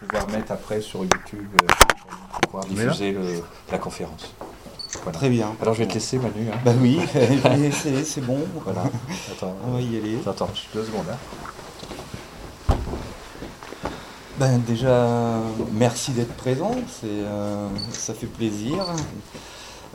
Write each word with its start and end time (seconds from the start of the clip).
pouvoir 0.00 0.28
mettre 0.30 0.52
après 0.52 0.80
sur 0.80 1.00
YouTube 1.00 1.46
euh, 1.62 1.66
pour 2.32 2.40
pouvoir 2.42 2.64
diffuser 2.66 3.12
le- 3.12 3.42
la 3.70 3.78
conférence. 3.78 4.34
Voilà. 5.02 5.18
Très 5.18 5.28
bien. 5.28 5.54
Alors 5.60 5.74
je 5.74 5.80
vais 5.80 5.86
te 5.88 5.94
laisser 5.94 6.18
Manu. 6.18 6.48
hein. 6.52 6.58
Bah 6.64 6.72
oui, 6.80 6.98
c'est 7.72 8.04
c'est 8.04 8.20
bon. 8.22 8.38
Voilà. 8.64 8.84
Attends, 9.32 9.54
On 9.66 9.72
va 9.72 9.80
y 9.80 9.96
aller. 9.98 10.16
attends, 10.20 10.30
attends, 10.30 10.50
deux 10.74 10.84
secondes. 10.84 11.04
hein. 11.10 12.76
Ben 14.38 14.58
déjà, 14.60 15.40
merci 15.72 16.12
d'être 16.12 16.34
présent, 16.34 16.70
c'est, 17.00 17.06
euh, 17.06 17.66
ça 17.92 18.14
fait 18.14 18.26
plaisir. 18.28 18.84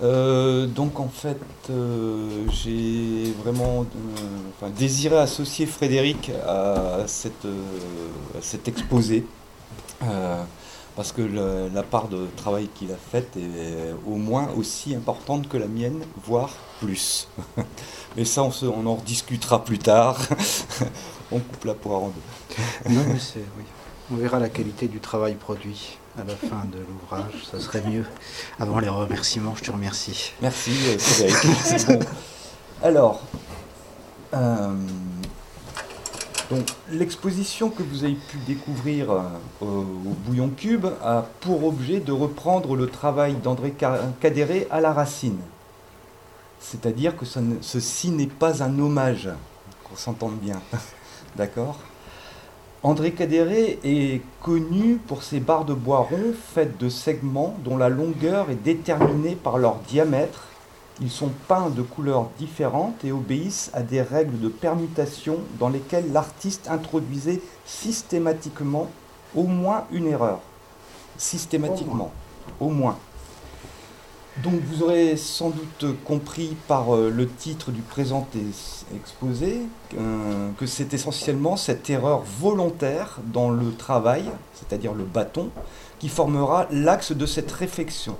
Euh, 0.03 0.65
donc 0.67 0.99
en 0.99 1.07
fait, 1.07 1.39
euh, 1.69 2.43
j'ai 2.49 3.31
vraiment 3.41 3.81
euh, 3.83 4.19
enfin, 4.59 4.69
désiré 4.77 5.17
associer 5.17 5.65
Frédéric 5.65 6.29
à, 6.45 7.03
cette, 7.07 7.45
euh, 7.45 7.55
à 8.37 8.41
cet 8.41 8.67
exposé, 8.67 9.25
euh, 10.09 10.43
parce 10.95 11.11
que 11.11 11.21
le- 11.21 11.69
la 11.73 11.83
part 11.83 12.07
de 12.07 12.27
travail 12.37 12.67
qu'il 12.75 12.91
a 12.91 12.95
faite 13.11 13.35
est 13.37 13.93
au 14.05 14.15
moins 14.15 14.49
aussi 14.57 14.93
importante 14.95 15.47
que 15.49 15.57
la 15.57 15.67
mienne, 15.67 16.03
voire 16.25 16.51
plus. 16.79 17.27
Mais 18.15 18.25
ça, 18.25 18.43
on, 18.43 18.51
se- 18.51 18.65
on 18.65 18.85
en 18.85 18.95
rediscutera 18.95 19.63
plus 19.63 19.79
tard. 19.79 20.19
on 21.31 21.39
coupe 21.39 21.65
la 21.65 21.73
poire 21.73 22.03
en 22.03 22.07
deux. 22.09 22.93
Non, 22.93 23.01
mais 23.07 23.17
c'est, 23.19 23.39
oui. 23.57 23.63
On 24.11 24.15
verra 24.17 24.37
la 24.37 24.49
qualité 24.49 24.87
du 24.87 24.99
travail 24.99 25.33
produit 25.33 25.97
à 26.19 26.23
la 26.23 26.35
fin 26.35 26.65
de 26.71 26.77
l'ouvrage. 26.77 27.33
Ça 27.49 27.59
serait 27.59 27.81
mieux. 27.89 28.05
Avant 28.59 28.77
les 28.79 28.89
remerciements, 28.89 29.55
je 29.55 29.63
te 29.63 29.71
remercie. 29.71 30.33
Merci 30.41 30.71
euh. 30.85 31.97
Alors, 32.83 33.21
euh, 34.35 34.75
l'exposition 36.91 37.69
que 37.69 37.83
vous 37.83 38.03
avez 38.03 38.15
pu 38.15 38.37
découvrir 38.47 39.11
euh, 39.11 39.21
au, 39.61 39.83
Bouillon 40.25 40.49
Cube 40.49 40.85
a 41.03 41.25
pour 41.41 41.65
objet 41.65 41.99
de 41.99 42.11
reprendre 42.11 42.75
le 42.75 42.87
travail 42.87 43.33
d'André 43.35 43.73
Ca- 43.79 43.99
Cadéré 44.19 44.67
à 44.71 44.81
la 44.81 44.93
racine. 44.93 45.39
C'est-à-dire 46.59 47.17
que 47.17 47.25
ceci 47.61 48.09
n'est 48.11 48.27
pas 48.27 48.63
un 48.63 48.79
hommage, 48.79 49.29
qu'on 49.83 49.95
s'entende 49.95 50.37
bien. 50.41 50.61
D'accord? 51.35 51.77
André 52.83 53.11
Cadéré 53.11 53.79
est 53.83 54.21
connu 54.41 54.95
pour 55.07 55.23
ses 55.23 55.39
barres 55.39 55.65
de 55.65 55.73
bois 55.73 55.99
ronds 55.99 56.33
faites 56.53 56.77
de 56.77 56.89
segments 56.89 57.55
dont 57.63 57.77
la 57.77 57.89
longueur 57.89 58.49
est 58.49 58.61
déterminée 58.61 59.35
par 59.35 59.57
leur 59.57 59.75
diamètre. 59.87 60.43
Ils 61.01 61.11
sont 61.11 61.31
peints 61.47 61.69
de 61.69 61.81
couleurs 61.81 62.29
différentes 62.37 63.03
et 63.03 63.11
obéissent 63.11 63.71
à 63.73 63.81
des 63.81 64.01
règles 64.01 64.39
de 64.39 64.49
permutation 64.49 65.39
dans 65.59 65.69
lesquelles 65.69 66.11
l'artiste 66.11 66.67
introduisait 66.69 67.41
systématiquement 67.65 68.87
au 69.35 69.43
moins 69.43 69.85
une 69.91 70.07
erreur. 70.07 70.39
Systématiquement. 71.17 72.11
Au 72.59 72.69
moins. 72.69 72.97
Donc 74.41 74.55
vous 74.67 74.81
aurez 74.81 75.15
sans 75.15 75.51
doute 75.51 75.95
compris 76.05 76.57
par 76.67 76.95
euh, 76.95 77.11
le 77.11 77.27
titre 77.27 77.71
du 77.71 77.81
présent 77.81 78.27
exposé 78.95 79.61
euh, 79.95 80.49
que 80.57 80.65
c'est 80.65 80.93
essentiellement 80.93 81.55
cette 81.55 81.87
erreur 81.91 82.23
volontaire 82.39 83.19
dans 83.25 83.51
le 83.51 83.75
travail, 83.75 84.25
c'est-à-dire 84.55 84.93
le 84.93 85.03
bâton, 85.03 85.49
qui 85.99 86.09
formera 86.09 86.65
l'axe 86.71 87.11
de 87.11 87.25
cette 87.27 87.51
réflexion. 87.51 88.17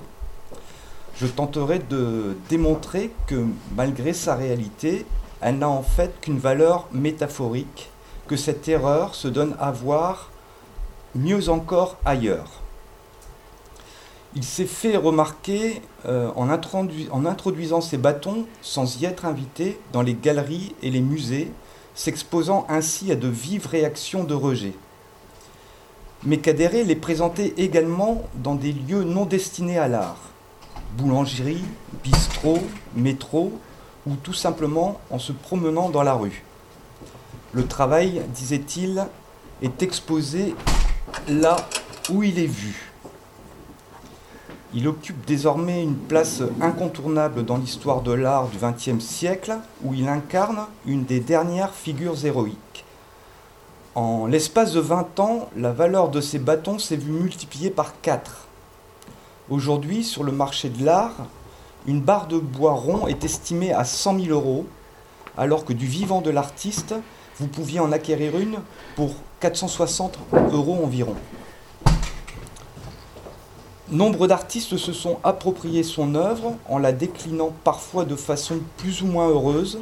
Je 1.16 1.28
tenterai 1.28 1.80
de 1.80 2.36
démontrer 2.50 3.12
que 3.28 3.46
malgré 3.76 4.14
sa 4.14 4.36
réalité, 4.36 5.06
elle 5.42 5.60
n'a 5.60 5.70
en 5.70 5.84
fait 5.84 6.20
qu'une 6.22 6.40
valeur 6.40 6.88
métaphorique, 6.92 7.90
que 8.28 8.36
cette 8.36 8.68
erreur 8.68 9.14
se 9.16 9.28
donne 9.28 9.56
à 9.60 9.72
voir 9.72 10.32
mieux 11.16 11.50
encore 11.50 11.98
ailleurs. 12.06 12.50
Il 14.36 14.44
s'est 14.44 14.66
fait 14.66 14.98
remarquer 14.98 15.82
euh, 16.08 16.32
en, 16.36 16.50
introdu- 16.50 17.08
en 17.12 17.26
introduisant 17.26 17.82
ses 17.82 17.98
bâtons 17.98 18.48
sans 18.64 19.00
y 19.00 19.06
être 19.06 19.26
invité 19.26 19.80
dans 19.92 20.02
les 20.02 20.16
galeries 20.16 20.74
et 20.82 20.90
les 20.90 21.02
musées, 21.02 21.52
s'exposant 21.94 22.66
ainsi 22.70 23.12
à 23.12 23.16
de 23.16 23.28
vives 23.28 23.68
réactions 23.68 24.24
de 24.24 24.34
rejet. 24.34 24.74
Mais 26.24 26.38
Cadéré 26.38 26.84
les 26.84 26.96
présentait 26.96 27.54
également 27.58 28.24
dans 28.36 28.56
des 28.56 28.72
lieux 28.72 29.04
non 29.04 29.26
destinés 29.26 29.78
à 29.78 29.88
l'art, 29.88 30.18
boulangerie, 30.98 31.64
bistrot, 32.04 32.60
métro, 32.96 33.60
ou 34.06 34.16
tout 34.16 34.34
simplement 34.34 35.00
en 35.10 35.20
se 35.20 35.32
promenant 35.32 35.90
dans 35.90 36.04
la 36.04 36.14
rue. 36.14 36.44
Le 37.54 37.66
travail, 37.66 38.22
disait-il, 38.34 39.06
est 39.62 39.82
exposé 39.82 40.56
là 41.28 41.56
où 42.10 42.24
il 42.24 42.40
est 42.40 42.48
vu. 42.48 42.92
Il 44.76 44.88
occupe 44.88 45.24
désormais 45.26 45.84
une 45.84 45.96
place 45.96 46.42
incontournable 46.60 47.46
dans 47.46 47.58
l'histoire 47.58 48.02
de 48.02 48.12
l'art 48.12 48.48
du 48.48 48.58
XXe 48.58 49.04
siècle, 49.04 49.56
où 49.84 49.94
il 49.94 50.08
incarne 50.08 50.66
une 50.88 51.06
des 51.06 51.20
dernières 51.20 51.74
figures 51.74 52.26
héroïques. 52.26 52.86
En 53.94 54.26
l'espace 54.26 54.74
de 54.74 54.80
20 54.80 55.20
ans, 55.20 55.50
la 55.56 55.72
valeur 55.72 56.10
de 56.10 56.20
ces 56.20 56.40
bâtons 56.40 56.80
s'est 56.80 56.96
vue 56.96 57.12
multipliée 57.12 57.70
par 57.70 58.02
4. 58.02 58.43
Aujourd'hui, 59.50 60.06
sur 60.06 60.24
le 60.24 60.32
marché 60.32 60.70
de 60.70 60.86
l'art, 60.86 61.28
une 61.86 62.00
barre 62.00 62.28
de 62.28 62.38
bois 62.38 62.72
rond 62.72 63.08
est 63.08 63.26
estimée 63.26 63.74
à 63.74 63.84
100 63.84 64.22
000 64.22 64.28
euros, 64.30 64.66
alors 65.38 65.66
que 65.66 65.74
du 65.74 65.86
vivant 65.86 66.22
de 66.22 66.30
l'artiste, 66.30 66.96
vous 67.40 67.48
pouviez 67.48 67.82
en 67.82 67.92
acquérir 67.92 68.38
une 68.38 68.60
pour 68.96 69.16
460 69.42 70.18
euros 70.54 70.80
environ. 70.82 71.16
Nombre 73.92 74.28
d'artistes 74.28 74.78
se 74.78 74.94
sont 74.94 75.20
appropriés 75.26 75.84
son 75.84 76.16
œuvre 76.16 76.54
en 76.70 76.78
la 76.78 76.94
déclinant 76.94 77.52
parfois 77.66 78.06
de 78.06 78.16
façon 78.16 78.60
plus 78.78 79.02
ou 79.02 79.08
moins 79.08 79.28
heureuse 79.28 79.80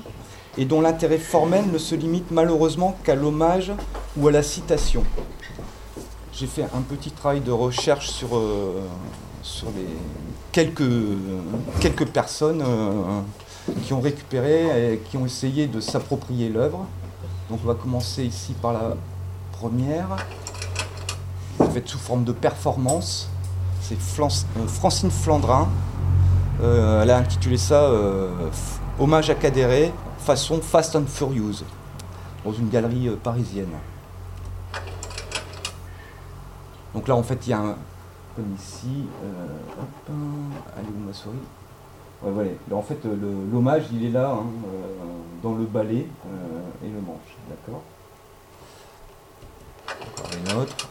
et 0.58 0.66
dont 0.66 0.82
l'intérêt 0.82 1.20
formel 1.20 1.70
ne 1.72 1.78
se 1.78 1.94
limite 1.94 2.32
malheureusement 2.32 2.98
qu'à 3.04 3.14
l'hommage 3.14 3.72
ou 4.18 4.28
à 4.28 4.32
la 4.32 4.42
citation. 4.42 5.04
J'ai 6.34 6.48
fait 6.48 6.64
un 6.64 6.82
petit 6.82 7.12
travail 7.12 7.42
de 7.42 7.52
recherche 7.52 8.10
sur, 8.10 8.36
euh, 8.36 8.82
sur 9.52 9.68
les 9.76 9.86
quelques, 10.52 12.06
personnes 12.06 12.64
euh, 12.66 13.22
qui 13.84 13.94
ont 13.94 14.00
récupéré 14.00 14.94
et 14.94 14.98
qui 15.00 15.18
ont 15.18 15.26
essayé 15.26 15.68
de 15.68 15.80
s'approprier 15.80 16.50
l'œuvre. 16.50 16.86
Donc 17.50 17.60
on 17.64 17.68
va 17.68 17.76
commencer 17.76 18.24
ici 18.24 18.54
par 18.62 18.74
la 18.74 18.96
première, 19.52 20.16
faite 21.74 21.88
sous 21.88 22.00
forme 22.00 22.24
de 22.24 22.32
performance 22.32 23.30
c'est 23.82 23.98
euh, 24.22 24.68
Francine 24.68 25.12
Flandrin. 25.12 25.68
Euh, 26.62 27.02
elle 27.04 27.10
a 27.10 27.18
intitulé 27.18 27.58
ça 27.58 27.92
Hommage 29.00 29.30
à 29.30 29.36
Cadéré, 29.36 29.92
façon 30.20 30.62
Fast 30.62 30.96
and 30.96 31.08
Furious, 31.08 31.64
dans 32.46 32.54
une 32.54 32.70
galerie 32.70 33.10
parisienne. 33.22 33.72
Donc 36.94 37.08
là, 37.08 37.16
en 37.16 37.24
fait, 37.24 37.40
il 37.48 37.50
y 37.50 37.54
a 37.54 37.60
un. 37.60 37.76
Comme 38.36 38.56
ici. 38.58 39.06
euh, 39.24 39.82
hop, 39.82 40.16
elle 40.78 40.86
est 40.86 40.88
où 40.88 41.06
ma 41.06 41.14
souris 41.14 41.38
Ouais, 42.24 42.32
voilà. 42.32 42.50
Là, 42.70 42.76
en 42.76 42.82
fait, 42.84 43.00
l'hommage, 43.52 43.86
il 43.92 44.06
est 44.06 44.12
là, 44.12 44.32
hein, 44.32 44.46
euh, 44.68 44.80
dans 45.42 45.56
le 45.56 45.66
balai 45.66 46.08
euh, 46.28 46.86
et 46.86 46.90
le 46.90 47.02
manche. 47.02 47.36
D'accord 47.50 47.82
Encore 49.90 50.32
une 50.38 50.62
autre. 50.62 50.90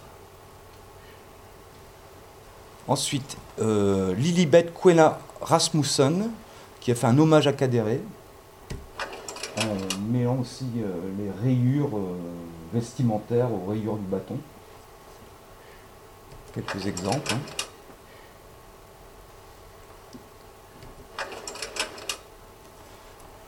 Ensuite, 2.88 3.36
euh, 3.60 4.12
Lilibet 4.14 4.72
Quena 4.74 5.20
Rasmussen, 5.40 6.30
qui 6.80 6.90
a 6.90 6.96
fait 6.96 7.06
un 7.06 7.16
hommage 7.18 7.46
à 7.46 7.52
Cadéré, 7.52 8.00
en 9.58 10.12
mêlant 10.12 10.38
aussi 10.40 10.66
les 11.18 11.30
rayures 11.42 11.90
vestimentaires 12.72 13.48
aux 13.52 13.70
rayures 13.70 13.96
du 13.96 14.06
bâton. 14.06 14.36
Quelques 16.54 16.86
exemples. 16.86 17.34
hein. 17.34 17.38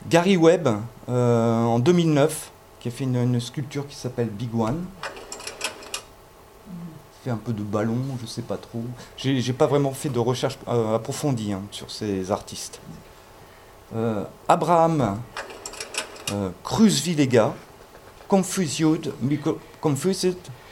Gary 0.09 0.37
Webb, 0.37 0.69
euh, 1.09 1.65
en 1.65 1.79
2009, 1.79 2.51
qui 2.81 2.89
a 2.89 2.91
fait 2.91 3.05
une, 3.05 3.17
une 3.17 3.41
sculpture 3.41 3.87
qui 3.87 3.97
s'appelle 3.97 4.29
Big 4.29 4.55
One 4.55 4.85
fait 7.25 7.31
un 7.31 7.37
peu 7.37 7.53
de 7.53 7.63
ballon, 7.63 7.99
je 8.21 8.27
sais 8.27 8.43
pas 8.43 8.57
trop. 8.57 8.83
J'ai 9.17 9.53
pas 9.53 9.69
vraiment 9.69 9.93
fait 9.93 10.09
de 10.09 10.19
recherche 10.19 10.59
euh, 10.67 10.97
approfondie 10.97 11.53
hein, 11.53 11.63
sur 11.71 11.89
ces 11.89 12.33
artistes. 12.33 12.81
Euh, 13.95 14.25
Abraham 14.49 15.21
Cruz 16.65 17.01
Villega, 17.05 17.55
Confused, 18.29 19.13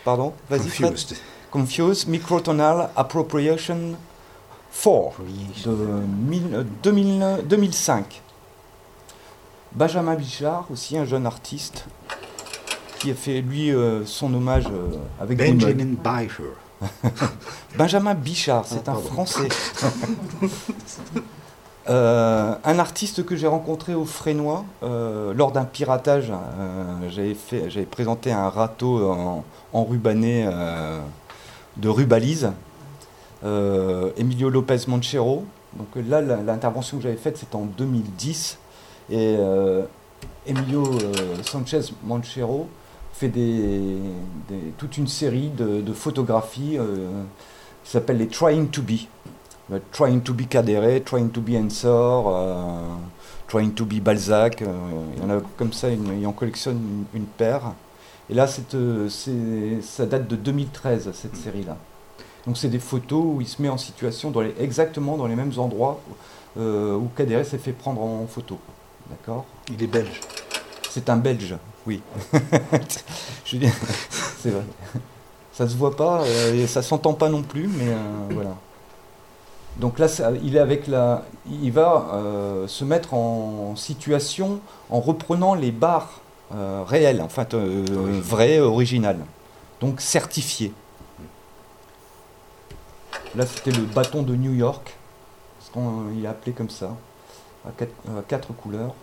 pardon, 0.04 0.32
vas-y. 0.48 0.70
Confused. 0.70 1.16
Confused 1.50 2.08
Microtonal 2.08 2.90
Appropriation 2.96 3.96
4 4.72 5.12
de 5.66 5.72
mille- 6.28 6.54
euh, 6.54 6.64
2000 6.82 7.38
2005. 7.44 8.22
Benjamin 9.72 10.14
Bichard, 10.14 10.66
aussi 10.72 10.96
un 10.98 11.04
jeune 11.04 11.26
artiste, 11.26 11.84
qui 12.98 13.10
a 13.10 13.14
fait 13.14 13.40
lui 13.40 13.70
euh, 13.72 14.04
son 14.04 14.32
hommage 14.34 14.66
euh, 14.66 14.96
avec. 15.20 15.38
Benjamin 15.38 15.94
Beicher. 16.02 16.54
Benjamin 17.78 18.14
Bichard, 18.14 18.64
c'est 18.66 18.88
un 18.88 18.94
Français. 18.94 19.48
Euh, 21.88 22.54
un 22.62 22.78
artiste 22.78 23.24
que 23.24 23.34
j'ai 23.34 23.46
rencontré 23.48 23.94
au 23.94 24.04
Frénois 24.04 24.64
lors 24.82 25.50
d'un 25.50 25.64
piratage. 25.64 26.30
j'avais, 27.08 27.34
j'avais 27.68 27.86
présenté 27.86 28.30
un 28.30 28.48
râteau 28.48 29.10
en, 29.10 29.44
en 29.72 29.84
rubané 29.84 30.46
de 31.76 31.88
Rubalise. 31.88 32.52
Emilio 34.16 34.50
Lopez 34.50 34.86
Manchero. 34.86 35.44
Donc 35.74 35.88
là, 36.08 36.20
l'intervention 36.20 36.98
que 36.98 37.04
j'avais 37.04 37.16
faite, 37.16 37.38
c'était 37.38 37.56
en 37.56 37.64
2010. 37.64 38.58
Et 39.10 39.36
Emilio 40.46 40.84
Sanchez 41.42 41.80
Manchero 42.04 42.68
fait 43.20 43.32
toute 44.78 44.96
une 44.96 45.06
série 45.06 45.50
de, 45.50 45.92
photographies 45.92 46.78
euh, 46.78 47.22
qui 47.84 47.90
s'appellent 47.90 48.18
les 48.18 48.28
Trying 48.28 48.68
to 48.68 48.82
Be. 48.82 49.08
trying 49.92 50.20
to 50.20 50.32
be 50.32 50.48
Cadere, 50.48 51.02
Trying 51.04 51.30
to 51.30 51.40
be 51.40 51.50
Ensor, 51.50 52.34
euh, 52.34 52.80
Trying 53.46 53.72
to 53.72 53.84
be 53.84 54.00
Balzac. 54.00 54.62
Euh, 54.62 54.66
il 55.16 55.22
y 55.22 55.26
en 55.26 55.30
a 55.30 55.40
comme 55.56 55.72
ça, 55.72 55.88
il 55.90 56.26
en 56.26 56.32
collectionne 56.32 57.04
une, 57.12 57.24
paire. 57.24 57.72
Et 58.30 58.34
là, 58.34 58.46
ça 58.46 60.06
date 60.06 60.28
de 60.28 60.36
2013, 60.36 61.10
cette 61.12 61.36
série-là. 61.36 61.76
Donc 62.46 62.56
c'est 62.56 62.68
des 62.68 62.78
photos 62.78 63.22
où 63.24 63.40
il 63.40 63.48
se 63.48 63.60
met 63.60 63.68
en 63.68 63.76
situation 63.76 64.30
dans 64.30 64.40
les, 64.40 64.54
exactement 64.58 65.18
dans 65.18 65.26
les 65.26 65.36
mêmes 65.36 65.52
endroits 65.58 66.00
où 66.56 67.08
Cadere 67.16 67.44
s'est 67.44 67.58
fait 67.58 67.72
prendre 67.72 68.00
en 68.00 68.26
photo. 68.26 68.58
D'accord? 69.10 69.44
Il 69.68 69.82
est 69.82 69.86
belge. 69.86 70.20
C'est 70.90 71.08
un 71.08 71.16
Belge. 71.16 71.56
Oui. 71.86 72.02
c'est 73.44 74.50
vrai. 74.50 74.64
Ça 75.52 75.68
se 75.68 75.76
voit 75.76 75.96
pas 75.96 76.22
euh, 76.22 76.54
et 76.54 76.66
ça 76.66 76.82
s'entend 76.82 77.14
pas 77.14 77.28
non 77.28 77.42
plus, 77.42 77.68
mais 77.68 77.88
euh, 77.88 77.96
voilà. 78.30 78.56
Donc 79.76 79.98
là, 79.98 80.06
il 80.42 80.56
est 80.56 80.60
avec 80.60 80.88
la, 80.88 81.24
il 81.48 81.70
va 81.70 82.08
euh, 82.12 82.66
se 82.66 82.84
mettre 82.84 83.14
en 83.14 83.76
situation 83.76 84.60
en 84.90 85.00
reprenant 85.00 85.54
les 85.54 85.70
barres 85.70 86.20
réelles, 86.50 87.22
en 87.22 87.28
fait, 87.28 87.54
vraies, 87.54 88.60
originales, 88.60 89.24
donc 89.80 90.00
certifiées. 90.00 90.72
Là, 93.36 93.46
c'était 93.46 93.70
le 93.70 93.84
bâton 93.84 94.22
de 94.22 94.34
New 94.34 94.52
York, 94.52 94.96
ce 95.60 95.70
qu'on 95.70 96.10
il 96.16 96.24
est 96.24 96.28
appelé 96.28 96.52
comme 96.52 96.70
ça, 96.70 96.96
à 97.66 97.70
quatre 98.26 98.52
couleurs. 98.52 98.94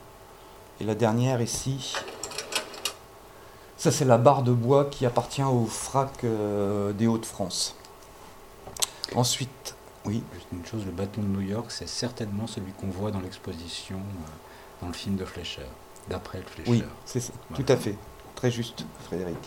Et 0.79 0.83
la 0.83 0.95
dernière 0.95 1.41
ici, 1.41 1.95
ça, 3.77 3.91
c'est 3.91 4.05
la 4.05 4.17
barre 4.17 4.43
de 4.43 4.51
bois 4.51 4.85
qui 4.85 5.05
appartient 5.05 5.43
au 5.43 5.65
FRAC 5.65 6.23
euh, 6.23 6.93
des 6.93 7.07
Hauts-de-France. 7.07 7.75
Ensuite, 9.15 9.75
oui. 10.05 10.23
Juste 10.33 10.47
une 10.51 10.65
chose, 10.65 10.85
le 10.85 10.91
bâton 10.91 11.21
de 11.21 11.27
New 11.27 11.41
York, 11.41 11.67
c'est 11.69 11.87
certainement 11.87 12.47
celui 12.47 12.71
qu'on 12.73 12.87
voit 12.87 13.11
dans 13.11 13.19
l'exposition, 13.19 13.97
euh, 13.97 14.81
dans 14.81 14.87
le 14.87 14.93
film 14.93 15.15
de 15.15 15.25
Fleischer, 15.25 15.61
d'après 16.09 16.39
le 16.39 16.45
Fleischer. 16.45 16.71
Oui, 16.71 16.83
c'est 17.05 17.19
ça, 17.19 17.33
tout 17.55 17.65
à 17.67 17.75
fait. 17.75 17.95
Très 18.35 18.51
juste, 18.51 18.85
Frédéric. 19.05 19.37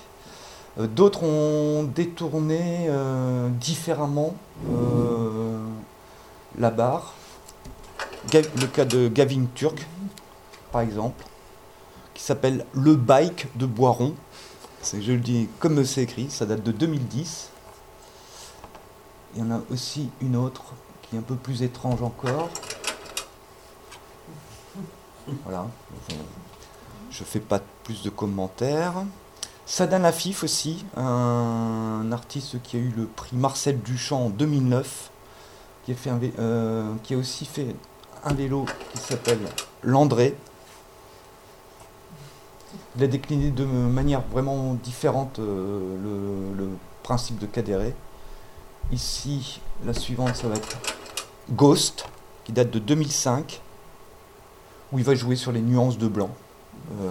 Euh, 0.79 0.87
d'autres 0.87 1.23
ont 1.25 1.85
détourné 1.85 2.89
différemment 3.61 4.35
la 6.59 6.71
barre. 6.71 7.15
Le 8.33 8.67
cas 8.67 8.85
de 8.85 9.09
Gavin 9.09 9.47
Turk, 9.55 9.87
par 10.73 10.83
exemple 10.83 11.25
qui 12.21 12.27
s'appelle 12.27 12.67
Le 12.75 12.97
Bike 12.97 13.47
de 13.57 13.65
Boiron. 13.65 14.15
Je 14.85 15.13
le 15.13 15.21
dis 15.21 15.49
comme 15.59 15.83
c'est 15.87 16.03
écrit, 16.03 16.29
ça 16.29 16.45
date 16.45 16.63
de 16.63 16.71
2010. 16.71 17.49
Il 19.35 19.41
y 19.41 19.43
en 19.43 19.51
a 19.51 19.61
aussi 19.71 20.11
une 20.21 20.37
autre 20.37 20.75
qui 21.01 21.17
est 21.17 21.19
un 21.19 21.23
peu 21.23 21.35
plus 21.35 21.63
étrange 21.63 22.03
encore. 22.03 22.51
Voilà. 25.45 25.67
Je 27.11 27.25
fais 27.25 27.41
pas 27.41 27.61
plus 27.85 28.03
de 28.03 28.11
commentaires. 28.11 29.05
Sadan 29.67 30.05
Afif 30.05 30.43
aussi, 30.43 30.85
un 30.97 32.11
artiste 32.13 32.61
qui 32.63 32.77
a 32.77 32.81
eu 32.81 32.93
le 32.97 33.07
prix 33.07 33.37
Marcel 33.37 33.81
Duchamp 33.81 34.27
en 34.27 34.31
2009, 34.31 35.11
qui 35.85 35.93
a, 35.93 35.95
fait 35.95 36.11
euh, 36.39 36.93
qui 37.05 37.15
a 37.15 37.17
aussi 37.17 37.45
fait 37.45 37.77
un 38.25 38.35
vélo 38.35 38.67
qui 38.93 38.99
s'appelle 38.99 39.41
Landré, 39.83 40.37
il 42.97 43.05
a 43.05 43.07
décliné 43.07 43.51
de 43.51 43.65
manière 43.65 44.23
vraiment 44.23 44.75
différente 44.75 45.39
euh, 45.39 46.55
le, 46.57 46.69
principe 47.03 47.39
de 47.39 47.47
Cadéré. 47.47 47.95
Ici, 48.93 49.61
la 49.85 49.95
suivante, 49.95 50.37
ça 50.37 50.49
va 50.49 50.57
être 50.57 50.77
Ghost, 51.51 52.05
qui 52.45 52.53
date 52.53 52.71
de 52.71 52.79
2005, 52.79 53.61
où 54.93 54.99
il 54.99 55.05
va 55.05 55.15
jouer 55.15 55.37
sur 55.37 55.53
les 55.53 55.61
nuances 55.61 55.99
de 55.99 56.09
blanc. 56.09 56.31
Euh, 56.93 57.07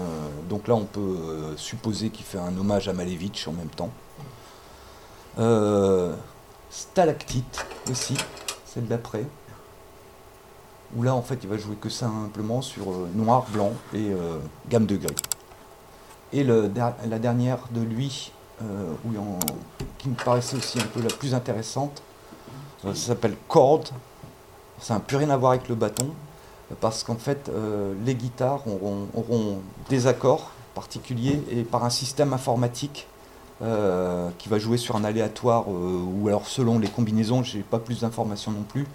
donc 0.49 0.67
là, 0.67 0.75
on 0.75 0.85
peut 0.85 0.99
euh, 0.99 1.57
supposer 1.57 2.09
qu'il 2.09 2.25
fait 2.25 2.39
un 2.39 2.55
hommage 2.57 2.87
à 2.87 2.93
Malevich 2.93 3.47
en 3.47 3.53
même 3.53 3.69
temps. 3.69 3.91
Stalactite 6.69 7.65
aussi, 7.89 8.17
celle 8.65 8.87
d'après. 8.87 9.25
Où 10.95 11.03
là, 11.03 11.15
en 11.15 11.21
fait, 11.21 11.39
il 11.43 11.49
va 11.49 11.57
jouer 11.57 11.75
que 11.79 11.89
simplement 11.89 12.61
sur 12.61 12.85
noir, 13.15 13.45
blanc 13.53 13.71
et 13.93 14.11
gamme 14.67 14.85
de 14.85 14.97
gris. 14.97 15.15
Et 16.33 16.43
la 16.43 17.19
dernière 17.19 17.59
de 17.71 17.81
lui, 17.81 18.31
euh, 18.61 18.93
qui 19.97 20.09
me 20.09 20.15
paraissait 20.15 20.57
aussi 20.57 20.79
un 20.81 20.85
peu 20.85 21.01
la 21.01 21.07
plus 21.07 21.33
intéressante, 21.33 22.03
euh, 22.83 22.93
ça 22.93 23.07
s'appelle 23.07 23.35
Chord. 23.47 23.85
Ça 24.79 24.95
n'a 24.95 24.99
plus 24.99 25.15
rien 25.15 25.29
à 25.29 25.37
voir 25.37 25.53
avec 25.53 25.69
le 25.69 25.75
bâton, 25.75 26.09
parce 26.79 27.03
qu'en 27.03 27.15
fait, 27.15 27.49
euh, 27.49 27.93
les 28.05 28.15
guitares 28.15 28.63
auront, 28.67 29.59
des 29.89 30.07
accords 30.07 30.51
particuliers 30.75 31.41
et 31.51 31.63
par 31.63 31.83
un 31.83 31.89
système 31.89 32.33
informatique 32.33 33.07
qui 34.37 34.47
va 34.47 34.57
jouer 34.57 34.77
sur 34.77 34.95
un 34.95 35.03
aléatoire, 35.03 35.65
ou 35.67 36.29
alors 36.29 36.47
selon 36.47 36.79
les 36.79 36.87
combinaisons, 36.87 37.43
je 37.43 37.57
n'ai 37.57 37.63
pas 37.63 37.77
plus 37.77 37.99
d'informations 37.99 38.51
non 38.51 38.63
plus, 38.63 38.87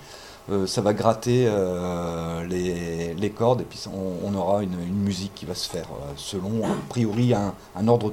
euh, 0.50 0.66
ça 0.66 0.82
va 0.82 0.92
gratter 0.92 1.46
euh, 1.48 2.44
les, 2.44 3.30
cordes 3.30 3.62
et 3.62 3.64
puis 3.64 3.82
on, 3.88 4.34
aura 4.34 4.62
une, 4.62 4.76
musique 4.76 5.34
qui 5.34 5.46
va 5.46 5.54
se 5.54 5.68
faire 5.68 5.86
euh, 5.86 6.12
selon, 6.16 6.66
a 6.66 6.74
priori, 6.90 7.32
un, 7.32 7.88
ordre 7.88 8.12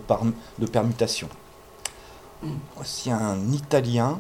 de, 0.57 0.66
permutation. 0.66 1.28
Voici 2.75 3.12
un 3.12 3.38
Italien 3.52 4.19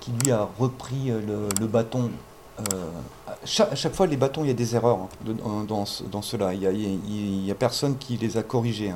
qui 0.00 0.10
lui 0.10 0.32
a 0.32 0.48
repris 0.58 1.10
le, 1.10 1.66
bâton. 1.66 2.10
À 2.58 3.34
chaque, 3.44 3.94
fois, 3.94 4.06
les 4.06 4.16
bâtons, 4.16 4.44
il 4.44 4.48
y 4.48 4.50
a 4.50 4.54
des 4.54 4.74
erreurs 4.76 5.08
hein, 5.26 5.66
dans, 5.66 5.84
cela. 5.84 6.54
Il 6.54 6.60
n'y 6.60 7.50
a, 7.50 7.54
personne 7.54 7.96
qui 7.98 8.16
les 8.16 8.36
a 8.36 8.42
corrigés. 8.42 8.92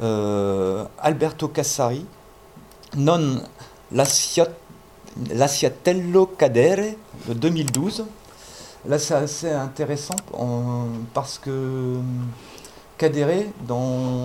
Hein. 0.00 0.86
Alberto 0.98 1.48
Cassari, 1.48 2.04
non 2.96 3.40
Lasciat 3.92 4.48
L'Assiatello 5.30 6.26
Cadere 6.26 6.94
de 7.26 7.34
2012. 7.34 8.04
Là, 8.86 8.98
c'est 8.98 9.14
assez 9.14 9.50
intéressant 9.50 10.14
parce 11.12 11.38
que 11.38 11.96
Cadere, 12.96 13.46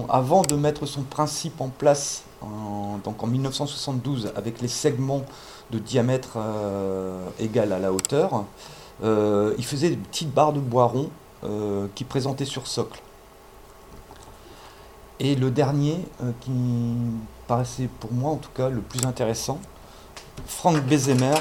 avant 0.09 0.43
de 0.43 0.55
mettre 0.55 0.85
son 0.85 1.01
principe 1.01 1.59
en 1.61 1.69
place, 1.69 2.23
donc 3.03 3.23
en 3.23 3.27
1972, 3.27 4.33
avec 4.35 4.61
les 4.61 4.67
segments 4.67 5.23
de 5.71 5.79
diamètre 5.79 6.37
euh, 6.37 7.27
égal 7.39 7.71
à 7.73 7.79
la 7.79 7.91
hauteur, 7.91 8.45
euh, 9.03 9.53
il 9.57 9.65
faisait 9.65 9.89
des 9.89 9.97
petites 9.97 10.31
barres 10.31 10.53
de 10.53 10.59
bois 10.59 10.85
rond 10.85 11.09
euh, 11.43 11.87
qui 11.95 12.03
présentaient 12.03 12.45
sur 12.45 12.67
socle. 12.67 13.01
Et 15.19 15.35
le 15.35 15.51
dernier, 15.51 15.99
qui 16.41 16.51
paraissait 17.47 17.87
pour 17.99 18.11
moi 18.11 18.31
en 18.31 18.37
tout 18.37 18.49
cas 18.53 18.69
le 18.69 18.81
plus 18.81 19.05
intéressant, 19.05 19.59
Frank 20.47 20.83
Bezemer, 20.83 21.35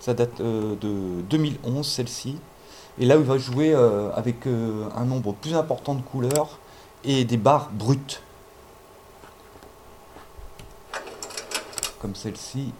ça 0.00 0.14
date 0.14 0.42
de 0.42 1.22
2011 1.30 1.86
celle-ci. 1.86 2.38
Et 2.98 3.06
là, 3.06 3.14
il 3.16 3.22
va 3.22 3.38
jouer 3.38 3.72
avec 4.14 4.46
un 4.46 5.04
nombre 5.04 5.32
plus 5.32 5.54
important 5.54 5.94
de 5.94 6.02
couleurs 6.02 6.58
et 7.04 7.24
des 7.24 7.38
barres 7.38 7.70
brutes. 7.72 8.20
Comme 12.00 12.14
celle-ci. 12.14 12.72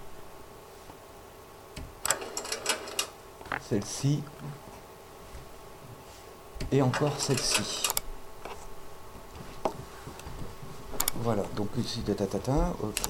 Celle-ci. 3.72 4.20
Et 6.70 6.82
encore 6.82 7.14
celle-ci. 7.16 7.84
Voilà, 11.22 11.42
donc 11.56 11.68
ici, 11.78 12.00
tatatatin, 12.00 12.74
ok. 12.82 13.00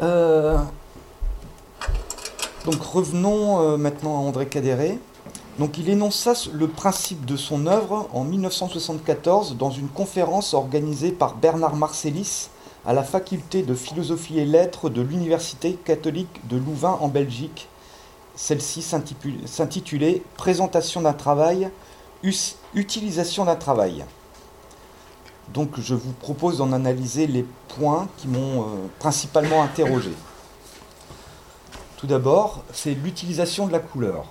Euh, 0.00 0.56
donc 2.64 2.80
revenons 2.80 3.60
euh, 3.60 3.76
maintenant 3.76 4.16
à 4.16 4.20
André 4.20 4.46
Cadéré. 4.46 4.98
Donc 5.58 5.76
il 5.76 5.90
énonça 5.90 6.32
le 6.54 6.68
principe 6.68 7.26
de 7.26 7.36
son 7.36 7.66
œuvre 7.66 8.08
en 8.14 8.24
1974 8.24 9.58
dans 9.58 9.70
une 9.70 9.88
conférence 9.88 10.54
organisée 10.54 11.12
par 11.12 11.34
Bernard 11.34 11.76
Marcellis 11.76 12.48
à 12.86 12.94
la 12.94 13.02
faculté 13.02 13.64
de 13.64 13.74
philosophie 13.74 14.38
et 14.38 14.46
lettres 14.46 14.88
de 14.88 15.02
l'Université 15.02 15.74
catholique 15.74 16.48
de 16.48 16.56
Louvain 16.56 16.96
en 17.02 17.08
Belgique. 17.08 17.68
Celle-ci 18.40 18.80
s'intitulait 18.80 20.22
Présentation 20.38 21.02
d'un 21.02 21.12
travail, 21.12 21.70
utilisation 22.74 23.44
d'un 23.44 23.54
travail. 23.54 24.02
Donc 25.52 25.78
je 25.78 25.94
vous 25.94 26.14
propose 26.14 26.56
d'en 26.56 26.72
analyser 26.72 27.26
les 27.26 27.44
points 27.76 28.08
qui 28.16 28.28
m'ont 28.28 28.62
euh, 28.62 28.64
principalement 28.98 29.62
interrogé. 29.62 30.12
Tout 31.98 32.06
d'abord, 32.06 32.64
c'est 32.72 32.94
l'utilisation 32.94 33.66
de 33.66 33.72
la 33.72 33.78
couleur. 33.78 34.24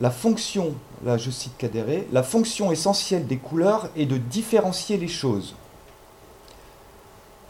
La 0.00 0.10
fonction, 0.10 0.72
là 1.04 1.18
je 1.18 1.30
cite 1.30 1.58
Cadéré, 1.58 2.08
la 2.10 2.22
fonction 2.22 2.72
essentielle 2.72 3.26
des 3.26 3.36
couleurs 3.36 3.90
est 3.96 4.06
de 4.06 4.16
différencier 4.16 4.96
les 4.96 5.08
choses. 5.08 5.56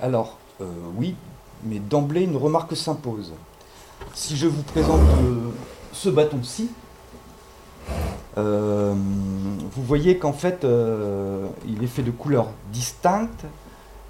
Alors, 0.00 0.36
euh, 0.60 0.64
oui, 0.96 1.14
mais 1.62 1.78
d'emblée, 1.78 2.22
une 2.22 2.36
remarque 2.36 2.76
s'impose. 2.76 3.32
Si 4.12 4.36
je 4.36 4.46
vous 4.46 4.62
présente 4.62 5.00
euh, 5.00 5.50
ce 5.92 6.08
bâton-ci, 6.08 6.70
euh, 8.36 8.94
vous 8.94 9.82
voyez 9.82 10.18
qu'en 10.18 10.32
fait, 10.32 10.66
il 11.66 11.82
est 11.82 11.88
fait 11.88 12.02
de 12.02 12.10
couleurs 12.10 12.50
distinctes, 12.72 13.44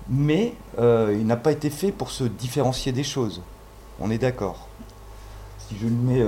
mais 0.08 0.54
il 0.78 1.26
n'a 1.26 1.36
pas 1.36 1.52
été 1.52 1.70
fait 1.70 1.92
pour 1.92 2.10
se 2.10 2.24
différencier 2.24 2.92
des 2.92 3.04
choses. 3.04 3.42
On 4.00 4.10
est 4.10 4.18
d'accord. 4.18 4.68
Si 5.58 5.76
je 5.78 5.86
le 5.86 5.92
mets, 5.92 6.24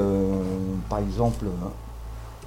par 0.89 0.99
exemple, 0.99 1.47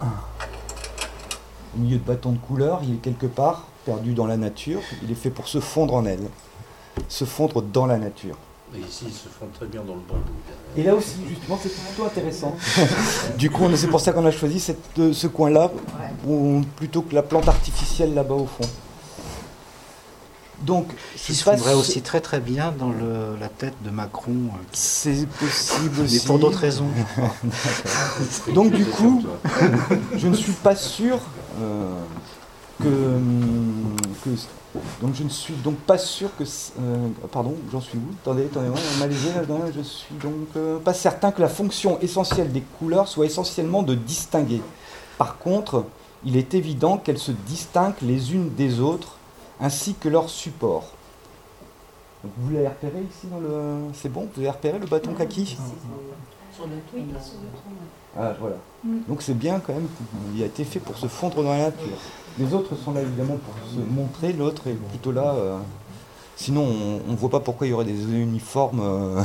au 0.01 1.79
milieu 1.79 1.97
de 1.97 2.03
bâton 2.03 2.31
de 2.31 2.37
couleur, 2.37 2.81
il 2.83 2.95
est 2.95 3.01
quelque 3.01 3.27
part 3.27 3.67
perdu 3.85 4.13
dans 4.13 4.27
la 4.27 4.37
nature, 4.37 4.81
il 5.03 5.11
est 5.11 5.15
fait 5.15 5.31
pour 5.31 5.47
se 5.47 5.59
fondre 5.59 5.95
en 5.95 6.05
elle 6.05 6.27
se 7.07 7.25
fondre 7.25 7.61
dans 7.61 7.85
la 7.85 7.97
nature. 7.97 8.35
Mais 8.73 8.79
ici, 8.79 9.05
ils 9.07 9.13
se 9.13 9.27
font 9.27 9.47
très 9.53 9.65
bien 9.65 9.81
dans 9.81 9.95
le 9.95 10.01
bambou. 10.01 10.21
Et 10.77 10.83
là 10.83 10.93
aussi, 10.93 11.15
justement, 11.27 11.59
c'est 11.61 11.73
plutôt 11.73 12.05
intéressant. 12.05 12.55
du 13.37 13.49
coup, 13.49 13.65
c'est 13.75 13.87
pour 13.87 13.99
ça 13.99 14.11
qu'on 14.11 14.25
a 14.25 14.31
choisi 14.31 14.59
cette, 14.59 15.11
ce 15.13 15.27
coin-là, 15.27 15.71
plutôt 16.75 17.01
que 17.01 17.15
la 17.15 17.23
plante 17.23 17.47
artificielle 17.47 18.13
là-bas 18.13 18.35
au 18.35 18.45
fond. 18.45 18.67
Donc, 20.61 20.87
il 21.29 21.35
se 21.35 21.43
fondrait 21.43 21.73
aussi 21.73 22.01
très 22.01 22.19
très 22.19 22.39
bien 22.39 22.73
dans 22.77 22.89
le, 22.89 23.37
la 23.39 23.47
tête 23.47 23.75
de 23.83 23.89
Macron. 23.89 24.31
Euh, 24.31 24.57
c'est 24.73 25.25
possible 25.27 26.01
aussi. 26.01 26.15
Mais 26.15 26.25
pour 26.25 26.39
d'autres 26.39 26.59
raisons. 26.59 26.89
Donc 28.53 28.71
du 28.71 28.85
coup, 28.85 29.23
je 30.15 30.27
ne 30.27 30.35
suis 30.35 30.51
pas 30.51 30.75
sûr 30.75 31.19
euh, 31.61 31.93
que, 32.81 33.19
que 34.25 34.35
donc 35.01 35.15
je 35.15 35.23
ne 35.23 35.29
suis 35.29 35.53
donc 35.55 35.77
pas 35.77 35.97
sûr 35.97 36.29
que... 36.37 36.43
Euh, 36.43 37.07
pardon, 37.31 37.55
j'en 37.71 37.81
suis 37.81 37.97
où? 37.97 38.13
Attendez, 38.21 38.45
attendez, 38.45 38.69
malaisé, 38.99 39.29
je 39.75 39.81
suis 39.81 40.15
donc 40.15 40.47
euh, 40.55 40.79
pas 40.79 40.93
certain 40.93 41.31
que 41.31 41.41
la 41.41 41.49
fonction 41.49 41.99
essentielle 41.99 42.51
des 42.51 42.61
couleurs 42.61 43.07
soit 43.07 43.25
essentiellement 43.25 43.83
de 43.83 43.95
distinguer. 43.95 44.61
Par 45.17 45.37
contre, 45.37 45.85
il 46.25 46.37
est 46.37 46.53
évident 46.53 46.97
qu'elles 46.97 47.19
se 47.19 47.31
distinguent 47.31 48.01
les 48.01 48.33
unes 48.33 48.49
des 48.55 48.79
autres, 48.79 49.17
ainsi 49.59 49.95
que 49.95 50.09
leur 50.09 50.29
support. 50.29 50.91
vous 52.23 52.51
l'avez 52.51 52.67
repéré 52.67 53.01
ici 53.01 53.27
dans 53.31 53.39
le... 53.39 53.91
C'est 53.93 54.09
bon? 54.11 54.27
Vous 54.35 54.41
avez 54.41 54.49
repéré 54.49 54.79
le 54.79 54.87
bâton 54.87 55.13
kaki? 55.13 55.57
Sur 56.53 56.67
le 56.67 56.75
Ah, 58.17 58.33
voilà. 58.39 58.55
Donc 59.07 59.21
c'est 59.21 59.37
bien 59.37 59.59
quand 59.59 59.73
même, 59.73 59.87
il 60.35 60.41
a 60.41 60.45
été 60.45 60.63
fait 60.63 60.79
pour 60.79 60.97
se 60.97 61.07
fondre 61.07 61.43
dans 61.43 61.51
la 61.51 61.65
nature. 61.65 61.97
Les 62.39 62.53
autres 62.53 62.75
sont 62.77 62.93
là 62.93 63.01
évidemment 63.01 63.37
pour 63.37 63.53
se 63.69 63.79
montrer, 63.79 64.31
l'autre 64.31 64.67
est 64.67 64.73
plutôt 64.73 65.11
là. 65.11 65.33
Euh, 65.33 65.57
sinon, 66.37 66.65
on 67.07 67.11
ne 67.11 67.17
voit 67.17 67.29
pas 67.29 67.41
pourquoi 67.41 67.67
il 67.67 67.71
y 67.71 67.73
aurait 67.73 67.83
des 67.83 68.03
uniformes. 68.03 68.79
Euh, 68.81 69.21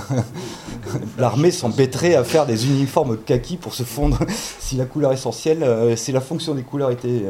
l'armée 1.18 1.52
s'embêterait 1.52 2.16
à 2.16 2.24
faire 2.24 2.46
des 2.46 2.66
uniformes 2.66 3.16
kaki 3.16 3.56
pour 3.56 3.74
se 3.74 3.84
fondre. 3.84 4.18
si 4.58 4.74
la 4.76 4.86
couleur 4.86 5.12
essentielle, 5.12 5.62
euh, 5.62 5.94
si 5.94 6.10
la 6.10 6.20
fonction 6.20 6.54
des 6.54 6.64
couleurs 6.64 6.90
était 6.90 7.22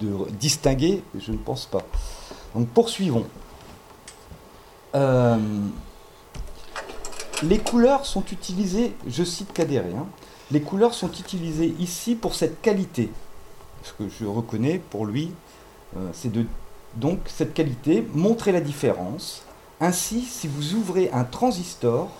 de 0.00 0.30
distinguer, 0.38 1.02
je 1.18 1.32
ne 1.32 1.38
pense 1.38 1.64
pas. 1.64 1.82
Donc 2.54 2.68
poursuivons. 2.68 3.24
les 7.42 7.58
couleurs 7.58 8.04
sont 8.04 8.24
utilisées, 8.30 8.92
je 9.06 9.24
cite 9.24 9.54
Cadéré, 9.54 9.92
hein, 9.96 10.06
les 10.50 10.60
couleurs 10.60 10.94
sont 10.94 11.10
utilisées 11.12 11.74
ici 11.78 12.14
pour 12.14 12.34
cette 12.34 12.60
qualité 12.62 13.10
ce 13.82 13.92
que 13.92 14.08
je 14.08 14.24
reconnais 14.26 14.80
pour 14.90 15.06
lui, 15.06 15.30
euh, 15.96 16.10
c'est 16.12 16.32
de 16.32 16.44
donc 16.96 17.20
cette 17.26 17.54
qualité, 17.54 18.06
montrer 18.14 18.50
la 18.50 18.60
différence. 18.60 19.42
Ainsi, 19.80 20.22
si 20.22 20.48
vous 20.48 20.74
ouvrez 20.74 21.10
un 21.12 21.24
transistor, 21.24 22.10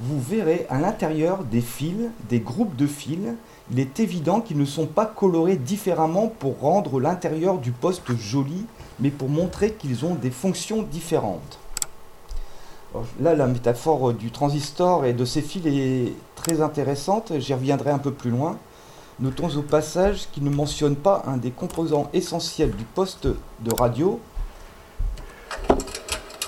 vous 0.00 0.20
verrez 0.20 0.66
à 0.70 0.78
l'intérieur 0.78 1.44
des 1.44 1.60
fils, 1.60 2.08
des 2.28 2.38
groupes 2.38 2.76
de 2.76 2.86
fils, 2.86 3.34
il 3.70 3.80
est 3.80 3.98
évident 3.98 4.40
qu'ils 4.40 4.56
ne 4.56 4.64
sont 4.64 4.86
pas 4.86 5.04
colorés 5.04 5.56
différemment 5.56 6.28
pour 6.28 6.60
rendre 6.60 7.00
l'intérieur 7.00 7.58
du 7.58 7.72
poste 7.72 8.16
joli, 8.16 8.64
mais 9.00 9.10
pour 9.10 9.28
montrer 9.28 9.72
qu'ils 9.72 10.04
ont 10.04 10.14
des 10.14 10.30
fonctions 10.30 10.82
différentes. 10.82 11.58
Là, 13.20 13.34
la 13.34 13.46
métaphore 13.46 14.12
du 14.12 14.30
transistor 14.30 15.04
et 15.04 15.12
de 15.12 15.24
ces 15.24 15.42
fils 15.42 15.66
est 15.66 16.12
très 16.34 16.60
intéressante, 16.60 17.32
j'y 17.38 17.54
reviendrai 17.54 17.90
un 17.90 17.98
peu 17.98 18.12
plus 18.12 18.30
loin. 18.30 18.56
Notons 19.20 19.56
au 19.56 19.62
passage 19.62 20.28
qu'il 20.32 20.44
ne 20.44 20.50
mentionne 20.50 20.94
pas 20.94 21.24
un 21.26 21.36
des 21.36 21.50
composants 21.50 22.08
essentiels 22.12 22.70
du 22.70 22.84
poste 22.84 23.26
de 23.26 23.74
radio, 23.74 24.20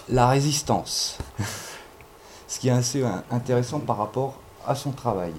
la 0.08 0.28
résistance. 0.28 1.18
Ce 2.48 2.58
qui 2.58 2.68
est 2.68 2.72
assez 2.72 3.04
intéressant 3.30 3.80
par 3.80 3.96
rapport 3.98 4.34
à 4.66 4.74
son 4.74 4.90
travail. 4.92 5.32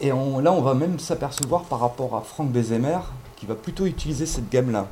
Et 0.00 0.08
là, 0.08 0.14
on 0.52 0.60
va 0.60 0.74
même 0.74 0.98
s'apercevoir 0.98 1.62
par 1.62 1.80
rapport 1.80 2.16
à 2.16 2.20
Frank 2.20 2.50
Bezemer, 2.50 2.98
qui 3.36 3.46
va 3.46 3.54
plutôt 3.54 3.86
utiliser 3.86 4.26
cette 4.26 4.50
gamme-là. 4.50 4.86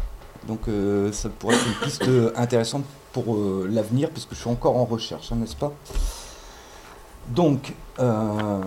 Donc 0.47 0.69
euh, 0.69 1.13
ça 1.13 1.29
pourrait 1.29 1.55
être 1.55 1.67
une 1.67 1.87
piste 1.87 2.11
intéressante 2.37 2.85
pour 3.13 3.35
euh, 3.35 3.69
l'avenir, 3.71 4.11
puisque 4.11 4.35
je 4.35 4.41
suis 4.41 4.51
encore 4.51 4.77
en 4.77 4.85
recherche, 4.85 5.31
hein, 5.33 5.37
n'est-ce 5.37 5.57
pas? 5.57 5.73
Donc, 7.29 7.75
euh, 8.01 8.61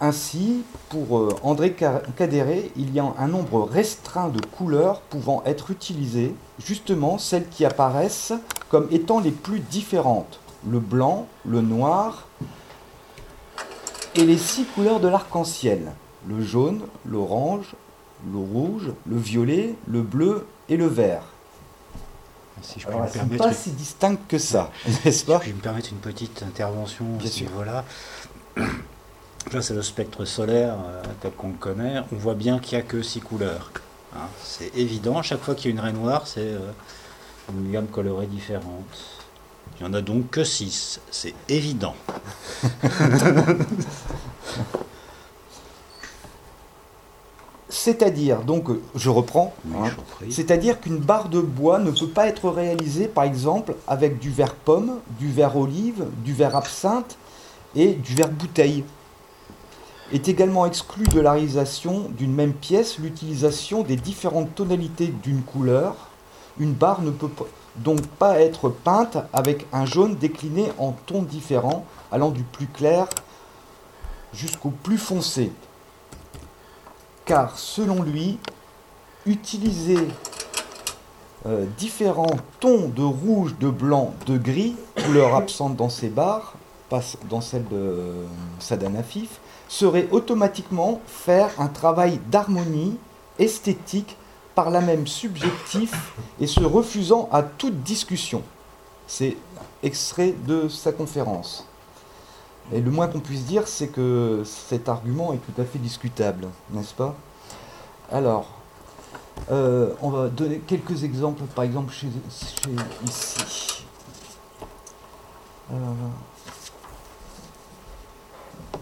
ainsi, 0.00 0.62
pour 0.90 1.18
euh, 1.18 1.34
André 1.42 1.74
Cadéré, 2.16 2.70
il 2.76 2.92
y 2.92 3.00
a 3.00 3.14
un 3.18 3.28
nombre 3.28 3.62
restreint 3.62 4.28
de 4.28 4.40
couleurs 4.44 5.00
pouvant 5.00 5.42
être 5.46 5.70
utilisées, 5.70 6.34
justement 6.58 7.16
celles 7.16 7.48
qui 7.48 7.64
apparaissent 7.64 8.34
comme 8.68 8.88
étant 8.90 9.20
les 9.20 9.30
plus 9.30 9.60
différentes. 9.60 10.40
Le 10.68 10.80
blanc, 10.80 11.26
le 11.46 11.60
noir 11.60 12.26
et 14.14 14.24
les 14.24 14.38
six 14.38 14.64
couleurs 14.64 15.00
de 15.00 15.08
l'arc-en-ciel. 15.08 15.92
Le 16.28 16.42
jaune, 16.42 16.82
l'orange, 17.06 17.76
le 18.24 18.38
rouge, 18.38 18.92
le 19.06 19.16
violet, 19.16 19.74
le 19.86 20.02
bleu 20.02 20.46
et 20.68 20.76
le 20.76 20.86
vert. 20.86 21.22
Si 22.62 22.80
je 22.80 22.86
peux 22.86 22.94
me 22.94 23.06
permettre... 23.06 23.44
pas 23.44 23.52
si 23.52 23.70
distinct 23.70 24.18
que 24.28 24.38
ça, 24.38 24.70
n'est-ce 25.04 25.24
pas 25.24 25.40
Je 25.42 25.48
vais 25.48 25.52
me 25.52 25.60
permettre 25.60 25.90
une 25.92 25.98
petite 25.98 26.42
intervention 26.42 27.04
à 27.22 27.26
ce 27.26 27.42
niveau-là. 27.42 27.84
Là, 29.52 29.62
c'est 29.62 29.74
le 29.74 29.82
spectre 29.82 30.24
solaire 30.24 30.74
euh, 30.88 31.02
tel 31.20 31.30
qu'on 31.32 31.48
le 31.48 31.54
connaît. 31.54 32.00
On 32.12 32.16
voit 32.16 32.34
bien 32.34 32.58
qu'il 32.58 32.76
n'y 32.76 32.82
a 32.82 32.86
que 32.86 33.00
six 33.02 33.20
couleurs. 33.20 33.70
Hein. 34.14 34.26
c'est 34.42 34.74
évident. 34.76 35.22
Chaque 35.22 35.40
fois 35.40 35.54
qu'il 35.54 35.66
y 35.66 35.68
a 35.68 35.76
une 35.76 35.80
raie 35.80 35.92
noire, 35.92 36.26
c'est 36.26 36.40
euh, 36.40 36.72
une 37.52 37.70
gamme 37.70 37.86
colorée 37.86 38.26
différente. 38.26 38.64
Il 39.78 39.84
n'y 39.84 39.90
en 39.90 39.94
a 39.94 40.00
donc 40.00 40.30
que 40.30 40.42
six. 40.42 41.00
C'est 41.10 41.34
évident. 41.48 41.94
C'est-à-dire, 47.78 48.40
donc, 48.40 48.68
je 48.94 49.10
reprends, 49.10 49.52
hein. 49.74 49.90
c'est-à-dire 50.30 50.80
qu'une 50.80 50.96
barre 50.96 51.28
de 51.28 51.40
bois 51.40 51.78
ne 51.78 51.90
peut 51.90 52.08
pas 52.08 52.26
être 52.26 52.48
réalisée, 52.48 53.06
par 53.06 53.24
exemple, 53.24 53.74
avec 53.86 54.18
du 54.18 54.30
verre 54.30 54.54
pomme, 54.54 55.00
du 55.20 55.30
verre 55.30 55.58
olive, 55.58 56.06
du 56.24 56.32
verre 56.32 56.56
absinthe 56.56 57.18
et 57.76 57.92
du 57.92 58.14
verre 58.14 58.30
bouteille. 58.30 58.82
Est 60.10 60.26
également 60.26 60.64
exclu 60.64 61.04
de 61.04 61.20
la 61.20 61.32
réalisation 61.32 62.06
d'une 62.16 62.32
même 62.32 62.54
pièce 62.54 62.98
l'utilisation 62.98 63.82
des 63.82 63.96
différentes 63.96 64.54
tonalités 64.54 65.12
d'une 65.22 65.42
couleur. 65.42 65.94
Une 66.58 66.72
barre 66.72 67.02
ne 67.02 67.10
peut 67.10 67.28
donc 67.76 68.00
pas 68.06 68.40
être 68.40 68.70
peinte 68.70 69.18
avec 69.34 69.66
un 69.74 69.84
jaune 69.84 70.16
décliné 70.16 70.72
en 70.78 70.92
tons 70.92 71.22
différents, 71.22 71.84
allant 72.10 72.30
du 72.30 72.42
plus 72.42 72.68
clair 72.68 73.06
jusqu'au 74.32 74.70
plus 74.70 74.98
foncé. 74.98 75.52
Car 77.26 77.58
selon 77.58 78.04
lui, 78.04 78.38
utiliser 79.26 80.08
euh, 81.44 81.66
différents 81.76 82.36
tons 82.60 82.88
de 82.88 83.02
rouge, 83.02 83.56
de 83.58 83.68
blanc, 83.68 84.14
de 84.26 84.38
gris, 84.38 84.76
couleur 85.04 85.34
absente 85.34 85.74
dans 85.74 85.88
ces 85.88 86.08
barres, 86.08 86.54
pas 86.88 87.00
dans 87.28 87.40
celle 87.40 87.66
de 87.68 88.24
Sadanafif, 88.60 89.40
serait 89.68 90.06
automatiquement 90.12 91.00
faire 91.06 91.50
un 91.58 91.66
travail 91.66 92.20
d'harmonie 92.30 92.96
esthétique 93.40 94.16
par 94.54 94.70
là 94.70 94.80
même 94.80 95.08
subjectif 95.08 96.12
et 96.40 96.46
se 96.46 96.60
refusant 96.60 97.28
à 97.32 97.42
toute 97.42 97.82
discussion. 97.82 98.42
C'est 99.08 99.36
extrait 99.82 100.32
de 100.46 100.68
sa 100.68 100.92
conférence. 100.92 101.66
Et 102.72 102.80
le 102.80 102.90
moins 102.90 103.06
qu'on 103.06 103.20
puisse 103.20 103.44
dire, 103.44 103.68
c'est 103.68 103.88
que 103.88 104.42
cet 104.44 104.88
argument 104.88 105.32
est 105.32 105.38
tout 105.38 105.60
à 105.60 105.64
fait 105.64 105.78
discutable, 105.78 106.48
n'est-ce 106.70 106.94
pas? 106.94 107.14
Alors, 108.10 108.48
euh, 109.50 109.92
on 110.02 110.10
va 110.10 110.28
donner 110.28 110.58
quelques 110.58 111.04
exemples, 111.04 111.44
par 111.44 111.64
exemple 111.64 111.92
chez, 111.92 112.08
ici. 113.04 113.84
Euh, 115.72 115.76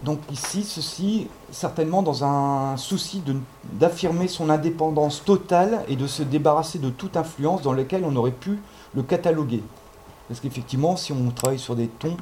donc 0.03 0.19
ici, 0.31 0.63
ceci, 0.63 1.27
certainement 1.51 2.01
dans 2.01 2.23
un 2.23 2.77
souci 2.77 3.23
d'affirmer 3.73 4.27
son 4.27 4.49
indépendance 4.49 5.23
totale 5.23 5.83
et 5.87 5.95
de 5.95 6.07
se 6.07 6.23
débarrasser 6.23 6.79
de 6.79 6.89
toute 6.89 7.17
influence 7.17 7.61
dans 7.61 7.73
laquelle 7.73 8.03
on 8.03 8.15
aurait 8.15 8.31
pu 8.31 8.59
le 8.95 9.03
cataloguer. 9.03 9.63
Parce 10.27 10.39
qu'effectivement, 10.39 10.95
si 10.95 11.11
on 11.11 11.29
travaille 11.29 11.59
sur 11.59 11.75
des 11.75 11.87
tons 11.87 12.17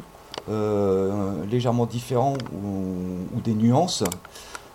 légèrement 1.49 1.85
différents 1.85 2.37
ou, 2.53 3.39
des 3.43 3.53
nuances, 3.53 4.03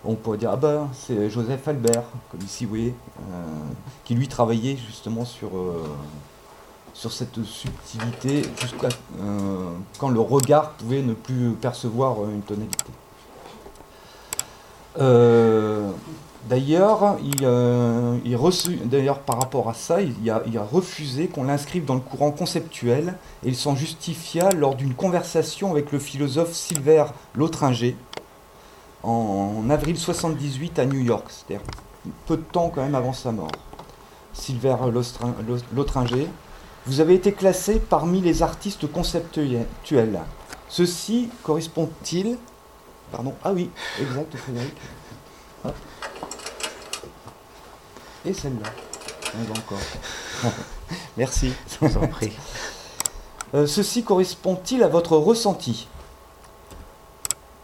on 0.05 0.15
pourrait 0.15 0.37
dire, 0.37 0.51
ah 0.53 0.57
ben, 0.57 0.87
c'est 0.93 1.29
Joseph 1.29 1.67
Albert, 1.67 2.03
comme 2.31 2.41
ici, 2.41 2.65
vous 2.65 2.75
euh, 2.77 2.91
qui 4.05 4.15
lui 4.15 4.27
travaillait 4.27 4.77
justement 4.77 5.25
sur, 5.25 5.57
euh, 5.57 5.83
sur 6.93 7.11
cette 7.11 7.43
subtilité, 7.43 8.43
jusqu'à 8.61 8.89
quand 9.97 10.09
le 10.09 10.21
regard 10.21 10.71
pouvait 10.71 11.01
ne 11.01 11.13
plus 11.13 11.51
percevoir 11.51 12.23
une 12.29 12.41
tonalité. 12.41 12.85
D'ailleurs, 16.47 17.17
il, 17.21 17.45
d'ailleurs, 18.85 19.19
par 19.19 19.39
rapport 19.39 19.69
à 19.69 19.73
ça, 19.73 20.01
il 20.01 20.29
a, 20.29 20.63
refusé 20.63 21.27
qu'on 21.27 21.43
l'inscrive 21.43 21.85
dans 21.85 21.95
le 21.95 21.99
courant 21.99 22.31
conceptuel 22.31 23.15
et 23.43 23.49
il 23.49 23.55
s'en 23.55 23.75
justifia 23.75 24.49
lors 24.51 24.75
d'une 24.75 24.93
conversation 24.93 25.71
avec 25.71 25.91
le 25.91 25.99
philosophe 25.99 26.53
Silver 26.53 27.05
Lotringer 27.35 27.95
en, 29.03 29.69
avril 29.69 29.97
78 29.97 30.79
à 30.79 30.85
New 30.85 30.99
York, 30.99 31.25
c'est-à-dire 31.29 31.65
peu 32.25 32.37
de 32.37 32.41
temps 32.41 32.71
quand 32.73 32.83
même 32.83 32.95
avant 32.95 33.13
sa 33.13 33.31
mort. 33.31 33.51
Silver 34.33 34.75
Lotringer, 35.73 36.27
vous 36.85 37.01
avez 37.01 37.15
été 37.15 37.33
classé 37.33 37.79
parmi 37.79 38.21
les 38.21 38.43
artistes 38.43 38.91
conceptuels. 38.91 39.65
Ceci 40.69 41.29
correspond-il 41.43 42.37
Pardon, 43.11 43.33
ah 43.43 43.51
oui, 43.53 43.71
exact, 43.99 44.35
Frédéric. 44.37 44.73
Et 48.25 48.33
celle-là. 48.33 48.69
encore. 49.51 49.77
Merci. 51.17 51.53
Je 51.67 51.85
vous 51.85 51.97
en 51.97 52.07
prie. 52.07 52.31
Euh, 53.55 53.65
ceci 53.65 54.03
correspond-il 54.03 54.83
à 54.83 54.87
votre 54.87 55.17
ressenti? 55.17 55.87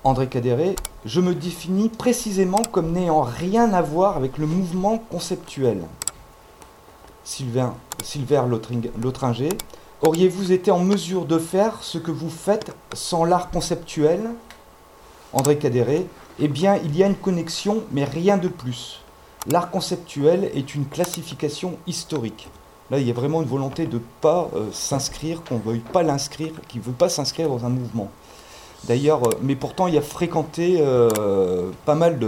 André 0.03 0.27
Cadéré, 0.27 0.75
je 1.05 1.21
me 1.21 1.35
définis 1.35 1.89
précisément 1.89 2.63
comme 2.71 2.91
n'ayant 2.91 3.21
rien 3.21 3.71
à 3.71 3.83
voir 3.83 4.17
avec 4.17 4.39
le 4.39 4.47
mouvement 4.47 4.97
conceptuel. 4.97 5.83
Sylvain, 7.23 7.75
Silver 8.03 8.45
Lotringer, 8.97 9.57
auriez-vous 10.01 10.51
été 10.51 10.71
en 10.71 10.79
mesure 10.79 11.25
de 11.25 11.37
faire 11.37 11.83
ce 11.83 11.99
que 11.99 12.09
vous 12.09 12.31
faites 12.31 12.75
sans 12.93 13.23
l'art 13.23 13.51
conceptuel? 13.51 14.31
André 15.33 15.59
Cadéré, 15.59 16.07
eh 16.39 16.47
bien, 16.47 16.77
il 16.77 16.97
y 16.97 17.03
a 17.03 17.07
une 17.07 17.15
connexion, 17.15 17.83
mais 17.91 18.05
rien 18.05 18.37
de 18.37 18.47
plus. 18.47 19.04
L'art 19.47 19.69
conceptuel 19.69 20.49
est 20.55 20.73
une 20.73 20.85
classification 20.85 21.77
historique. 21.85 22.49
Là, 22.89 22.99
il 22.99 23.07
y 23.07 23.11
a 23.11 23.13
vraiment 23.13 23.43
une 23.43 23.47
volonté 23.47 23.85
de 23.85 23.95
ne 23.95 24.03
pas 24.21 24.49
euh, 24.55 24.69
s'inscrire, 24.71 25.43
qu'on 25.43 25.55
ne 25.55 25.61
veuille 25.61 25.79
pas 25.79 26.01
l'inscrire, 26.01 26.51
qu'il 26.67 26.81
ne 26.81 26.85
veut 26.85 26.93
pas 26.93 27.09
s'inscrire 27.09 27.47
dans 27.47 27.63
un 27.63 27.69
mouvement. 27.69 28.09
D'ailleurs, 28.85 29.27
euh, 29.27 29.37
mais 29.41 29.55
pourtant, 29.55 29.87
il 29.87 29.95
a 29.97 30.01
fréquenté 30.01 30.77
euh, 30.79 31.69
pas 31.85 31.93
mal 31.93 32.19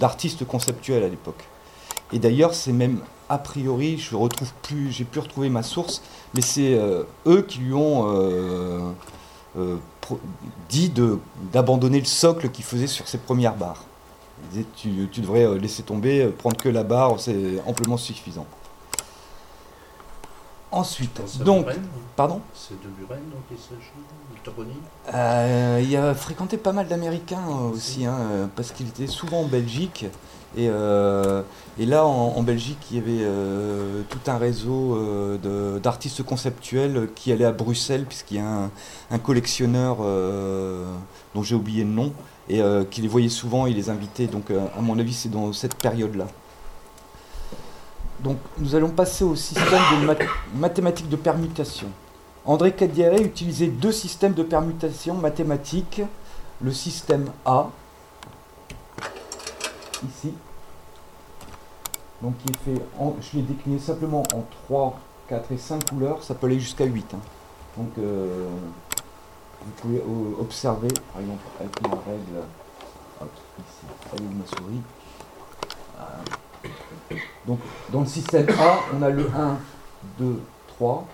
d'artistes 0.00 0.44
conceptuels 0.44 1.04
à 1.04 1.08
l'époque. 1.08 1.44
Et 2.12 2.18
d'ailleurs, 2.18 2.54
c'est 2.54 2.72
même 2.72 3.00
a 3.28 3.38
priori, 3.38 3.98
je 3.98 4.16
retrouve 4.16 4.52
plus, 4.62 4.90
j'ai 4.90 5.04
pu 5.04 5.20
retrouver 5.20 5.50
ma 5.50 5.62
source, 5.62 6.02
mais 6.34 6.40
c'est 6.40 6.80
eux 7.26 7.42
qui 7.46 7.58
lui 7.58 7.74
ont 7.74 8.94
dit 10.70 10.90
d'abandonner 11.52 11.98
le 11.98 12.06
socle 12.06 12.48
qu'il 12.48 12.64
faisait 12.64 12.86
sur 12.86 13.06
ses 13.06 13.18
premières 13.18 13.54
barres 13.54 13.84
tu, 14.76 15.20
devrais 15.20 15.44
euh, 15.44 15.58
laisser 15.58 15.82
tomber, 15.82 16.22
euh, 16.22 16.30
prendre 16.30 16.56
que 16.56 16.68
la 16.68 16.84
barre, 16.84 17.18
c'est 17.18 17.60
amplement 17.66 17.96
suffisant. 17.96 18.46
Ensuite, 20.70 21.22
donc, 21.42 21.66
pardon 22.14 22.42
C'est 22.52 22.74
de 22.74 22.88
Buren 22.88 23.20
donc 23.30 23.40
il 23.50 23.56
s'agit 23.56 23.90
euh, 25.14 25.82
Il 25.82 25.96
a 25.96 26.14
fréquenté 26.14 26.58
pas 26.58 26.72
mal 26.72 26.86
d'Américains 26.86 27.46
aussi, 27.72 28.04
hein, 28.04 28.50
parce 28.54 28.72
qu'il 28.72 28.86
était 28.88 29.06
souvent 29.06 29.40
en 29.40 29.46
Belgique. 29.46 30.04
Et, 30.58 30.66
et 30.66 31.86
là, 31.86 32.04
en, 32.04 32.42
Belgique, 32.42 32.78
il 32.90 32.96
y 32.96 33.00
avait 33.00 33.30
tout 34.08 34.30
un 34.30 34.36
réseau 34.36 34.98
d'artistes 35.82 36.22
conceptuels 36.22 37.08
qui 37.14 37.32
allaient 37.32 37.44
à 37.44 37.52
Bruxelles, 37.52 38.04
puisqu'il 38.06 38.36
y 38.36 38.40
a 38.40 38.46
un, 38.46 38.70
un 39.10 39.18
collectionneur 39.18 39.98
dont 41.34 41.42
j'ai 41.42 41.54
oublié 41.54 41.84
le 41.84 41.90
nom, 41.90 42.12
et 42.48 42.60
euh, 42.60 42.84
qui 42.84 43.02
les 43.02 43.08
voyait 43.08 43.28
souvent, 43.28 43.66
il 43.66 43.76
les 43.76 43.90
invitait. 43.90 44.26
Donc, 44.26 44.50
euh, 44.50 44.66
à 44.76 44.80
mon 44.80 44.98
avis, 44.98 45.12
c'est 45.12 45.28
dans 45.28 45.52
cette 45.52 45.74
période-là. 45.74 46.26
Donc, 48.20 48.38
nous 48.58 48.74
allons 48.74 48.90
passer 48.90 49.24
au 49.24 49.36
système 49.36 49.82
de 50.02 50.58
mathématiques 50.58 51.08
de 51.08 51.16
permutation. 51.16 51.88
André 52.44 52.72
Cadiere 52.72 53.20
utilisait 53.20 53.68
deux 53.68 53.92
systèmes 53.92 54.32
de 54.32 54.42
permutation 54.42 55.14
mathématiques. 55.14 56.02
Le 56.60 56.72
système 56.72 57.30
A, 57.44 57.68
ici, 60.04 60.32
donc 62.20 62.34
qui 62.38 62.50
est 62.50 62.56
fait, 62.64 62.82
je 63.20 63.36
l'ai 63.36 63.42
décliné 63.42 63.78
simplement 63.78 64.24
en 64.34 64.44
3, 64.66 64.98
4 65.28 65.52
et 65.52 65.56
5 65.56 65.88
couleurs, 65.88 66.22
ça 66.24 66.34
peut 66.34 66.46
aller 66.46 66.58
jusqu'à 66.58 66.84
8. 66.84 67.14
Hein. 67.14 67.18
Donc, 67.76 67.90
euh, 67.98 68.48
vous 69.64 69.70
pouvez 69.82 70.02
observer, 70.40 70.88
par 71.12 71.20
exemple, 71.20 71.42
avec 71.60 71.82
ma 71.82 71.88
règle, 71.88 72.44
hop, 73.20 73.30
ici, 73.58 74.22
ma 74.22 74.46
souris. 74.46 74.82
Euh, 75.98 77.16
donc, 77.46 77.60
dans 77.90 78.00
le 78.00 78.06
système 78.06 78.46
A, 78.50 78.78
on 78.94 79.02
a 79.02 79.10
le 79.10 79.30
1, 79.34 79.58
2, 80.18 80.40
3. 80.68 81.06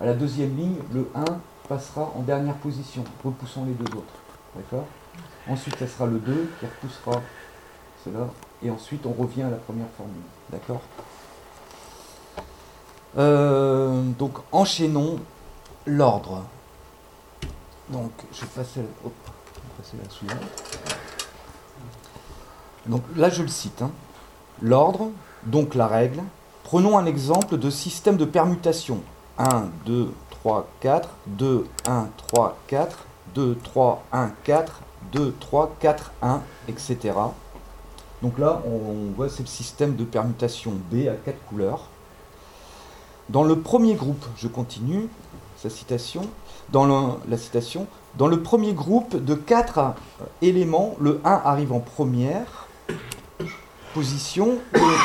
À 0.00 0.06
la 0.06 0.14
deuxième 0.14 0.56
ligne, 0.56 0.76
le 0.92 1.10
1 1.14 1.24
passera 1.68 2.12
en 2.16 2.20
dernière 2.22 2.56
position, 2.56 3.04
repoussant 3.24 3.64
les 3.64 3.72
deux 3.72 3.96
autres. 3.96 4.14
D'accord? 4.56 4.86
Ensuite, 5.48 5.76
ça 5.78 5.86
sera 5.86 6.06
le 6.06 6.18
2 6.18 6.50
qui 6.60 6.66
repoussera 6.66 7.20
cela. 8.04 8.28
Et 8.62 8.70
ensuite, 8.70 9.06
on 9.06 9.12
revient 9.12 9.42
à 9.42 9.50
la 9.50 9.56
première 9.56 9.88
formule. 9.96 10.22
D'accord? 10.50 10.82
Euh, 13.18 14.02
Donc, 14.18 14.38
enchaînons 14.52 15.18
l'ordre. 15.86 16.44
Donc, 17.92 18.10
je 18.32 18.44
à 18.44 18.62
la 20.02 20.10
suivante. 20.10 20.38
Donc 22.86 23.02
là, 23.16 23.28
je 23.28 23.42
le 23.42 23.48
cite. 23.48 23.82
Hein. 23.82 23.90
L'ordre, 24.62 25.10
donc 25.44 25.74
la 25.74 25.86
règle. 25.86 26.22
Prenons 26.64 26.96
un 26.96 27.04
exemple 27.04 27.58
de 27.58 27.70
système 27.70 28.16
de 28.16 28.24
permutation. 28.24 29.02
1, 29.38 29.66
2, 29.84 30.10
3, 30.30 30.68
4, 30.80 31.08
2, 31.26 31.66
1, 31.86 32.08
3, 32.16 32.58
4, 32.66 32.98
2, 33.34 33.58
3, 33.62 34.04
1, 34.12 34.30
4, 34.44 34.80
2, 35.12 35.34
3, 35.38 35.76
4, 35.78 36.12
1, 36.22 36.40
etc. 36.68 37.12
Donc 38.22 38.38
là, 38.38 38.62
on 38.66 39.12
voit 39.14 39.28
c'est 39.28 39.42
le 39.42 39.48
système 39.48 39.96
de 39.96 40.04
permutation 40.04 40.72
B 40.90 41.08
à 41.08 41.14
4 41.14 41.36
couleurs. 41.46 41.88
Dans 43.28 43.44
le 43.44 43.60
premier 43.60 43.94
groupe, 43.94 44.24
je 44.36 44.48
continue 44.48 45.08
sa 45.56 45.70
citation, 45.70 46.22
dans 46.72 47.18
la 47.28 47.36
citation, 47.36 47.86
dans 48.16 48.26
le 48.26 48.42
premier 48.42 48.72
groupe 48.72 49.22
de 49.22 49.34
quatre 49.34 49.94
éléments, 50.40 50.96
le 50.98 51.20
1 51.24 51.42
arrive 51.44 51.72
en 51.72 51.80
première 51.80 52.66
position, 53.94 54.58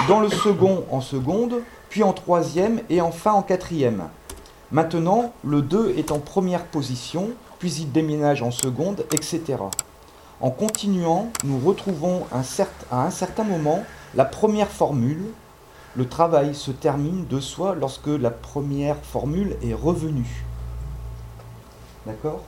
dans 0.07 0.21
le 0.21 0.29
second 0.29 0.85
en 0.89 1.01
seconde, 1.01 1.61
puis 1.89 2.03
en 2.03 2.13
troisième 2.13 2.81
et 2.89 3.01
enfin 3.01 3.33
en 3.33 3.41
quatrième. 3.41 4.03
Maintenant, 4.71 5.33
le 5.43 5.61
2 5.61 5.95
est 5.97 6.11
en 6.11 6.19
première 6.19 6.65
position, 6.65 7.29
puis 7.59 7.73
il 7.73 7.91
déménage 7.91 8.41
en 8.41 8.51
seconde, 8.51 9.05
etc. 9.11 9.57
En 10.39 10.51
continuant, 10.51 11.29
nous 11.43 11.59
retrouvons 11.59 12.25
à 12.31 12.39
un 13.05 13.11
certain 13.11 13.43
moment 13.43 13.83
la 14.15 14.25
première 14.25 14.69
formule. 14.69 15.25
Le 15.95 16.07
travail 16.07 16.55
se 16.55 16.71
termine 16.71 17.25
de 17.25 17.39
soi 17.39 17.75
lorsque 17.75 18.07
la 18.07 18.29
première 18.29 18.97
formule 18.97 19.57
est 19.63 19.73
revenue. 19.73 20.46
D'accord 22.07 22.41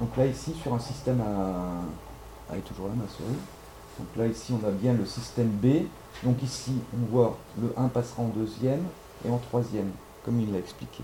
Donc 0.00 0.16
là, 0.16 0.26
ici, 0.26 0.54
sur 0.62 0.72
un 0.72 0.78
système 0.78 1.20
à. 1.20 1.82
Elle 2.50 2.60
est 2.60 2.62
toujours 2.62 2.86
là, 2.86 2.94
ma 2.96 3.06
souris. 3.08 3.36
Donc 3.98 4.08
là, 4.16 4.26
ici, 4.26 4.52
on 4.52 4.66
a 4.66 4.70
bien 4.70 4.94
le 4.94 5.04
système 5.04 5.48
B. 5.48 5.82
Donc 6.22 6.42
ici, 6.42 6.72
on 6.94 7.00
voit 7.14 7.36
le 7.60 7.74
1 7.76 7.88
passera 7.88 8.22
en 8.22 8.28
deuxième 8.28 8.80
et 9.26 9.30
en 9.30 9.36
troisième, 9.36 9.90
comme 10.24 10.40
il 10.40 10.50
l'a 10.50 10.58
expliqué. 10.58 11.02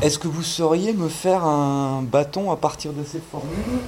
Est-ce 0.00 0.18
que 0.18 0.28
vous 0.28 0.42
sauriez 0.42 0.94
me 0.94 1.08
faire 1.08 1.44
un 1.44 2.00
bâton 2.02 2.50
à 2.50 2.56
partir 2.56 2.94
de 2.94 3.04
ces 3.04 3.20
formules 3.20 3.80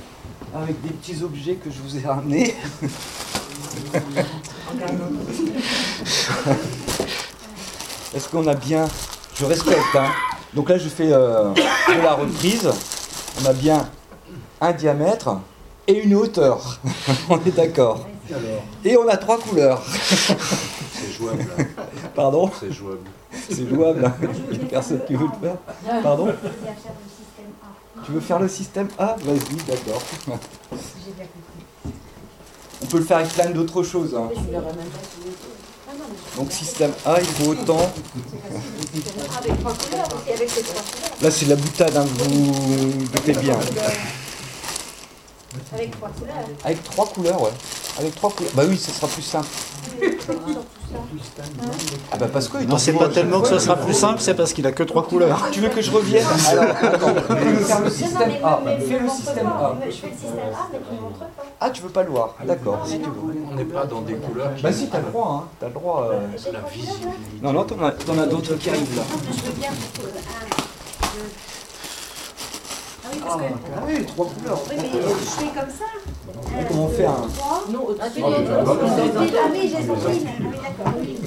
avec 0.55 0.81
des 0.83 0.91
petits 0.91 1.23
objets 1.23 1.55
que 1.55 1.71
je 1.71 1.81
vous 1.81 1.97
ai 1.97 2.07
ramenés? 2.07 2.55
Est-ce 8.15 8.29
qu'on 8.29 8.47
a 8.47 8.55
bien... 8.55 8.87
Je 9.35 9.45
respecte, 9.45 9.95
hein. 9.95 10.11
Donc 10.55 10.69
là, 10.71 10.79
je 10.79 10.89
fais 10.89 11.13
euh, 11.13 11.53
de 11.53 12.03
la 12.03 12.15
reprise. 12.15 12.69
On 13.43 13.47
a 13.47 13.53
bien 13.53 13.89
un 14.61 14.73
diamètre 14.73 15.37
et 15.87 16.03
une 16.03 16.15
hauteur. 16.15 16.81
on 17.29 17.39
est 17.45 17.55
d'accord. 17.55 18.07
Et 18.85 18.97
on 18.97 19.09
a 19.09 19.17
trois 19.17 19.39
couleurs. 19.39 19.83
C'est 20.93 21.13
jouable. 21.13 21.47
Pardon 22.15 22.51
C'est 22.61 22.73
jouable. 22.73 23.07
C'est 23.49 23.69
jouable. 23.69 24.13
Il 24.51 24.59
y 24.59 24.61
a 24.61 24.65
personne 24.65 25.01
qui 25.07 25.15
veut 25.15 25.27
le 25.27 25.49
faire. 25.49 26.03
Pardon 26.03 26.29
Tu 28.05 28.13
veux 28.13 28.21
faire 28.21 28.39
le 28.39 28.49
système 28.49 28.89
A 28.99 29.17
Vas-y, 29.21 29.57
d'accord. 29.67 30.03
On 32.83 32.87
peut 32.87 32.99
le 32.99 33.05
faire 33.05 33.19
avec 33.19 33.33
plein 33.33 33.51
d'autres 33.51 33.83
choses. 33.83 34.15
Hein. 34.15 34.29
Donc 36.37 36.53
système 36.53 36.93
A, 37.05 37.21
il 37.21 37.27
faut 37.27 37.51
autant. 37.53 37.91
Là, 41.23 41.31
c'est 41.31 41.47
la 41.47 41.57
boutade, 41.57 41.97
hein, 41.97 42.07
vous 42.07 43.07
doutez 43.13 43.33
bien. 43.35 43.59
Avec 45.73 45.91
trois 45.93 46.09
couleurs. 46.11 46.37
Avec 46.65 46.85
trois 46.85 47.07
couleurs, 47.07 47.43
ouais. 47.43 47.51
Avec 47.99 48.15
trois 48.15 48.31
couleurs. 48.31 48.53
Bah 48.55 48.63
oui, 48.69 48.79
ce 48.79 48.91
sera 48.91 49.09
plus 49.09 49.23
simple. 49.23 49.49
Ah 52.12 52.16
bah 52.18 52.27
parce 52.33 52.48
que 52.48 52.59
non, 52.64 52.79
c'est 52.79 52.92
pas 52.92 53.09
tellement 53.09 53.40
que 53.40 53.48
ce 53.48 53.59
sera 53.59 53.77
plus 53.77 53.94
simple, 53.94 54.20
c'est 54.20 54.35
parce 54.35 54.53
qu'il 54.53 54.66
a 54.66 54.72
que 54.72 54.83
trois 54.83 55.05
couleurs. 55.07 55.48
Tu 55.53 55.61
veux 55.61 55.68
que 55.68 55.81
je 55.83 55.90
revienne 55.90 56.24
Alors, 56.51 56.64
attends, 56.64 57.09
on 57.11 57.35
peut 57.35 57.57
faire 57.57 57.81
le 57.81 57.90
système 57.90 58.33
A. 58.42 58.61
Fais 58.81 58.98
le 58.98 59.09
système 59.09 59.46
A. 59.46 59.74
Je 59.87 59.90
fais 59.90 60.07
le 60.09 60.12
système 60.12 60.38
A, 60.38 60.68
mais 60.72 60.79
tu 60.88 60.94
ne 60.94 61.01
montres 61.01 61.18
pas. 61.18 61.27
Ah, 61.61 61.70
tu 61.70 61.83
veux 61.83 61.88
pas 61.88 62.03
le 62.03 62.11
voir 62.11 62.35
D'accord, 62.44 62.87
si 62.87 62.98
tu 62.98 63.05
veux. 63.05 63.11
On 63.51 63.55
n'est 63.55 63.64
pas 63.64 63.85
dans 63.85 64.01
des 64.03 64.14
couleurs 64.14 64.55
qui. 64.55 64.62
Bah 64.62 64.72
si, 64.72 64.88
t'as 64.88 64.98
le 65.01 65.05
droit, 65.11 65.42
hein. 65.44 65.48
T'as 65.61 65.66
le 65.68 65.72
droit. 65.74 66.09
euh. 66.12 66.20
La 66.53 66.61
visibilité. 66.70 67.09
Non, 67.42 67.53
non, 67.53 67.64
t'en 67.64 67.83
as, 67.85 67.92
t'en 67.92 68.18
as 68.18 68.27
d'autres 68.27 68.55
qui 68.55 68.70
arrivent 68.70 68.96
là. 68.96 69.03
Je 69.31 69.44
veux 69.44 69.53
bien. 69.53 69.70
Un. 73.09 73.14
Ah 73.14 73.14
oui, 73.14 73.21
parce 73.25 73.35
Ah, 73.35 73.38
que. 73.38 73.44
ah 73.77 73.83
oui, 73.87 74.07
trois 74.07 74.27
couleurs. 74.27 74.61
Oui, 74.68 74.77
mais 74.79 74.90
je 74.92 74.99
fais 75.09 75.47
comme 75.47 75.71
ça. 75.71 75.85
Un, 76.59 76.64
Comment 76.64 76.88
faire 76.88 77.14
trois. 77.35 77.64
Non, 77.71 77.83
au-dessus. 77.87 78.23
Ah, 78.23 78.27
as 78.27 78.31
Ah 78.31 79.51
oui, 79.51 79.61
je 79.62 79.77
les 79.77 79.83
ai 79.83 80.21
mis. 80.21 80.27
Ah 80.29 80.40
oui, 80.44 80.59
d'accord. 80.62 80.92
oui. 81.01 81.18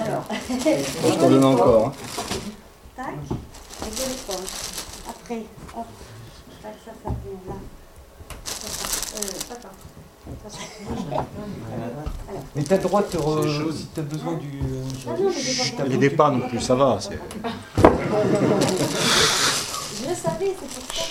Alors, 0.00 0.24
Je 1.04 1.14
t'en 1.18 1.28
donne 1.30 1.44
encore. 1.44 1.86
hein. 1.86 1.92
tac, 2.96 3.06
avec 3.82 3.94
de 3.94 4.00
l'éponge. 4.10 4.50
Après, 5.08 5.42
hop, 5.76 5.86
tac, 6.62 6.74
ça, 6.84 6.92
ça 7.04 7.10
vient 7.24 7.40
là. 7.48 7.54
Ça, 8.44 8.68
ça, 8.68 8.86
euh, 9.16 9.22
ça, 9.48 9.54
ça. 9.62 9.68
Mais 12.56 12.62
t'as 12.62 12.76
le 12.76 12.82
droit 12.82 13.02
de 13.02 13.06
te 13.08 13.16
re... 13.16 13.44
si 13.72 13.86
t'as 13.94 14.02
besoin 14.02 14.34
du. 14.34 14.60
Ah 15.06 15.10
non, 15.18 15.30
j'ai 15.30 15.72
pas 15.72 15.84
Les 15.84 15.96
départs 15.96 16.32
non 16.32 16.48
plus, 16.48 16.60
ça 16.60 16.74
va. 16.74 16.98
c'est- 17.00 17.18
Je 19.96 20.08
le 20.08 20.14
savais, 20.14 20.54
c'est 20.58 20.68
pour 20.68 20.84
ça. 20.94 21.02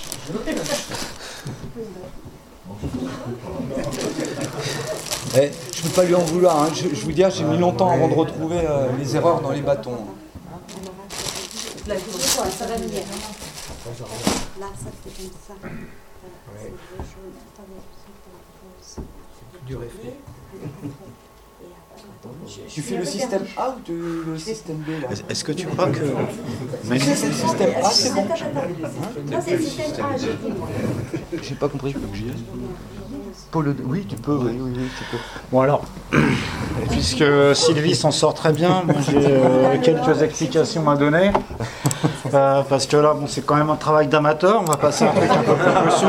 Eh, 5.39 5.51
je 5.75 5.82
peux 5.84 5.89
pas 5.89 6.03
lui 6.03 6.15
en 6.15 6.21
vouloir. 6.21 6.63
hein. 6.63 6.69
Je, 6.73 6.89
je 6.95 7.01
vous 7.06 7.12
dis, 7.12 7.23
j'ai 7.30 7.43
mis 7.43 7.58
longtemps 7.58 7.89
avant 7.91 8.08
de 8.08 8.13
retrouver 8.13 8.60
euh, 8.60 8.88
les 8.97 9.15
erreurs 9.15 9.41
dans 9.41 9.51
les 9.51 9.62
bâtons. 9.62 9.97
C'est 11.88 12.36
quoi 12.36 12.45
Ça 12.49 12.65
va 12.65 12.75
venir. 12.75 13.01
Là, 14.60 14.65
ça 14.75 14.89
c'est 15.03 15.15
comme 15.15 15.32
ça. 15.47 15.53
Voilà, 15.62 15.75
c'est 16.60 16.69
le 16.69 17.03
jaune. 17.03 17.34
Attendez, 17.53 17.82
c'est 18.03 18.15
pas 18.25 18.38
rose. 18.63 19.57
Du 19.67 19.75
réfé. 19.75 19.97
Et 20.03 21.65
après, 21.65 22.08
attends, 22.19 22.30
je- 22.47 22.51
je 22.69 22.73
Tu 22.73 22.82
fais 22.82 22.97
le 22.97 23.06
système. 23.06 23.43
A 23.58 23.69
ou 23.69 23.73
tu- 23.84 24.23
le 24.25 24.38
système 24.38 24.77
B 24.77 24.89
là 25.01 25.08
Est-ce 25.30 25.43
que 25.43 25.51
tu 25.51 25.67
crois 25.67 25.88
que. 25.89 25.99
Mais- 26.86 26.99
C'est 26.99 27.27
le 27.27 27.34
système 27.34 27.69
A, 27.84 27.89
c'est 27.89 28.13
bon. 28.13 28.25
Non, 28.25 29.38
c'est 29.45 29.51
le 29.58 29.62
système 29.62 30.06
A, 30.06 30.17
j'ai 30.17 30.27
dit. 30.27 30.53
moi. 30.58 30.67
J'ai 31.41 31.56
pas 31.56 31.67
compris. 31.67 31.95
Paul, 33.51 33.75
oui, 33.86 34.06
tu 34.08 34.15
peux, 34.15 34.36
oui, 34.36 34.58
oui, 34.60 34.71
oui, 34.75 34.89
tu 34.97 35.03
peux. 35.12 35.17
Bon 35.51 35.62
alors, 35.62 35.84
puisque 36.89 37.23
Sylvie 37.56 37.95
s'en 37.95 38.12
sort 38.12 38.34
très 38.34 38.51
bien, 38.51 38.84
moi 38.86 38.95
j'ai 39.10 39.17
euh, 39.25 39.77
quelques 39.82 40.21
explications 40.21 40.89
à 40.89 40.95
donner. 40.97 41.32
Euh, 42.34 42.62
parce 42.63 42.88
que 42.88 42.97
là, 42.97 43.13
bon, 43.13 43.25
c'est 43.27 43.45
quand 43.45 43.56
même 43.56 43.69
un 43.69 43.75
travail 43.77 44.08
d'amateur, 44.08 44.62
on 44.62 44.65
va 44.65 44.75
passer 44.77 45.06
un 45.06 45.12
truc 45.13 45.30
un 45.30 45.43
peu 45.43 45.53
plus 45.56 45.86
dessus. 45.86 46.06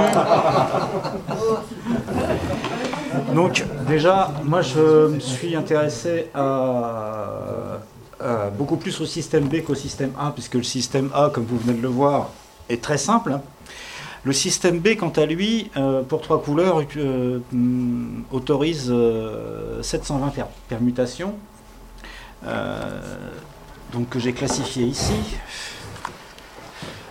Donc 3.34 3.64
déjà, 3.86 4.32
moi 4.44 4.62
je 4.62 5.08
me 5.08 5.20
suis 5.20 5.54
intéressé 5.54 6.26
à, 6.34 7.78
beaucoup 8.56 8.76
plus 8.76 9.00
au 9.00 9.06
système 9.06 9.44
B 9.48 9.62
qu'au 9.62 9.74
système 9.74 10.12
A, 10.18 10.30
puisque 10.32 10.54
le 10.54 10.62
système 10.62 11.10
A, 11.14 11.30
comme 11.32 11.44
vous 11.44 11.58
venez 11.58 11.74
de 11.76 11.82
le 11.82 11.88
voir, 11.88 12.30
est 12.68 12.82
très 12.82 12.98
simple. 12.98 13.38
Le 14.24 14.32
système 14.32 14.80
B, 14.80 14.96
quant 14.96 15.10
à 15.10 15.24
lui, 15.26 15.70
euh, 15.76 16.02
pour 16.02 16.20
trois 16.20 16.42
couleurs, 16.42 16.82
euh, 16.96 17.38
hum, 17.52 18.24
autorise 18.32 18.88
euh, 18.90 19.80
720 19.82 20.28
per- 20.30 20.42
permutations, 20.68 21.34
euh, 22.44 23.00
donc 23.92 24.08
que 24.08 24.18
j'ai 24.18 24.32
classifié 24.32 24.84
ici, 24.86 25.12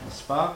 n'est-ce 0.04 0.24
pas? 0.28 0.56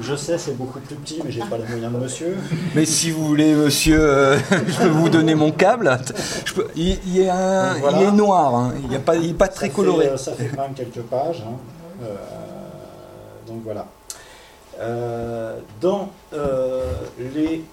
Je 0.00 0.14
sais, 0.16 0.38
c'est 0.38 0.56
beaucoup 0.56 0.80
plus 0.80 0.96
petit, 0.96 1.20
mais 1.24 1.30
j'ai 1.30 1.40
pas 1.40 1.56
les 1.58 1.64
moyens 1.66 1.92
de 1.92 1.98
monsieur. 1.98 2.36
Mais 2.74 2.84
si 2.84 3.10
vous 3.10 3.24
voulez, 3.26 3.54
monsieur, 3.54 3.98
euh, 4.00 4.38
je 4.66 4.78
peux 4.82 4.88
vous 4.88 5.08
donner 5.08 5.34
mon 5.34 5.50
câble. 5.52 5.96
Je 6.44 6.52
peux- 6.54 6.68
il, 6.76 6.98
il 7.06 7.20
est 7.20 7.28
un- 7.30 7.72
Donc, 7.74 7.80
voilà. 7.82 8.00
il 8.02 8.08
est 8.08 8.12
noir, 8.12 8.54
hein. 8.54 8.74
il 8.82 8.88
n'est 8.90 8.98
pas, 8.98 9.16
il 9.16 9.30
est 9.30 9.34
pas 9.34 9.48
très 9.48 9.68
Ça 9.68 9.72
coloré. 9.74 10.06
fait, 10.06 10.10
euh, 10.12 10.16
ça 10.16 10.32
fait 10.32 10.50
quand 10.54 10.62
même 10.62 10.74
quelques 10.74 11.02
pages. 11.02 11.42
hein. 11.46 11.56
Euh, 12.04 12.14
donc 13.46 13.62
voilà. 13.64 13.86
Euh, 14.80 15.58
dans 15.80 16.10
les 17.18 17.64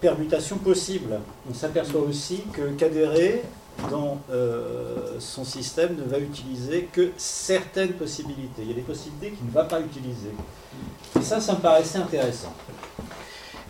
permutations 0.00 0.56
possibles, 0.58 1.18
on 1.50 1.54
s'aperçoit 1.54 2.02
aussi 2.02 2.42
que 2.52 2.60
Cadéré, 2.76 3.42
dans 3.90 4.18
euh, 4.30 5.16
son 5.18 5.44
système, 5.44 5.96
ne 5.96 6.04
va 6.04 6.18
utiliser 6.18 6.88
que 6.92 7.12
certaines 7.16 7.92
possibilités. 7.92 8.62
Il 8.62 8.68
y 8.68 8.72
a 8.72 8.74
des 8.74 8.80
possibilités 8.82 9.30
qu'il 9.30 9.46
ne 9.46 9.52
va 9.52 9.64
pas 9.64 9.80
utiliser. 9.80 10.32
Et 11.18 11.22
ça, 11.22 11.40
ça 11.40 11.54
me 11.54 11.58
paraissait 11.58 11.98
intéressant. 11.98 12.52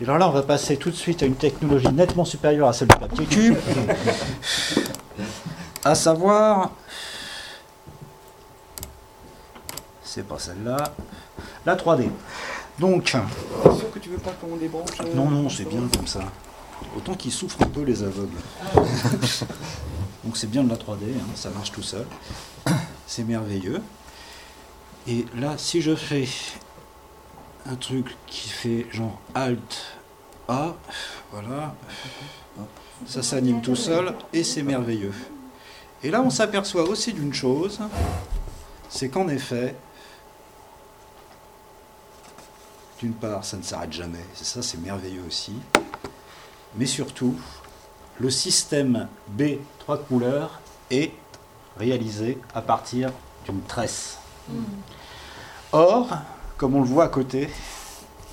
Et 0.01 0.05
alors 0.05 0.19
là, 0.19 0.29
on 0.29 0.33
va 0.33 0.43
passer 0.43 0.77
tout 0.77 0.91
de 0.91 0.97
suite 0.97 1.23
à 1.23 1.27
une 1.27 1.37
technologie 1.37 1.93
nettement 1.93 2.25
supérieure 2.25 2.69
à 2.69 2.73
celle 2.73 2.89
du 2.89 2.97
papier 2.97 3.25
cube, 3.25 3.57
à 5.85 5.95
savoir 5.95 6.71
c'est 10.17 10.27
pas 10.27 10.39
celle-là, 10.39 10.79
la 11.67 11.77
3D. 11.77 12.09
Donc, 12.79 13.09
sûr 13.09 13.91
que 13.93 13.99
tu 13.99 14.09
veux 14.09 14.17
pas 14.17 14.31
qu'on 14.41 14.57
débranche 14.57 14.89
euh, 15.01 15.15
non, 15.15 15.31
non, 15.31 15.51
c'est 15.51 15.69
bien 15.69 15.83
comme 15.95 16.07
ça. 16.07 16.21
Autant 16.97 17.13
qu'ils 17.13 17.33
souffrent 17.33 17.63
un 17.63 17.67
peu 17.67 17.83
les 17.83 18.03
aveugles. 18.03 18.39
Donc 20.27 20.37
c'est 20.37 20.51
bien 20.51 20.65
de 20.65 20.69
la 20.69 20.77
3D, 20.77 21.05
hein, 21.05 21.25
ça 21.37 21.51
marche 21.51 21.71
tout 21.71 21.85
seul. 21.85 22.05
C'est 23.07 23.23
merveilleux. 23.23 23.81
Et 25.07 25.25
là, 25.37 25.55
si 25.57 25.81
je 25.81 25.95
fais 25.95 26.27
un 27.65 27.77
truc 27.77 28.17
qui 28.27 28.49
fait 28.49 28.89
genre 28.91 29.21
Alt 29.37 29.85
A, 30.49 30.75
voilà, 31.31 31.77
ça 33.07 33.23
s'anime 33.23 33.63
tout 33.63 33.77
seul 33.77 34.17
et 34.33 34.43
c'est 34.43 34.65
merveilleux. 34.65 35.13
Et 36.03 36.11
là, 36.11 36.23
on 36.23 36.31
s'aperçoit 36.31 36.83
aussi 36.89 37.13
d'une 37.13 37.33
chose, 37.33 37.79
c'est 38.89 39.09
qu'en 39.09 39.29
effet, 39.29 39.77
d'une 42.99 43.15
part, 43.15 43.45
ça 43.45 43.59
ne 43.59 43.63
s'arrête 43.63 43.93
jamais, 43.93 44.19
et 44.41 44.45
ça 44.45 44.61
c'est 44.61 44.79
merveilleux 44.79 45.23
aussi, 45.25 45.53
mais 46.75 46.87
surtout, 46.87 47.37
le 48.19 48.31
système 48.31 49.09
B 49.29 49.59
trois 49.87 49.99
couleurs 49.99 50.59
est 50.91 51.13
réalisé 51.79 52.39
à 52.57 52.61
partir 52.61 53.13
d'une 53.45 53.63
tresse. 53.63 54.19
Or, 55.71 56.09
comme 56.57 56.75
on 56.75 56.81
le 56.81 56.89
voit 56.89 57.05
à 57.05 57.09
côté, 57.09 57.49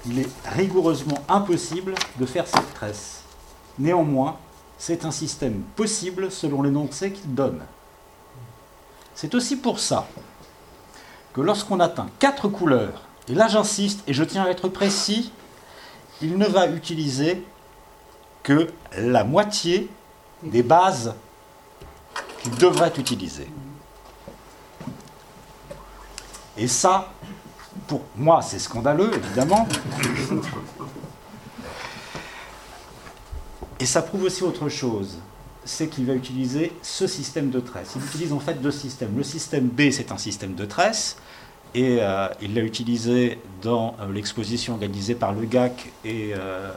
il 0.07 0.17
est 0.17 0.29
rigoureusement 0.47 1.19
impossible 1.29 1.93
de 2.19 2.25
faire 2.25 2.47
cette 2.47 2.73
tresse. 2.73 3.21
Néanmoins, 3.77 4.37
c'est 4.79 5.05
un 5.05 5.11
système 5.11 5.61
possible 5.75 6.31
selon 6.31 6.63
l'énoncé 6.63 7.11
qu'il 7.11 7.35
donne. 7.35 7.61
C'est 9.13 9.35
aussi 9.35 9.55
pour 9.55 9.77
ça 9.77 10.07
que 11.33 11.41
lorsqu'on 11.41 11.79
atteint 11.79 12.07
quatre 12.17 12.47
couleurs 12.47 13.03
Et 13.29 13.35
là 13.35 13.47
j'insiste, 13.47 14.01
et 14.07 14.13
je 14.13 14.23
tiens 14.23 14.45
à 14.45 14.49
être 14.49 14.69
précis, 14.69 15.31
il 16.19 16.35
ne 16.39 16.47
va 16.47 16.65
utiliser 16.65 17.45
que 18.41 18.69
la 18.97 19.23
moitié 19.23 19.87
des 20.41 20.63
bases 20.63 21.13
qu'il 22.43 22.55
devrait 22.55 22.93
utiliser. 22.97 23.47
Et 26.57 26.67
ça, 26.67 27.11
pour 27.87 28.01
moi, 28.15 28.41
c'est 28.41 28.59
scandaleux, 28.59 29.11
évidemment. 29.15 29.67
Et 33.79 33.85
ça 33.85 34.01
prouve 34.01 34.23
aussi 34.23 34.43
autre 34.43 34.69
chose, 34.69 35.17
c'est 35.65 35.87
qu'il 35.87 36.05
va 36.05 36.13
utiliser 36.13 36.73
ce 36.81 37.07
système 37.07 37.49
de 37.49 37.59
tresse. 37.59 37.93
Il 37.95 38.05
utilise 38.05 38.33
en 38.33 38.39
fait 38.39 38.61
deux 38.61 38.71
systèmes. 38.71 39.17
Le 39.17 39.23
système 39.23 39.67
B, 39.67 39.89
c'est 39.91 40.11
un 40.11 40.17
système 40.17 40.53
de 40.53 40.65
tresse, 40.65 41.17
et 41.73 41.97
euh, 42.01 42.27
il 42.41 42.53
l'a 42.53 42.61
utilisé 42.61 43.39
dans 43.61 43.95
euh, 43.99 44.11
l'exposition 44.11 44.73
organisée 44.73 45.15
par 45.15 45.33
Le 45.33 45.45
GAC 45.45 45.91
et 46.05 46.33
euh, 46.35 46.71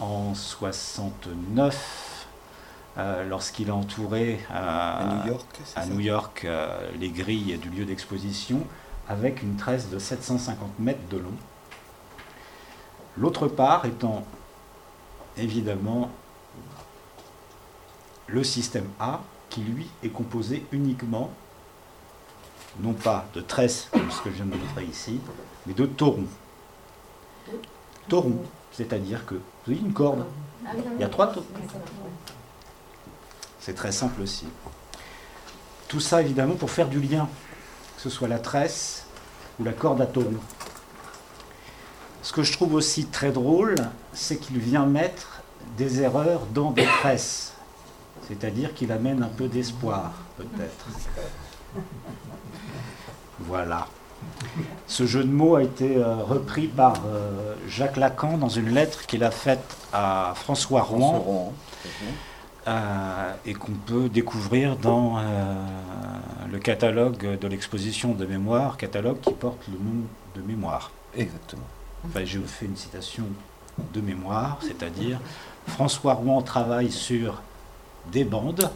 en 0.00 0.34
69 0.34 2.07
lorsqu'il 3.28 3.70
a 3.70 3.74
entouré 3.74 4.40
à 4.52 5.20
New 5.24 5.32
York, 5.32 5.60
à 5.76 5.86
New 5.86 6.00
York 6.00 6.46
les 6.98 7.10
grilles 7.10 7.58
du 7.58 7.70
lieu 7.70 7.84
d'exposition 7.84 8.62
avec 9.08 9.42
une 9.42 9.56
tresse 9.56 9.88
de 9.88 9.98
750 9.98 10.78
mètres 10.78 11.08
de 11.10 11.18
long. 11.18 11.34
L'autre 13.16 13.48
part 13.48 13.84
étant 13.84 14.24
évidemment 15.36 16.10
le 18.26 18.44
système 18.44 18.88
A 19.00 19.20
qui 19.48 19.62
lui 19.62 19.88
est 20.02 20.10
composé 20.10 20.66
uniquement 20.72 21.30
non 22.80 22.92
pas 22.92 23.24
de 23.34 23.40
tresses, 23.40 23.88
comme 23.90 24.10
ce 24.10 24.20
que 24.20 24.30
je 24.30 24.36
viens 24.36 24.44
de 24.44 24.54
montrer 24.54 24.84
ici, 24.84 25.20
mais 25.66 25.72
de 25.72 25.86
taurons. 25.86 26.26
Taurons, 28.08 28.42
c'est-à-dire 28.72 29.24
que, 29.24 29.34
vous 29.34 29.40
voyez 29.66 29.80
une 29.80 29.92
corde, 29.92 30.24
il 30.94 31.00
y 31.00 31.04
a 31.04 31.08
trois 31.08 31.28
taurons. 31.28 31.46
C'est 33.60 33.74
très 33.74 33.92
simple 33.92 34.22
aussi. 34.22 34.46
Tout 35.88 36.00
ça, 36.00 36.20
évidemment, 36.20 36.54
pour 36.54 36.70
faire 36.70 36.88
du 36.88 37.00
lien, 37.00 37.28
que 37.96 38.02
ce 38.02 38.10
soit 38.10 38.28
la 38.28 38.38
tresse 38.38 39.06
ou 39.58 39.64
la 39.64 39.72
corde 39.72 40.00
à 40.00 40.06
tauron. 40.06 40.34
Ce 42.22 42.32
que 42.32 42.42
je 42.42 42.52
trouve 42.52 42.74
aussi 42.74 43.06
très 43.06 43.30
drôle, 43.30 43.74
c'est 44.12 44.36
qu'il 44.36 44.58
vient 44.58 44.86
mettre 44.86 45.40
des 45.76 46.02
erreurs 46.02 46.46
dans 46.52 46.72
des 46.72 46.84
tresses. 46.84 47.54
C'est-à-dire 48.26 48.74
qu'il 48.74 48.92
amène 48.92 49.22
un 49.22 49.28
peu 49.28 49.48
d'espoir, 49.48 50.12
peut-être. 50.36 50.86
Voilà. 53.40 53.86
Ce 54.86 55.06
jeu 55.06 55.22
de 55.22 55.30
mots 55.30 55.56
a 55.56 55.62
été 55.62 55.96
euh, 55.96 56.16
repris 56.16 56.66
par 56.66 56.94
euh, 57.06 57.54
Jacques 57.68 57.96
Lacan 57.96 58.36
dans 58.36 58.48
une 58.48 58.70
lettre 58.70 59.06
qu'il 59.06 59.22
a 59.22 59.30
faite 59.30 59.76
à 59.92 60.32
François 60.34 60.82
Rouen, 60.82 61.52
euh, 62.68 63.32
et 63.46 63.54
qu'on 63.54 63.72
peut 63.72 64.08
découvrir 64.08 64.76
dans 64.76 65.20
le 66.50 66.58
catalogue 66.58 67.38
de 67.38 67.48
l'exposition 67.48 68.12
de 68.12 68.26
mémoire, 68.26 68.76
catalogue 68.76 69.20
qui 69.20 69.32
porte 69.32 69.66
le 69.68 69.78
nom 69.78 70.04
de 70.36 70.42
mémoire. 70.42 70.90
Exactement. 71.16 71.66
Enfin, 72.06 72.24
j'ai 72.24 72.38
fait 72.40 72.66
une 72.66 72.76
citation 72.76 73.24
de 73.94 74.00
mémoire, 74.00 74.58
c'est-à-dire 74.60 75.18
François 75.66 76.14
Rouen 76.14 76.42
travaille 76.42 76.90
sur 76.90 77.40
des 78.12 78.24
bandes. 78.24 78.70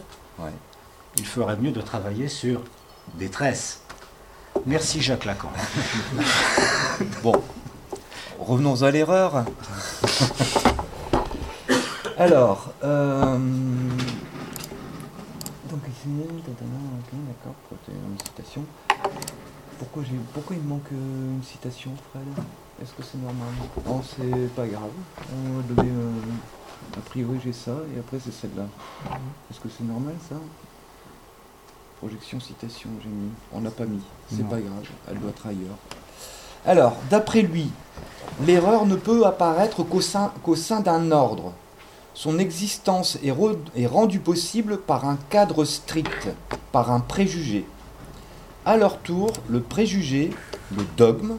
Il 1.17 1.25
ferait 1.25 1.57
mieux 1.57 1.71
de 1.71 1.81
travailler 1.81 2.27
sur 2.27 2.61
des 3.15 3.29
tresses. 3.29 3.81
Merci 4.65 5.01
Jacques 5.01 5.25
Lacan. 5.25 5.51
bon, 7.23 7.41
revenons 8.39 8.81
à 8.81 8.91
l'erreur. 8.91 9.45
Alors, 12.17 12.71
euh, 12.83 13.37
donc 15.69 15.79
ici, 15.89 16.09
d'accord, 17.27 17.55
une 17.87 18.19
citation. 18.23 18.61
Pourquoi, 19.79 20.03
pourquoi 20.31 20.55
il 20.55 20.61
me 20.61 20.69
manque 20.69 20.91
euh, 20.93 21.35
une 21.35 21.43
citation, 21.43 21.91
Fred? 22.11 22.45
Est-ce 22.81 22.91
que 22.93 23.01
c'est 23.01 23.17
normal? 23.17 23.47
Non, 23.87 24.01
c'est 24.03 24.53
pas 24.55 24.67
grave. 24.67 24.91
On 25.31 25.57
va 25.57 25.63
donner. 25.63 25.89
Euh, 25.89 26.97
a 26.97 27.01
priori, 27.01 27.39
j'ai 27.43 27.53
ça, 27.53 27.71
et 27.95 27.99
après, 27.99 28.19
c'est 28.23 28.33
celle-là. 28.33 28.65
Est-ce 29.49 29.59
que 29.59 29.69
c'est 29.75 29.83
normal, 29.83 30.13
ça? 30.29 30.35
Projection, 31.97 32.39
citation, 32.39 32.89
j'ai 33.01 33.09
mis. 33.09 33.31
On 33.51 33.61
n'a 33.61 33.71
pas 33.71 33.85
mis. 33.85 34.03
C'est 34.29 34.47
pas 34.47 34.59
grave, 34.59 34.83
elle 35.09 35.17
doit 35.17 35.31
être 35.31 35.47
ailleurs. 35.47 35.77
Alors, 36.65 36.95
d'après 37.09 37.41
lui, 37.41 37.71
l'erreur 38.45 38.85
ne 38.85 38.97
peut 38.97 39.25
apparaître 39.25 39.81
qu'au 39.83 40.01
sein, 40.01 40.31
qu'au 40.43 40.55
sein 40.55 40.79
d'un 40.81 41.11
ordre. 41.11 41.53
Son 42.13 42.37
existence 42.37 43.17
est, 43.23 43.87
rendue 43.87 44.19
possible 44.19 44.77
par 44.77 45.05
un 45.05 45.17
cadre 45.29 45.65
strict, 45.65 46.29
par 46.71 46.91
un 46.91 46.99
préjugé. 46.99 47.65
À 48.65 48.77
leur 48.77 48.99
tour, 48.99 49.33
le 49.49 49.61
préjugé, 49.61 50.29
le 50.77 50.83
dogme, 50.95 51.37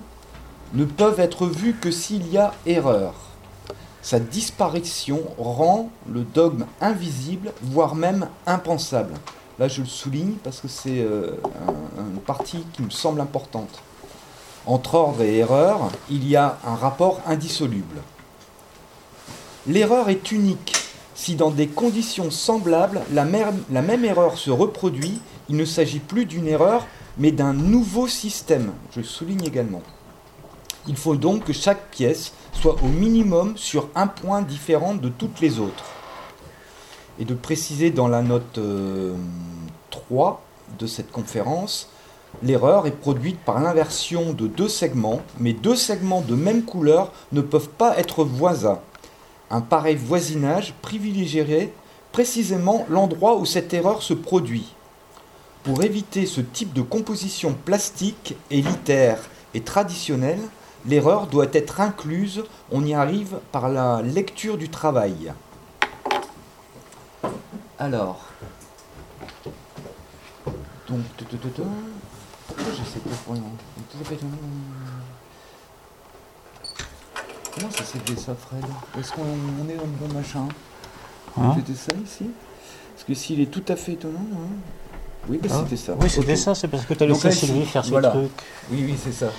ne 0.73 0.85
peuvent 0.85 1.21
être 1.21 1.47
vus 1.47 1.75
que 1.81 1.93
s'il 1.93 2.29
y 2.29 2.39
a 2.39 2.53
erreur. 2.67 3.15
Sa 4.03 4.19
disparition 4.19 5.23
rend 5.39 5.91
le 6.13 6.23
dogme 6.23 6.67
invisible, 6.81 7.53
voire 7.63 7.95
même 7.95 8.29
impensable. 8.45 9.15
Là, 9.61 9.69
je 9.69 9.81
le 9.81 9.87
souligne 9.87 10.35
parce 10.43 10.61
que 10.61 10.69
c'est 10.69 11.01
euh, 11.01 11.37
une 11.97 12.21
partie 12.21 12.67
qui 12.73 12.83
me 12.83 12.91
semble 12.91 13.21
importante. 13.21 13.81
Entre 14.67 14.97
ordre 14.97 15.23
et 15.23 15.39
erreur, 15.39 15.91
il 16.11 16.29
y 16.29 16.35
a 16.35 16.59
un 16.67 16.75
rapport 16.75 17.21
indissoluble. 17.27 18.01
L'erreur 19.67 20.09
est 20.11 20.31
unique. 20.31 20.75
Si 21.15 21.37
dans 21.37 21.51
des 21.51 21.69
conditions 21.69 22.31
semblables, 22.31 23.01
la, 23.13 23.25
même 23.25 24.05
erreur 24.05 24.37
se 24.37 24.51
reproduit, 24.51 25.21
il 25.49 25.57
ne 25.57 25.65
s'agit 25.65 26.01
plus 26.01 26.27
d'une 26.27 26.49
erreur, 26.49 26.87
mais 27.19 27.31
d'un 27.31 27.53
nouveau 27.53 28.09
système. 28.09 28.73
Je 28.95 29.01
souligne 29.01 29.45
également. 29.45 29.83
Il 30.87 30.97
faut 30.97 31.17
donc 31.17 31.45
que 31.45 31.53
chaque 31.53 31.91
pièce 31.91 32.33
soit 32.53 32.77
au 32.83 32.89
minimum 32.89 33.57
sur 33.57 33.89
un 33.95 34.07
point 34.07 34.43
différent 34.43 34.95
de 34.95 35.09
toutes 35.09 35.41
les 35.41 35.59
autres 35.59 35.85
et 37.19 37.25
de 37.25 37.35
préciser 37.35 37.91
dans 37.91 38.09
la 38.09 38.23
note 38.23 38.59
3 39.91 40.31
euh, 40.31 40.79
de 40.79 40.87
cette 40.87 41.11
conférence, 41.11 41.89
l'erreur 42.43 42.87
est 42.87 42.91
produite 42.91 43.39
par 43.39 43.61
l'inversion 43.61 44.33
de 44.33 44.47
deux 44.47 44.69
segments, 44.69 45.23
mais 45.39 45.53
deux 45.53 45.77
segments 45.77 46.23
de 46.23 46.35
même 46.35 46.65
couleur 46.65 47.13
ne 47.33 47.41
peuvent 47.41 47.69
pas 47.69 47.97
être 47.99 48.25
voisins. 48.25 48.81
Un 49.55 49.61
pareil 49.61 49.95
voisinage 49.95 50.75
privilégierait 50.83 51.73
précisément 52.11 52.87
l'endroit 52.89 53.37
où 53.37 53.47
cette 53.47 53.73
erreur 53.73 54.03
se 54.03 54.13
produit. 54.13 54.75
Pour 55.63 55.85
éviter 55.85 56.27
ce 56.27 56.41
type 56.41 56.73
de 56.73 56.83
composition 56.83 57.55
plastique, 57.65 58.35
élitaire 58.51 59.21
et 59.55 59.61
traditionnelle, 59.61 60.41
l'erreur 60.87 61.29
doit 61.29 61.47
être 61.53 61.81
incluse, 61.81 62.43
on 62.73 62.85
y 62.85 62.95
arrive 62.95 63.39
par 63.53 63.69
la 63.69 64.03
lecture 64.03 64.59
du 64.59 64.71
travail. 64.71 65.33
Alors. 67.79 68.25
Donc, 70.89 70.99
je 71.21 72.83
sais 72.83 72.99
pas 72.99 73.35
Comment 77.55 77.71
ça 77.71 77.85
s'est 77.85 77.99
ça, 78.17 78.35
Fred 78.35 78.65
Est-ce 78.99 79.13
qu'on 79.13 79.23
est 79.23 79.77
dans 79.77 79.85
le 79.85 80.09
bon 80.09 80.13
machin 80.13 80.49
hein 81.37 81.55
C'était 81.57 81.79
ça 81.79 81.93
ici 82.05 82.31
Parce 82.93 83.05
que 83.05 83.15
s'il 83.15 83.41
est 83.41 83.51
tout 83.51 83.65
à 83.69 83.77
fait 83.77 83.93
étonnant. 83.93 84.27
Hein 84.33 84.57
oui, 85.29 85.39
bah, 85.43 85.49
c'était 85.63 85.77
ça. 85.77 85.97
Oui, 86.01 86.11
c'était 86.11 86.37
ça, 86.37 86.55
c'est 86.55 86.69
parce 86.69 86.85
que 86.85 86.95
tu 86.95 87.03
as 87.03 87.07
laissé 87.07 87.31
Sylvie 87.31 87.65
faire 87.65 87.85
ce 87.85 87.91
truc. 87.91 88.31
Oui, 88.71 88.85
oui, 88.87 88.95
c'est 89.03 89.13
ça. 89.13 89.31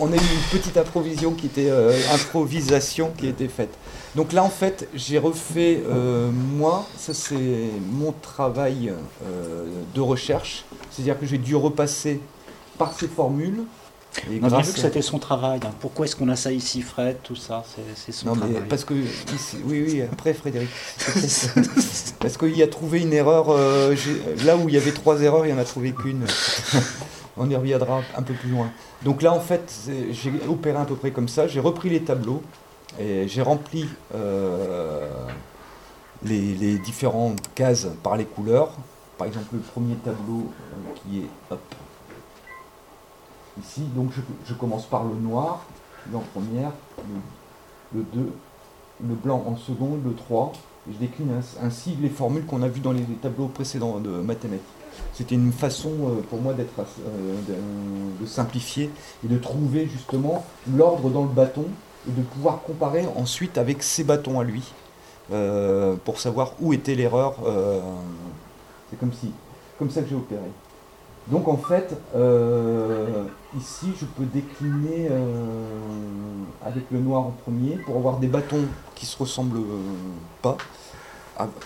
on, 0.00 0.12
a 0.12 0.16
eu 0.16 0.18
une 0.18 0.58
petite 0.58 0.76
improvisation 0.76 1.32
qui 1.32 1.46
était, 1.46 1.70
euh, 1.70 1.98
improvisation 2.12 3.12
qui 3.16 3.28
était 3.28 3.48
faite. 3.48 3.72
Donc 4.14 4.32
là, 4.32 4.44
en 4.44 4.50
fait, 4.50 4.88
j'ai 4.94 5.18
refait, 5.18 5.82
euh, 5.88 6.30
moi, 6.30 6.86
ça 6.98 7.14
c'est 7.14 7.70
mon 7.90 8.12
travail 8.12 8.92
euh, 9.24 9.66
de 9.94 10.00
recherche. 10.00 10.64
C'est-à-dire 10.90 11.18
que 11.18 11.24
j'ai 11.24 11.38
dû 11.38 11.56
repasser 11.56 12.20
par 12.76 12.92
ces 12.92 13.08
formules. 13.08 13.64
Et 14.30 14.40
on 14.42 14.52
a 14.52 14.60
vu 14.60 14.72
que 14.72 14.78
c'était 14.78 15.02
son 15.02 15.18
travail. 15.18 15.60
Hein. 15.64 15.70
Pourquoi 15.80 16.06
est-ce 16.06 16.16
qu'on 16.16 16.28
a 16.28 16.36
ça 16.36 16.52
ici, 16.52 16.82
Fred 16.82 17.16
Tout 17.22 17.36
ça, 17.36 17.64
c'est 17.94 18.12
son 18.12 18.28
non, 18.28 18.36
travail. 18.36 18.56
Mais 18.60 18.68
parce 18.68 18.84
que, 18.84 18.94
oui, 19.64 19.84
oui, 19.86 20.02
après 20.02 20.34
Frédéric. 20.34 20.68
parce 22.20 22.36
qu'il 22.36 22.62
a 22.62 22.66
trouvé 22.66 23.00
une 23.00 23.12
erreur. 23.12 23.46
Euh, 23.48 23.96
là 24.44 24.56
où 24.56 24.68
il 24.68 24.74
y 24.74 24.78
avait 24.78 24.92
trois 24.92 25.20
erreurs, 25.22 25.46
il 25.46 25.52
n'y 25.52 25.58
en 25.58 25.62
a 25.62 25.64
trouvé 25.64 25.92
qu'une. 25.92 26.24
on 27.36 27.48
y 27.48 27.56
reviendra 27.56 28.02
un 28.16 28.22
peu 28.22 28.34
plus 28.34 28.50
loin. 28.50 28.70
Donc 29.02 29.22
là, 29.22 29.32
en 29.32 29.40
fait, 29.40 29.72
j'ai 30.10 30.32
opéré 30.48 30.78
à 30.78 30.84
peu 30.84 30.94
près 30.94 31.10
comme 31.10 31.28
ça. 31.28 31.46
J'ai 31.48 31.60
repris 31.60 31.88
les 31.88 32.02
tableaux. 32.02 32.42
Et 33.00 33.26
j'ai 33.26 33.42
rempli 33.42 33.88
euh, 34.14 35.08
les, 36.24 36.78
différentes 36.78 37.40
cases 37.54 37.88
par 38.02 38.16
les 38.16 38.24
couleurs. 38.24 38.72
Par 39.16 39.26
exemple, 39.26 39.46
le 39.52 39.60
premier 39.60 39.94
tableau 39.96 40.50
euh, 40.50 40.94
qui 40.94 41.20
est 41.20 41.28
Ici, 43.60 43.82
donc 43.94 44.10
je, 44.46 44.54
commence 44.54 44.86
par 44.86 45.04
le 45.04 45.14
noir, 45.14 45.64
en 46.14 46.20
première, 46.32 46.72
le, 47.94 48.02
2, 48.14 48.32
le 49.06 49.14
blanc 49.14 49.44
en 49.46 49.56
seconde, 49.56 50.00
le 50.04 50.14
3, 50.14 50.52
et 50.88 50.94
je 50.94 50.98
décline 50.98 51.28
ainsi 51.62 51.96
les 52.00 52.08
formules 52.08 52.46
qu'on 52.46 52.62
a 52.62 52.68
vues 52.68 52.80
dans 52.80 52.92
les 52.92 53.02
tableaux 53.20 53.48
précédents 53.48 54.00
de 54.00 54.10
mathématiques. 54.10 54.66
C'était 55.14 55.34
une 55.34 55.52
façon 55.52 55.90
euh, 55.90 56.22
pour 56.28 56.40
moi 56.40 56.54
d'être 56.54 56.72
euh, 56.80 57.40
de, 58.20 58.26
simplifier 58.26 58.90
et 59.24 59.28
de 59.28 59.38
trouver 59.38 59.86
justement 59.86 60.44
l'ordre 60.74 61.10
dans 61.10 61.22
le 61.22 61.28
bâton 61.28 61.64
et 62.08 62.12
de 62.12 62.22
pouvoir 62.22 62.62
comparer 62.62 63.04
ensuite 63.16 63.58
avec 63.58 63.82
ses 63.82 64.04
bâtons 64.04 64.40
à 64.40 64.44
lui 64.44 64.72
euh, 65.32 65.96
pour 66.04 66.20
savoir 66.20 66.52
où 66.60 66.72
était 66.72 66.94
l'erreur. 66.94 67.34
C'est 68.90 68.98
comme 68.98 69.12
si, 69.12 69.32
comme 69.78 69.90
ça 69.90 70.02
que 70.02 70.08
j'ai 70.08 70.14
opéré. 70.14 70.50
Donc 71.28 71.48
en 71.48 71.56
fait, 71.56 71.96
ici 73.56 73.92
je 73.98 74.04
peux 74.04 74.24
décliner 74.24 75.08
avec 76.64 76.84
le 76.90 76.98
noir 76.98 77.22
en 77.22 77.30
premier 77.30 77.76
pour 77.76 77.96
avoir 77.96 78.18
des 78.18 78.26
bâtons 78.26 78.64
qui 78.94 79.06
se 79.06 79.16
ressemblent 79.16 79.62
pas, 80.42 80.56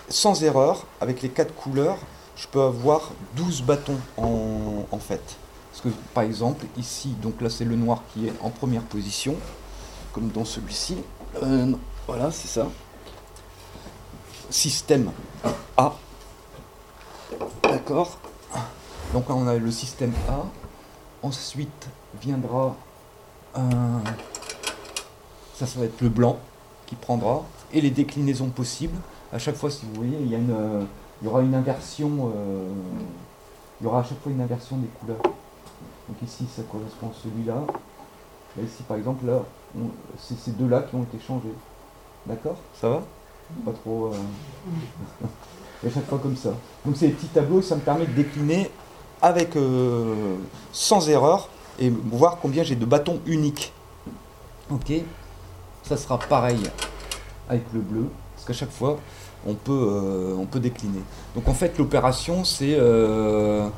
sans 0.09 0.43
erreur, 0.43 0.85
avec 1.01 1.21
les 1.21 1.29
quatre 1.29 1.53
couleurs 1.53 1.97
je 2.37 2.47
peux 2.47 2.61
avoir 2.61 3.09
12 3.35 3.63
bâtons 3.63 3.97
en, 4.17 4.99
fait. 4.99 5.37
Parce 5.71 5.81
que 5.81 5.89
par 6.13 6.23
exemple, 6.23 6.65
ici, 6.77 7.09
donc 7.21 7.41
là 7.41 7.49
c'est 7.49 7.65
le 7.65 7.75
noir 7.75 8.03
qui 8.13 8.27
est 8.27 8.33
en 8.41 8.49
première 8.49 8.83
position, 8.83 9.35
comme 10.13 10.29
dans 10.29 10.45
celui-ci. 10.45 10.97
Euh, 11.43 11.73
voilà, 12.05 12.31
c'est 12.31 12.47
ça. 12.47 12.67
Système 14.49 15.11
A. 15.75 15.93
D'accord 17.63 18.17
Donc 19.13 19.29
là 19.29 19.35
on 19.35 19.47
a 19.47 19.55
le 19.55 19.71
système 19.71 20.13
A. 20.29 20.45
Ensuite 21.23 21.89
viendra 22.21 22.75
un. 23.55 24.01
Ça, 25.55 25.65
ça 25.65 25.79
va 25.79 25.85
être 25.85 26.01
le 26.01 26.09
blanc 26.09 26.37
qui 26.85 26.95
prendra. 26.95 27.43
Et 27.73 27.81
les 27.81 27.89
déclinaisons 27.89 28.49
possibles. 28.49 28.97
À 29.33 29.39
chaque 29.39 29.55
fois, 29.55 29.69
si 29.69 29.85
vous 29.85 29.93
voyez, 29.95 30.17
il 30.21 30.29
y 30.29 30.35
a 30.35 30.37
une 30.37 30.87
il 31.21 31.25
y 31.25 31.27
aura 31.27 31.41
une 31.41 31.55
inversion, 31.55 32.31
euh, 32.35 32.69
il 33.79 33.85
y 33.85 33.87
aura 33.87 34.01
à 34.01 34.03
chaque 34.03 34.19
fois 34.21 34.31
une 34.31 34.41
inversion 34.41 34.77
des 34.77 34.87
couleurs. 34.87 35.21
Donc 35.21 36.21
ici, 36.23 36.45
ça 36.55 36.61
correspond 36.71 37.07
à 37.07 37.23
celui-là. 37.23 37.63
ici, 38.63 38.83
par 38.83 38.97
exemple, 38.97 39.25
là, 39.25 39.41
c'est 40.19 40.37
ces 40.37 40.51
deux-là 40.51 40.83
qui 40.83 40.95
ont 40.95 41.03
été 41.03 41.19
changés. 41.19 41.53
D'accord? 42.25 42.57
Ça 42.79 42.89
va? 42.89 43.03
Pas 43.65 43.71
trop. 43.71 44.13
Euh... 44.13 45.27
à 45.87 45.89
chaque 45.89 46.05
fois 46.05 46.19
comme 46.19 46.35
ça. 46.35 46.53
Donc 46.85 46.97
ces 46.97 47.09
petits 47.09 47.27
tableaux, 47.27 47.61
ça 47.61 47.75
me 47.75 47.81
permet 47.81 48.05
de 48.05 48.13
décliner 48.13 48.69
avec 49.21 49.55
euh, 49.55 50.35
sans 50.71 51.09
erreur 51.09 51.49
et 51.79 51.89
voir 51.89 52.37
combien 52.41 52.63
j'ai 52.63 52.75
de 52.75 52.85
bâtons 52.85 53.19
uniques. 53.25 53.73
Ok 54.71 54.91
Ça 55.83 55.97
sera 55.97 56.17
pareil 56.17 56.59
avec 57.49 57.63
le 57.73 57.79
bleu, 57.79 58.09
parce 58.35 58.45
qu'à 58.45 58.53
chaque 58.53 58.71
fois, 58.71 58.97
on 59.47 59.53
peut, 59.53 59.71
euh, 59.71 60.35
on 60.37 60.45
peut 60.45 60.59
décliner. 60.59 61.01
Donc 61.35 61.47
en 61.47 61.53
fait 61.53 61.77
l'opération 61.77 62.43
c'est 62.43 62.75
euh, 62.77 63.69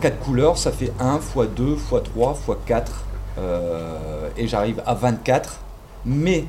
4 0.00 0.18
couleurs, 0.18 0.58
ça 0.58 0.72
fait 0.72 0.92
1 0.98 1.16
x 1.16 1.48
2 1.54 1.72
x 1.74 1.82
3 2.04 2.32
x 2.32 2.56
4 2.66 3.04
et 4.36 4.48
j'arrive 4.48 4.82
à 4.86 4.94
24. 4.94 5.60
Mais 6.06 6.46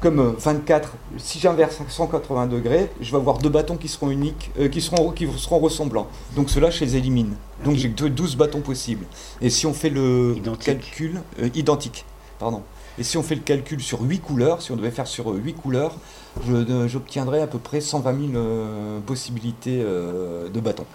comme 0.00 0.34
24, 0.38 0.92
si 1.16 1.38
j'inverse 1.38 1.80
à 1.80 1.88
180 1.88 2.46
degrés, 2.46 2.90
je 3.00 3.10
vais 3.10 3.16
avoir 3.16 3.38
deux 3.38 3.48
bâtons 3.48 3.76
qui 3.76 3.88
seront 3.88 4.10
uniques, 4.10 4.50
euh, 4.58 4.68
qui, 4.68 4.80
seront, 4.80 5.10
qui 5.10 5.26
seront 5.36 5.58
ressemblants. 5.58 6.08
Donc 6.36 6.50
ceux-là, 6.50 6.70
je 6.70 6.84
les 6.84 6.96
élimine. 6.96 7.34
Donc 7.64 7.76
j'ai 7.76 7.88
12 7.88 8.36
bâtons 8.36 8.60
possibles. 8.60 9.06
Et 9.40 9.50
si 9.50 9.66
on 9.66 9.74
fait 9.74 9.90
le 9.90 10.36
calcul, 10.60 11.20
euh, 11.40 11.48
identique, 11.54 12.04
pardon. 12.38 12.62
Et 12.98 13.04
si 13.04 13.16
on 13.16 13.22
fait 13.22 13.36
le 13.36 13.42
calcul 13.42 13.80
sur 13.80 14.02
8 14.02 14.18
couleurs, 14.18 14.60
si 14.60 14.72
on 14.72 14.76
devait 14.76 14.90
faire 14.90 15.06
sur 15.06 15.28
8 15.28 15.54
couleurs, 15.54 15.94
j'obtiendrais 16.86 17.40
à 17.40 17.46
peu 17.46 17.58
près 17.58 17.80
120 17.80 18.30
000 18.32 18.32
euh, 18.34 19.00
possibilités 19.00 19.80
euh, 19.80 20.48
de 20.48 20.60
bâtons. 20.60 20.86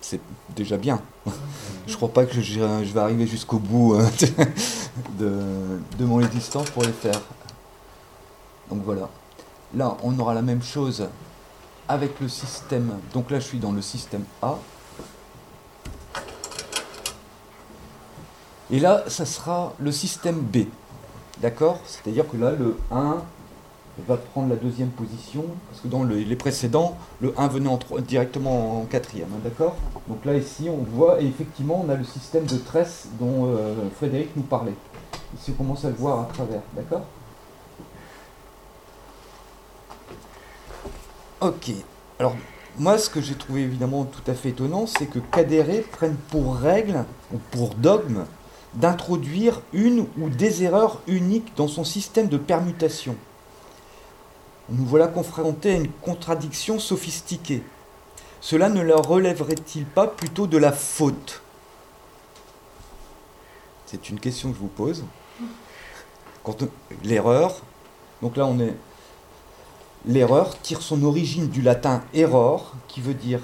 C'est 0.00 0.20
déjà 0.54 0.76
bien. 0.76 1.00
Je 1.88 1.96
crois 1.96 2.10
pas 2.10 2.26
que 2.26 2.40
je, 2.40 2.60
vais 2.60 3.00
arriver 3.00 3.26
jusqu'au 3.26 3.58
bout 3.58 3.94
euh, 5.20 5.78
de, 5.98 6.04
mon 6.04 6.20
existence 6.20 6.70
pour 6.70 6.84
les 6.84 6.92
faire. 6.92 7.20
Donc 8.72 8.84
voilà. 8.84 9.10
Là, 9.74 9.98
on 10.02 10.18
aura 10.18 10.32
la 10.32 10.40
même 10.40 10.62
chose 10.62 11.06
avec 11.88 12.18
le 12.20 12.28
système. 12.28 12.94
Donc 13.12 13.30
là, 13.30 13.38
je 13.38 13.44
suis 13.44 13.58
dans 13.58 13.72
le 13.72 13.82
système 13.82 14.24
A. 14.40 14.56
Et 18.70 18.80
là, 18.80 19.04
ça 19.08 19.26
sera 19.26 19.74
le 19.78 19.92
système 19.92 20.40
B. 20.40 20.68
D'accord? 21.42 21.80
C'est-à-dire 21.84 22.26
que 22.26 22.38
là, 22.38 22.52
le 22.52 22.78
1 22.90 23.16
va 24.08 24.16
prendre 24.16 24.48
la 24.48 24.56
deuxième 24.56 24.88
position, 24.88 25.44
parce 25.68 25.82
que 25.82 25.88
dans 25.88 26.04
les 26.04 26.36
précédents, 26.36 26.96
le 27.20 27.34
1 27.36 27.48
venait 27.48 27.68
directement 28.08 28.80
en 28.80 28.84
quatrième. 28.86 29.28
Hein, 29.34 29.40
d'accord? 29.44 29.76
Donc 30.08 30.24
là, 30.24 30.34
ici, 30.34 30.70
on 30.70 30.82
voit, 30.96 31.20
et 31.20 31.26
effectivement, 31.26 31.84
on 31.86 31.90
a 31.90 31.96
le 31.96 32.04
système 32.04 32.46
de 32.46 32.56
tresse 32.56 33.08
dont 33.20 33.54
euh, 33.54 33.74
Frédéric 33.96 34.34
nous 34.34 34.44
parlait. 34.44 34.74
Ici, 35.38 35.50
on 35.50 35.62
commence 35.62 35.84
à 35.84 35.88
le 35.88 35.96
voir 35.96 36.20
à 36.20 36.24
travers. 36.32 36.62
D'accord? 36.74 37.02
Ok. 41.42 41.72
Alors, 42.20 42.36
moi, 42.78 42.98
ce 42.98 43.10
que 43.10 43.20
j'ai 43.20 43.34
trouvé 43.34 43.62
évidemment 43.62 44.04
tout 44.04 44.22
à 44.30 44.34
fait 44.34 44.50
étonnant, 44.50 44.86
c'est 44.86 45.06
que 45.06 45.18
Cadéré 45.18 45.80
prenne 45.80 46.14
pour 46.30 46.54
règle, 46.54 47.04
ou 47.34 47.38
pour 47.50 47.74
dogme, 47.74 48.26
d'introduire 48.74 49.60
une 49.72 50.06
ou 50.20 50.28
des 50.28 50.62
erreurs 50.62 51.00
uniques 51.08 51.52
dans 51.56 51.66
son 51.66 51.82
système 51.82 52.28
de 52.28 52.36
permutation. 52.36 53.16
Nous 54.68 54.84
voilà 54.86 55.08
confrontés 55.08 55.72
à 55.72 55.76
une 55.78 55.90
contradiction 55.90 56.78
sophistiquée. 56.78 57.64
Cela 58.40 58.68
ne 58.68 58.80
leur 58.80 59.02
relèverait-il 59.02 59.84
pas 59.84 60.06
plutôt 60.06 60.46
de 60.46 60.58
la 60.58 60.70
faute? 60.70 61.42
C'est 63.86 64.10
une 64.10 64.20
question 64.20 64.50
que 64.50 64.54
je 64.54 64.60
vous 64.60 64.68
pose. 64.68 65.04
L'erreur, 67.02 67.56
donc 68.22 68.36
là 68.36 68.46
on 68.46 68.60
est 68.60 68.74
l'erreur 70.06 70.58
tire 70.60 70.82
son 70.82 71.02
origine 71.02 71.48
du 71.48 71.62
latin 71.62 72.02
error, 72.14 72.74
qui 72.88 73.00
veut 73.00 73.14
dire, 73.14 73.40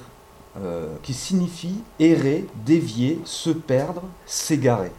euh, 0.61 0.95
signifie 1.11 1.83
errer, 2.01 2.47
dévier, 2.67 3.21
se 3.25 3.51
perdre, 3.51 4.03
s'égarer. 4.27 4.93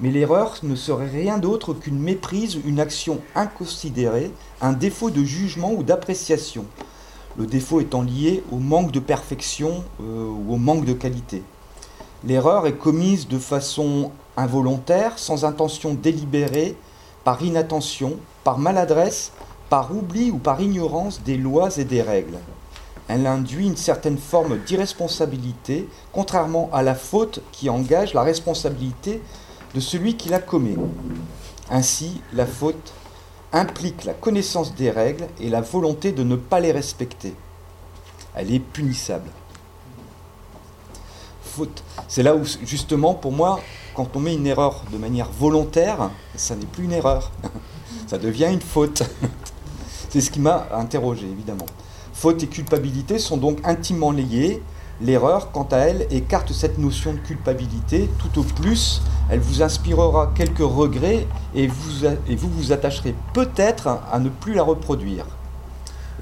Mais 0.00 0.10
l'erreur 0.10 0.56
ne 0.62 0.74
serait 0.74 1.08
rien 1.08 1.38
d'autre 1.38 1.72
qu'une 1.72 1.98
méprise, 1.98 2.58
une 2.66 2.80
action 2.80 3.20
inconsidérée, 3.34 4.30
un 4.60 4.72
défaut 4.72 5.10
de 5.10 5.24
jugement 5.24 5.72
ou 5.72 5.82
d'appréciation. 5.82 6.66
Le 7.38 7.46
défaut 7.46 7.80
étant 7.80 8.02
lié 8.02 8.42
au 8.50 8.56
manque 8.56 8.92
de 8.92 9.00
perfection 9.00 9.84
euh, 10.00 10.26
ou 10.26 10.54
au 10.54 10.56
manque 10.56 10.84
de 10.84 10.92
qualité. 10.92 11.42
L'erreur 12.24 12.66
est 12.66 12.76
commise 12.76 13.28
de 13.28 13.38
façon 13.38 14.10
involontaire, 14.36 15.18
sans 15.18 15.44
intention 15.44 15.94
délibérée, 15.94 16.76
par 17.24 17.42
inattention, 17.42 18.16
par 18.44 18.58
maladresse, 18.58 19.32
par 19.68 19.94
oubli 19.94 20.30
ou 20.30 20.38
par 20.38 20.60
ignorance 20.60 21.22
des 21.22 21.36
lois 21.36 21.76
et 21.78 21.84
des 21.84 22.02
règles. 22.02 22.38
Elle 23.08 23.26
induit 23.26 23.66
une 23.66 23.76
certaine 23.76 24.18
forme 24.18 24.58
d'irresponsabilité, 24.58 25.88
contrairement 26.12 26.68
à 26.72 26.82
la 26.82 26.94
faute 26.94 27.40
qui 27.52 27.70
engage 27.70 28.14
la 28.14 28.22
responsabilité 28.22 29.22
de 29.74 29.80
celui 29.80 30.16
qui 30.16 30.28
la 30.28 30.40
commet. 30.40 30.76
Ainsi, 31.70 32.20
la 32.32 32.46
faute 32.46 32.92
implique 33.52 34.04
la 34.04 34.12
connaissance 34.12 34.74
des 34.74 34.90
règles 34.90 35.26
et 35.40 35.48
la 35.48 35.60
volonté 35.60 36.12
de 36.12 36.22
ne 36.22 36.36
pas 36.36 36.60
les 36.60 36.72
respecter. 36.72 37.34
Elle 38.34 38.52
est 38.52 38.60
punissable. 38.60 39.30
Faute. 41.42 41.82
C'est 42.08 42.22
là 42.22 42.36
où, 42.36 42.44
justement, 42.64 43.14
pour 43.14 43.32
moi, 43.32 43.60
quand 43.94 44.14
on 44.14 44.20
met 44.20 44.34
une 44.34 44.46
erreur 44.46 44.84
de 44.92 44.98
manière 44.98 45.30
volontaire, 45.30 46.10
ça 46.34 46.54
n'est 46.54 46.66
plus 46.66 46.84
une 46.84 46.92
erreur. 46.92 47.30
Ça 48.06 48.18
devient 48.18 48.50
une 48.52 48.60
faute. 48.60 49.02
C'est 50.16 50.22
ce 50.22 50.30
qui 50.30 50.40
m'a 50.40 50.66
interrogé, 50.72 51.26
évidemment. 51.26 51.66
Faute 52.14 52.42
et 52.42 52.46
culpabilité 52.46 53.18
sont 53.18 53.36
donc 53.36 53.58
intimement 53.64 54.12
liées. 54.12 54.62
L'erreur, 55.02 55.52
quant 55.52 55.68
à 55.70 55.76
elle, 55.76 56.06
écarte 56.10 56.54
cette 56.54 56.78
notion 56.78 57.12
de 57.12 57.18
culpabilité. 57.18 58.08
Tout 58.18 58.40
au 58.40 58.42
plus, 58.42 59.02
elle 59.28 59.40
vous 59.40 59.60
inspirera 59.60 60.32
quelques 60.34 60.60
regrets 60.60 61.26
et 61.54 61.66
vous 61.66 62.48
vous 62.50 62.72
attacherez 62.72 63.14
peut-être 63.34 63.88
à 64.10 64.18
ne 64.18 64.30
plus 64.30 64.54
la 64.54 64.62
reproduire. 64.62 65.26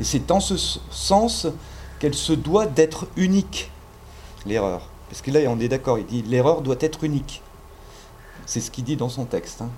Et 0.01 0.03
c'est 0.03 0.33
en 0.33 0.41
ce 0.41 0.57
sens 0.91 1.47
qu'elle 2.01 2.15
se 2.15 2.33
doit 2.33 2.67
d'être 2.67 3.07
unique, 3.17 3.71
l'erreur. 4.45 4.89
Parce 5.09 5.23
que 5.23 5.31
là, 5.31 5.39
on 5.47 5.61
est 5.61 5.69
d'accord, 5.69 6.01
il 6.01 6.07
dit 6.07 6.23
l'erreur 6.23 6.63
doit 6.63 6.79
être 6.81 7.05
unique. 7.05 7.43
C'est 8.45 8.61
ce 8.61 8.73
qu'il 8.73 8.83
dit 8.83 8.97
dans 8.97 9.09
son 9.09 9.25
texte. 9.25 9.63
Hein. 9.63 9.69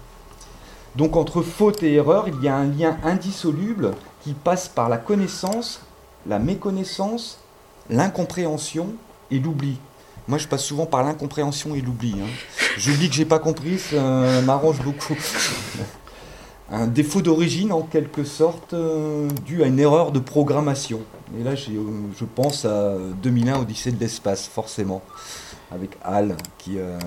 Donc 0.97 1.17
entre 1.17 1.43
faute 1.43 1.83
et 1.83 1.95
erreur, 1.95 2.27
il 2.29 2.43
y 2.43 2.49
a 2.49 2.57
un 2.57 2.67
lien 2.67 2.97
indissoluble 3.05 3.93
qui 4.23 4.33
passe 4.33 4.69
par 4.69 4.89
la 4.89 4.99
connaissance, 4.99 5.81
la 6.27 6.39
méconnaissance 6.39 7.39
l'incompréhension 7.91 8.89
et 9.31 9.39
l'oubli. 9.39 9.79
Moi, 10.29 10.39
je 10.39 10.49
passe 10.49 10.65
souvent 10.65 10.87
par 10.87 11.05
l'incompréhension 11.05 11.75
et 11.75 11.81
l'oubli. 11.81 12.15
Hein. 12.21 12.27
J'oublie 12.77 13.09
que 13.09 13.15
j'ai 13.15 13.25
pas 13.25 13.39
compris, 13.39 13.79
ça 13.79 14.43
m'arrange 14.43 14.83
beaucoup. 14.83 15.17
Un 16.69 16.89
défaut 16.89 17.23
d'origine, 17.23 17.73
en 17.73 17.83
quelque 17.83 18.25
sorte, 18.25 18.75
euh, 18.75 19.29
dû 19.45 19.63
à 19.63 19.67
une 19.67 19.79
erreur 19.79 20.11
de 20.11 20.19
programmation. 20.19 21.01
Et 21.39 21.45
là, 21.45 21.53
euh, 21.53 21.83
je 22.19 22.25
pense 22.25 22.65
à 22.65 22.97
2001, 23.23 23.61
Odyssée 23.61 23.93
de 23.93 24.01
l'espace, 24.01 24.49
forcément, 24.49 25.01
avec 25.71 25.91
Hal, 26.03 26.37
qui, 26.59 26.79
euh, 26.79 26.99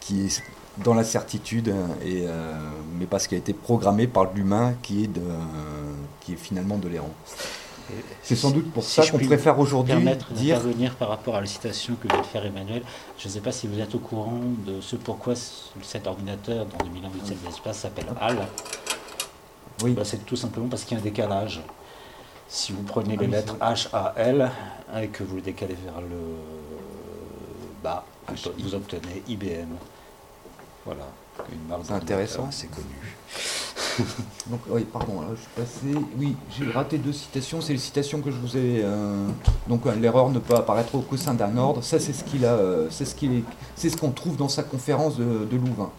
qui 0.00 0.28
dans 0.78 0.94
la 0.94 1.04
certitude, 1.04 1.74
et, 2.04 2.26
mais 2.98 3.06
parce 3.06 3.26
qu'il 3.26 3.36
a 3.36 3.38
été 3.38 3.52
programmé 3.52 4.06
par 4.06 4.32
l'humain 4.32 4.74
qui, 4.82 5.04
est 5.04 5.10
qui 6.20 6.32
est 6.32 6.36
finalement 6.36 6.76
de 6.76 6.88
l'errant. 6.88 7.14
C'est 8.22 8.36
sans 8.36 8.50
doute 8.50 8.72
pour 8.72 8.82
ça 8.82 9.06
qu'on 9.06 9.18
préfère 9.18 9.58
aujourd'hui 9.58 9.94
dire. 9.94 10.16
d'intervenir 10.16 10.94
par 10.96 11.08
rapport 11.08 11.36
à 11.36 11.40
la 11.40 11.46
citation 11.46 11.94
que 11.94 12.08
vient 12.08 12.20
de 12.20 12.26
faire 12.26 12.44
Emmanuel. 12.44 12.82
Je 13.18 13.28
ne 13.28 13.32
sais 13.32 13.40
pas 13.40 13.52
si 13.52 13.68
vous 13.68 13.78
êtes 13.78 13.94
au 13.94 13.98
courant 13.98 14.40
de 14.66 14.80
ce 14.80 14.96
pourquoi 14.96 15.34
cet 15.82 16.06
ordinateur 16.06 16.66
dans 16.66 16.84
2001 16.84 17.08
de 17.08 17.46
l'espace 17.46 17.78
s'appelle 17.78 18.06
HAL. 18.20 18.38
Oui. 19.82 19.92
Bah, 19.92 20.02
c'est 20.04 20.24
tout 20.24 20.36
simplement 20.36 20.66
parce 20.68 20.84
qu'il 20.84 20.96
y 20.96 21.00
a 21.00 21.00
un 21.00 21.04
décalage. 21.04 21.60
Si 22.48 22.72
vous 22.72 22.82
prenez 22.82 23.16
ah 23.18 23.22
les 23.22 23.26
lettres 23.28 23.56
H, 23.60 23.88
A, 23.92 24.14
L 24.16 24.50
et 25.00 25.08
que 25.08 25.22
vous 25.22 25.36
le 25.36 25.42
décalez 25.42 25.76
vers 25.84 26.00
le 26.00 26.18
bas, 27.82 28.04
vous 28.58 28.74
obtenez 28.74 29.22
IBM. 29.28 29.74
Voilà, 30.86 31.02
une 31.52 31.68
marque 31.68 31.90
intéressant, 31.90 32.48
c'est 32.52 32.68
connu. 32.68 32.86
Donc, 34.46 34.60
oui, 34.68 34.84
pardon, 34.84 35.20
là, 35.20 35.26
je 35.34 35.40
suis 35.40 35.50
passé. 35.56 36.06
Oui, 36.16 36.36
j'ai 36.56 36.70
raté 36.70 36.96
deux 36.96 37.12
citations. 37.12 37.60
C'est 37.60 37.72
les 37.72 37.78
citations 37.80 38.20
que 38.20 38.30
je 38.30 38.36
vous 38.36 38.56
ai. 38.56 38.82
Euh, 38.84 39.26
donc, 39.66 39.84
euh, 39.84 39.94
l'erreur 39.96 40.30
ne 40.30 40.38
peut 40.38 40.54
apparaître 40.54 40.92
qu'au 40.92 41.16
sein 41.16 41.34
d'un 41.34 41.56
ordre. 41.56 41.82
Ça, 41.82 41.98
c'est 41.98 42.12
ce 42.12 42.22
qu'il 42.22 42.46
a. 42.46 42.52
Euh, 42.52 42.86
c'est 42.90 43.04
ce 43.04 43.16
qu'il 43.16 43.42
c'est 43.74 43.90
ce 43.90 43.96
qu'on 43.96 44.12
trouve 44.12 44.36
dans 44.36 44.48
sa 44.48 44.62
conférence 44.62 45.16
de, 45.16 45.56
Louvain. 45.56 45.90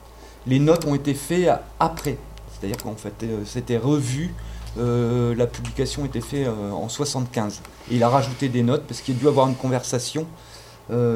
Les 0.45 0.59
notes 0.59 0.85
ont 0.85 0.95
été 0.95 1.13
faites 1.13 1.49
après. 1.81 2.17
C'est-à-dire 2.53 2.77
qu'en 2.81 2.95
fait, 2.95 3.13
c'était 3.45 3.77
revu. 3.77 4.33
la 4.77 5.47
publication 5.47 6.05
était 6.05 6.21
faite 6.21 6.47
en 6.47 6.88
75. 6.88 7.61
Et 7.91 7.95
il 7.95 8.03
a 8.03 8.09
rajouté 8.09 8.47
des 8.47 8.63
notes 8.63 8.83
parce 8.88 9.01
qu'il 9.01 9.15
a 9.15 9.19
dû 9.19 9.27
avoir 9.27 9.49
une 9.49 9.55
conversation 9.55 10.25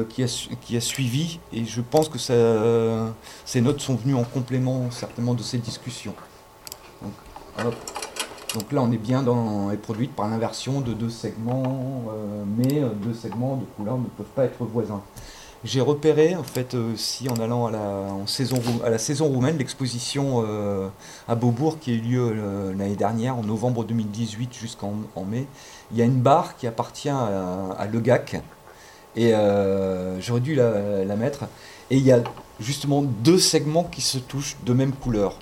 qui, 0.08 0.22
a, 0.22 0.48
qui, 0.60 0.76
a, 0.76 0.80
suivi, 0.80 1.40
et 1.52 1.64
je 1.64 1.80
pense 1.80 2.08
que 2.08 2.18
ces 2.18 3.60
notes 3.60 3.80
sont 3.80 3.96
venues 3.96 4.14
en 4.14 4.24
complément 4.24 4.90
certainement 4.90 5.34
de 5.34 5.42
ces 5.42 5.58
discussions. 5.58 6.14
Donc 8.54 8.70
là, 8.70 8.82
on 8.82 8.92
est 8.92 8.98
bien 8.98 9.22
dans, 9.22 9.70
est 9.70 9.76
produite 9.78 10.14
par 10.14 10.28
l'inversion 10.28 10.82
de 10.82 10.92
deux 10.92 11.08
segments, 11.08 12.04
euh, 12.10 12.44
mais 12.58 12.82
euh, 12.82 12.90
deux 12.90 13.14
segments 13.14 13.56
de 13.56 13.64
couleurs 13.76 13.96
ne 13.96 14.04
peuvent 14.04 14.26
pas 14.34 14.44
être 14.44 14.64
voisins. 14.64 15.00
J'ai 15.64 15.80
repéré, 15.80 16.34
en 16.34 16.42
fait, 16.42 16.74
aussi 16.74 17.30
en 17.30 17.36
allant 17.36 17.66
à 17.66 17.70
la, 17.70 18.08
saison, 18.26 18.60
à 18.84 18.90
la 18.90 18.98
saison 18.98 19.28
roumaine, 19.28 19.56
l'exposition 19.56 20.44
euh, 20.46 20.88
à 21.28 21.34
Beaubourg 21.34 21.78
qui 21.78 21.92
a 21.92 21.94
eu 21.94 22.00
lieu 22.00 22.72
l'année 22.76 22.96
dernière, 22.96 23.38
en 23.38 23.42
novembre 23.42 23.84
2018 23.84 24.52
jusqu'en 24.52 24.94
mai, 25.24 25.46
il 25.92 25.98
y 25.98 26.02
a 26.02 26.04
une 26.04 26.20
barre 26.20 26.56
qui 26.56 26.66
appartient 26.66 27.08
à, 27.08 27.70
à 27.78 27.86
Legac, 27.86 28.42
et 29.16 29.32
j'aurais 30.20 30.40
dû 30.40 30.54
la, 30.54 31.16
mettre, 31.16 31.44
et 31.90 31.96
il 31.96 32.02
y 32.02 32.12
a 32.12 32.22
justement 32.60 33.02
deux 33.02 33.38
segments 33.38 33.84
qui 33.84 34.00
se 34.00 34.18
touchent 34.18 34.56
de 34.64 34.72
même 34.72 34.92
couleur. 34.92 35.38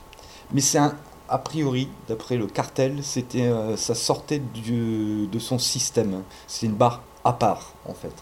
Mais 0.53 0.61
c'est 0.61 0.79
un, 0.79 0.97
a 1.29 1.39
priori, 1.39 1.89
d'après 2.09 2.37
le 2.37 2.47
cartel, 2.49 3.05
c'était, 3.05 3.47
euh, 3.47 3.77
ça 3.77 3.95
sortait 3.95 4.41
de 4.41 5.39
son 5.39 5.59
système. 5.59 6.23
C'est 6.49 6.67
une 6.67 6.75
barre 6.75 7.03
à 7.25 7.33
part, 7.33 7.73
en 7.87 7.95
fait. 7.95 8.13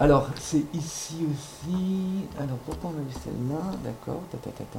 Alors, 0.00 0.28
c'est 0.40 0.64
ici 0.72 1.26
aussi. 1.30 2.24
Alors, 2.38 2.56
pourquoi 2.64 2.92
on 2.94 2.98
avait 2.98 3.20
celle-là? 3.24 3.76
D'accord, 3.84 4.22
ta, 4.30 4.38
ta, 4.38 4.50
ta, 4.50 4.78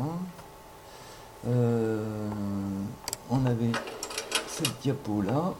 euh, 1.47 2.29
on 3.29 3.45
avait 3.45 3.71
cette 4.47 4.81
diapo-là. 4.81 5.53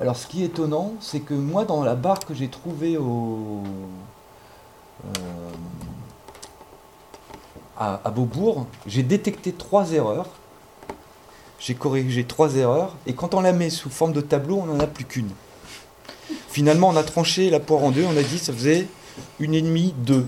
Alors, 0.00 0.16
ce 0.16 0.26
qui 0.26 0.42
est 0.42 0.46
étonnant, 0.46 0.94
c'est 1.00 1.20
que 1.20 1.34
moi, 1.34 1.66
dans 1.66 1.84
la 1.84 1.94
barre 1.94 2.20
que 2.20 2.32
j'ai 2.32 2.48
trouvée 2.48 2.96
au. 2.96 3.62
Euh, 5.04 5.50
à, 7.78 8.10
Beaubourg, 8.10 8.66
j'ai 8.86 9.02
détecté 9.02 9.52
trois 9.52 9.92
erreurs. 9.92 10.28
J'ai 11.58 11.74
corrigé 11.74 12.24
trois 12.24 12.56
erreurs. 12.56 12.96
Et 13.06 13.12
quand 13.12 13.34
on 13.34 13.42
la 13.42 13.52
met 13.52 13.68
sous 13.68 13.90
forme 13.90 14.12
de 14.12 14.22
tableau, 14.22 14.60
on 14.62 14.66
n'en 14.66 14.80
a 14.80 14.86
plus 14.86 15.04
qu'une. 15.04 15.30
Finalement, 16.48 16.88
on 16.88 16.96
a 16.96 17.02
tranché 17.02 17.50
la 17.50 17.60
poire 17.60 17.84
en 17.84 17.90
deux. 17.90 18.04
On 18.04 18.16
a 18.16 18.22
dit 18.22 18.38
ça 18.38 18.54
faisait 18.54 18.86
une 19.38 19.54
et 19.54 19.62
demie, 19.62 19.94
deux. 19.98 20.26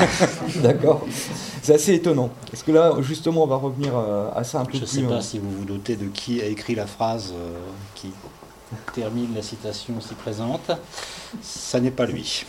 D'accord 0.62 1.06
C'est 1.62 1.74
assez 1.74 1.94
étonnant. 1.94 2.30
Parce 2.50 2.62
que 2.62 2.72
là, 2.72 2.94
justement, 3.00 3.44
on 3.44 3.46
va 3.46 3.56
revenir 3.56 3.92
euh, 3.94 4.30
à 4.34 4.44
ça 4.44 4.60
un 4.60 4.64
peu 4.64 4.72
Je 4.74 4.78
plus. 4.78 4.90
Je 4.90 5.00
ne 5.00 5.02
sais 5.02 5.08
pas 5.08 5.18
euh, 5.18 5.22
si 5.22 5.38
vous 5.38 5.50
vous 5.50 5.64
doutez 5.64 5.96
de 5.96 6.06
qui 6.06 6.40
a 6.40 6.46
écrit 6.46 6.74
la 6.74 6.86
phrase 6.86 7.32
euh, 7.34 7.58
qui 7.94 8.10
termine 8.94 9.34
la 9.34 9.42
citation 9.42 10.00
si 10.00 10.14
présente. 10.14 10.70
Ça 11.42 11.80
n'est 11.80 11.90
pas 11.90 12.06
lui. 12.06 12.44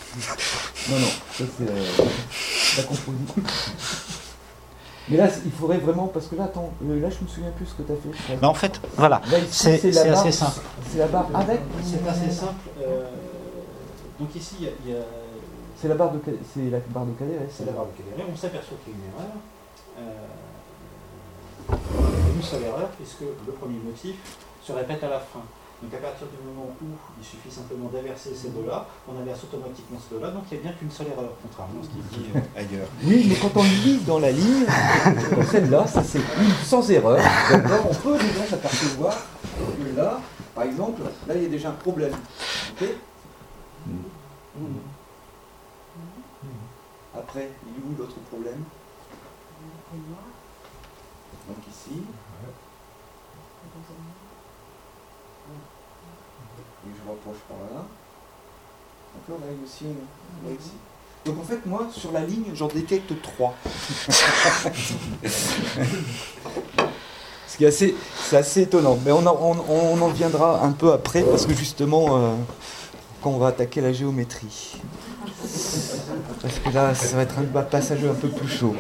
non, 0.90 1.00
non, 1.00 1.08
ça 1.32 1.44
c'est 1.58 2.78
la 2.78 2.84
composition. 2.84 3.44
Mais 5.10 5.18
là, 5.18 5.28
il 5.46 5.52
faudrait 5.52 5.80
vraiment, 5.80 6.08
parce 6.08 6.28
que 6.28 6.36
là, 6.36 6.46
attends, 6.46 6.72
euh, 6.86 7.02
là, 7.02 7.10
je 7.10 7.24
me 7.24 7.28
souviens 7.28 7.52
plus 7.52 7.66
ce 7.66 7.74
que 7.74 7.84
tu 7.84 7.92
as 7.92 7.96
fait. 7.96 8.38
Mais 8.42 8.48
en 8.48 8.54
fait, 8.54 8.80
voilà, 8.96 9.22
c'est 9.50 9.74
assez 10.10 10.32
simple. 10.32 10.62
C'est 10.90 11.00
la 11.00 11.08
barre 11.08 11.28
avec 11.34 11.60
C'est 11.84 12.08
assez 12.08 12.32
simple. 12.32 12.70
Euh, 12.82 13.10
donc 14.20 14.34
ici, 14.36 14.56
il 14.60 14.92
y 14.92 14.96
a. 14.96 15.00
C'est 15.80 15.90
la 15.90 15.96
barre 15.96 16.14
de 16.14 16.22
c'est 16.54 16.70
la 16.70 16.80
barre 16.94 17.06
de. 17.06 17.12
C'est 17.52 17.66
la 17.66 17.74
barre 17.74 17.88
de 17.88 17.92
Cadéré. 17.92 18.30
On 18.32 18.36
s'aperçoit 18.38 18.78
qu'il 18.86 18.94
y 18.94 18.96
a 18.96 19.00
une 19.00 19.06
erreur. 19.12 19.36
Euh, 20.00 20.28
une 22.36 22.42
seule 22.42 22.64
erreur, 22.64 22.90
puisque 22.98 23.22
le 23.22 23.54
premier 23.54 23.80
motif 23.80 24.16
se 24.66 24.72
répète 24.72 25.04
à 25.04 25.10
la 25.10 25.20
fin. 25.20 25.42
Donc 25.82 25.94
à 25.94 25.98
partir 25.98 26.28
du 26.28 26.38
moment 26.48 26.74
où 26.82 26.86
il 27.20 27.26
suffit 27.26 27.52
simplement 27.52 27.90
d'inverser 27.90 28.34
ces 28.34 28.50
deux-là, 28.50 28.88
on 29.08 29.20
inverse 29.20 29.44
automatiquement 29.44 30.00
ces 30.00 30.16
deux-là, 30.16 30.32
donc 30.32 30.44
il 30.50 30.56
n'y 30.56 30.60
a 30.60 30.64
bien 30.64 30.74
qu'une 30.74 30.90
seule 30.90 31.08
erreur, 31.08 31.32
contrairement 31.42 31.82
à 31.82 31.84
ce 31.84 31.90
qui 31.90 32.00
est 32.00 32.24
dit 32.24 32.30
euh, 32.34 32.60
ailleurs. 32.60 32.88
Oui, 33.04 33.26
mais 33.28 33.36
quand 33.36 33.60
on 33.60 33.64
lit 33.64 34.00
dans 34.08 34.20
la 34.20 34.32
ligne, 34.32 34.66
celle-là, 35.52 35.86
ça 35.86 36.02
c'est 36.04 36.22
sans 36.64 36.90
erreur. 36.90 37.20
D'accord 37.52 37.88
on 37.90 37.96
peut 37.96 38.18
déjà 38.18 38.46
s'apercevoir 38.50 39.14
que 39.58 39.98
là, 39.98 40.22
par 40.56 40.64
exemple, 40.64 41.02
là 41.28 41.36
il 41.36 41.44
y 41.44 41.46
a 41.48 41.50
déjà 41.50 41.70
un 41.70 41.74
problème. 41.74 42.14
Après, 47.16 47.50
il 47.68 47.74
est 47.74 47.86
où 47.86 47.96
l'autre 47.98 48.20
problème? 48.32 48.64
Donc 51.48 51.58
ici. 51.70 52.04
Et 56.86 56.92
je 56.96 57.10
rapproche 57.10 57.42
par 57.48 57.58
là. 57.58 57.86
D'accord, 59.16 59.40
là 59.42 59.54
aussi, 59.64 59.86
là 59.86 60.52
ici. 60.52 60.72
Donc 61.26 61.40
en 61.40 61.44
fait, 61.44 61.66
moi, 61.66 61.88
sur 61.92 62.12
la 62.12 62.22
ligne, 62.22 62.52
j'en 62.54 62.68
détecte 62.68 63.14
trois. 63.22 63.56
Ce 67.48 67.58
qui 67.58 67.66
est 67.66 67.68
assez, 67.68 67.96
c'est 68.20 68.38
assez 68.38 68.62
étonnant. 68.64 68.98
Mais 69.06 69.12
on, 69.12 69.24
on, 69.28 70.02
en 70.02 70.08
viendra 70.08 70.64
un 70.64 70.72
peu 70.72 70.92
après, 70.92 71.22
parce 71.22 71.46
que 71.46 71.54
justement, 71.54 72.18
euh, 72.18 72.34
quand 73.22 73.30
on 73.30 73.38
va 73.38 73.48
attaquer 73.48 73.80
la 73.80 73.94
géométrie. 73.94 74.82
Parce 76.42 76.60
que 76.60 76.70
là, 76.74 76.96
ça 76.96 77.16
va 77.16 77.22
être 77.22 77.36
un 77.38 77.62
passage 77.62 78.04
un 78.04 78.16
peu 78.16 78.28
plus 78.28 78.48
chaud. 78.50 78.76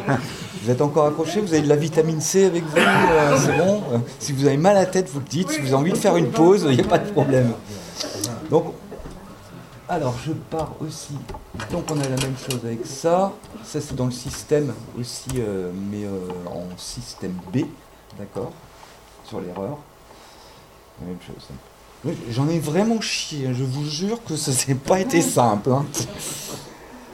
Vous 0.63 0.71
êtes 0.71 0.81
encore 0.81 1.05
accroché 1.05 1.39
Vous 1.39 1.53
avez 1.53 1.61
de 1.61 1.69
la 1.69 1.75
vitamine 1.75 2.19
C 2.19 2.45
avec 2.45 2.63
vous 2.63 2.77
euh, 2.77 3.37
C'est 3.37 3.57
bon? 3.57 3.83
Si 4.19 4.33
vous 4.33 4.47
avez 4.47 4.57
mal 4.57 4.75
à 4.75 4.81
la 4.81 4.85
tête, 4.85 5.07
vous 5.09 5.19
le 5.19 5.25
dites. 5.25 5.51
Si 5.51 5.59
vous 5.59 5.67
avez 5.67 5.75
envie 5.75 5.91
de 5.91 5.97
faire 5.97 6.17
une 6.17 6.31
pause, 6.31 6.65
il 6.67 6.75
n'y 6.75 6.81
a 6.81 6.87
pas 6.87 6.99
de 6.99 7.11
problème. 7.11 7.53
Donc, 8.53 8.65
alors 9.89 10.13
je 10.23 10.31
pars 10.31 10.73
aussi. 10.79 11.15
Donc 11.71 11.85
on 11.89 11.99
a 11.99 12.03
la 12.03 12.17
même 12.17 12.37
chose 12.37 12.59
avec 12.63 12.85
ça. 12.85 13.33
Ça 13.63 13.81
c'est 13.81 13.95
dans 13.95 14.05
le 14.05 14.11
système 14.11 14.75
aussi, 14.95 15.31
euh, 15.39 15.71
mais 15.89 16.03
euh, 16.03 16.19
en 16.45 16.77
système 16.77 17.33
B, 17.51 17.61
d'accord, 18.19 18.51
sur 19.25 19.41
l'erreur. 19.41 19.79
La 21.01 21.07
même 21.07 21.17
chose. 21.25 22.13
J'en 22.29 22.47
ai 22.47 22.59
vraiment 22.59 23.01
chié. 23.01 23.47
Hein. 23.47 23.53
Je 23.55 23.63
vous 23.63 23.85
jure 23.85 24.23
que 24.23 24.35
ça 24.35 24.51
n'a 24.71 24.75
pas 24.75 24.99
été 24.99 25.23
simple. 25.23 25.71
Hein. 25.71 25.85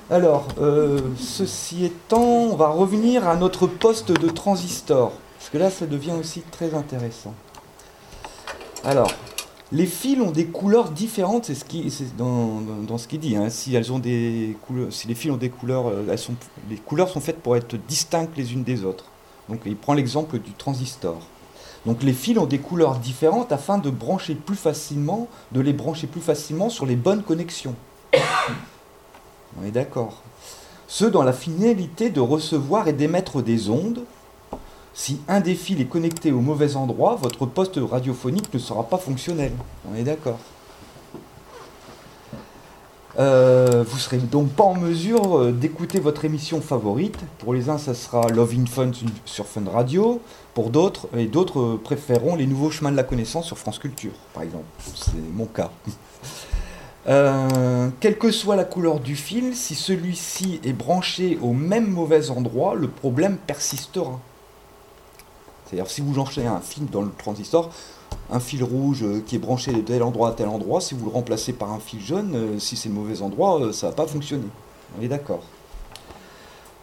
Alors, 0.10 0.46
euh, 0.60 1.00
ceci 1.18 1.86
étant, 1.86 2.50
on 2.52 2.58
va 2.58 2.68
revenir 2.68 3.26
à 3.30 3.38
notre 3.38 3.66
poste 3.66 4.12
de 4.12 4.28
transistor. 4.28 5.14
Parce 5.38 5.50
que 5.50 5.58
là, 5.58 5.72
ça 5.72 5.86
devient 5.86 6.16
aussi 6.20 6.42
très 6.42 6.74
intéressant. 6.74 7.34
Alors, 8.84 9.14
les 9.72 9.86
fils 9.86 10.20
ont 10.20 10.32
des 10.32 10.45
couleurs 10.45 10.89
différentes, 10.89 11.45
c'est 11.45 11.55
ce 11.55 11.63
qui, 11.63 11.91
dans, 12.17 12.97
ce 12.97 13.07
qu'il 13.07 13.20
dit. 13.20 13.36
Hein. 13.36 13.49
Si 13.49 13.78
ont 13.91 13.99
des 13.99 14.57
couleurs, 14.65 14.89
les 15.07 15.15
fils 15.15 15.32
ont 15.32 15.38
des 15.38 15.49
couleurs, 15.49 15.88
euh, 15.88 16.17
sont, 16.17 16.34
les 16.70 16.78
couleurs 16.78 17.09
sont 17.09 17.20
faites 17.20 17.39
pour 17.39 17.55
être 17.55 17.78
distinctes 17.88 18.36
les 18.36 18.53
unes 18.53 18.63
des 18.63 18.84
autres. 18.84 19.05
Donc 19.47 19.61
il 19.65 19.76
prend 19.76 19.93
l'exemple 19.93 20.39
du 20.39 20.51
transistor. 20.53 21.20
Donc 21.86 22.03
les 22.03 22.13
fils 22.13 22.38
ont 22.38 22.45
des 22.45 22.59
couleurs 22.59 22.97
différentes 22.97 23.51
afin 23.51 23.78
de 23.78 23.89
brancher 23.89 24.36
plus 24.36 24.55
facilement, 24.55 25.28
de 25.51 25.61
les 25.61 25.74
brancher 25.74 26.07
plus 26.07 26.22
facilement 26.22 26.70
sur 26.70 26.86
les 26.86 26.95
bonnes 26.95 27.24
connexions. 27.24 27.76
On 29.59 29.65
est 29.65 29.72
d'accord. 29.72 30.24
Ce 30.88 31.05
dans 31.05 31.24
la 31.24 31.34
finalité 31.34 32.09
de 32.09 32.20
recevoir 32.20 32.88
et 32.88 32.93
d'émettre 32.93 33.43
des 33.43 33.70
ondes. 33.70 34.03
Si 35.02 35.22
un 35.30 35.39
des 35.39 35.56
fils 35.56 35.80
est 35.80 35.86
connecté 35.86 36.34
au 36.34 36.41
mauvais 36.41 36.76
endroit, 36.76 37.16
votre 37.16 37.45
poste 37.45 37.80
radiophonique 37.82 38.54
ne 38.54 38.60
sera 38.60 38.84
pas 38.84 38.97
fonctionnel. 38.97 39.54
On 39.89 39.95
est 39.95 40.04
d'accord. 40.04 40.39
Euh, 43.18 43.86
vous 43.88 43.97
serez 43.97 44.18
donc 44.18 44.50
pas 44.50 44.66
en 44.66 44.76
mesure 44.76 45.38
euh, 45.38 45.52
d'écouter 45.54 46.02
votre 46.02 46.26
émission 46.26 46.60
favorite. 46.60 47.18
Pour 47.38 47.54
les 47.54 47.70
uns, 47.70 47.78
ça 47.78 47.93
sera 47.93 48.28
Love 48.28 48.54
in 48.60 48.66
Fun 48.66 48.91
sur 49.24 49.45
Fun 49.45 49.64
Radio. 49.72 50.20
Pour 50.54 50.70
d'autres, 50.70 51.08
et 51.16 51.28
d'autres 51.28 51.62
euh, 51.62 51.82
préféreront 51.82 52.36
les 52.36 52.45
nouveaux 52.45 52.70
chemins 52.70 52.91
de 52.91 52.97
la 52.97 53.04
connaissance 53.04 53.45
sur 53.45 53.58
France 53.58 53.80
Culture, 53.80 54.12
par 54.34 54.43
exemple. 54.43 54.66
C'est 54.84 55.14
mon 55.34 55.45
cas. 55.45 55.72
quelle 58.02 58.18
que 58.18 58.32
soit 58.32 58.58
la 58.58 58.66
couleur 58.66 59.00
du 59.00 59.16
fil, 59.16 59.56
si 59.56 59.76
celui-ci 59.76 60.60
est 60.66 60.74
branché 60.74 61.39
au 61.41 61.54
même 61.54 61.88
mauvais 61.88 62.32
endroit, 62.32 62.76
le 62.76 62.89
problème 62.89 63.38
persistera. 63.38 64.20
C'est-à-dire 65.70 65.89
si 65.89 66.01
vous 66.01 66.13
lancez 66.15 66.45
un 66.45 66.61
fil 66.61 66.88
dans 66.88 67.03
le 67.03 67.11
transistor, 67.15 67.70
un 68.32 68.39
fil 68.39 68.63
rouge 68.63 69.03
euh, 69.03 69.22
qui 69.26 69.36
est 69.36 69.39
branché 69.39 69.72
de 69.72 69.82
tel 69.82 70.01
endroit 70.01 70.30
à 70.30 70.32
tel 70.32 70.47
endroit, 70.47 70.82
si 70.82 70.95
vous 70.95 71.05
le 71.05 71.11
remplacez 71.11 71.53
par 71.53 71.72
un 71.72 71.80
fil 71.80 72.01
jaune, 72.01 72.32
euh, 72.36 72.59
si 72.59 72.76
c'est 72.76 72.89
le 72.89 72.95
mauvais 72.95 73.22
endroit, 73.22 73.61
euh, 73.61 73.72
ça 73.72 73.88
ne 73.88 73.91
va 73.91 73.97
pas 73.97 74.07
fonctionner. 74.07 74.47
On 74.97 75.03
est 75.03 75.07
d'accord. 75.07 75.43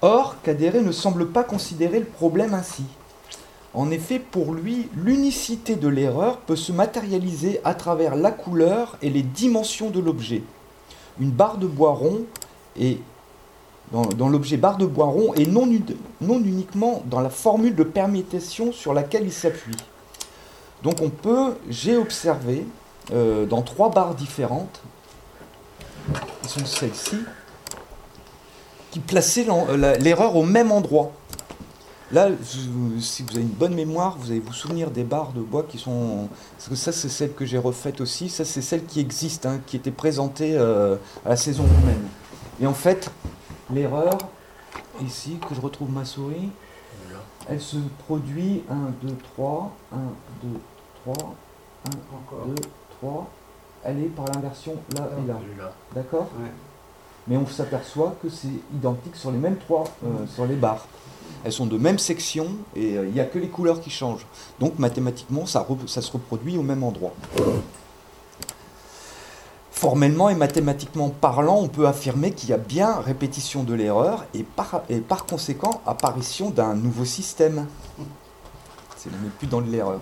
Or, 0.03 0.37
Kadere 0.43 0.83
ne 0.83 0.93
semble 0.93 1.29
pas 1.29 1.43
considérer 1.43 1.99
le 1.99 2.07
problème 2.07 2.55
ainsi. 2.55 2.85
En 3.75 3.91
effet, 3.91 4.21
pour 4.21 4.55
lui, 4.55 4.89
l'unicité 4.95 5.75
de 5.75 5.89
l'erreur 5.89 6.39
peut 6.39 6.57
se 6.57 6.71
matérialiser 6.71 7.61
à 7.65 7.75
travers 7.75 8.15
la 8.15 8.31
couleur 8.31 8.97
et 9.03 9.11
les 9.11 9.23
dimensions 9.23 9.91
de 9.91 10.01
l'objet. 10.01 10.43
Une 11.19 11.31
barre 11.31 11.59
de 11.59 11.67
bois 11.67 11.93
rond 11.93 12.21
est 12.79 13.01
dans, 13.93 14.29
l'objet 14.29 14.57
barre 14.57 14.79
de 14.79 14.87
bois 14.87 15.07
rond 15.07 15.33
et 15.35 15.47
non, 15.47 15.69
non 16.21 16.41
uniquement 16.41 17.03
dans 17.07 17.21
la 17.21 17.31
formule 17.31 17.75
de 17.75 17.85
permutation 17.85 18.73
sur 18.73 18.93
laquelle 18.93 19.25
il 19.25 19.33
s'appuie. 19.33 19.77
Donc 20.83 21.01
on 21.01 21.11
peut, 21.11 21.55
j'ai 21.69 21.97
observé 21.97 22.67
euh, 23.13 23.47
dans 23.47 23.63
trois 23.63 23.91
barres 23.91 24.15
différentes, 24.15 24.81
qui 26.43 26.49
sont 26.49 26.67
celles-ci, 26.67 27.19
qui 28.91 29.01
plaçaient 29.01 29.47
euh, 29.49 29.97
l'erreur 29.99 30.37
au 30.37 30.43
même 30.43 30.73
endroit. 30.73 31.13
Là, 32.13 32.29
si 32.45 32.69
vous 33.23 33.35
avez 33.35 33.43
une 33.43 33.49
bonne 33.49 33.75
mémoire, 33.75 34.17
vous 34.21 34.31
allez 34.31 34.39
vous 34.39 34.53
souvenir 34.53 34.93
des 34.93 35.03
barres 35.03 35.33
de 35.33 35.41
bois 35.41 35.65
qui 35.69 35.77
sont... 35.77 36.29
Parce 36.57 36.69
que 36.69 36.77
ça, 36.77 36.93
c'est 36.93 37.09
celle 37.09 37.33
que 37.33 37.45
j'ai 37.45 37.59
refaite 37.59 38.01
aussi. 38.01 38.29
Ça, 38.29 38.45
c'est 38.45 38.63
celle 38.63 38.85
qui 38.85 39.01
existe, 39.01 39.45
hein, 39.45 39.59
qui 39.67 39.77
était 39.77 39.91
présentée 39.91 40.57
euh, 40.57 40.97
à 41.25 41.31
la 41.31 41.37
saison 41.37 41.65
romaine. 41.65 42.07
Et 42.61 42.67
en 42.69 42.75
fait, 42.75 43.11
l'erreur, 43.73 44.19
ici, 45.05 45.39
que 45.49 45.55
je 45.55 45.61
retrouve 45.61 45.91
ma 45.91 46.05
souris, 46.05 46.51
elle 47.49 47.61
se 47.61 47.77
produit 48.07 48.63
1, 48.69 48.75
2, 49.07 49.15
3, 49.35 49.77
1, 49.93 49.97
2, 50.43 50.49
3, 51.05 51.35
1, 51.87 52.49
2, 52.49 52.55
3. 53.01 53.31
Elle 53.85 54.01
est 54.01 54.09
par 54.09 54.27
l'inversion 54.27 54.75
là 54.97 55.09
et 55.23 55.29
là. 55.29 55.73
D'accord 55.95 56.29
Mais 57.29 57.37
on 57.37 57.47
s'aperçoit 57.47 58.17
que 58.21 58.29
c'est 58.29 58.49
identique 58.75 59.15
sur 59.15 59.31
les 59.31 59.39
mêmes 59.39 59.59
trois, 59.59 59.85
euh, 60.05 60.27
sur 60.27 60.47
les 60.47 60.57
barres. 60.57 60.87
Elles 61.45 61.53
sont 61.53 61.67
de 61.67 61.79
même 61.79 61.99
section 61.99 62.49
et 62.75 62.97
euh, 62.97 63.07
il 63.07 63.13
n'y 63.13 63.21
a 63.21 63.25
que 63.25 63.39
les 63.39 63.49
couleurs 63.49 63.81
qui 63.81 63.91
changent. 63.91 64.27
Donc 64.59 64.81
mathématiquement, 64.81 65.47
ça, 65.47 65.65
ça 65.87 66.03
se 66.03 66.11
reproduit 66.11 66.59
au 66.59 66.63
même 66.63 66.83
endroit. 66.83 67.15
Formellement 69.77 70.31
et 70.31 70.35
mathématiquement 70.35 71.11
parlant, 71.11 71.59
on 71.59 71.69
peut 71.69 71.87
affirmer 71.87 72.33
qu'il 72.33 72.49
y 72.49 72.55
a 72.55 72.57
bien 72.57 72.95
répétition 72.99 73.63
de 73.63 73.75
l'erreur 73.75 74.25
et 74.33 74.43
par, 74.43 74.85
conséquent 75.29 75.83
apparition 75.85 76.49
d'un 76.49 76.75
nouveau 76.75 77.05
système. 77.05 77.67
C'est 78.97 79.11
n'est 79.13 79.29
plus 79.39 79.47
dans 79.47 79.61
l'erreur. 79.61 80.01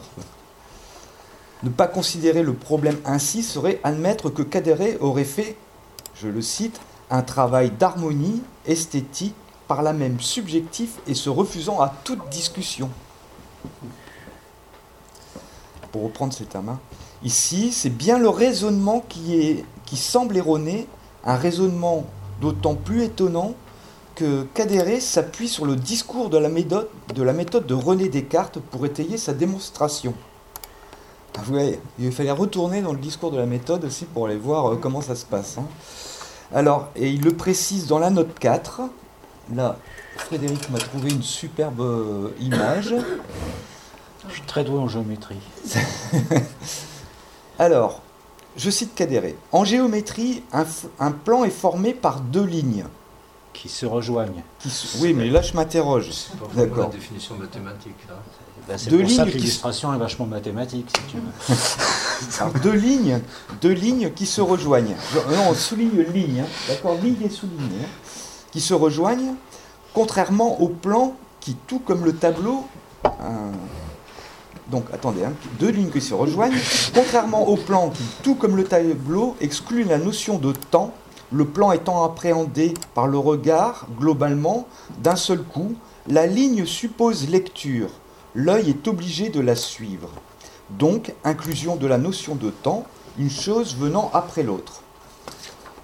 Ne 1.64 1.70
pas 1.70 1.89
considérer 1.89 2.45
le 2.45 2.55
problème 2.55 2.99
ainsi 3.05 3.43
serait 3.43 3.81
admettre 3.83 4.31
que 4.31 4.43
Kadere 4.43 4.97
aurait 5.01 5.25
fait, 5.25 5.57
je 6.14 6.29
le 6.29 6.41
cite, 6.41 6.81
un 7.11 7.22
travail 7.22 7.72
d'harmonie 7.72 8.43
esthétique 8.66 9.35
par 9.66 9.83
là 9.83 9.93
même 9.93 10.20
subjectif 10.20 11.01
et 11.09 11.14
se 11.14 11.31
refusant 11.31 11.81
à 11.81 11.93
toute 12.05 12.29
discussion. 12.29 12.91
Pour 15.91 16.05
reprendre 16.05 16.33
cet 16.33 16.51
termes, 16.51 16.79
Ici, 17.25 17.72
c'est 17.72 17.91
bien 17.91 18.18
le 18.18 18.29
raisonnement 18.29 19.03
qui, 19.09 19.41
est, 19.41 19.64
qui 19.87 19.97
semble 19.97 20.37
erroné, 20.37 20.87
un 21.25 21.37
raisonnement 21.37 22.05
d'autant 22.43 22.75
plus 22.75 23.03
étonnant 23.05 23.55
que 24.14 24.43
Cadéré 24.55 25.01
s'appuie 25.01 25.49
sur 25.49 25.64
le 25.64 25.75
discours 25.75 26.29
de 26.29 26.37
la, 26.37 26.51
méthode, 26.51 26.89
de 27.14 27.22
la 27.22 27.33
méthode 27.33 27.66
de 27.66 27.72
René 27.72 28.11
Descartes 28.11 28.59
pour 28.59 28.85
étayer 28.85 29.16
sa 29.16 29.33
démonstration. 29.33 30.12
Ah, 31.37 31.41
vous 31.45 31.55
voyez, 31.55 31.81
il 31.99 32.12
fallait 32.12 32.31
retourner 32.31 32.83
dans 32.83 32.93
le 32.93 32.99
discours 32.99 33.31
de 33.31 33.39
la 33.39 33.47
méthode 33.47 33.85
aussi 33.85 34.05
pour 34.05 34.27
aller 34.27 34.37
voir 34.37 34.72
euh, 34.72 34.77
comment 34.77 35.01
ça 35.01 35.16
se 35.16 35.25
passe. 35.25 35.57
Hein. 35.59 35.66
Alors, 36.55 36.91
et 36.95 37.09
il 37.09 37.22
le 37.22 37.33
précise 37.33 37.87
dans 37.87 37.99
la 37.99 38.11
note 38.11 38.39
4. 38.39 38.83
Là, 39.55 39.79
Frédéric 40.16 40.70
m'a 40.70 40.79
trouvé 40.79 41.11
une 41.11 41.22
superbe 41.22 41.81
euh, 41.81 42.29
image. 42.39 42.95
Je 44.29 44.33
suis 44.35 44.43
très 44.43 44.62
doué 44.62 44.79
en 44.79 44.89
géométrie. 44.89 45.41
Alors, 47.59 48.01
je 48.57 48.71
cite 48.71 48.95
Cadéré. 48.95 49.37
En 49.53 49.65
géométrie, 49.65 50.43
un, 50.53 51.11
plan 51.11 51.45
est 51.45 51.51
formé 51.51 51.95
par 51.95 52.21
deux 52.21 52.45
lignes. 52.45 52.85
Qui 53.53 53.69
se 53.69 53.87
rejoignent. 53.87 54.43
Oui, 54.99 55.15
mais 55.15 55.31
là 55.31 55.41
je 55.41 55.55
m'interroge. 55.55 56.11
D'accord. 56.55 56.89
la 56.89 56.97
définition 56.97 57.37
mathématique. 57.37 57.95
Là. 58.09 58.17
Ben, 58.67 58.79
c'est 58.79 58.91
pour 58.91 59.11
ça 59.11 59.25
que 59.25 59.31
l'illustration 59.31 59.95
est 59.95 59.99
vachement 59.99 60.27
mathématique, 60.27 60.89
si 60.89 61.03
tu 61.13 61.19
veux. 61.19 62.61
deux 62.63 62.73
lignes, 62.73 63.21
deux 63.61 63.73
lignes 63.73 64.11
qui 64.11 64.27
se 64.27 64.41
rejoignent. 64.41 64.97
Non, 65.15 65.51
on 65.51 65.55
souligne 65.55 66.03
ligne, 66.13 66.41
hein. 66.41 66.49
d'accord, 66.69 66.97
ligne 67.01 67.23
et 67.23 67.29
souligne, 67.29 67.83
hein. 67.83 67.89
qui 68.51 68.61
se 68.61 68.75
rejoignent, 68.75 69.35
contrairement 69.93 70.61
au 70.61 70.69
plan 70.69 71.15
qui, 71.41 71.55
tout 71.67 71.79
comme 71.79 72.05
le 72.05 72.15
tableau, 72.15 72.67
donc 74.71 74.85
attendez, 74.93 75.25
hein, 75.25 75.33
deux 75.59 75.71
lignes 75.71 75.91
qui 75.91 76.01
se 76.01 76.15
rejoignent. 76.15 76.57
Contrairement 76.95 77.49
au 77.49 77.57
plan 77.57 77.91
qui, 77.91 78.03
tout 78.23 78.35
comme 78.35 78.57
le 78.57 78.65
tableau, 78.65 79.37
exclut 79.41 79.85
la 79.85 79.99
notion 79.99 80.39
de 80.39 80.53
temps, 80.53 80.93
le 81.33 81.45
plan 81.45 81.73
étant 81.73 82.05
appréhendé 82.05 82.75
par 82.95 83.07
le 83.07 83.19
regard, 83.19 83.87
globalement, 83.99 84.67
d'un 85.03 85.17
seul 85.17 85.43
coup, 85.43 85.75
la 86.09 86.27
ligne 86.27 86.65
suppose 86.65 87.29
lecture. 87.29 87.91
L'œil 88.35 88.71
est 88.71 88.89
obligé 88.89 89.29
de 89.29 89.41
la 89.41 89.57
suivre. 89.57 90.11
Donc, 90.71 91.12
inclusion 91.25 91.77
de 91.77 91.87
la 91.87 91.99
notion 91.99 92.35
de 92.35 92.51
temps, 92.51 92.85
une 93.19 93.31
chose 93.31 93.77
venant 93.77 94.11
après 94.12 94.43
l'autre. 94.43 94.83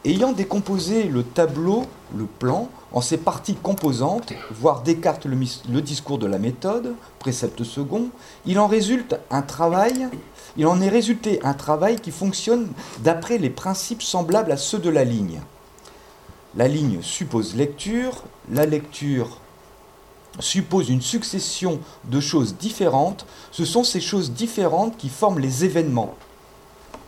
Ayant 0.04 0.32
décomposé 0.32 1.04
le 1.04 1.22
tableau, 1.22 1.84
le 2.16 2.24
plan, 2.24 2.68
en 2.92 3.00
ses 3.00 3.16
parties 3.16 3.54
composantes, 3.54 4.32
voire 4.50 4.82
Descartes 4.82 5.26
le, 5.26 5.38
le, 5.70 5.82
discours 5.82 6.18
de 6.18 6.26
la 6.26 6.38
méthode, 6.38 6.94
précepte 7.18 7.64
second, 7.64 8.08
il 8.46 8.58
en 8.58 8.66
résulte 8.66 9.18
un 9.30 9.42
travail, 9.42 10.08
il 10.56 10.66
en 10.66 10.80
est 10.80 10.88
résulté 10.88 11.40
un 11.42 11.54
travail 11.54 12.00
qui 12.00 12.10
fonctionne 12.10 12.68
d'après 13.00 13.38
les 13.38 13.50
principes 13.50 14.02
semblables 14.02 14.52
à 14.52 14.56
ceux 14.56 14.78
de 14.78 14.90
la 14.90 15.04
ligne. 15.04 15.40
La 16.56 16.66
ligne 16.66 17.00
suppose 17.02 17.54
lecture, 17.54 18.24
la 18.50 18.66
lecture 18.66 19.38
suppose 20.38 20.88
une 20.88 21.02
succession 21.02 21.80
de 22.04 22.20
choses 22.20 22.56
différentes, 22.56 23.26
ce 23.52 23.64
sont 23.64 23.84
ces 23.84 24.00
choses 24.00 24.32
différentes 24.32 24.96
qui 24.96 25.08
forment 25.08 25.38
les 25.40 25.64
événements. 25.64 26.14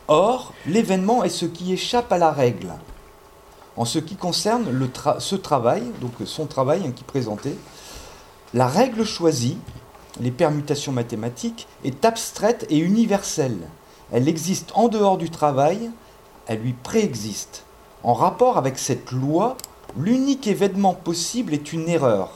Or, 0.07 0.53
l'événement 0.67 1.23
est 1.23 1.29
ce 1.29 1.45
qui 1.45 1.73
échappe 1.73 2.11
à 2.11 2.17
la 2.17 2.31
règle. 2.31 2.73
En 3.75 3.85
ce 3.85 3.99
qui 3.99 4.15
concerne 4.15 4.65
ce 5.19 5.35
travail, 5.35 5.83
donc 5.99 6.11
son 6.25 6.45
travail 6.45 6.83
hein, 6.85 6.91
qui 6.95 7.03
présentait, 7.03 7.55
la 8.53 8.67
règle 8.67 9.03
choisie, 9.03 9.57
les 10.19 10.31
permutations 10.31 10.91
mathématiques, 10.91 11.67
est 11.83 12.05
abstraite 12.05 12.67
et 12.69 12.77
universelle. 12.77 13.57
Elle 14.11 14.27
existe 14.27 14.71
en 14.75 14.89
dehors 14.89 15.17
du 15.17 15.31
travail, 15.31 15.89
elle 16.45 16.59
lui 16.59 16.73
préexiste. 16.73 17.63
En 18.03 18.13
rapport 18.13 18.57
avec 18.57 18.77
cette 18.77 19.11
loi, 19.11 19.57
l'unique 19.97 20.45
événement 20.45 20.93
possible 20.93 21.53
est 21.53 21.73
une 21.73 21.89
erreur. 21.89 22.29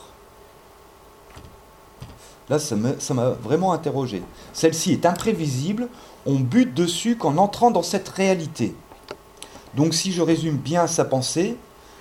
Là, 2.48 2.58
ça 2.58 2.74
m'a 2.76 3.30
vraiment 3.30 3.72
interrogé. 3.72 4.22
Celle-ci 4.54 4.92
est 4.92 5.06
imprévisible, 5.06 5.88
on 6.26 6.36
bute 6.40 6.74
dessus 6.74 7.16
qu'en 7.16 7.36
entrant 7.36 7.70
dans 7.70 7.82
cette 7.82 8.08
réalité. 8.08 8.74
Donc 9.74 9.94
si 9.94 10.12
je 10.12 10.22
résume 10.22 10.56
bien 10.56 10.86
sa 10.86 11.04
pensée, 11.04 11.56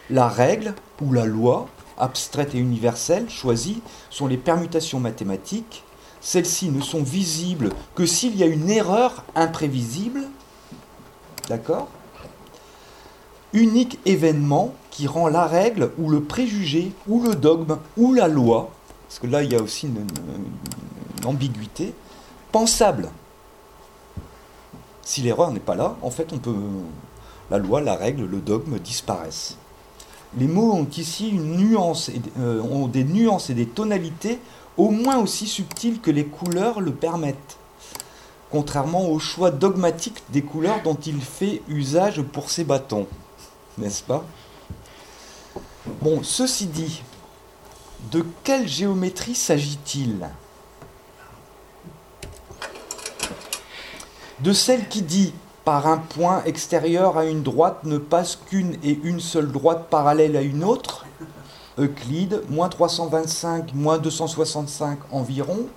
la 0.09 0.27
règle 0.27 0.73
ou 1.01 1.11
la 1.13 1.25
loi, 1.25 1.67
abstraite 1.97 2.55
et 2.55 2.59
universelle, 2.59 3.29
choisie, 3.29 3.81
sont 4.09 4.27
les 4.27 4.37
permutations 4.37 4.99
mathématiques. 4.99 5.83
Celles-ci 6.21 6.69
ne 6.69 6.81
sont 6.81 7.03
visibles 7.03 7.69
que 7.95 8.05
s'il 8.05 8.35
y 8.35 8.43
a 8.43 8.47
une 8.47 8.69
erreur 8.69 9.23
imprévisible. 9.35 10.23
D'accord 11.49 11.87
Unique 13.53 13.99
événement 14.05 14.73
qui 14.91 15.07
rend 15.07 15.27
la 15.27 15.45
règle 15.45 15.91
ou 15.97 16.09
le 16.09 16.23
préjugé 16.23 16.91
ou 17.07 17.21
le 17.21 17.35
dogme 17.35 17.77
ou 17.95 18.13
la 18.13 18.27
loi, 18.27 18.71
parce 19.07 19.19
que 19.19 19.27
là 19.27 19.43
il 19.43 19.51
y 19.51 19.55
a 19.55 19.61
aussi 19.61 19.87
une, 19.87 20.05
ambiguïté, 21.23 21.93
pensable. 22.51 23.09
Si 25.03 25.21
l'erreur 25.21 25.51
n'est 25.51 25.59
pas 25.59 25.75
là, 25.75 25.95
en 26.01 26.09
fait 26.09 26.33
on 26.33 26.39
peut 26.39 26.55
la 27.49 27.57
loi, 27.57 27.81
la 27.81 27.95
règle, 27.95 28.25
le 28.25 28.39
dogme 28.39 28.79
disparaissent. 28.79 29.57
Les 30.37 30.47
mots 30.47 30.73
ont 30.73 30.87
ici 30.97 31.29
une 31.29 31.55
nuance 31.57 32.11
euh, 32.39 32.61
ont 32.61 32.87
des 32.87 33.03
nuances 33.03 33.49
et 33.49 33.53
des 33.53 33.65
tonalités 33.65 34.39
au 34.75 34.89
moins 34.89 35.17
aussi 35.17 35.47
subtiles 35.47 36.01
que 36.01 36.11
les 36.11 36.25
couleurs 36.25 36.81
le 36.81 36.91
permettent, 36.91 37.57
contrairement 38.51 39.07
au 39.09 39.19
choix 39.19 39.49
dogmatique 39.51 40.21
des 40.29 40.41
couleurs 40.41 40.83
dont 40.83 40.97
il 41.05 41.21
fait 41.21 41.61
usage 41.67 42.21
pour 42.21 42.51
ses 42.51 42.63
bâtons. 42.63 43.07
N'est-ce 43.77 44.03
pas? 44.03 44.25
Bon, 46.01 46.21
ceci 46.21 46.67
dit, 46.67 47.01
de 48.11 48.23
quelle 48.43 48.67
géométrie 48.67 49.35
s'agit-il? 49.35 50.29
De 54.39 54.53
celle 54.53 54.87
qui 54.87 55.01
dit 55.01 55.33
par 55.67 55.85
un 55.85 55.97
point 55.97 56.45
extérieur 56.45 57.17
à 57.17 57.25
une 57.25 57.43
droite 57.43 57.79
ne 57.83 57.97
passe 57.97 58.37
qu'une 58.37 58.77
et 58.85 58.97
une 59.03 59.19
seule 59.19 59.51
droite 59.51 59.87
parallèle 59.89 60.37
à 60.37 60.41
une 60.41 60.63
autre 60.63 61.05
Euclide, 61.77 62.41
moins 62.47 62.69
325, 62.69 63.73
moins 63.73 63.97
265 63.97 64.97
environ. 65.11 65.67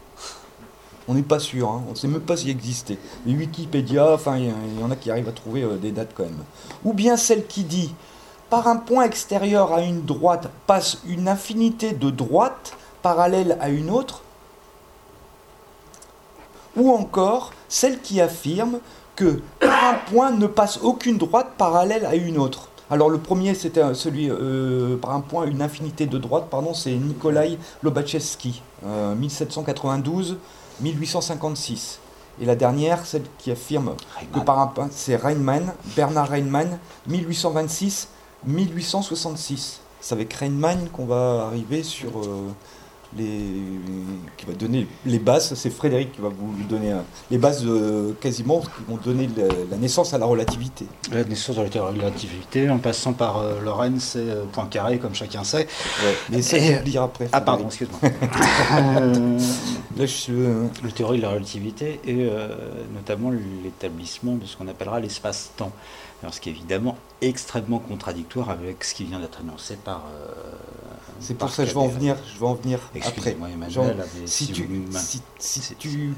On 1.09 1.15
n'est 1.15 1.23
pas 1.23 1.41
sûr, 1.41 1.69
hein. 1.71 1.83
on 1.89 1.91
ne 1.91 1.97
sait 1.97 2.07
même 2.07 2.21
pas 2.21 2.37
s'il 2.37 2.51
existait. 2.51 2.99
Les 3.27 3.35
Wikipédia, 3.35 4.13
enfin, 4.13 4.37
il 4.37 4.53
y, 4.79 4.85
en 4.85 4.93
a 4.93 4.95
qui 4.95 5.11
arrivent 5.11 5.29
à 5.29 5.33
trouver 5.33 5.65
euh, 5.65 5.77
des 5.77 5.91
dates 5.91 6.13
quand 6.15 6.23
même. 6.23 6.45
Ou 6.85 6.93
bien 6.93 7.17
celle 7.17 7.49
qui 7.49 7.65
dit 7.65 7.93
par 8.49 8.69
un 8.69 8.77
point 8.77 9.03
extérieur 9.03 9.73
à 9.73 9.83
une 9.83 10.05
droite 10.05 10.51
passe 10.69 10.99
une 11.09 11.27
infinité 11.27 11.95
de 11.95 12.11
droites 12.11 12.77
parallèles 13.03 13.59
à 13.61 13.71
une 13.71 13.91
autre, 13.91 14.23
ou 16.77 16.93
encore 16.93 17.53
celle 17.69 18.01
qui 18.01 18.21
affirme 18.21 18.79
que 19.21 19.41
par 19.61 19.85
un 19.85 19.99
point 20.11 20.31
ne 20.31 20.47
passe 20.47 20.79
aucune 20.83 21.19
droite 21.19 21.53
parallèle 21.59 22.07
à 22.07 22.15
une 22.15 22.39
autre. 22.39 22.71
Alors 22.91 23.11
le 23.11 23.19
premier, 23.19 23.53
c'était 23.55 23.83
celui 23.95 24.31
euh, 24.31 24.97
par 24.97 25.11
un 25.11 25.21
point, 25.21 25.45
une 25.45 25.61
infinité 25.61 26.07
de 26.07 26.17
droites, 26.17 26.49
pardon, 26.51 26.73
c'est 26.73 26.93
Nikolai 26.93 27.59
Lobachevsky, 27.83 28.63
1792-1856. 28.85 30.39
Euh, 30.83 32.43
Et 32.43 32.47
la 32.47 32.57
dernière, 32.57 33.05
celle 33.05 33.25
qui 33.37 33.51
affirme 33.51 33.95
que 34.33 34.41
par 34.41 34.59
un 34.59 34.69
point, 34.69 34.89
c'est 34.91 35.17
Reinmann, 35.17 35.75
Bernard 35.95 36.31
Reinmann, 36.31 36.79
1826 37.07 38.09
1866. 38.47 39.81
C'est 40.01 40.15
avec 40.15 40.33
Reinmann 40.33 40.89
qu'on 40.89 41.05
va 41.05 41.45
arriver 41.47 41.83
sur 41.83 42.21
euh, 42.21 42.49
les, 43.17 43.63
qui 44.37 44.47
va 44.47 44.53
donner 44.53 44.87
les 45.07 45.19
bases. 45.19 45.55
C'est 45.55 45.71
Frédéric 45.71 46.13
qui 46.13 46.21
va 46.21 46.29
vous 46.29 46.55
donner 46.69 46.95
les 47.31 47.39
bases 47.39 47.67
quasiment 48.21 48.61
qui 48.61 48.83
vont 48.89 48.97
donner 48.97 49.29
la, 49.71 49.77
naissance 49.77 50.15
à 50.15 50.19
la 50.19 50.27
relativité. 50.27 50.87
La 51.13 51.25
naissance 51.25 51.59
à 51.59 51.65
la 51.65 51.85
relativité, 51.85 52.69
en 52.71 52.79
passant 52.79 53.13
par 53.13 53.39
euh, 53.39 53.61
Lorentz 53.61 54.17
et 54.17 54.19
euh, 54.19 54.45
Poincaré, 54.53 54.99
comme 54.99 55.15
chacun 55.15 55.45
sait. 55.45 55.67
mais 56.31 56.43
ça, 56.43 56.59
lire 56.59 57.03
après. 57.03 57.29
Ah, 57.33 57.41
pardon, 57.41 57.67
excuse-moi. 57.67 58.01
Le 59.99 60.91
théorie 60.93 61.19
de 61.19 61.23
la 61.23 61.31
relativité 61.31 62.01
et 62.07 62.31
notamment 62.95 63.31
l'établissement 63.63 64.37
de 64.37 64.47
ce 64.47 64.57
qu'on 64.57 64.69
appellera 64.69 64.99
l'espace-temps. 64.99 65.73
Alors, 66.23 66.33
ce 66.33 66.41
qui 66.41 66.49
est 66.49 66.53
évidemment 66.53 66.97
extrêmement 67.21 67.81
contradictoire 67.81 68.49
avec 68.49 68.83
ce 68.85 68.95
qui 68.95 69.05
vient 69.05 69.21
d'être 69.21 69.41
annoncé 69.41 69.77
par. 69.77 70.05
Euh, 71.21 71.25
c'est 71.25 71.35
pour 71.35 71.51
ça 71.51 71.65
que 71.65 71.69
je 71.69 71.75
vais 71.75 71.81
en 71.81 71.89
venir, 71.89 72.17
je 72.33 72.39
vais 72.39 72.47
en 72.47 72.55
venir 72.55 72.79
après. 73.05 73.37
Si, 74.27 74.49
tu, 74.49 74.69
si, 75.39 75.75
tu 75.77 76.15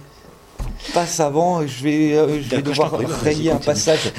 avant, 1.19 1.67
je 1.67 1.83
vais, 1.83 2.17
euh, 2.17 2.43
je 2.43 2.49
vais 2.57 2.63
devoir 2.63 2.93
rayer 3.23 3.51
un 3.51 3.57
passage. 3.57 4.13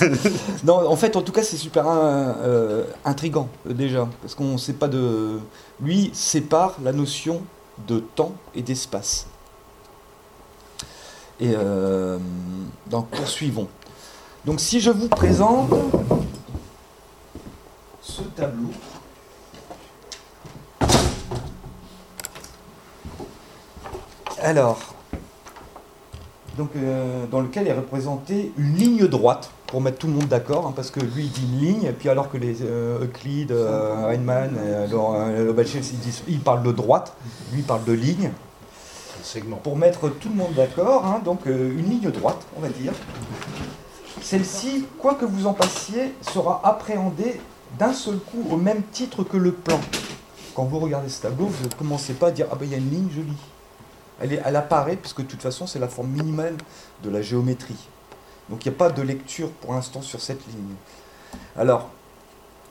non, 0.64 0.88
en 0.88 0.96
fait, 0.96 1.16
en 1.16 1.22
tout 1.22 1.32
cas, 1.32 1.42
c'est 1.42 1.56
super 1.56 1.84
euh, 1.86 2.84
intrigant 3.04 3.48
déjà, 3.64 4.08
parce 4.20 4.34
qu'on 4.34 4.52
ne 4.52 4.58
sait 4.58 4.74
pas 4.74 4.88
de. 4.88 5.38
Lui 5.80 6.10
sépare 6.12 6.76
la 6.82 6.92
notion 6.92 7.42
de 7.86 8.00
temps 8.00 8.32
et 8.54 8.62
d'espace. 8.62 9.26
Et 11.40 11.54
donc 12.90 13.06
poursuivons. 13.10 13.68
Donc 14.44 14.58
si 14.58 14.80
je 14.80 14.90
vous 14.90 15.08
présente 15.08 15.72
ce 18.02 18.22
tableau, 18.22 18.70
alors, 24.42 24.94
donc, 26.58 26.70
euh, 26.74 27.24
dans 27.30 27.40
lequel 27.40 27.68
est 27.68 27.72
représentée 27.72 28.52
une 28.58 28.74
ligne 28.74 29.06
droite, 29.06 29.50
pour 29.68 29.80
mettre 29.80 29.98
tout 29.98 30.08
le 30.08 30.14
monde 30.14 30.26
d'accord, 30.26 30.66
hein, 30.66 30.72
parce 30.74 30.90
que 30.90 30.98
lui 30.98 31.26
il 31.26 31.30
dit 31.30 31.46
une 31.52 31.60
ligne, 31.60 31.84
et 31.84 31.92
puis 31.92 32.08
alors 32.08 32.28
que 32.28 32.36
les 32.36 32.62
euh, 32.62 33.04
Euclide, 33.04 33.52
euh, 33.52 34.06
Reinmann, 34.06 34.58
ils, 36.26 36.40
parlent 36.40 36.64
de 36.64 36.72
droite, 36.72 37.14
lui 37.52 37.60
il 37.60 37.64
parle 37.64 37.84
de 37.84 37.92
ligne. 37.92 38.32
Pour 39.62 39.76
mettre 39.76 40.08
tout 40.08 40.30
le 40.30 40.34
monde 40.34 40.54
d'accord, 40.56 41.04
hein, 41.06 41.20
donc 41.24 41.46
une 41.46 41.88
ligne 41.88 42.10
droite, 42.10 42.44
on 42.56 42.60
va 42.60 42.68
dire. 42.68 42.92
Celle-ci, 44.20 44.86
quoi 44.98 45.14
que 45.14 45.26
vous 45.26 45.46
en 45.46 45.52
passiez, 45.52 46.14
sera 46.22 46.60
appréhendée 46.64 47.40
d'un 47.78 47.92
seul 47.92 48.18
coup 48.18 48.44
au 48.50 48.56
même 48.56 48.82
titre 48.90 49.22
que 49.22 49.36
le 49.36 49.52
plan. 49.52 49.78
Quand 50.56 50.64
vous 50.64 50.78
regardez 50.78 51.08
ce 51.08 51.22
tableau, 51.22 51.46
vous 51.46 51.64
ne 51.64 51.74
commencez 51.74 52.14
pas 52.14 52.28
à 52.28 52.30
dire 52.30 52.46
Ah 52.50 52.56
ben 52.58 52.64
il 52.64 52.72
y 52.72 52.74
a 52.74 52.78
une 52.78 52.90
ligne 52.90 53.10
jolie. 53.14 53.36
Elle, 54.20 54.32
est, 54.32 54.42
elle 54.44 54.56
apparaît, 54.56 54.96
puisque 54.96 55.22
de 55.22 55.26
toute 55.26 55.42
façon 55.42 55.66
c'est 55.66 55.78
la 55.78 55.88
forme 55.88 56.08
minimale 56.08 56.56
de 57.02 57.10
la 57.10 57.22
géométrie. 57.22 57.88
Donc 58.48 58.64
il 58.64 58.70
n'y 58.70 58.74
a 58.74 58.78
pas 58.78 58.90
de 58.90 59.02
lecture 59.02 59.50
pour 59.50 59.74
l'instant 59.74 60.02
sur 60.02 60.20
cette 60.20 60.46
ligne. 60.46 60.74
Alors, 61.56 61.90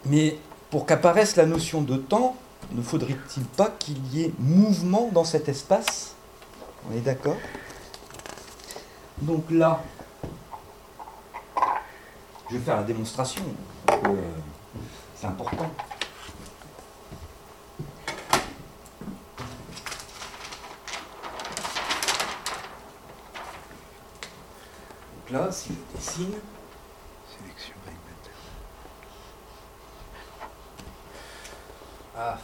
mais 0.05 0.37
pour 0.69 0.85
qu'apparaisse 0.85 1.35
la 1.35 1.45
notion 1.45 1.81
de 1.81 1.97
temps, 1.97 2.35
ne 2.71 2.81
faudrait-il 2.81 3.43
pas 3.43 3.69
qu'il 3.79 4.05
y 4.13 4.23
ait 4.23 4.33
mouvement 4.39 5.09
dans 5.11 5.23
cet 5.23 5.47
espace? 5.47 6.15
On 6.89 6.95
est 6.95 7.01
d'accord? 7.01 7.37
Donc 9.21 9.45
là, 9.49 9.81
je 12.49 12.55
vais 12.55 12.63
faire 12.63 12.77
la 12.77 12.83
démonstration. 12.83 13.43
c'est 15.15 15.27
important. 15.27 15.69
Donc 25.29 25.39
là, 25.39 25.51
si 25.51 25.69
je 25.69 25.97
dessine. 25.97 26.33
Sélection 27.37 27.73
Ah, 32.19 32.37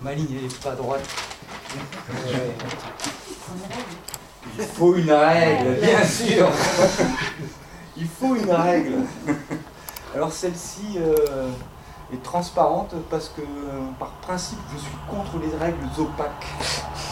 ma 0.00 0.12
ligne 0.12 0.42
n'est 0.42 0.54
pas 0.62 0.76
droite. 0.76 1.02
Il 4.56 4.64
faut 4.64 4.94
une 4.94 5.10
règle, 5.10 5.80
bien 5.80 6.04
sûr. 6.04 6.48
Il 7.96 8.06
faut 8.06 8.36
une 8.36 8.52
règle. 8.52 8.98
Alors 10.14 10.30
celle-ci 10.32 10.98
euh, 10.98 11.48
est 12.12 12.22
transparente 12.22 12.94
parce 13.10 13.30
que 13.30 13.42
par 13.98 14.10
principe 14.20 14.58
je 14.72 14.78
suis 14.78 14.96
contre 15.10 15.38
les 15.38 15.56
règles 15.56 15.88
opaques. 15.98 16.46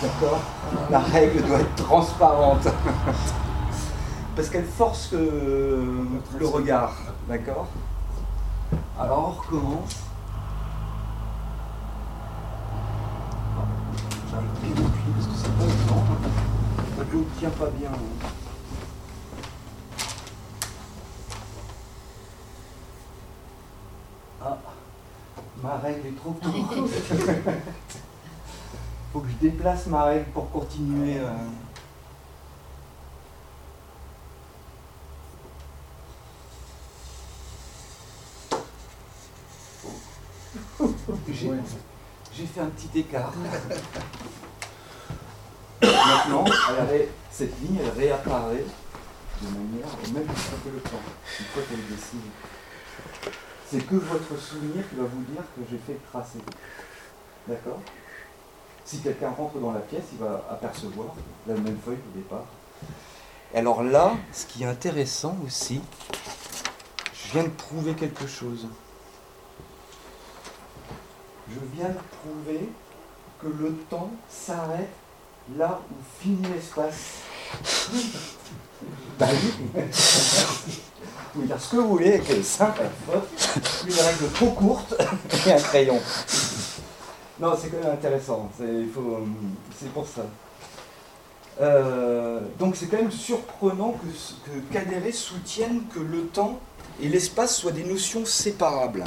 D'accord? 0.01 0.41
La 0.91 1.01
règle 1.01 1.43
doit 1.43 1.61
être 1.61 1.75
transparente. 1.75 2.69
Parce 4.35 4.49
qu'elle 4.49 4.65
force 4.65 5.11
euh, 5.13 6.05
le 6.39 6.47
regard. 6.47 6.97
D'accord? 7.29 7.69
Alors 8.99 9.29
on 9.29 9.41
recommence. 9.41 9.97
J'arrive 14.31 14.49
bien 14.63 14.73
parce 15.15 15.27
que 15.27 15.35
c'est 15.37 15.53
pas. 15.53 15.65
Le 16.79 17.05
tableau 17.05 17.21
ne 17.21 17.25
tient 17.39 17.51
pas 17.51 17.71
bien. 17.71 17.91
Hein. 17.91 18.29
Ma 25.63 25.77
règle 25.77 26.09
est 26.09 26.17
trop 26.17 26.33
courte. 26.33 26.75
Faut 29.13 29.21
que 29.21 29.29
je 29.29 29.37
déplace 29.37 29.87
ma 29.87 30.05
règle 30.05 30.25
pour 30.33 30.51
continuer. 30.51 31.19
Euh. 31.19 31.29
J'ai 42.35 42.47
fait 42.47 42.61
un 42.61 42.67
petit 42.67 43.01
écart. 43.01 43.33
Maintenant, 45.83 46.45
cette 47.31 47.61
ligne, 47.61 47.79
elle 47.83 47.91
réapparaît 47.91 48.65
de 49.43 49.49
manière 49.49 49.89
au 49.89 50.13
même 50.13 50.27
que 50.27 50.69
le 50.69 50.79
plan, 50.79 50.99
une 51.41 51.47
fois 51.47 51.63
qu'elle 51.69 51.81
est 51.81 51.91
dessinée. 51.95 52.31
C'est 53.71 53.87
que 53.87 53.97
votre 53.97 54.41
souvenir 54.41 54.89
qui 54.89 54.97
va 54.97 55.05
vous 55.05 55.23
dire 55.33 55.43
que 55.57 55.63
j'ai 55.71 55.79
fait 55.79 55.99
tracer. 56.11 56.39
D'accord? 57.49 57.81
Si 58.85 58.99
quelqu'un 58.99 59.31
rentre 59.31 59.59
dans 59.59 59.73
la 59.73 59.81
pièce, 59.81 60.05
il 60.13 60.19
va 60.19 60.45
apercevoir 60.51 61.09
la 61.47 61.55
même 61.55 61.79
feuille 61.85 61.97
au 61.97 62.17
départ. 62.17 62.47
Alors 63.55 63.83
là, 63.83 64.13
ce 64.33 64.47
qui 64.47 64.63
est 64.63 64.67
intéressant 64.67 65.37
aussi, 65.47 65.81
je 67.15 67.33
viens 67.33 67.45
de 67.45 67.49
prouver 67.49 67.95
quelque 67.95 68.27
chose. 68.27 68.67
Je 71.55 71.77
viens 71.77 71.89
de 71.89 71.99
prouver 72.23 72.69
que 73.41 73.47
le 73.47 73.75
temps 73.91 74.11
s'arrête 74.29 74.89
là 75.57 75.81
où 75.91 75.95
finit 76.21 76.47
l'espace. 76.55 77.21
bah 79.19 79.27
oui. 79.31 79.53
Vous 79.75 81.41
pouvez 81.41 81.47
dire 81.47 81.61
ce 81.61 81.71
que 81.71 81.77
vous 81.77 81.89
voulez 81.89 82.15
avec 82.15 82.45
simple 82.45 82.83
une 83.87 83.93
règle 83.93 84.33
trop 84.35 84.51
courte 84.51 84.95
et 85.47 85.53
un 85.53 85.59
crayon. 85.59 86.01
Non, 87.41 87.55
c'est 87.61 87.69
quand 87.69 87.83
même 87.83 87.93
intéressant. 87.93 88.51
C'est 88.59 89.93
pour 89.93 90.07
ça. 90.07 90.23
Euh, 91.61 92.41
donc 92.59 92.77
c'est 92.77 92.87
quand 92.87 92.97
même 92.97 93.11
surprenant 93.11 93.93
que, 93.93 94.79
que 94.79 95.13
soutienne 95.13 95.83
que 95.95 96.01
le 96.01 96.27
temps 96.27 96.59
et 97.01 97.09
l'espace 97.09 97.57
soient 97.57 97.73
des 97.73 97.85
notions 97.85 98.25
séparables. 98.25 99.05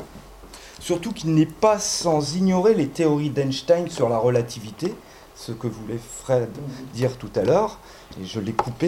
Surtout 0.80 1.12
qu'il 1.12 1.34
n'est 1.34 1.46
pas 1.46 1.80
sans 1.80 2.36
ignorer 2.36 2.74
les 2.74 2.88
théories 2.88 3.30
d'Einstein 3.30 3.90
sur 3.90 4.10
la 4.10 4.18
relativité, 4.18 4.94
ce 5.36 5.52
que 5.52 5.68
voulait 5.68 6.00
Fred 6.00 6.50
dire 6.94 7.18
tout 7.18 7.32
à 7.36 7.44
l'heure, 7.44 7.80
et 8.22 8.26
je 8.26 8.40
l'ai 8.40 8.54
coupé. 8.54 8.88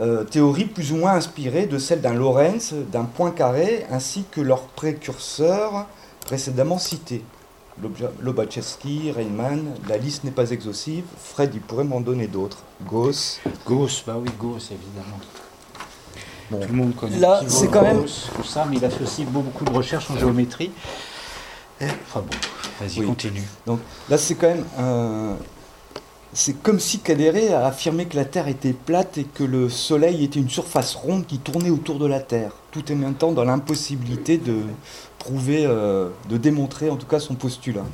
Euh, 0.00 0.24
théorie 0.24 0.64
plus 0.64 0.92
ou 0.92 0.96
moins 0.96 1.12
inspirée 1.12 1.66
de 1.66 1.78
celle 1.78 2.00
d'un 2.00 2.14
Lorentz, 2.14 2.72
d'un 2.72 3.04
point 3.04 3.30
carré, 3.30 3.86
ainsi 3.90 4.24
que 4.30 4.40
leurs 4.40 4.62
précurseurs 4.62 5.86
précédemment 6.26 6.78
cités. 6.78 7.24
Lobachevsky, 8.20 9.10
Rayman, 9.10 9.74
la 9.88 9.96
liste 9.96 10.24
n'est 10.24 10.30
pas 10.30 10.50
exhaustive. 10.50 11.04
Fred, 11.18 11.50
il 11.54 11.60
pourrait 11.60 11.84
m'en 11.84 12.00
donner 12.00 12.28
d'autres. 12.28 12.58
Gauss. 12.86 13.40
Gauss, 13.66 14.04
bah 14.06 14.16
oui, 14.20 14.30
Gauss, 14.38 14.70
évidemment. 14.70 15.18
Tout 16.50 16.58
le 16.68 16.74
monde 16.74 16.94
connaît. 16.94 17.18
Là, 17.18 17.40
c'est 17.46 17.68
quand 17.68 17.82
même. 17.82 18.04
Tout 18.04 18.44
ça, 18.44 18.66
mais 18.68 18.76
il 18.76 18.84
a 18.84 18.90
fait 18.90 19.04
aussi 19.04 19.24
beaucoup 19.24 19.64
de 19.64 19.70
recherches 19.70 20.10
en 20.10 20.18
géométrie. 20.18 20.70
Enfin 21.80 22.20
bon, 22.20 22.36
vas-y, 22.80 23.04
continue. 23.04 23.42
Donc 23.66 23.80
là, 24.08 24.18
c'est 24.18 24.34
quand 24.34 24.48
même. 24.48 25.36
C'est 26.36 26.54
comme 26.54 26.80
si 26.80 26.98
Cadéré 26.98 27.54
a 27.54 27.66
affirmé 27.66 28.06
que 28.06 28.16
la 28.16 28.24
Terre 28.24 28.48
était 28.48 28.72
plate 28.72 29.18
et 29.18 29.24
que 29.24 29.44
le 29.44 29.68
Soleil 29.68 30.24
était 30.24 30.40
une 30.40 30.50
surface 30.50 30.96
ronde 30.96 31.26
qui 31.26 31.38
tournait 31.38 31.70
autour 31.70 32.00
de 32.00 32.06
la 32.06 32.18
Terre. 32.18 32.50
Tout 32.72 32.82
en 32.90 32.96
même 32.96 33.14
temps 33.14 33.30
dans 33.30 33.44
l'impossibilité 33.44 34.36
de 34.36 34.62
prouver, 35.20 35.64
euh, 35.64 36.08
de 36.28 36.36
démontrer 36.36 36.90
en 36.90 36.96
tout 36.96 37.06
cas 37.06 37.20
son 37.20 37.36
postulat. 37.36 37.84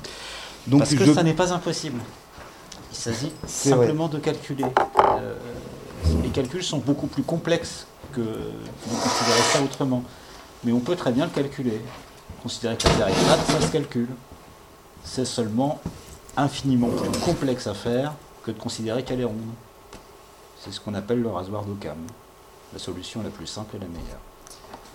Donc 0.66 0.80
Parce 0.80 0.94
que 0.94 1.12
ça 1.12 1.22
n'est 1.22 1.34
pas 1.34 1.52
impossible. 1.52 2.00
Il 2.92 2.96
s'agit 2.96 3.30
simplement 3.46 4.08
de 4.08 4.18
calculer. 4.18 4.64
Euh, 4.64 5.34
les 6.22 6.30
calculs 6.30 6.64
sont 6.64 6.78
beaucoup 6.78 7.08
plus 7.08 7.22
complexes 7.22 7.86
que 8.12 8.20
de 8.20 8.96
considérer 9.02 9.42
ça 9.52 9.62
autrement. 9.62 10.02
Mais 10.64 10.72
on 10.72 10.80
peut 10.80 10.96
très 10.96 11.12
bien 11.12 11.24
le 11.24 11.30
calculer. 11.30 11.80
Considérer 12.42 12.76
que 12.76 12.86
la 12.98 13.10
est 13.10 13.24
plate, 13.24 13.46
ça 13.46 13.60
se 13.60 13.72
calcule. 13.72 14.08
C'est 15.04 15.24
seulement 15.24 15.80
infiniment 16.36 16.88
plus 16.88 17.20
complexe 17.20 17.66
à 17.66 17.74
faire 17.74 18.14
que 18.44 18.50
de 18.50 18.58
considérer 18.58 19.02
qu'elle 19.02 19.20
est 19.20 19.24
ronde. 19.24 19.54
C'est 20.62 20.72
ce 20.72 20.80
qu'on 20.80 20.94
appelle 20.94 21.22
le 21.22 21.30
rasoir 21.30 21.64
d'Occam. 21.64 21.98
La 22.72 22.78
solution 22.78 23.22
la 23.22 23.30
plus 23.30 23.46
simple 23.46 23.76
et 23.76 23.78
la 23.78 23.86
meilleure. 23.86 24.20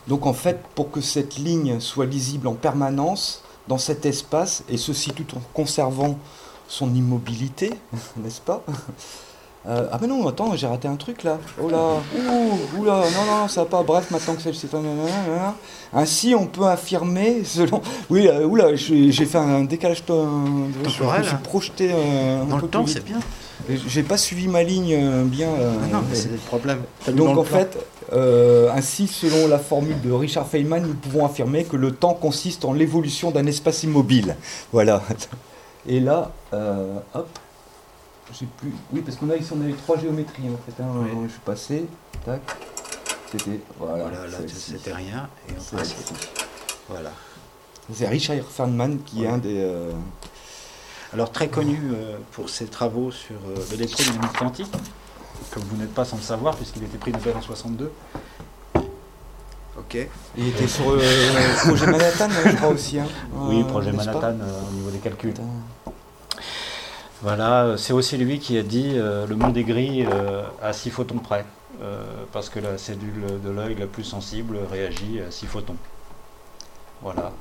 Donc 0.08 0.26
en 0.26 0.34
fait, 0.34 0.62
pour 0.76 0.92
que 0.92 1.02
cette 1.02 1.38
ligne 1.38 1.80
soit 1.80 2.06
lisible 2.06 2.48
en 2.48 2.54
permanence 2.54 3.44
dans 3.68 3.80
cet 3.80 4.06
espace, 4.06 4.64
et 4.70 4.78
ceci 4.78 5.12
tout 5.12 5.26
en 5.36 5.42
conservant 5.54 6.20
son 6.68 6.94
immobilité, 6.94 7.74
n'est-ce 8.18 8.42
pas? 8.42 8.64
Euh, 9.68 9.88
ah 9.92 9.98
ben 9.98 10.08
non, 10.08 10.28
attends, 10.28 10.56
j'ai 10.56 10.68
raté 10.68 10.88
un 10.88 10.96
truc 10.96 11.24
là. 11.24 11.40
Oh 11.60 11.70
là, 11.70 11.96
ouh, 12.16 12.80
ouh 12.80 12.86
là, 12.86 13.04
non, 13.16 13.26
non, 13.26 13.48
ça 13.48 13.62
va 13.64 13.68
pas. 13.68 13.84
Bref, 13.84 14.12
maintenant 14.12 14.36
que 14.36 14.42
c'est 14.42 14.68
Ainsi, 15.94 16.36
on 16.36 16.46
peut 16.46 16.66
affirmer, 16.66 17.44
selon. 17.46 17.82
Oui, 18.10 18.28
euh, 18.28 18.46
ouh 18.46 18.56
là, 18.56 18.76
j'ai 18.76 19.12
fait 19.12 19.38
un 19.40 19.64
décalage. 19.64 20.04
je, 20.08 20.90
suis 20.90 21.04
hein. 21.04 21.40
projeté 21.44 21.90
euh, 21.92 22.44
un 22.44 22.46
Dans 22.46 22.58
le 22.58 22.68
temps, 22.68 22.86
c'est 22.86 23.04
bien. 23.04 23.20
J'ai 23.68 24.04
pas 24.04 24.18
suivi 24.18 24.48
ma 24.48 24.62
ligne 24.62 25.24
bien. 25.26 25.50
Ah 25.58 25.88
non, 25.92 26.04
mais 26.08 26.16
c'est 26.16 26.32
le 26.32 26.38
problème. 26.38 26.82
Donc 27.14 27.36
en 27.36 27.44
fait, 27.44 27.76
ainsi, 28.72 29.08
selon 29.08 29.48
la 29.48 29.58
formule 29.58 30.00
de 30.02 30.12
Richard 30.12 30.48
Feynman, 30.48 30.84
nous 30.84 30.94
pouvons 30.94 31.26
affirmer 31.26 31.64
que 31.64 31.76
le 31.76 31.92
temps 31.92 32.14
consiste 32.14 32.66
en 32.66 32.74
l'évolution 32.74 33.32
d'un 33.32 33.48
espace 33.48 33.82
immobile. 33.82 34.36
Voilà. 34.72 35.02
Et 35.88 36.00
là, 36.00 36.32
hop. 37.16 37.28
J'ai 38.34 38.48
plus. 38.58 38.74
Oui, 38.92 39.02
parce 39.02 39.18
qu'on 39.18 39.30
a 39.30 39.36
ici 39.36 39.52
on 39.56 39.62
avait 39.62 39.74
trois 39.74 39.98
géométries 39.98 40.50
en 40.50 40.58
fait. 40.58 40.82
Hein. 40.82 41.06
Je 41.26 41.32
suis 41.32 41.40
passé. 41.42 41.86
Tac. 42.26 42.42
C'était. 43.32 43.60
Voilà. 43.80 44.06
voilà 44.06 44.28
là, 44.28 44.38
c'était 44.48 44.94
rien. 44.94 45.30
Et 45.50 45.54
on 45.58 45.76
passe. 45.76 45.96
Voilà. 46.90 47.12
C'est 47.94 48.08
Richard 48.08 48.46
Feynman 48.46 49.00
qui 49.06 49.24
est 49.24 49.28
un 49.28 49.38
des. 49.38 49.60
Euh, 49.60 49.92
Alors 51.14 51.32
très 51.32 51.48
connu 51.50 51.80
euh, 51.94 52.18
pour 52.32 52.50
ses 52.50 52.66
travaux 52.66 53.12
sur 53.12 53.36
euh, 53.36 53.56
l'électrodynamique 53.72 54.34
quantique, 54.34 54.72
comme 55.52 55.64
vous 55.64 55.78
n'êtes 55.78 55.94
pas 55.94 56.06
sans 56.06 56.18
le 56.18 56.24
savoir 56.24 56.56
puisqu'il 56.56 56.84
était 56.84 56.98
pris 56.98 57.12
Nobel 57.12 57.36
en 57.38 57.42
62. 57.42 57.92
Ok. 59.78 59.98
Il 60.38 60.48
était 60.48 60.68
sur 60.68 60.92
le 60.94 61.68
projet 61.68 61.86
Manhattan, 61.86 62.30
je 62.30 62.56
crois 62.56 62.70
aussi. 62.70 62.98
Hein. 62.98 63.06
Oui, 63.34 63.64
projet 63.66 63.92
Manhattan 63.92 64.36
au 64.70 64.74
niveau 64.74 64.90
des 64.90 65.00
calculs. 65.00 65.34
Voilà, 67.26 67.74
c'est 67.76 67.92
aussi 67.92 68.18
lui 68.18 68.38
qui 68.38 68.56
a 68.56 68.62
dit 68.62 68.92
euh, 68.94 69.26
le 69.26 69.36
monde 69.36 69.58
est 69.58 69.64
gris 69.64 70.06
euh, 70.06 70.44
à 70.62 70.74
6 70.74 70.92
photons 70.92 71.18
près, 71.18 71.44
euh, 71.82 72.04
parce 72.32 72.50
que 72.50 72.60
la 72.60 72.78
cellule 72.78 73.42
de 73.44 73.50
l'œil 73.50 73.74
la 73.80 73.88
plus 73.88 74.04
sensible 74.04 74.60
réagit 74.70 75.22
à 75.28 75.32
6 75.32 75.48
photons. 75.48 75.76
Voilà, 77.02 77.32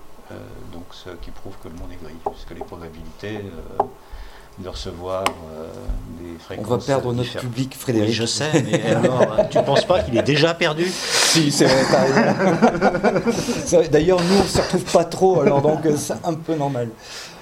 donc 0.73 0.85
ce 0.91 1.11
qui 1.21 1.31
prouve 1.31 1.53
que 1.63 1.69
le 1.69 1.75
monde 1.75 1.91
est 1.93 2.03
gris, 2.03 2.15
puisque 2.33 2.53
les 2.59 2.65
probabilités 2.65 3.45
de 4.59 4.69
recevoir 4.71 5.25
des 6.19 6.39
fréquences. 6.39 6.67
On 6.67 6.77
va 6.77 6.79
perdre 6.79 7.13
notre 7.13 7.39
public, 7.41 7.77
Frédéric. 7.77 8.15
je 8.15 8.25
sais, 8.25 8.63
mais 8.63 8.83
alors, 8.87 9.51
tu 9.51 9.59
ne 9.59 9.65
penses 9.65 9.85
pas 9.85 10.01
qu'il 10.01 10.17
est 10.17 10.23
déjà 10.23 10.55
perdu? 10.55 10.87
Si, 10.87 11.53
c'est 11.53 11.67
vrai. 11.67 11.85
D'ailleurs, 13.91 14.23
nous, 14.23 14.37
on 14.39 14.45
ne 14.45 14.49
se 14.49 14.63
retrouve 14.63 14.93
pas 14.93 15.05
trop, 15.05 15.41
alors 15.43 15.61
donc 15.61 15.81
c'est 15.99 16.15
un 16.25 16.33
peu 16.33 16.55
normal. 16.55 16.89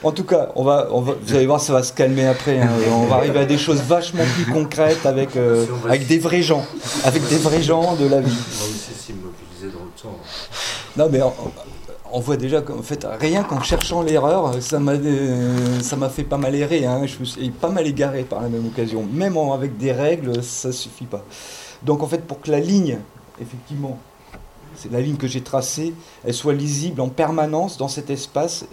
En 0.03 0.11
tout 0.11 0.25
cas, 0.25 0.49
on 0.57 0.65
va, 0.65 0.89
on 0.91 1.01
va, 1.01 1.15
vous 1.21 1.35
allez 1.35 1.47
voir, 1.47 1.61
ça 1.61 1.73
va 1.73 1.83
se 1.83 1.93
calmer 1.93 2.27
après. 2.27 2.61
Hein. 2.61 2.71
On 2.91 3.07
va 3.07 3.17
arriver 3.17 3.41
à 3.41 3.45
des 3.45 3.59
choses 3.59 3.83
vachement 3.83 4.25
plus 4.35 4.53
concrètes 4.53 5.07
avec, 5.07 5.37
euh, 5.37 5.65
avec 5.85 6.07
des 6.09 6.19
vrais 6.19 6.43
gens, 6.43 6.65
avec 7.05 7.27
des 7.29 7.39
vrais 7.39 7.63
gens 7.63 7.95
de 7.95 8.07
la 8.07 8.21
vie. 8.21 8.33
On 8.33 8.65
va 8.65 8.71
aussi 8.71 8.95
s'immobiliser 8.95 9.69
dans 9.79 9.85
le 9.85 10.03
temps. 10.03 10.19
Non, 10.97 11.09
mais 11.11 11.21
on, 12.13 12.21
voit 12.21 12.37
déjà 12.37 12.63
qu'en 12.63 12.83
fait, 12.83 13.07
rien 13.21 13.45
qu'en 13.45 13.63
cherchant 13.63 14.03
l'erreur, 14.03 14.61
ça 14.61 14.81
m'a, 14.81 14.93
euh, 14.93 15.81
ça 15.81 15.95
m'a 15.95 16.09
fait 16.09 16.25
pas 16.25 16.37
mal 16.37 16.55
errer. 16.57 16.85
Hein. 16.85 17.07
Je 17.07 17.21
me 17.21 17.25
suis 17.25 17.51
pas 17.51 17.71
mal 17.71 17.87
égaré 17.87 18.25
par 18.25 18.43
la 18.43 18.49
même 18.49 18.67
occasion. 18.67 19.07
Même 19.13 19.37
avec 19.37 19.79
des 19.79 19.93
règles, 19.93 20.43
ça 20.43 20.73
suffit 20.73 21.07
pas. 21.07 21.25
Donc 21.85 22.03
en 22.03 22.09
fait, 22.09 22.27
pour 22.27 22.41
que 22.41 22.51
la 22.51 22.61
ligne, 22.61 22.99
effectivement, 23.41 23.99
c'est 24.75 24.91
la 24.91 25.01
ligne 25.01 25.17
que 25.17 25.29
j'ai 25.29 25.43
tracée, 25.43 25.95
elle 26.25 26.35
soit 26.35 26.55
lisible 26.55 27.01
en 27.01 27.09
permanence 27.09 27.79
dans 27.79 27.89
cet 27.89 28.11
espace 28.11 28.65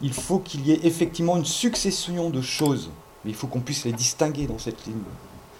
il 0.00 0.12
faut 0.12 0.38
qu'il 0.38 0.66
y 0.66 0.72
ait 0.72 0.80
effectivement 0.84 1.36
une 1.36 1.44
succession 1.44 2.30
de 2.30 2.40
choses. 2.40 2.90
Mais 3.24 3.30
il 3.30 3.36
faut 3.36 3.46
qu'on 3.46 3.60
puisse 3.60 3.84
les 3.84 3.92
distinguer 3.92 4.46
dans 4.46 4.58
cette 4.58 4.86
ligne. 4.86 5.02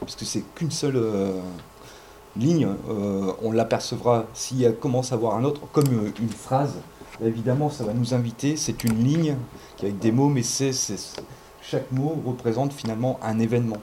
Parce 0.01 0.15
que 0.15 0.25
c'est 0.25 0.43
qu'une 0.55 0.71
seule 0.71 0.97
euh, 0.97 1.41
ligne. 2.39 2.69
Euh, 2.89 3.33
on 3.43 3.53
l'apercevra 3.53 4.27
s'il 4.35 4.73
commence 4.75 5.13
à 5.13 5.17
avoir 5.17 5.37
un 5.37 5.45
autre, 5.45 5.63
comme 5.73 5.89
euh, 5.89 6.11
une 6.21 6.29
phrase. 6.29 6.75
évidemment, 7.25 7.71
ça 7.71 7.85
va 7.85 7.93
nous 7.93 8.15
inviter. 8.15 8.57
C'est 8.57 8.85
une 8.85 9.03
ligne 9.03 9.37
qui 9.77 9.87
avec 9.87 9.99
des 9.99 10.13
mots, 10.13 10.29
mais 10.29 10.43
c'est, 10.43 10.73
chaque 11.63 11.91
mot 11.93 12.21
représente 12.25 12.73
finalement 12.73 13.19
un 13.23 13.39
événement. 13.39 13.79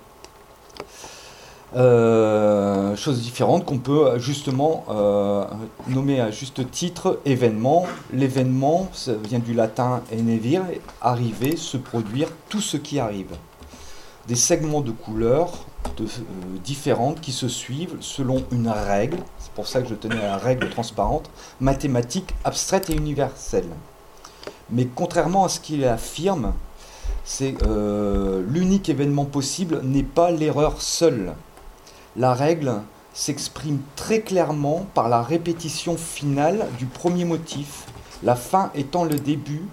Euh, 1.76 2.96
chose 2.96 3.22
différente 3.22 3.66
qu'on 3.66 3.80
peut 3.80 4.20
justement 4.20 4.86
euh, 4.90 5.46
nommer 5.88 6.22
à 6.22 6.30
juste 6.30 6.70
titre 6.70 7.20
événement. 7.26 7.88
L'événement, 8.12 8.90
vient 9.24 9.40
du 9.40 9.54
latin 9.54 10.04
enevir, 10.14 10.64
arriver, 11.02 11.58
se 11.58 11.78
produire, 11.78 12.28
tout 12.50 12.62
ce 12.62 12.78
qui 12.78 13.00
arrive. 13.00 13.32
Des 14.28 14.36
segments 14.36 14.82
de 14.82 14.92
couleurs 14.92 15.66
euh, 16.00 16.06
différentes 16.64 17.22
qui 17.22 17.32
se 17.32 17.48
suivent 17.48 17.98
selon 18.02 18.44
une 18.52 18.70
règle, 18.70 19.18
c'est 19.40 19.52
pour 19.52 19.68
ça 19.68 19.82
que 19.82 19.90
je 19.90 19.96
tenais 19.96 20.24
à 20.24 20.28
la 20.28 20.38
règle 20.38 20.70
transparente, 20.70 21.30
mathématique, 21.60 22.36
abstraite 22.44 22.92
et 22.92 22.96
universelle. 22.96 23.70
Mais 24.70 24.88
contrairement 24.94 25.44
à 25.44 25.50
ce 25.50 25.60
qu'il 25.60 25.84
affirme, 25.86 26.54
c'est 27.26 27.56
l'unique 28.48 28.90
événement 28.90 29.26
possible 29.26 29.82
n'est 29.84 30.04
pas 30.04 30.30
l'erreur 30.30 30.82
seule 30.82 31.34
la 32.16 32.34
règle 32.34 32.82
s'exprime 33.14 33.80
très 33.96 34.22
clairement 34.22 34.86
par 34.94 35.10
la 35.10 35.22
répétition 35.22 35.98
finale 35.98 36.68
du 36.78 36.86
premier 36.86 37.26
motif, 37.26 37.86
la 38.24 38.36
fin 38.36 38.72
étant 38.76 39.04
le 39.04 39.16
début, 39.16 39.64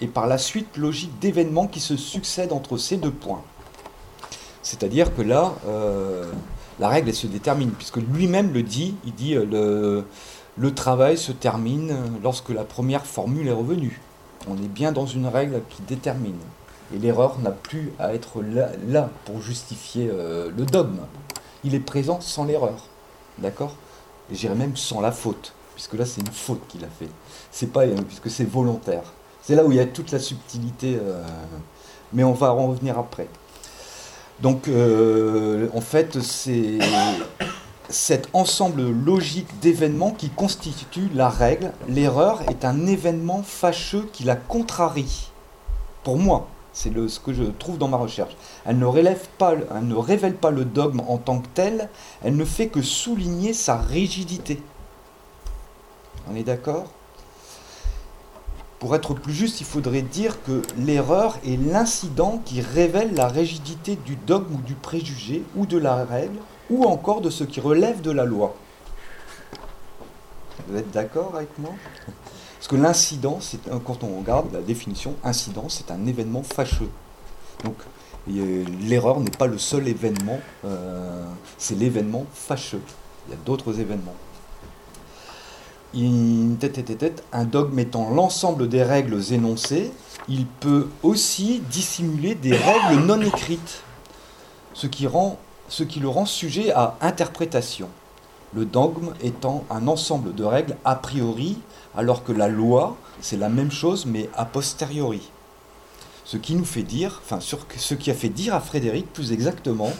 et 0.00 0.06
par 0.06 0.26
la 0.26 0.38
suite 0.38 0.76
logique 0.76 1.18
d'événements 1.20 1.66
qui 1.66 1.80
se 1.80 1.96
succèdent 1.96 2.52
entre 2.52 2.76
ces 2.76 2.96
deux 2.96 3.10
points. 3.10 3.42
C'est-à-dire 4.62 5.14
que 5.14 5.22
là, 5.22 5.54
euh, 5.66 6.30
la 6.80 6.88
règle 6.88 7.12
se 7.12 7.26
détermine, 7.26 7.70
puisque 7.70 7.98
lui-même 7.98 8.52
le 8.52 8.62
dit, 8.62 8.96
il 9.04 9.14
dit 9.14 9.34
euh, 9.34 9.44
le, 9.44 10.04
le 10.56 10.74
travail 10.74 11.16
se 11.16 11.32
termine 11.32 11.94
lorsque 12.22 12.50
la 12.50 12.64
première 12.64 13.06
formule 13.06 13.46
est 13.48 13.52
revenue. 13.52 14.00
On 14.48 14.56
est 14.56 14.68
bien 14.68 14.92
dans 14.92 15.06
une 15.06 15.26
règle 15.26 15.62
qui 15.70 15.82
détermine. 15.82 16.38
Et 16.94 16.98
l'erreur 16.98 17.38
n'a 17.38 17.50
plus 17.50 17.92
à 17.98 18.14
être 18.14 18.42
là, 18.88 19.10
pour 19.24 19.40
justifier 19.40 20.10
euh, 20.12 20.50
le 20.56 20.66
dogme. 20.66 21.00
Il 21.64 21.74
est 21.74 21.80
présent 21.80 22.20
sans 22.20 22.44
l'erreur. 22.44 22.86
D'accord? 23.38 23.74
J'irais 24.30 24.54
même 24.54 24.76
sans 24.76 25.00
la 25.00 25.12
faute, 25.12 25.52
puisque 25.74 25.94
là 25.94 26.06
c'est 26.06 26.20
une 26.20 26.32
faute 26.32 26.60
qu'il 26.68 26.84
a 26.84 26.88
fait. 26.88 27.08
C'est 27.50 27.72
pas 27.72 27.84
euh, 27.84 27.96
puisque 28.06 28.30
c'est 28.30 28.44
volontaire. 28.44 29.12
C'est 29.42 29.54
là 29.54 29.64
où 29.64 29.72
il 29.72 29.76
y 29.76 29.80
a 29.80 29.86
toute 29.86 30.10
la 30.12 30.18
subtilité, 30.18 30.98
euh, 31.00 31.22
mais 32.12 32.24
on 32.24 32.32
va 32.32 32.52
en 32.52 32.68
revenir 32.68 32.98
après. 32.98 33.28
Donc 34.40 34.68
en 34.68 35.80
fait 35.80 36.20
c'est 36.20 36.78
cet 37.88 38.28
ensemble 38.32 38.82
logique 38.82 39.60
d'événements 39.60 40.10
qui 40.10 40.30
constitue 40.30 41.08
la 41.14 41.28
règle. 41.28 41.72
L'erreur 41.88 42.42
est 42.50 42.64
un 42.64 42.86
événement 42.86 43.42
fâcheux 43.42 44.08
qui 44.12 44.24
la 44.24 44.36
contrarie. 44.36 45.30
Pour 46.02 46.18
moi, 46.18 46.48
c'est 46.74 46.92
ce 47.08 47.20
que 47.20 47.32
je 47.32 47.44
trouve 47.44 47.78
dans 47.78 47.88
ma 47.88 47.96
recherche. 47.96 48.36
Elle 48.66 48.78
ne, 48.78 48.84
révèle 48.84 50.34
pas 50.34 50.50
le 50.50 50.64
dogme 50.64 51.00
en 51.08 51.16
tant 51.18 51.38
que 51.38 51.46
tel, 51.54 51.88
elle 52.22 52.36
ne 52.36 52.44
fait 52.44 52.66
que 52.66 52.82
souligner 52.82 53.54
sa 53.54 53.78
rigidité. 53.78 54.60
On 56.28 56.34
est 56.34 56.42
d'accord? 56.42 56.86
Pour 58.80 58.94
être 58.96 59.14
plus 59.14 59.32
juste, 59.32 59.60
il 59.60 59.66
faudrait 59.66 60.02
dire 60.02 60.42
que 60.42 60.62
l'erreur 60.76 61.38
est 61.46 61.56
l'incident 61.56 62.42
qui 62.44 62.60
révèle 62.60 63.14
la 63.14 63.28
rigidité 63.28 63.96
du 63.96 64.16
dogme 64.16 64.56
ou 64.56 64.60
du 64.60 64.74
préjugé 64.74 65.44
ou 65.56 65.64
de 65.64 65.78
la 65.78 66.04
règle 66.04 66.38
ou 66.68 66.84
encore 66.84 67.20
de 67.20 67.30
ce 67.30 67.44
qui 67.44 67.60
relève 67.60 68.00
de 68.00 68.10
la 68.10 68.24
loi. 68.24 68.54
Vous 70.66 70.76
êtes 70.76 70.90
d'accord 70.90 71.32
avec 71.36 71.56
moi? 71.58 71.72
Parce 72.64 72.78
que 72.78 72.82
l'incident, 72.82 73.40
quand 73.84 74.04
on 74.04 74.20
regarde 74.20 74.50
la 74.54 74.62
définition, 74.62 75.16
incident, 75.22 75.66
c'est 75.68 75.90
un 75.90 76.06
événement 76.06 76.42
fâcheux. 76.42 76.88
Donc 77.62 77.74
l'erreur 78.26 79.20
n'est 79.20 79.28
pas 79.28 79.46
le 79.46 79.58
seul 79.58 79.86
événement, 79.86 80.40
euh, 80.64 81.26
c'est 81.58 81.78
l'événement 81.78 82.24
fâcheux. 82.32 82.80
Il 83.26 83.32
y 83.32 83.34
a 83.34 83.38
d'autres 83.44 83.80
événements. 83.80 84.14
Un 87.34 87.44
dogme 87.44 87.78
étant 87.80 88.08
l'ensemble 88.08 88.66
des 88.70 88.82
règles 88.82 89.20
énoncées, 89.30 89.92
il 90.26 90.46
peut 90.46 90.88
aussi 91.02 91.60
dissimuler 91.70 92.34
des 92.34 92.56
règles 92.56 93.04
non 93.04 93.20
écrites, 93.20 93.82
ce 94.72 94.86
qui 94.86 95.04
le 96.00 96.08
rend 96.08 96.24
sujet 96.24 96.72
à 96.72 96.96
interprétation, 97.02 97.90
le 98.54 98.64
dogme 98.64 99.14
étant 99.22 99.64
un 99.70 99.88
ensemble 99.88 100.34
de 100.34 100.44
règles 100.44 100.76
a 100.84 100.96
priori, 100.96 101.58
alors 101.96 102.24
que 102.24 102.32
la 102.32 102.48
loi, 102.48 102.96
c'est 103.20 103.36
la 103.36 103.48
même 103.48 103.70
chose 103.70 104.06
mais 104.06 104.28
a 104.34 104.44
posteriori. 104.44 105.30
Ce 106.24 106.36
qui 106.36 106.54
nous 106.54 106.64
fait 106.64 106.82
dire, 106.82 107.20
enfin 107.24 107.38
ce 107.40 107.94
qui 107.94 108.10
a 108.10 108.14
fait 108.14 108.28
dire 108.28 108.54
à 108.54 108.60
Frédéric 108.60 109.12
plus 109.12 109.32
exactement, 109.32 109.92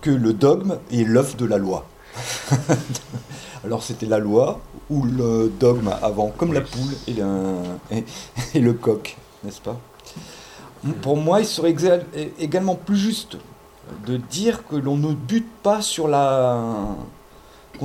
que 0.00 0.10
le 0.10 0.32
dogme 0.32 0.78
est 0.90 1.04
l'œuf 1.04 1.36
de 1.36 1.44
la 1.44 1.58
loi. 1.58 1.86
alors 3.64 3.82
c'était 3.82 4.06
la 4.06 4.18
loi 4.18 4.60
ou 4.88 5.04
le 5.04 5.52
dogme 5.60 5.94
avant, 6.02 6.28
comme 6.36 6.52
la 6.52 6.62
poule 6.62 6.94
et 7.06 7.12
le, 7.12 7.56
et 8.54 8.60
le 8.60 8.72
coq, 8.72 9.16
n'est-ce 9.44 9.60
pas? 9.60 9.78
Pour 11.02 11.16
moi, 11.16 11.40
il 11.40 11.46
serait 11.46 11.74
également 12.38 12.74
plus 12.74 12.96
juste 12.96 13.36
de 14.06 14.16
dire 14.16 14.66
que 14.66 14.76
l'on 14.76 14.96
ne 14.96 15.12
bute 15.12 15.50
pas 15.62 15.82
sur 15.82 16.08
la. 16.08 16.96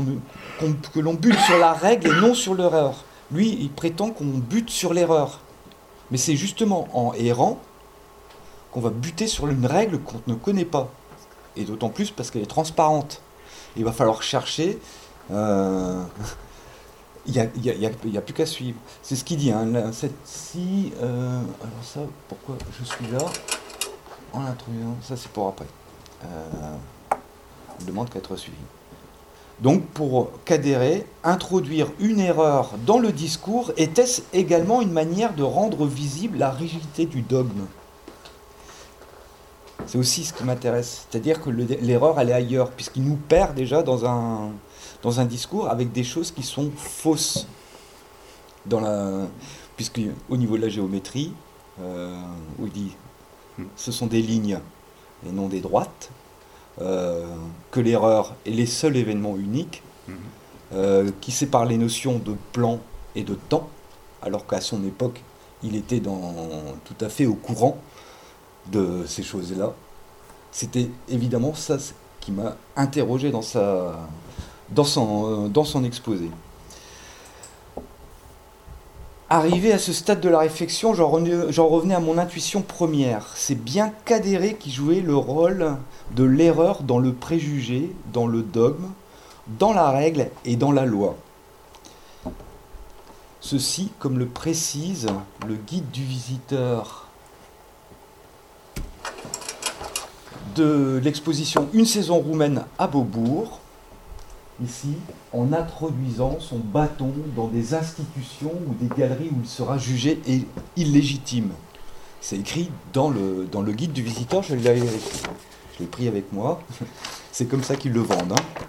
Que 0.04 1.00
l'on 1.00 1.14
bute 1.14 1.40
sur 1.40 1.58
la 1.58 1.74
règle 1.74 2.08
et 2.08 2.22
non 2.22 2.34
sur 2.34 2.56
l'erreur. 2.56 3.04
Lui, 3.32 3.58
il 3.60 3.70
prétend 3.70 4.12
qu'on 4.12 4.26
bute 4.26 4.70
sur 4.70 4.94
l'erreur. 4.94 5.40
Mais 6.12 6.18
c'est 6.18 6.36
justement 6.36 6.88
en 6.94 7.14
errant 7.14 7.60
qu'on 8.72 8.82
va 8.82 8.90
buter 8.90 9.28
sur 9.28 9.48
une 9.48 9.66
règle 9.66 10.00
qu'on 10.00 10.22
ne 10.28 10.36
connaît 10.36 10.66
pas. 10.66 10.92
Et 11.56 11.64
d'autant 11.64 11.90
plus 11.90 12.12
parce 12.12 12.30
qu'elle 12.30 12.44
est 12.44 12.48
transparente. 12.48 13.22
Il 13.78 13.86
va 13.86 13.92
falloir 13.92 14.22
chercher. 14.22 14.80
Euh, 15.32 16.04
il 17.26 17.34
n'y 17.34 18.18
a, 18.18 18.22
plus 18.22 18.34
qu'à 18.34 18.46
suivre. 18.46 18.78
C'est 19.02 19.16
ce 19.16 19.24
qu'il 19.24 19.38
dit. 19.38 19.52
Hein, 19.52 19.92
cette, 19.92 20.16
si, 20.26 20.94
euh, 21.02 21.40
alors 21.62 21.84
ça, 21.84 22.02
pourquoi 22.28 22.58
je 22.80 22.86
suis 22.86 23.08
là? 23.08 23.26
En 24.34 24.42
introduisant, 24.42 24.98
ça 25.02 25.16
c'est 25.16 25.32
pour 25.32 25.48
après 25.48 25.66
euh, 26.26 26.76
demande 27.86 28.10
qu'à 28.10 28.20
être 28.20 28.36
suivi. 28.36 28.58
Donc 29.62 29.86
pour 29.88 30.32
qu'adhérer, 30.44 31.06
introduire 31.24 31.88
une 32.00 32.20
erreur 32.20 32.72
dans 32.86 33.00
le 33.00 33.12
discours 33.12 33.72
était-ce 33.78 34.22
également 34.34 34.82
une 34.82 34.92
manière 34.92 35.34
de 35.34 35.44
rendre 35.44 35.86
visible 35.86 36.38
la 36.38 36.52
rigidité 36.52 37.06
du 37.06 37.22
dogme? 37.22 37.66
C'est 39.88 39.98
aussi 39.98 40.26
ce 40.26 40.34
qui 40.34 40.44
m'intéresse, 40.44 41.06
c'est-à-dire 41.10 41.42
que 41.42 41.50
l'erreur 41.50 42.20
elle 42.20 42.30
est 42.30 42.34
ailleurs, 42.34 42.72
puisqu'il 42.72 43.04
nous 43.04 43.18
perd 43.18 43.54
déjà 43.54 43.84
dans 43.84 44.06
un, 44.06 44.50
dans 45.04 45.20
un 45.20 45.26
discours 45.26 45.70
avec 45.70 45.92
des 45.92 46.04
choses 46.04 46.32
qui 46.32 46.44
sont 46.44 46.72
fausses. 46.76 47.48
Dans 48.66 48.80
la, 48.80 49.28
puisque 49.78 50.02
au 50.28 50.38
niveau 50.38 50.58
de 50.58 50.64
la 50.64 50.70
géométrie, 50.70 51.32
euh, 51.80 52.20
où 52.58 52.66
il 52.66 52.72
dit 52.72 52.96
ce 53.76 53.92
sont 53.92 54.08
des 54.08 54.24
lignes 54.24 54.60
et 55.26 55.32
non 55.32 55.48
des 55.48 55.62
droites, 55.62 56.10
que 56.80 57.80
l'erreur 57.80 58.36
est 58.46 58.52
les 58.52 58.66
seuls 58.66 58.98
événements 58.98 59.38
uniques, 59.38 59.82
mhm. 60.08 60.16
euh, 60.74 61.12
qui 61.22 61.32
séparent 61.32 61.66
les 61.66 61.78
notions 61.78 62.20
de 62.20 62.36
plan 62.52 62.80
et 63.16 63.24
de 63.24 63.36
temps, 63.36 63.70
alors 64.22 64.46
qu'à 64.48 64.62
son 64.62 64.84
époque, 64.84 65.22
il 65.64 65.76
était 65.76 66.00
dans, 66.00 66.34
tout 66.84 67.06
à 67.06 67.10
fait 67.10 67.26
au 67.26 67.36
courant 67.36 67.78
de 68.72 69.04
ces 69.08 69.24
choses-là. 69.24 69.74
C'était 70.52 70.90
évidemment 71.10 71.54
ça 71.54 71.78
qui 72.20 72.32
m'a 72.32 72.56
interrogé 72.76 73.32
dans, 73.32 73.42
sa, 73.42 74.00
dans, 74.70 74.84
son, 74.84 75.48
dans 75.48 75.64
son 75.64 75.84
exposé. 75.84 76.30
Arrivé 79.30 79.74
à 79.74 79.80
ce 79.80 79.92
stade 79.92 80.22
de 80.22 80.30
la 80.30 80.38
réflexion, 80.38 80.94
j'en 80.94 81.10
revenais 81.10 81.96
à 81.96 82.00
mon 82.00 82.20
intuition 82.20 82.62
première. 82.62 83.32
C'est 83.36 83.56
bien 83.56 83.92
Cadéré 84.06 84.54
qui 84.54 84.72
jouait 84.72 85.02
le 85.02 85.16
rôle 85.16 85.78
de 86.16 86.24
l'erreur 86.24 86.84
dans 86.84 87.00
le 87.00 87.12
préjugé, 87.12 87.92
dans 88.14 88.28
le 88.28 88.44
dogme, 88.44 88.92
dans 89.48 89.74
la 89.74 89.90
règle 89.90 90.30
et 90.46 90.56
dans 90.56 90.72
la 90.72 90.86
loi. 90.86 91.16
Ceci, 93.40 93.92
comme 93.98 94.20
le 94.20 94.28
précise 94.28 95.08
le 95.48 95.56
guide 95.56 95.90
du 95.90 96.04
visiteur 96.04 97.08
de 100.56 101.00
l'exposition 101.04 101.68
Une 101.74 101.86
saison 101.86 102.20
roumaine 102.20 102.64
à 102.78 102.86
Beaubourg, 102.88 103.60
ici, 104.64 104.96
en 105.34 105.54
introduisant 105.54 106.38
son 106.40 106.58
bâton 106.60 107.12
dans 107.36 107.48
des 107.48 107.74
institutions 107.74 108.54
ou 108.68 108.74
des 108.74 108.94
galeries 108.96 109.30
où 109.32 109.42
il 109.42 109.50
sera 109.50 109.78
jugé 109.78 110.20
illégitime. 110.76 111.52
C'est 112.22 112.38
écrit 112.38 112.72
dans 112.94 113.10
le, 113.10 113.48
dans 113.52 113.62
le 113.62 113.72
guide 113.72 113.94
du 113.94 114.02
visiteur, 114.02 114.42
je 114.42 114.56
l'ai 114.56 115.86
pris 115.86 116.08
avec 116.08 116.32
moi. 116.32 116.62
C'est 117.32 117.46
comme 117.46 117.64
ça 117.64 117.76
qu'ils 117.76 117.92
le 117.92 118.00
vendent. 118.00 118.32
Hein. 118.32 118.62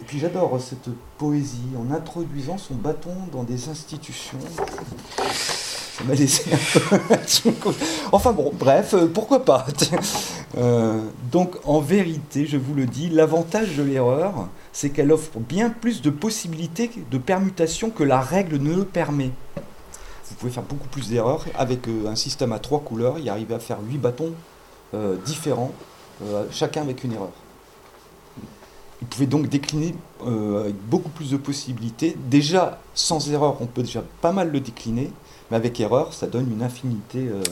Et 0.00 0.04
puis 0.04 0.18
j'adore 0.18 0.58
cette 0.60 0.88
poésie, 1.18 1.68
en 1.76 1.92
introduisant 1.92 2.58
son 2.58 2.74
bâton 2.74 3.14
dans 3.32 3.42
des 3.42 3.68
institutions. 3.68 4.38
Ça 5.96 6.04
m'a 6.04 6.14
laissé 6.14 6.50
un 6.52 6.78
peu... 6.78 7.50
enfin 8.12 8.32
bon, 8.32 8.52
bref, 8.52 8.92
euh, 8.92 9.06
pourquoi 9.06 9.46
pas 9.46 9.66
euh, 10.58 11.00
Donc 11.32 11.56
en 11.64 11.80
vérité, 11.80 12.44
je 12.44 12.58
vous 12.58 12.74
le 12.74 12.84
dis, 12.84 13.08
l'avantage 13.08 13.76
de 13.76 13.82
l'erreur, 13.82 14.48
c'est 14.74 14.90
qu'elle 14.90 15.10
offre 15.10 15.38
bien 15.38 15.70
plus 15.70 16.02
de 16.02 16.10
possibilités 16.10 16.90
de 17.10 17.16
permutation 17.16 17.88
que 17.88 18.02
la 18.02 18.20
règle 18.20 18.58
ne 18.58 18.82
permet. 18.82 19.30
Vous 20.28 20.34
pouvez 20.38 20.52
faire 20.52 20.64
beaucoup 20.64 20.88
plus 20.88 21.08
d'erreurs. 21.08 21.46
Avec 21.54 21.88
euh, 21.88 22.08
un 22.08 22.16
système 22.16 22.52
à 22.52 22.58
trois 22.58 22.80
couleurs, 22.80 23.18
y 23.18 23.30
arriver 23.30 23.54
à 23.54 23.58
faire 23.58 23.78
huit 23.88 23.98
bâtons 23.98 24.32
différents, 25.26 25.72
chacun 26.50 26.80
avec 26.80 27.04
une 27.04 27.12
erreur. 27.12 27.32
Vous 29.00 29.06
pouvez 29.08 29.26
donc 29.26 29.46
décliner 29.48 29.94
avec 30.24 30.74
beaucoup 30.88 31.10
plus 31.10 31.32
de 31.32 31.36
possibilités. 31.36 32.16
Déjà, 32.30 32.80
sans 32.94 33.30
erreur, 33.30 33.58
on 33.60 33.66
peut 33.66 33.82
déjà 33.82 34.02
pas 34.22 34.32
mal 34.32 34.50
le 34.50 34.60
décliner. 34.60 35.12
Mais 35.50 35.56
avec 35.56 35.78
erreur, 35.80 36.12
ça 36.12 36.26
donne 36.26 36.50
une 36.50 36.62
infinité. 36.62 37.28
Euh, 37.28 37.42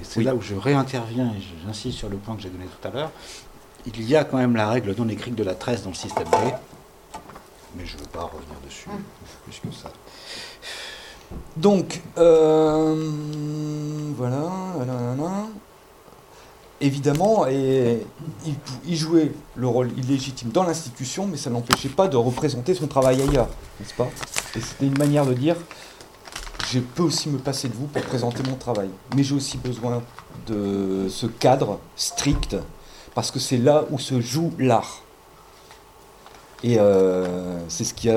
et 0.00 0.04
c'est 0.04 0.22
là 0.22 0.34
où 0.34 0.40
je 0.40 0.54
réinterviens 0.54 1.32
et 1.36 1.42
j'insiste 1.64 1.98
sur 1.98 2.08
le 2.08 2.16
point 2.16 2.36
que 2.36 2.42
j'ai 2.42 2.50
donné 2.50 2.64
tout 2.64 2.88
à 2.88 2.90
l'heure. 2.90 3.10
il 3.86 4.02
y 4.02 4.16
a 4.16 4.24
quand 4.24 4.38
même 4.38 4.56
la 4.56 4.68
règle 4.68 4.94
non 4.96 5.08
écrite 5.08 5.34
de 5.34 5.44
la 5.44 5.54
tresse 5.54 5.82
dans 5.82 5.90
le 5.90 5.94
système 5.96 6.28
B, 6.28 6.52
mais 7.76 7.86
je 7.86 7.96
ne 7.96 8.00
veux 8.00 8.08
pas 8.08 8.22
revenir 8.22 8.56
dessus 8.64 8.88
plus 9.44 9.60
que 9.60 9.74
ça. 9.74 9.90
Donc, 11.56 12.02
euh, 12.18 13.10
voilà, 14.16 14.42
Évidemment, 16.78 17.46
et 17.46 18.06
il, 18.86 18.96
jouait 18.96 19.32
le 19.54 19.66
rôle 19.66 19.90
illégitime 19.96 20.50
dans 20.50 20.62
l'institution, 20.62 21.26
mais 21.26 21.38
ça 21.38 21.48
n'empêchait 21.48 21.88
pas 21.88 22.06
de 22.06 22.18
représenter 22.18 22.74
son 22.74 22.86
travail 22.86 23.22
ailleurs, 23.22 23.48
n'est-ce 23.80 23.94
pas? 23.94 24.10
Et 24.54 24.60
c'était 24.60 24.84
une 24.84 24.98
manière 24.98 25.24
de 25.24 25.32
dire 25.32 25.56
je 26.72 26.80
peux 26.80 27.02
aussi 27.02 27.28
me 27.28 27.38
passer 27.38 27.68
de 27.68 27.74
vous 27.74 27.86
pour 27.86 28.02
présenter 28.02 28.42
mon 28.48 28.56
travail, 28.56 28.90
mais 29.14 29.22
j'ai 29.22 29.34
aussi 29.34 29.58
besoin 29.58 30.02
de 30.46 31.06
ce 31.08 31.26
cadre 31.26 31.78
strict, 31.96 32.56
parce 33.14 33.30
que 33.30 33.38
c'est 33.38 33.56
là 33.56 33.84
où 33.90 33.98
se 33.98 34.20
joue 34.20 34.52
l'art. 34.58 35.02
Et 36.62 36.78
euh, 36.78 37.60
c'est 37.68 37.84
ce, 37.84 37.94
qui 37.94 38.08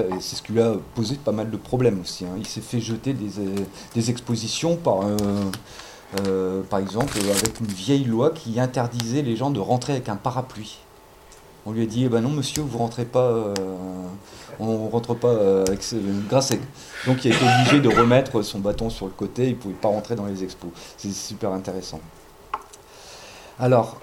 lui 0.49 0.61
a 0.61 0.73
posé 0.95 1.15
pas 1.15 1.31
mal 1.31 1.51
de 1.51 1.57
problèmes 1.57 2.01
aussi. 2.01 2.25
Hein. 2.25 2.35
Il 2.37 2.47
s'est 2.47 2.61
fait 2.61 2.79
jeter 2.79 3.13
des, 3.13 4.09
expositions 4.09 4.77
par, 4.77 5.01
euh, 5.01 5.17
euh, 6.25 6.63
par 6.63 6.79
exemple, 6.79 7.17
avec 7.19 7.59
une 7.59 7.67
vieille 7.67 8.05
loi 8.05 8.31
qui 8.31 8.59
interdisait 8.59 9.21
les 9.21 9.35
gens 9.35 9.51
de 9.51 9.59
rentrer 9.59 9.93
avec 9.93 10.09
un 10.09 10.15
parapluie. 10.15 10.79
On 11.65 11.71
lui 11.71 11.83
a 11.83 11.85
dit, 11.85 12.05
eh 12.05 12.09
ben 12.09 12.21
non 12.21 12.29
monsieur, 12.29 12.61
vous 12.61 12.77
rentrez 12.77 13.05
pas, 13.05 13.53
on 14.59 14.87
rentre 14.87 15.13
pas 15.13 15.61
avec 15.67 15.83
ce, 15.83 15.95
grâce 16.29 16.51
Donc 17.05 17.25
il 17.25 17.31
a 17.31 17.35
été 17.35 17.45
obligé 17.45 17.79
de 17.81 17.89
remettre 17.89 18.41
son 18.41 18.59
bâton 18.59 18.89
sur 18.89 19.05
le 19.05 19.11
côté, 19.11 19.45
il 19.45 19.49
ne 19.51 19.55
pouvait 19.55 19.73
pas 19.73 19.89
rentrer 19.89 20.15
dans 20.15 20.25
les 20.25 20.43
expos. 20.43 20.71
C'est 20.97 21.11
super 21.11 21.51
intéressant. 21.51 21.99
Alors, 23.59 23.97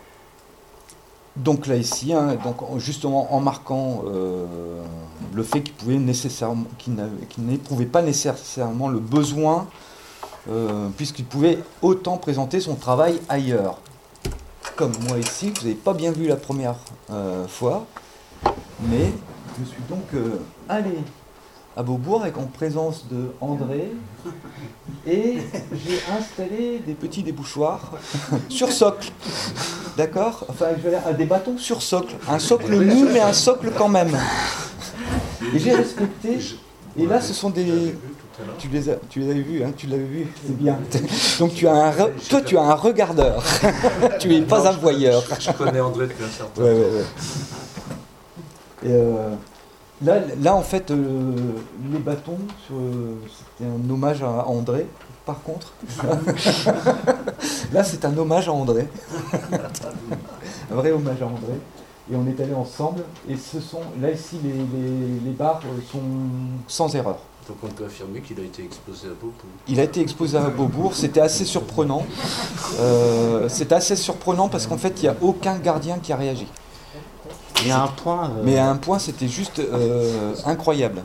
donc 1.37 1.67
là 1.67 1.77
ici, 1.77 2.13
hein, 2.13 2.37
donc 2.43 2.57
justement 2.79 3.35
en 3.35 3.41
marquant 3.41 4.05
euh, 4.07 4.83
le 5.35 5.43
fait 5.43 5.63
qu'il 5.63 5.75
pouvait 5.75 5.99
nécessairement, 5.99 6.65
qu'il 6.79 6.95
n'éprouvait 7.39 7.87
pas 7.87 8.03
nécessairement 8.03 8.89
le 8.89 8.99
besoin, 8.99 9.67
euh, 10.51 10.89
puisqu'il 10.97 11.27
pouvait 11.27 11.59
autant 11.83 12.17
présenter 12.17 12.61
son 12.61 12.75
travail 12.75 13.21
ailleurs. 13.29 13.79
Comme 14.77 14.93
moi 15.09 15.19
ici, 15.19 15.51
vous 15.57 15.63
n'avez 15.63 15.75
pas 15.75 15.95
bien 15.95 16.13
vu 16.13 16.27
la 16.27 16.37
première 16.37 16.77
euh, 17.11 17.47
fois, 17.49 17.87
mais 18.83 19.11
je 19.59 19.65
suis 19.65 19.83
donc 19.89 20.05
allé 20.69 20.99
à 21.75 21.83
Beaubourg 21.83 22.23
avec 22.23 22.37
en 22.37 22.45
présence 22.45 23.07
de 23.11 23.33
André 23.41 23.91
et 25.07 25.39
j'ai 25.73 26.01
installé 26.19 26.83
des 26.87 26.93
petits 26.93 27.23
débouchoirs 27.23 27.93
sur 28.51 28.71
socle. 28.71 29.11
D'accord? 29.97 30.45
Enfin, 30.51 30.67
je 30.77 30.91
vais 30.91 31.15
des 31.15 31.25
bâtons 31.25 31.57
sur 31.57 31.81
socle. 31.81 32.15
Un 32.29 32.39
socle 32.39 32.79
mou, 32.79 33.07
mais 33.11 33.21
un 33.21 33.33
socle 33.33 33.73
quand 33.79 33.89
même. 33.89 34.15
Et 35.55 35.59
j'ai 35.59 35.75
respecté. 35.75 36.39
Et 36.99 37.07
là, 37.07 37.23
ce 37.23 37.33
sont 37.33 37.49
des. 37.49 37.95
Tu 38.59 38.69
les, 38.69 38.91
as, 38.91 38.97
tu 39.09 39.21
les 39.21 39.31
avais 39.31 39.41
vus, 39.41 39.65
hein 39.65 39.73
tu 39.77 39.87
l'avais 39.87 40.05
vu, 40.05 40.27
c'est 40.47 40.57
bien. 40.57 40.79
Donc 41.39 41.55
tu 41.55 41.67
as 41.67 41.75
un, 41.75 41.93
toi 42.29 42.41
tu 42.43 42.59
as 42.59 42.63
un 42.63 42.75
regardeur, 42.75 43.43
tu 44.19 44.29
n'es 44.29 44.43
pas 44.43 44.69
un 44.69 44.73
voyeur. 44.73 45.23
Je, 45.39 45.51
connais 45.53 45.81
André 45.81 46.07
depuis 46.07 46.25
un 46.25 46.29
certain 46.29 46.63
ouais, 46.63 46.73
ouais, 46.73 46.81
ouais. 46.81 47.05
Et 48.85 48.93
euh, 48.93 49.31
Là, 50.03 50.17
là, 50.43 50.55
en 50.55 50.63
fait, 50.63 50.91
euh, 50.91 51.33
les 51.91 51.99
bâtons, 51.99 52.37
c'était 52.69 53.71
un 53.71 53.91
hommage 53.91 54.23
à 54.23 54.47
André, 54.47 54.87
par 55.25 55.43
contre. 55.43 55.73
là, 57.73 57.83
c'est 57.83 58.05
un 58.05 58.17
hommage 58.19 58.47
à 58.47 58.53
André. 58.53 58.89
un 60.71 60.75
vrai 60.75 60.93
hommage 60.93 61.23
à 61.23 61.27
André. 61.27 61.55
Et 62.13 62.15
on 62.15 62.27
est 62.27 62.39
allé 62.43 62.53
ensemble. 62.53 63.05
Et 63.27 63.37
ce 63.37 63.59
sont, 63.59 63.81
là, 63.99 64.11
ici, 64.11 64.39
les, 65.25 65.31
barres 65.31 65.63
sont 65.91 66.03
sans 66.69 66.95
erreur. 66.95 67.19
Donc 67.49 67.59
on 67.63 67.69
peut 67.69 67.85
affirmer 67.85 68.21
qu'il 68.21 68.41
a 68.41 68.43
été 68.43 68.65
exposé 68.65 69.07
à 69.07 69.11
Beaubourg. 69.11 69.33
Il 69.69 69.79
a 69.79 69.85
été 69.85 70.01
exposé 70.01 70.37
à 70.37 70.49
Beaubourg, 70.49 70.95
c'était 70.95 71.21
assez 71.21 71.45
surprenant. 71.45 72.05
Euh, 72.81 73.49
c'était 73.49 73.77
assez 73.77 73.95
surprenant 73.97 74.49
parce 74.49 74.67
qu'en 74.67 74.79
fait, 74.79 75.01
il 75.01 75.03
n'y 75.03 75.09
a 75.09 75.17
aucun 75.21 75.57
gardien 75.59 75.99
qui 75.99 76.13
a 76.13 76.17
réagi. 76.17 76.47
Mais 77.65 77.71
à 77.71 77.83
un 77.83 77.89
point. 77.89 78.31
Euh, 78.31 78.43
Mais 78.45 78.59
à 78.59 78.69
un 78.69 78.77
point, 78.77 78.99
c'était 78.99 79.29
juste 79.29 79.61
euh, 79.61 80.35
incroyable. 80.45 81.03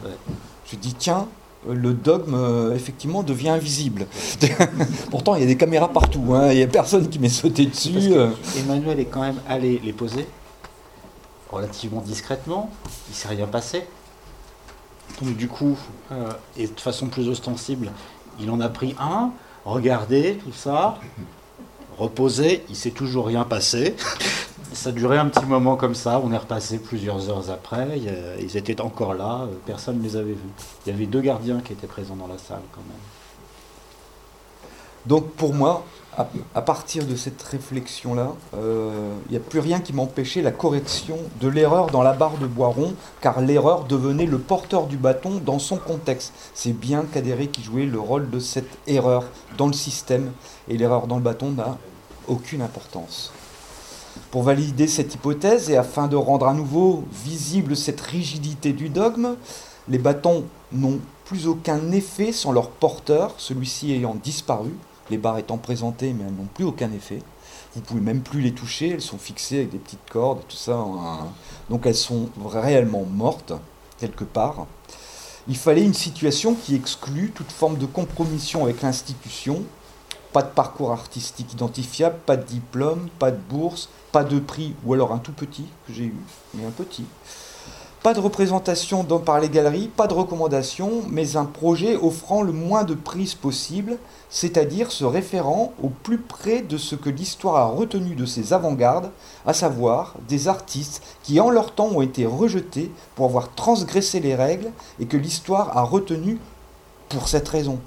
Je 0.65 0.75
dis, 0.75 0.93
tiens, 0.93 1.27
le 1.69 1.93
dogme, 1.93 2.33
euh, 2.33 2.75
effectivement, 2.75 3.23
devient 3.23 3.49
invisible. 3.49 4.07
Pourtant, 5.11 5.35
il 5.35 5.41
y 5.41 5.43
a 5.43 5.47
des 5.47 5.57
caméras 5.57 5.89
partout, 5.89 6.33
hein. 6.33 6.51
il 6.51 6.57
n'y 6.57 6.63
a 6.63 6.67
personne 6.67 7.07
qui 7.07 7.19
m'est 7.19 7.29
sauté 7.29 7.65
dessus. 7.65 8.13
Emmanuel 8.57 8.99
est 8.99 9.05
quand 9.05 9.21
même 9.21 9.39
allé 9.47 9.79
les 9.83 9.93
poser 9.93 10.27
relativement 11.51 12.01
discrètement, 12.01 12.69
il 13.09 13.11
ne 13.11 13.15
s'est 13.15 13.27
rien 13.27 13.47
passé. 13.47 13.83
Donc, 15.19 15.35
du 15.35 15.47
coup, 15.47 15.77
et 16.57 16.67
de 16.67 16.79
façon 16.79 17.07
plus 17.07 17.27
ostensible, 17.27 17.91
il 18.39 18.49
en 18.49 18.59
a 18.59 18.69
pris 18.69 18.95
un, 18.99 19.31
regardé, 19.65 20.39
tout 20.43 20.53
ça, 20.53 20.97
reposé, 21.97 22.63
il 22.69 22.75
s'est 22.75 22.91
toujours 22.91 23.27
rien 23.27 23.43
passé. 23.43 23.95
Ça 24.73 24.93
durait 24.93 25.17
un 25.17 25.27
petit 25.27 25.45
moment 25.45 25.75
comme 25.75 25.95
ça, 25.95 26.21
on 26.23 26.31
est 26.31 26.37
repassé 26.37 26.79
plusieurs 26.79 27.29
heures 27.29 27.49
après, 27.49 27.99
ils 28.39 28.55
étaient 28.55 28.79
encore 28.79 29.13
là, 29.13 29.45
personne 29.65 29.97
ne 29.97 30.03
les 30.03 30.15
avait 30.15 30.31
vus. 30.31 30.49
Il 30.85 30.93
y 30.93 30.95
avait 30.95 31.07
deux 31.07 31.19
gardiens 31.19 31.59
qui 31.59 31.73
étaient 31.73 31.87
présents 31.87 32.15
dans 32.15 32.27
la 32.27 32.37
salle 32.37 32.61
quand 32.71 32.81
même. 32.87 32.97
Donc 35.05 35.31
pour 35.31 35.53
moi, 35.53 35.83
à, 36.17 36.61
partir 36.61 37.05
de 37.05 37.15
cette 37.15 37.41
réflexion-là, 37.41 38.33
euh, 38.55 39.13
il 39.27 39.31
n'y 39.31 39.37
a 39.37 39.39
plus 39.41 39.59
rien 39.59 39.79
qui 39.79 39.93
m'empêchait 39.93 40.41
la 40.41 40.51
correction 40.51 41.17
de 41.39 41.47
l'erreur 41.47 41.87
dans 41.87 42.03
la 42.03 42.11
barre 42.11 42.37
de 42.37 42.47
Boiron, 42.47 42.93
car 43.21 43.39
l'erreur 43.39 43.85
devenait 43.85 44.25
le 44.25 44.37
porteur 44.37 44.87
du 44.87 44.97
bâton 44.97 45.41
dans 45.45 45.59
son 45.59 45.77
contexte. 45.77 46.33
C'est 46.53 46.73
bien 46.73 47.05
Cadéré 47.13 47.47
qui 47.47 47.63
jouait 47.63 47.85
le 47.85 47.99
rôle 47.99 48.29
de 48.29 48.39
cette 48.39 48.77
erreur 48.87 49.23
dans 49.57 49.67
le 49.67 49.73
système, 49.73 50.31
et 50.67 50.77
l'erreur 50.77 51.07
dans 51.07 51.15
le 51.15 51.23
bâton 51.23 51.51
n'a 51.51 51.77
aucune 52.27 52.61
importance. 52.61 53.31
Pour 54.31 54.43
valider 54.43 54.87
cette 54.87 55.15
hypothèse 55.15 55.69
et 55.69 55.77
afin 55.77 56.07
de 56.07 56.17
rendre 56.17 56.47
à 56.47 56.53
nouveau 56.53 57.05
visible 57.23 57.77
cette 57.77 58.01
rigidité 58.01 58.73
du 58.73 58.89
dogme, 58.89 59.35
les 59.87 59.97
bâtons 59.97 60.43
n'ont 60.73 60.99
plus 61.23 61.47
aucun 61.47 61.91
effet 61.91 62.33
sans 62.33 62.51
leur 62.51 62.69
porteur, 62.69 63.33
celui-ci 63.37 63.93
ayant 63.93 64.15
disparu, 64.15 64.71
les 65.09 65.17
barres 65.17 65.37
étant 65.39 65.57
présentées 65.57 66.13
mais 66.13 66.23
elles 66.27 66.35
n'ont 66.35 66.47
plus 66.53 66.65
aucun 66.65 66.91
effet. 66.91 67.21
Vous 67.75 67.81
pouvez 67.81 68.01
même 68.01 68.21
plus 68.21 68.41
les 68.41 68.53
toucher, 68.53 68.89
elles 68.89 69.01
sont 69.01 69.17
fixées 69.17 69.59
avec 69.59 69.71
des 69.71 69.77
petites 69.77 70.09
cordes 70.09 70.39
et 70.39 70.51
tout 70.51 70.57
ça. 70.57 70.77
Donc 71.69 71.85
elles 71.85 71.95
sont 71.95 72.29
réellement 72.45 73.05
mortes, 73.05 73.53
quelque 73.97 74.25
part. 74.25 74.67
Il 75.47 75.57
fallait 75.57 75.83
une 75.83 75.93
situation 75.93 76.53
qui 76.53 76.75
exclut 76.75 77.31
toute 77.33 77.51
forme 77.51 77.77
de 77.77 77.85
compromission 77.85 78.65
avec 78.65 78.81
l'institution. 78.81 79.63
Pas 80.33 80.43
de 80.43 80.49
parcours 80.49 80.91
artistique 80.91 81.51
identifiable, 81.53 82.17
pas 82.25 82.37
de 82.37 82.43
diplôme, 82.43 83.09
pas 83.19 83.31
de 83.31 83.39
bourse, 83.49 83.89
pas 84.11 84.23
de 84.23 84.39
prix, 84.39 84.75
ou 84.85 84.93
alors 84.93 85.11
un 85.11 85.17
tout 85.17 85.33
petit 85.33 85.65
que 85.87 85.93
j'ai 85.93 86.05
eu, 86.05 86.15
mais 86.53 86.65
un 86.65 86.71
petit. 86.71 87.05
Pas 88.03 88.15
de 88.15 88.19
représentation 88.19 89.03
par 89.03 89.39
les 89.39 89.49
galeries, 89.49 89.87
pas 89.87 90.07
de 90.07 90.15
recommandation, 90.15 91.03
mais 91.07 91.35
un 91.35 91.45
projet 91.45 91.95
offrant 91.95 92.41
le 92.41 92.51
moins 92.51 92.83
de 92.83 92.95
prise 92.95 93.35
possible, 93.35 93.99
c'est-à-dire 94.31 94.91
se 94.91 95.05
référant 95.05 95.73
au 95.83 95.89
plus 95.89 96.17
près 96.17 96.63
de 96.63 96.79
ce 96.79 96.95
que 96.95 97.11
l'histoire 97.11 97.57
a 97.57 97.65
retenu 97.65 98.15
de 98.15 98.25
ses 98.25 98.53
avant-gardes, 98.53 99.11
à 99.45 99.53
savoir 99.53 100.15
des 100.27 100.47
artistes 100.47 101.03
qui 101.21 101.39
en 101.39 101.51
leur 101.51 101.75
temps 101.75 101.89
ont 101.89 102.01
été 102.01 102.25
rejetés 102.25 102.91
pour 103.13 103.27
avoir 103.27 103.53
transgressé 103.53 104.19
les 104.19 104.33
règles 104.33 104.71
et 104.99 105.05
que 105.05 105.17
l'histoire 105.17 105.77
a 105.77 105.83
retenu 105.83 106.39
pour 107.07 107.27
cette 107.27 107.49
raison. 107.49 107.79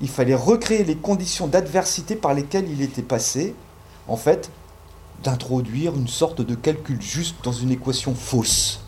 Il 0.00 0.08
fallait 0.08 0.34
recréer 0.34 0.82
les 0.82 0.96
conditions 0.96 1.46
d'adversité 1.46 2.16
par 2.16 2.34
lesquelles 2.34 2.68
il 2.68 2.82
était 2.82 3.02
passé, 3.02 3.54
en 4.08 4.16
fait, 4.16 4.50
d'introduire 5.26 5.96
une 5.96 6.06
sorte 6.06 6.40
de 6.40 6.54
calcul 6.54 7.02
juste 7.02 7.34
dans 7.42 7.52
une 7.52 7.72
équation 7.72 8.14
fausse. 8.14 8.80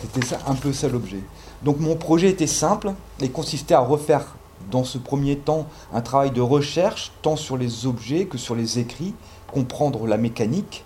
C'était 0.00 0.26
ça, 0.26 0.38
un 0.46 0.54
peu 0.54 0.72
ça 0.72 0.88
l'objet. 0.88 1.20
Donc 1.62 1.78
mon 1.78 1.94
projet 1.94 2.30
était 2.30 2.46
simple 2.46 2.94
et 3.20 3.28
consistait 3.28 3.74
à 3.74 3.80
refaire 3.80 4.34
dans 4.70 4.84
ce 4.84 4.96
premier 4.96 5.36
temps 5.36 5.66
un 5.92 6.00
travail 6.00 6.30
de 6.30 6.40
recherche 6.40 7.12
tant 7.20 7.36
sur 7.36 7.58
les 7.58 7.86
objets 7.86 8.24
que 8.24 8.38
sur 8.38 8.54
les 8.54 8.78
écrits, 8.78 9.12
comprendre 9.52 10.06
la 10.06 10.16
mécanique, 10.16 10.84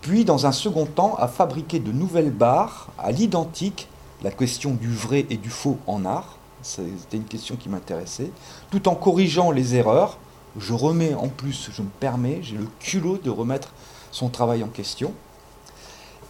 puis 0.00 0.24
dans 0.24 0.46
un 0.46 0.52
second 0.52 0.86
temps 0.86 1.14
à 1.16 1.28
fabriquer 1.28 1.78
de 1.78 1.92
nouvelles 1.92 2.32
barres 2.32 2.88
à 2.98 3.12
l'identique, 3.12 3.86
la 4.24 4.32
question 4.32 4.74
du 4.74 4.92
vrai 4.92 5.26
et 5.30 5.36
du 5.36 5.50
faux 5.50 5.78
en 5.86 6.04
art, 6.04 6.38
c'était 6.62 7.16
une 7.16 7.24
question 7.24 7.54
qui 7.54 7.68
m'intéressait, 7.68 8.32
tout 8.72 8.88
en 8.88 8.96
corrigeant 8.96 9.52
les 9.52 9.76
erreurs 9.76 10.18
je 10.58 10.72
remets 10.72 11.14
en 11.14 11.28
plus, 11.28 11.70
je 11.72 11.82
me 11.82 11.88
permets, 12.00 12.40
j'ai 12.42 12.56
le 12.56 12.66
culot 12.80 13.18
de 13.18 13.30
remettre 13.30 13.72
son 14.10 14.28
travail 14.28 14.62
en 14.62 14.68
question, 14.68 15.12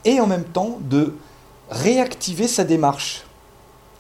et 0.04 0.20
en 0.20 0.26
même 0.26 0.44
temps 0.44 0.78
de 0.80 1.14
réactiver 1.70 2.48
sa 2.48 2.64
démarche. 2.64 3.24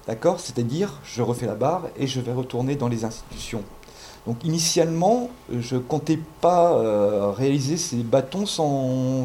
D'accord? 0.06 0.40
C'est-à-dire, 0.40 1.00
je 1.04 1.22
refais 1.22 1.46
la 1.46 1.54
barre 1.54 1.82
et 1.96 2.06
je 2.06 2.20
vais 2.20 2.32
retourner 2.32 2.76
dans 2.76 2.88
les 2.88 3.04
institutions. 3.04 3.62
Donc 4.26 4.44
initialement, 4.44 5.30
je 5.50 5.76
comptais 5.76 6.18
pas 6.40 6.72
euh, 6.72 7.30
réaliser 7.30 7.76
ces 7.76 7.96
bâtons 7.96 8.46
sans, 8.46 9.24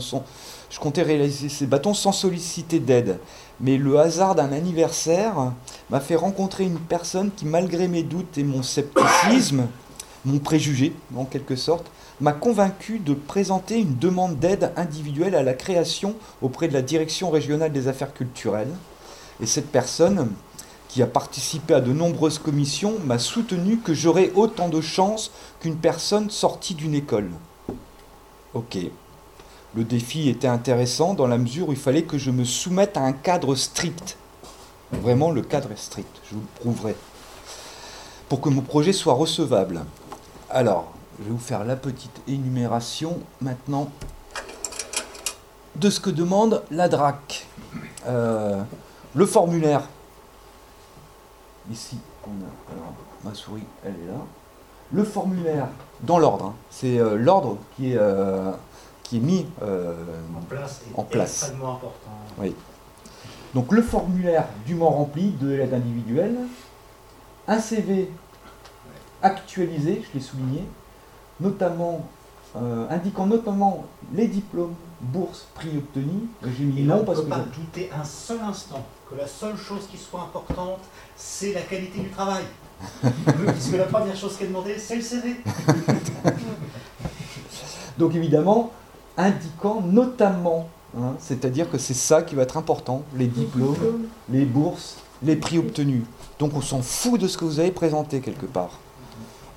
je 0.70 0.80
comptais 0.80 1.02
réaliser 1.02 1.50
ces 1.50 1.66
bâtons 1.66 1.94
sans 1.94 2.12
solliciter 2.12 2.80
d'aide. 2.80 3.20
Mais 3.60 3.78
le 3.78 4.00
hasard 4.00 4.36
d'un 4.36 4.52
anniversaire 4.52 5.52
m'a 5.90 6.00
fait 6.00 6.16
rencontrer 6.16 6.64
une 6.64 6.80
personne 6.80 7.32
qui, 7.36 7.46
malgré 7.46 7.88
mes 7.88 8.04
doutes 8.04 8.38
et 8.38 8.44
mon 8.44 8.64
scepticisme, 8.64 9.68
mon 10.26 10.40
préjugé 10.40 10.94
en 11.16 11.26
quelque 11.26 11.56
sorte, 11.56 11.86
m'a 12.22 12.34
convaincu 12.34 13.00
de 13.00 13.14
présenter 13.14 13.80
une 13.80 13.98
demande 13.98 14.40
d'aide 14.40 14.72
individuelle 14.76 15.36
à 15.36 15.44
la 15.44 15.54
création 15.54 16.16
auprès 16.42 16.68
de 16.68 16.74
la 16.74 16.82
Direction 16.82 17.30
régionale 17.30 17.72
des 17.72 17.88
affaires 17.88 18.14
culturelles. 18.14 18.74
Et 19.42 19.46
cette 19.46 19.72
personne, 19.72 20.30
qui 20.88 21.02
a 21.02 21.08
participé 21.08 21.74
à 21.74 21.82
de 21.82 21.92
nombreuses 21.92 22.38
commissions, 22.38 22.94
m'a 23.04 23.18
soutenu 23.18 23.78
que 23.78 23.94
j'aurais 23.94 24.32
autant 24.36 24.70
de 24.70 24.80
chances 24.80 25.32
qu'une 25.60 25.78
personne 25.78 26.30
sortie 26.30 26.76
d'une 26.76 26.94
école. 26.94 27.32
Ok. 28.54 28.78
Le 29.76 29.84
défi 29.84 30.30
était 30.30 30.48
intéressant 30.48 31.16
dans 31.16 31.26
la 31.26 31.40
mesure 31.40 31.70
où 31.70 31.72
il 31.72 31.80
fallait 31.80 32.04
que 32.04 32.20
je 32.20 32.30
me 32.30 32.44
soumette 32.44 32.96
à 32.96 33.02
un 33.02 33.14
cadre 33.14 33.56
strict. 33.56 34.18
Vraiment, 34.92 35.32
le 35.32 35.42
cadre 35.42 35.72
est 35.72 35.80
strict, 35.80 36.22
je 36.30 36.36
vous 36.36 36.42
le 36.42 36.62
prouverai. 36.62 36.96
Pour 38.30 38.40
que 38.40 38.50
mon 38.50 38.62
projet 38.62 38.94
soit 38.94 39.16
recevable. 39.16 39.82
Alors, 40.52 40.93
je 41.20 41.24
vais 41.26 41.32
vous 41.32 41.38
faire 41.38 41.64
la 41.64 41.76
petite 41.76 42.22
énumération 42.28 43.20
maintenant 43.42 43.90
de 45.76 45.90
ce 45.90 46.00
que 46.00 46.10
demande 46.10 46.64
la 46.72 46.88
DRAC. 46.88 47.48
Euh, 48.08 48.62
le 49.16 49.26
formulaire. 49.26 49.88
Ici, 51.72 51.98
on 52.26 52.30
a, 52.30 52.74
alors, 52.74 52.94
ma 53.24 53.34
souris, 53.34 53.64
elle 53.86 53.94
est 53.94 54.08
là. 54.08 54.20
Le 54.92 55.04
formulaire, 55.04 55.68
dans 56.02 56.20
l'ordre, 56.20 56.46
hein. 56.46 56.54
c'est 56.70 57.00
euh, 57.00 57.16
l'ordre 57.16 57.58
qui 57.76 57.94
est, 57.94 57.98
euh, 57.98 58.52
qui 59.02 59.18
est 59.18 59.22
mis 59.22 59.46
en 59.62 60.42
place. 60.48 60.82
En 60.96 61.04
place. 61.04 61.44
Extrêmement 61.44 61.76
important. 61.76 62.12
Oui. 62.38 62.56
Donc 63.54 63.72
le 63.72 63.82
formulaire 63.82 64.46
dûment 64.66 64.90
rempli 64.90 65.32
de 65.32 65.50
l'aide 65.50 65.74
individuelle, 65.74 66.38
un 67.48 67.60
CV 67.60 68.12
actualisé, 69.22 70.04
je 70.08 70.18
l'ai 70.18 70.24
souligné, 70.24 70.64
notamment, 71.40 72.06
euh, 72.56 72.88
indiquant 72.90 73.26
notamment 73.26 73.86
les 74.14 74.28
diplômes, 74.28 74.76
bourses, 75.02 75.48
prix 75.56 75.78
obtenus. 75.78 76.30
J'ai 76.58 76.64
mis 76.64 76.84
non 76.84 77.04
parce 77.04 77.22
que. 77.22 77.26
pas 77.26 77.40
douter 77.40 77.90
un 77.98 78.04
seul 78.04 78.40
instant 78.42 78.84
que 79.10 79.16
la 79.16 79.28
seule 79.28 79.58
chose 79.58 79.88
qui 79.92 79.98
soit 79.98 80.22
importante, 80.22 80.80
c'est 81.16 81.54
la 81.54 81.62
qualité 81.62 82.00
du 82.00 82.10
travail. 82.10 82.44
Puisque 83.02 83.78
la 83.78 83.86
première 83.86 84.16
chose 84.16 84.38
qui 84.38 84.44
est 84.44 84.48
demandée, 84.48 84.78
c'est 84.78 84.96
le 84.96 85.02
CV. 85.02 85.36
Donc 87.98 88.16
évidemment, 88.16 88.72
indiquant 89.18 89.82
notamment, 89.82 90.68
hein, 90.98 91.14
c'est-à-dire 91.20 91.70
que 91.70 91.78
c'est 91.78 91.94
ça 91.94 92.24
qui 92.24 92.36
va 92.36 92.44
être 92.44 92.58
important, 92.58 93.04
les 93.16 93.28
diplômes, 93.28 94.08
les 94.30 94.46
bourses, 94.46 94.98
les 95.22 95.36
prix 95.36 95.60
obtenus. 95.60 96.04
Donc 96.40 96.54
on 96.56 96.62
s'en 96.62 96.82
fout 96.82 97.20
de 97.20 97.28
ce 97.28 97.38
que 97.38 97.46
vous 97.46 97.60
avez 97.60 97.72
présenté 97.72 98.20
quelque 98.20 98.46
part. 98.46 98.80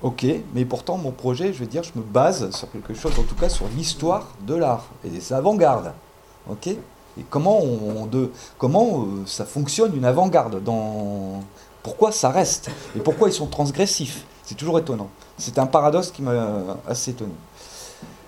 Ok, 0.03 0.25
mais 0.53 0.63
pourtant 0.63 0.97
mon 0.97 1.11
projet, 1.11 1.53
je 1.53 1.59
veux 1.59 1.65
dire, 1.65 1.83
je 1.83 1.91
me 1.95 2.03
base 2.03 2.51
sur 2.51 2.71
quelque 2.71 2.93
chose, 2.93 3.13
en 3.17 3.23
tout 3.23 3.35
cas 3.35 3.49
sur 3.49 3.67
l'histoire 3.75 4.27
de 4.45 4.53
l'art 4.53 4.85
et 5.03 5.09
des 5.09 5.33
avant-gardes. 5.33 5.91
Ok? 6.47 6.67
Et 6.67 6.77
comment, 7.29 7.59
on, 7.59 8.05
de, 8.05 8.31
comment 8.59 9.01
euh, 9.01 9.25
ça 9.25 9.45
fonctionne 9.45 9.95
une 9.95 10.05
avant-garde 10.05 10.63
dans... 10.63 11.41
Pourquoi 11.81 12.11
ça 12.11 12.29
reste? 12.29 12.69
Et 12.95 12.99
pourquoi 12.99 13.29
ils 13.29 13.33
sont 13.33 13.47
transgressifs? 13.47 14.25
C'est 14.43 14.55
toujours 14.55 14.77
étonnant. 14.77 15.09
C'est 15.37 15.57
un 15.57 15.65
paradoxe 15.65 16.11
qui 16.11 16.21
m'a 16.21 16.77
assez 16.87 17.11
étonné. 17.11 17.33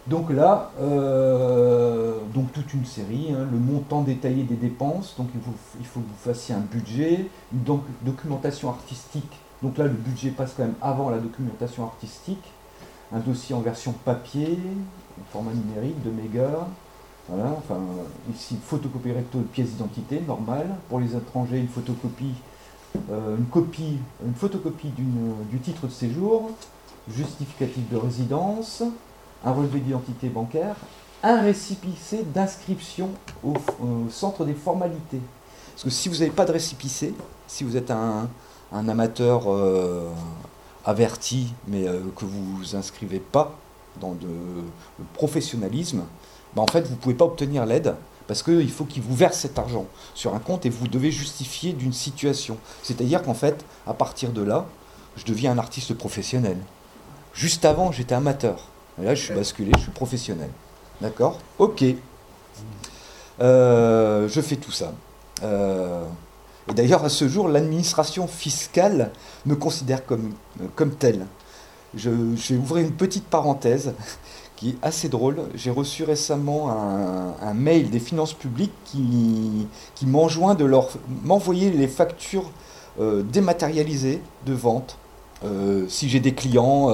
Donc 0.08 0.32
là, 0.32 0.72
euh, 0.82 2.18
donc 2.34 2.52
toute 2.52 2.74
une 2.74 2.86
série, 2.86 3.28
hein, 3.32 3.48
le 3.52 3.60
montant 3.60 4.02
détaillé 4.02 4.42
des 4.42 4.56
dépenses, 4.56 5.14
donc 5.20 5.28
il 5.36 5.42
faut, 5.42 5.54
il 5.80 5.86
faut 5.86 6.00
que 6.00 6.08
vous 6.08 6.34
fassiez 6.34 6.56
un 6.56 6.60
budget, 6.62 7.28
une 7.54 7.80
documentation 8.02 8.70
artistique 8.70 9.39
donc 9.62 9.78
là, 9.78 9.86
le 9.86 9.92
budget 9.92 10.30
passe 10.30 10.54
quand 10.56 10.64
même 10.64 10.76
avant 10.82 11.10
la 11.10 11.18
documentation 11.18 11.84
artistique. 11.84 12.44
Un 13.12 13.20
dossier 13.20 13.56
en 13.56 13.62
version 13.62 13.92
papier, 13.92 14.58
en 15.20 15.32
format 15.32 15.52
numérique, 15.52 16.02
de 16.04 16.12
mégas. 16.12 16.68
Voilà, 17.28 17.52
enfin, 17.58 17.80
ici, 18.34 18.58
photocopie 18.64 19.12
recto 19.12 19.40
de 19.40 19.44
pièce 19.44 19.72
d'identité, 19.72 20.22
normale. 20.26 20.76
Pour 20.88 21.00
les 21.00 21.16
étrangers, 21.16 21.60
une 21.60 21.68
photocopie, 21.68 22.34
euh, 23.12 23.38
une 23.38 23.46
copie, 23.46 23.98
une 24.26 24.34
photocopie 24.34 24.92
du 24.98 25.60
titre 25.60 25.88
de 25.88 25.92
séjour, 25.92 26.52
justificatif 27.12 27.88
de 27.90 27.98
résidence, 27.98 28.84
un 29.44 29.52
relevé 29.52 29.80
d'identité 29.80 30.30
bancaire, 30.30 30.76
un 31.22 31.42
récipicé 31.42 32.24
d'inscription 32.24 33.10
au, 33.44 33.54
au, 33.82 34.10
centre 34.10 34.46
des 34.46 34.54
formalités. 34.54 35.22
Parce 35.74 35.84
que 35.84 35.90
si 35.90 36.10
vous 36.10 36.16
n'avez 36.16 36.32
pas 36.32 36.46
de 36.46 36.52
récipicé, 36.52 37.14
si 37.48 37.64
vous 37.64 37.76
êtes 37.76 37.92
un, 37.92 38.30
un 38.72 38.88
amateur 38.88 39.44
euh, 39.48 40.10
averti, 40.86 41.54
mais 41.68 41.88
euh, 41.88 42.00
que 42.16 42.26
vous 42.26 42.58
vous 42.58 42.76
inscrivez 42.76 43.20
pas 43.20 43.56
dans 44.00 44.16
le 44.22 45.06
professionnalisme, 45.14 46.04
ben, 46.56 46.62
en 46.62 46.68
fait, 46.68 46.82
vous 46.82 46.96
ne 46.96 47.00
pouvez 47.00 47.16
pas 47.16 47.26
obtenir 47.26 47.66
l'aide 47.66 47.96
parce 48.28 48.44
qu'il 48.44 48.70
faut 48.70 48.86
qu'il 48.86 49.02
vous 49.02 49.16
verse 49.16 49.40
cet 49.40 49.58
argent 49.58 49.88
sur 50.14 50.36
un 50.36 50.40
compte 50.40 50.66
et 50.66 50.70
vous 50.70 50.88
devez 50.88 51.12
justifier 51.12 51.74
d'une 51.74 51.94
situation. 51.94 52.58
C'est-à-dire 52.84 53.24
qu'en 53.24 53.34
fait, 53.34 53.66
à 53.88 53.94
partir 53.96 54.32
de 54.32 54.44
là, 54.44 54.68
je 55.16 55.26
deviens 55.26 55.52
un 55.52 55.58
artiste 55.58 55.96
professionnel. 55.96 56.58
Juste 57.34 57.66
avant, 57.66 57.92
j'étais 57.92 58.14
amateur. 58.14 58.68
Là, 59.00 59.16
je 59.16 59.24
suis 59.24 59.34
basculé, 59.34 59.72
je 59.78 59.82
suis 59.82 59.92
professionnel. 59.92 60.50
D'accord? 61.02 61.40
Ok. 61.58 61.84
Euh, 63.42 64.28
je 64.28 64.42
fais 64.42 64.58
tout 64.58 64.72
ça. 64.72 64.94
Et 66.70 66.74
d'ailleurs, 66.74 67.04
à 67.04 67.10
ce 67.10 67.28
jour, 67.28 67.48
l'administration 67.48 68.28
fiscale 68.28 69.12
me 69.46 69.56
considère 69.56 70.06
comme, 70.06 70.34
euh, 70.62 70.66
comme 70.76 70.92
tel. 70.92 71.26
Je, 71.96 72.12
vais 72.12 72.56
ouvrir 72.56 72.86
une 72.86 72.92
petite 72.92 73.26
parenthèse 73.26 73.94
qui 74.56 74.70
est 74.70 74.76
assez 74.84 75.10
drôle. 75.10 75.38
J'ai 75.56 75.72
reçu 75.72 76.04
récemment 76.04 76.70
un, 77.42 77.54
mail 77.56 77.90
des 77.90 78.00
finances 78.00 78.34
publiques 78.34 78.74
qui, 78.86 79.68
qui 79.96 80.06
m'enjoint 80.06 80.54
de 80.54 80.66
leur 80.66 80.90
m'envoyer 81.24 81.72
les 81.72 81.88
factures 81.88 82.52
euh, 83.00 83.24
dématérialisées 83.24 84.22
de 84.46 84.54
vente. 84.54 84.98
Euh, 85.46 85.86
si 85.88 86.10
j'ai 86.10 86.20
des 86.20 86.34
clients, 86.34 86.90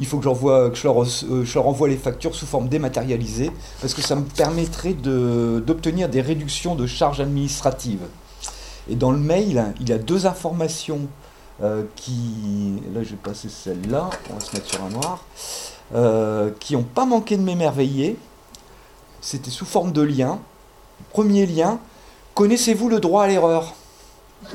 il 0.00 0.06
faut 0.06 0.18
que, 0.18 0.68
que 0.68 0.74
je, 0.74 0.82
leur, 0.82 1.04
je 1.04 1.54
leur 1.54 1.68
envoie 1.68 1.88
les 1.88 1.96
factures 1.96 2.34
sous 2.34 2.46
forme 2.46 2.68
dématérialisée, 2.68 3.52
parce 3.80 3.94
que 3.94 4.02
ça 4.02 4.16
me 4.16 4.24
permettrait 4.24 4.94
d'obtenir 4.94 6.08
des 6.08 6.20
réductions 6.20 6.74
de 6.74 6.86
charges 6.86 7.20
administratives. 7.20 8.02
Et 8.88 8.94
dans 8.94 9.10
le 9.10 9.18
mail, 9.18 9.72
il 9.80 9.88
y 9.88 9.92
a 9.92 9.98
deux 9.98 10.26
informations 10.26 11.00
euh, 11.62 11.84
qui. 11.96 12.80
Là, 12.94 13.02
je 13.02 13.10
vais 13.10 13.16
passer 13.16 13.48
celle-là, 13.48 14.10
on 14.30 14.34
va 14.34 14.40
se 14.40 14.54
mettre 14.54 14.68
sur 14.68 14.82
un 14.82 14.90
noir. 14.90 15.24
Euh, 15.94 16.50
qui 16.60 16.74
n'ont 16.74 16.82
pas 16.82 17.06
manqué 17.06 17.36
de 17.36 17.42
m'émerveiller. 17.42 18.18
C'était 19.20 19.50
sous 19.50 19.64
forme 19.64 19.92
de 19.92 20.02
lien. 20.02 20.38
Premier 21.12 21.46
lien 21.46 21.80
connaissez-vous 22.38 22.88
le 22.88 23.00
droit 23.00 23.24
à 23.24 23.26
l'erreur? 23.26 23.74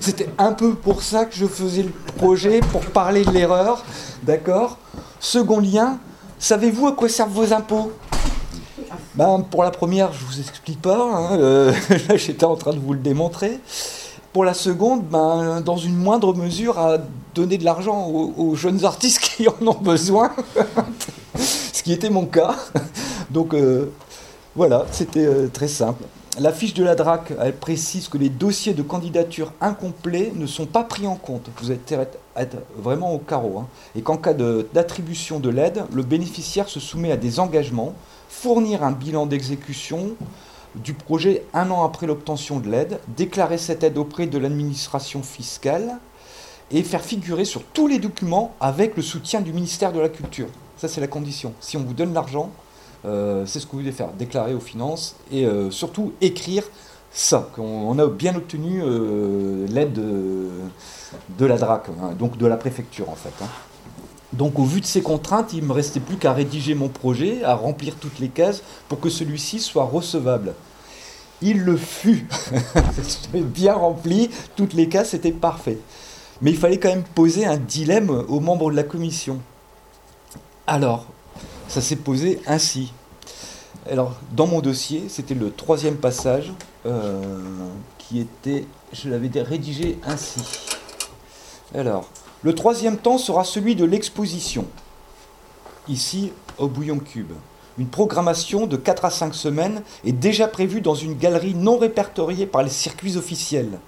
C'était 0.00 0.28
un 0.38 0.52
peu 0.52 0.74
pour 0.74 1.02
ça 1.02 1.24
que 1.24 1.36
je 1.36 1.46
faisais 1.46 1.84
le 1.84 1.92
projet, 2.16 2.58
pour 2.72 2.84
parler 2.86 3.24
de 3.24 3.30
l'erreur. 3.30 3.84
D'accord? 4.24 4.76
Second 5.20 5.60
lien 5.60 6.00
savez-vous 6.40 6.88
à 6.88 6.92
quoi 6.92 7.08
servent 7.08 7.30
vos 7.30 7.52
impôts? 7.52 7.92
Ben, 9.16 9.44
Pour 9.50 9.62
la 9.62 9.70
première, 9.70 10.12
je 10.12 10.24
ne 10.24 10.30
vous 10.30 10.40
explique 10.40 10.80
pas. 10.80 10.98
Hein, 10.98 11.38
euh, 11.38 11.72
j'étais 12.16 12.44
en 12.44 12.56
train 12.56 12.72
de 12.72 12.78
vous 12.78 12.92
le 12.92 12.98
démontrer. 12.98 13.58
Pour 14.32 14.44
la 14.44 14.54
seconde, 14.54 15.04
ben, 15.04 15.60
dans 15.62 15.76
une 15.76 15.96
moindre 15.96 16.34
mesure, 16.34 16.78
à 16.78 16.98
donner 17.34 17.58
de 17.58 17.64
l'argent 17.64 18.06
aux, 18.08 18.54
jeunes 18.54 18.84
artistes 18.84 19.20
qui 19.36 19.48
en 19.48 19.66
ont 19.66 19.80
besoin. 19.80 20.32
Ce 21.36 21.82
qui 21.82 21.92
était 21.92 22.10
mon 22.10 22.26
cas. 22.26 22.54
Donc 23.30 23.54
euh, 23.54 23.92
voilà, 24.54 24.86
c'était 24.90 25.26
euh, 25.26 25.48
très 25.52 25.68
simple. 25.68 26.04
La 26.38 26.52
fiche 26.52 26.74
de 26.74 26.84
la 26.84 26.94
DRAC, 26.94 27.32
elle 27.40 27.56
précise 27.56 28.08
que 28.08 28.18
les 28.18 28.28
dossiers 28.28 28.74
de 28.74 28.82
candidature 28.82 29.52
incomplets 29.62 30.32
ne 30.34 30.46
sont 30.46 30.66
pas 30.66 30.84
pris 30.84 31.06
en 31.06 31.14
compte. 31.14 31.48
Vous 31.62 31.72
êtes, 31.72 31.94
vraiment 32.76 33.14
au 33.14 33.18
carreau. 33.18 33.58
Hein. 33.58 33.66
Et 33.96 34.02
qu'en 34.02 34.18
cas 34.18 34.34
d'attribution 34.34 35.40
de 35.40 35.48
l'aide, 35.48 35.84
le 35.94 36.02
bénéficiaire 36.02 36.68
se 36.68 36.78
soumet 36.78 37.10
à 37.10 37.16
des 37.16 37.40
engagements 37.40 37.94
fournir 38.28 38.82
un 38.82 38.92
bilan 38.92 39.26
d'exécution 39.26 40.16
du 40.74 40.92
projet 40.94 41.44
un 41.54 41.70
an 41.70 41.84
après 41.84 42.06
l'obtention 42.06 42.60
de 42.60 42.68
l'aide, 42.68 43.00
déclarer 43.16 43.58
cette 43.58 43.82
aide 43.82 43.98
auprès 43.98 44.26
de 44.26 44.38
l'administration 44.38 45.22
fiscale 45.22 45.98
et 46.70 46.82
faire 46.82 47.02
figurer 47.02 47.44
sur 47.44 47.62
tous 47.62 47.86
les 47.86 47.98
documents 47.98 48.54
avec 48.60 48.96
le 48.96 49.02
soutien 49.02 49.40
du 49.40 49.52
ministère 49.52 49.92
de 49.92 50.00
la 50.00 50.08
Culture. 50.08 50.48
Ça, 50.76 50.88
c'est 50.88 51.00
la 51.00 51.06
condition. 51.06 51.54
Si 51.60 51.76
on 51.76 51.84
vous 51.84 51.94
donne 51.94 52.12
l'argent, 52.12 52.50
euh, 53.04 53.46
c'est 53.46 53.60
ce 53.60 53.66
que 53.66 53.72
vous 53.72 53.80
devez 53.80 53.92
faire, 53.92 54.12
déclarer 54.12 54.54
aux 54.54 54.60
finances 54.60 55.16
et 55.30 55.46
euh, 55.46 55.70
surtout 55.70 56.12
écrire 56.20 56.64
ça, 57.12 57.48
qu'on 57.54 57.98
a 57.98 58.06
bien 58.08 58.34
obtenu 58.36 58.82
euh, 58.84 59.66
l'aide 59.68 59.94
de, 59.94 61.46
la 61.46 61.56
DRAC, 61.56 61.88
hein, 61.88 62.12
donc 62.18 62.36
de 62.36 62.46
la 62.46 62.56
préfecture 62.58 63.08
en 63.08 63.14
fait. 63.14 63.32
Hein. 63.42 63.48
Donc 64.32 64.58
au 64.58 64.64
vu 64.64 64.80
de 64.80 64.86
ces 64.86 65.02
contraintes, 65.02 65.52
il 65.52 65.62
ne 65.62 65.68
me 65.68 65.72
restait 65.72 66.00
plus 66.00 66.16
qu'à 66.16 66.32
rédiger 66.32 66.74
mon 66.74 66.88
projet, 66.88 67.42
à 67.44 67.54
remplir 67.54 67.94
toutes 67.96 68.18
les 68.18 68.28
cases 68.28 68.62
pour 68.88 69.00
que 69.00 69.08
celui-ci 69.08 69.60
soit 69.60 69.84
recevable. 69.84 70.54
Il 71.42 71.60
le 71.62 71.76
fut. 71.76 72.26
bien 73.34 73.74
rempli, 73.74 74.30
toutes 74.56 74.72
les 74.72 74.88
cases, 74.88 75.10
c'était 75.10 75.32
parfait. 75.32 75.78
Mais 76.40 76.50
il 76.50 76.56
fallait 76.56 76.78
quand 76.78 76.88
même 76.88 77.04
poser 77.04 77.46
un 77.46 77.56
dilemme 77.56 78.10
aux 78.10 78.40
membres 78.40 78.70
de 78.70 78.76
la 78.76 78.82
commission. 78.82 79.40
Alors, 80.66 81.06
ça 81.68 81.80
s'est 81.80 81.96
posé 81.96 82.40
ainsi. 82.46 82.92
Alors, 83.90 84.16
dans 84.32 84.46
mon 84.46 84.60
dossier, 84.60 85.04
c'était 85.08 85.34
le 85.34 85.52
troisième 85.52 85.96
passage 85.96 86.52
euh, 86.86 87.20
qui 87.98 88.18
était, 88.18 88.66
je 88.92 89.08
l'avais 89.08 89.30
rédigé 89.40 89.98
ainsi. 90.04 90.40
Alors, 91.74 92.08
le 92.46 92.54
troisième 92.54 92.96
temps 92.96 93.18
sera 93.18 93.42
celui 93.42 93.74
de 93.74 93.84
l'exposition, 93.84 94.66
ici 95.88 96.30
au 96.58 96.68
Bouillon 96.68 97.00
Cube. 97.00 97.32
Une 97.76 97.88
programmation 97.88 98.68
de 98.68 98.76
4 98.76 99.04
à 99.04 99.10
5 99.10 99.34
semaines 99.34 99.82
est 100.04 100.12
déjà 100.12 100.46
prévue 100.46 100.80
dans 100.80 100.94
une 100.94 101.16
galerie 101.16 101.54
non 101.54 101.76
répertoriée 101.76 102.46
par 102.46 102.62
les 102.62 102.70
circuits 102.70 103.16
officiels. 103.16 103.80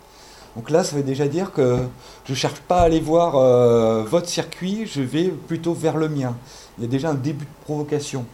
Donc 0.56 0.70
là, 0.70 0.82
ça 0.82 0.96
veut 0.96 1.04
déjà 1.04 1.28
dire 1.28 1.52
que 1.52 1.78
je 2.24 2.32
ne 2.32 2.36
cherche 2.36 2.58
pas 2.62 2.80
à 2.80 2.82
aller 2.82 2.98
voir 2.98 3.36
euh, 3.36 4.02
votre 4.02 4.28
circuit, 4.28 4.88
je 4.92 5.02
vais 5.02 5.28
plutôt 5.28 5.72
vers 5.72 5.96
le 5.96 6.08
mien. 6.08 6.34
Il 6.78 6.82
y 6.82 6.86
a 6.88 6.90
déjà 6.90 7.10
un 7.10 7.14
début 7.14 7.44
de 7.44 7.64
provocation. 7.64 8.26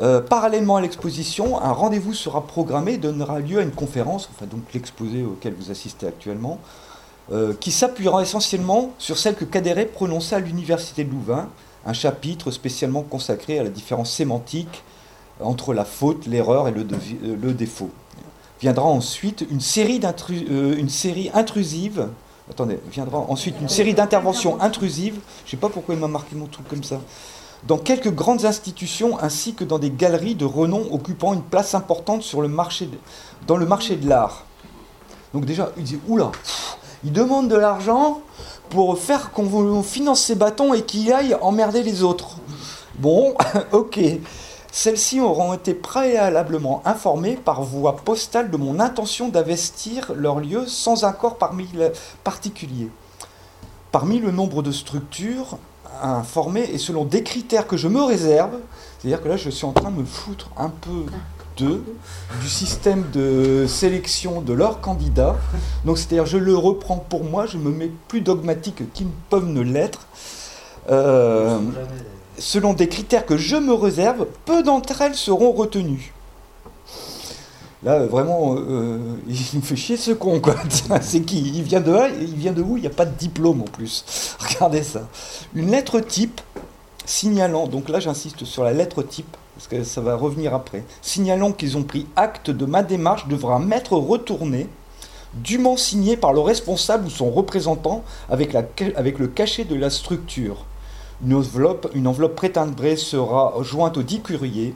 Euh, 0.00 0.20
parallèlement 0.20 0.74
à 0.74 0.80
l'exposition, 0.80 1.62
un 1.62 1.70
rendez-vous 1.70 2.14
sera 2.14 2.44
programmé 2.48 2.94
et 2.94 2.98
donnera 2.98 3.38
lieu 3.38 3.60
à 3.60 3.62
une 3.62 3.70
conférence, 3.70 4.28
enfin 4.34 4.46
donc 4.46 4.62
l'exposé 4.74 5.22
auquel 5.22 5.54
vous 5.54 5.70
assistez 5.70 6.08
actuellement, 6.08 6.58
euh, 7.32 7.54
qui 7.58 7.72
s'appuiera 7.72 8.22
essentiellement 8.22 8.92
sur 8.98 9.18
celle 9.18 9.34
que 9.34 9.44
Caderet 9.44 9.86
prononçait 9.86 10.36
à 10.36 10.40
l'Université 10.40 11.04
de 11.04 11.10
Louvain, 11.10 11.48
un 11.86 11.92
chapitre 11.92 12.50
spécialement 12.50 13.02
consacré 13.02 13.58
à 13.58 13.62
la 13.62 13.70
différence 13.70 14.10
sémantique 14.10 14.82
entre 15.40 15.74
la 15.74 15.84
faute, 15.84 16.26
l'erreur 16.26 16.68
et 16.68 16.70
le, 16.70 16.86
le, 17.22 17.52
défaut. 17.52 17.90
Viendra 18.60 18.86
ensuite 18.86 19.44
une 19.50 19.60
série, 19.60 20.00
euh, 20.50 20.76
une 20.76 20.88
série 20.88 21.30
intrusive. 21.34 22.08
Attendez, 22.50 22.78
viendra 22.90 23.18
ensuite 23.18 23.56
une 23.60 23.68
série 23.68 23.94
d'interventions 23.94 24.60
intrusives. 24.60 25.18
Je 25.44 25.48
ne 25.48 25.50
sais 25.52 25.56
pas 25.56 25.68
pourquoi 25.68 25.94
il 25.94 26.00
m'a 26.00 26.08
marqué 26.08 26.36
mon 26.36 26.46
truc 26.46 26.68
comme 26.68 26.84
ça 26.84 27.00
dans 27.66 27.78
quelques 27.78 28.12
grandes 28.12 28.44
institutions 28.44 29.18
ainsi 29.18 29.54
que 29.54 29.64
dans 29.64 29.78
des 29.78 29.90
galeries 29.90 30.34
de 30.34 30.44
renom 30.44 30.86
occupant 30.92 31.32
une 31.32 31.42
place 31.42 31.74
importante 31.74 32.22
sur 32.22 32.42
le 32.42 32.48
marché 32.48 32.88
dans 33.46 33.56
le 33.56 33.66
marché 33.66 33.96
de 33.96 34.08
l'art. 34.08 34.44
Donc 35.32 35.44
déjà, 35.44 35.72
il 35.76 35.84
dit, 35.84 35.98
oula, 36.06 36.30
il 37.04 37.12
demande 37.12 37.48
de 37.48 37.56
l'argent 37.56 38.20
pour 38.70 38.98
faire 38.98 39.30
qu'on 39.30 39.82
finance 39.82 40.22
ses 40.22 40.34
bâtons 40.34 40.74
et 40.74 40.82
qu'il 40.82 41.12
aille 41.12 41.36
emmerder 41.40 41.82
les 41.82 42.02
autres. 42.02 42.38
Bon, 42.98 43.34
ok. 43.72 44.00
Celles-ci 44.72 45.20
auront 45.20 45.54
été 45.54 45.72
préalablement 45.72 46.82
informées 46.84 47.36
par 47.36 47.62
voie 47.62 47.96
postale 47.96 48.50
de 48.50 48.56
mon 48.56 48.80
intention 48.80 49.28
d'investir 49.28 50.12
leur 50.16 50.40
lieu 50.40 50.66
sans 50.66 51.04
accord 51.04 51.36
parmi 51.36 51.68
les 51.74 51.92
particuliers. 52.24 52.90
Parmi 53.92 54.18
le 54.18 54.32
nombre 54.32 54.62
de 54.62 54.72
structures, 54.72 55.58
informé 56.02 56.62
et 56.62 56.78
selon 56.78 57.04
des 57.04 57.22
critères 57.22 57.68
que 57.68 57.76
je 57.76 57.86
me 57.86 58.02
réserve. 58.02 58.58
C'est-à-dire 58.98 59.22
que 59.22 59.28
là, 59.28 59.36
je 59.36 59.50
suis 59.50 59.64
en 59.64 59.72
train 59.72 59.90
de 59.90 59.98
me 59.98 60.04
foutre 60.04 60.50
un 60.56 60.70
peu 60.70 61.04
du 61.56 62.48
système 62.48 63.04
de 63.12 63.66
sélection 63.66 64.40
de 64.40 64.52
leurs 64.52 64.80
candidats. 64.80 65.36
Donc, 65.84 65.98
c'est-à-dire, 65.98 66.26
je 66.26 66.38
le 66.38 66.56
reprends 66.56 66.96
pour 66.96 67.24
moi, 67.24 67.46
je 67.46 67.58
me 67.58 67.70
mets 67.70 67.90
plus 68.08 68.20
dogmatique 68.20 68.92
qu'ils 68.92 69.08
peuvent 69.30 69.48
ne 69.48 69.60
l'être. 69.60 70.06
Euh, 70.90 71.58
selon 72.38 72.74
des 72.74 72.88
critères 72.88 73.26
que 73.26 73.36
je 73.36 73.56
me 73.56 73.72
réserve, 73.72 74.26
peu 74.44 74.62
d'entre 74.62 75.00
elles 75.00 75.14
seront 75.14 75.52
retenues. 75.52 76.12
Là, 77.82 78.06
vraiment, 78.06 78.56
euh, 78.56 78.98
il 79.28 79.36
nous 79.54 79.62
fait 79.62 79.76
chier 79.76 79.96
ce 79.98 80.12
con, 80.12 80.40
quoi. 80.40 80.56
C'est 81.02 81.20
qui? 81.20 81.52
Il 81.54 81.62
vient 81.62 81.80
de 81.80 81.94
Il 82.20 82.34
vient 82.34 82.52
de 82.52 82.62
où? 82.62 82.78
Il 82.78 82.80
n'y 82.80 82.86
a 82.86 82.90
pas 82.90 83.04
de 83.04 83.14
diplôme 83.14 83.60
en 83.60 83.66
plus. 83.66 84.36
Regardez 84.38 84.82
ça. 84.82 85.08
Une 85.54 85.70
lettre 85.70 86.00
type 86.00 86.40
signalant, 87.04 87.66
donc 87.66 87.88
là 87.88 88.00
j'insiste 88.00 88.44
sur 88.44 88.64
la 88.64 88.72
lettre 88.72 89.02
type, 89.02 89.36
parce 89.56 89.68
que 89.68 89.84
ça 89.84 90.00
va 90.00 90.16
revenir 90.16 90.54
après, 90.54 90.84
signalant 91.02 91.52
qu'ils 91.52 91.76
ont 91.76 91.82
pris 91.82 92.06
acte 92.16 92.50
de 92.50 92.66
ma 92.66 92.82
démarche 92.82 93.28
devra 93.28 93.58
m'être 93.58 93.96
retournée, 93.96 94.68
dûment 95.34 95.76
signée 95.76 96.16
par 96.16 96.32
le 96.32 96.40
responsable 96.40 97.06
ou 97.06 97.10
son 97.10 97.30
représentant 97.30 98.04
avec, 98.28 98.52
le 98.52 99.26
cachet 99.26 99.64
de 99.64 99.74
la 99.74 99.90
structure. 99.90 100.64
Une 101.24 101.34
enveloppe, 101.34 101.90
une 101.94 102.06
enveloppe 102.06 102.40
sera 102.96 103.54
jointe 103.62 103.96
au 103.96 104.02
dit 104.02 104.20
courrier 104.20 104.74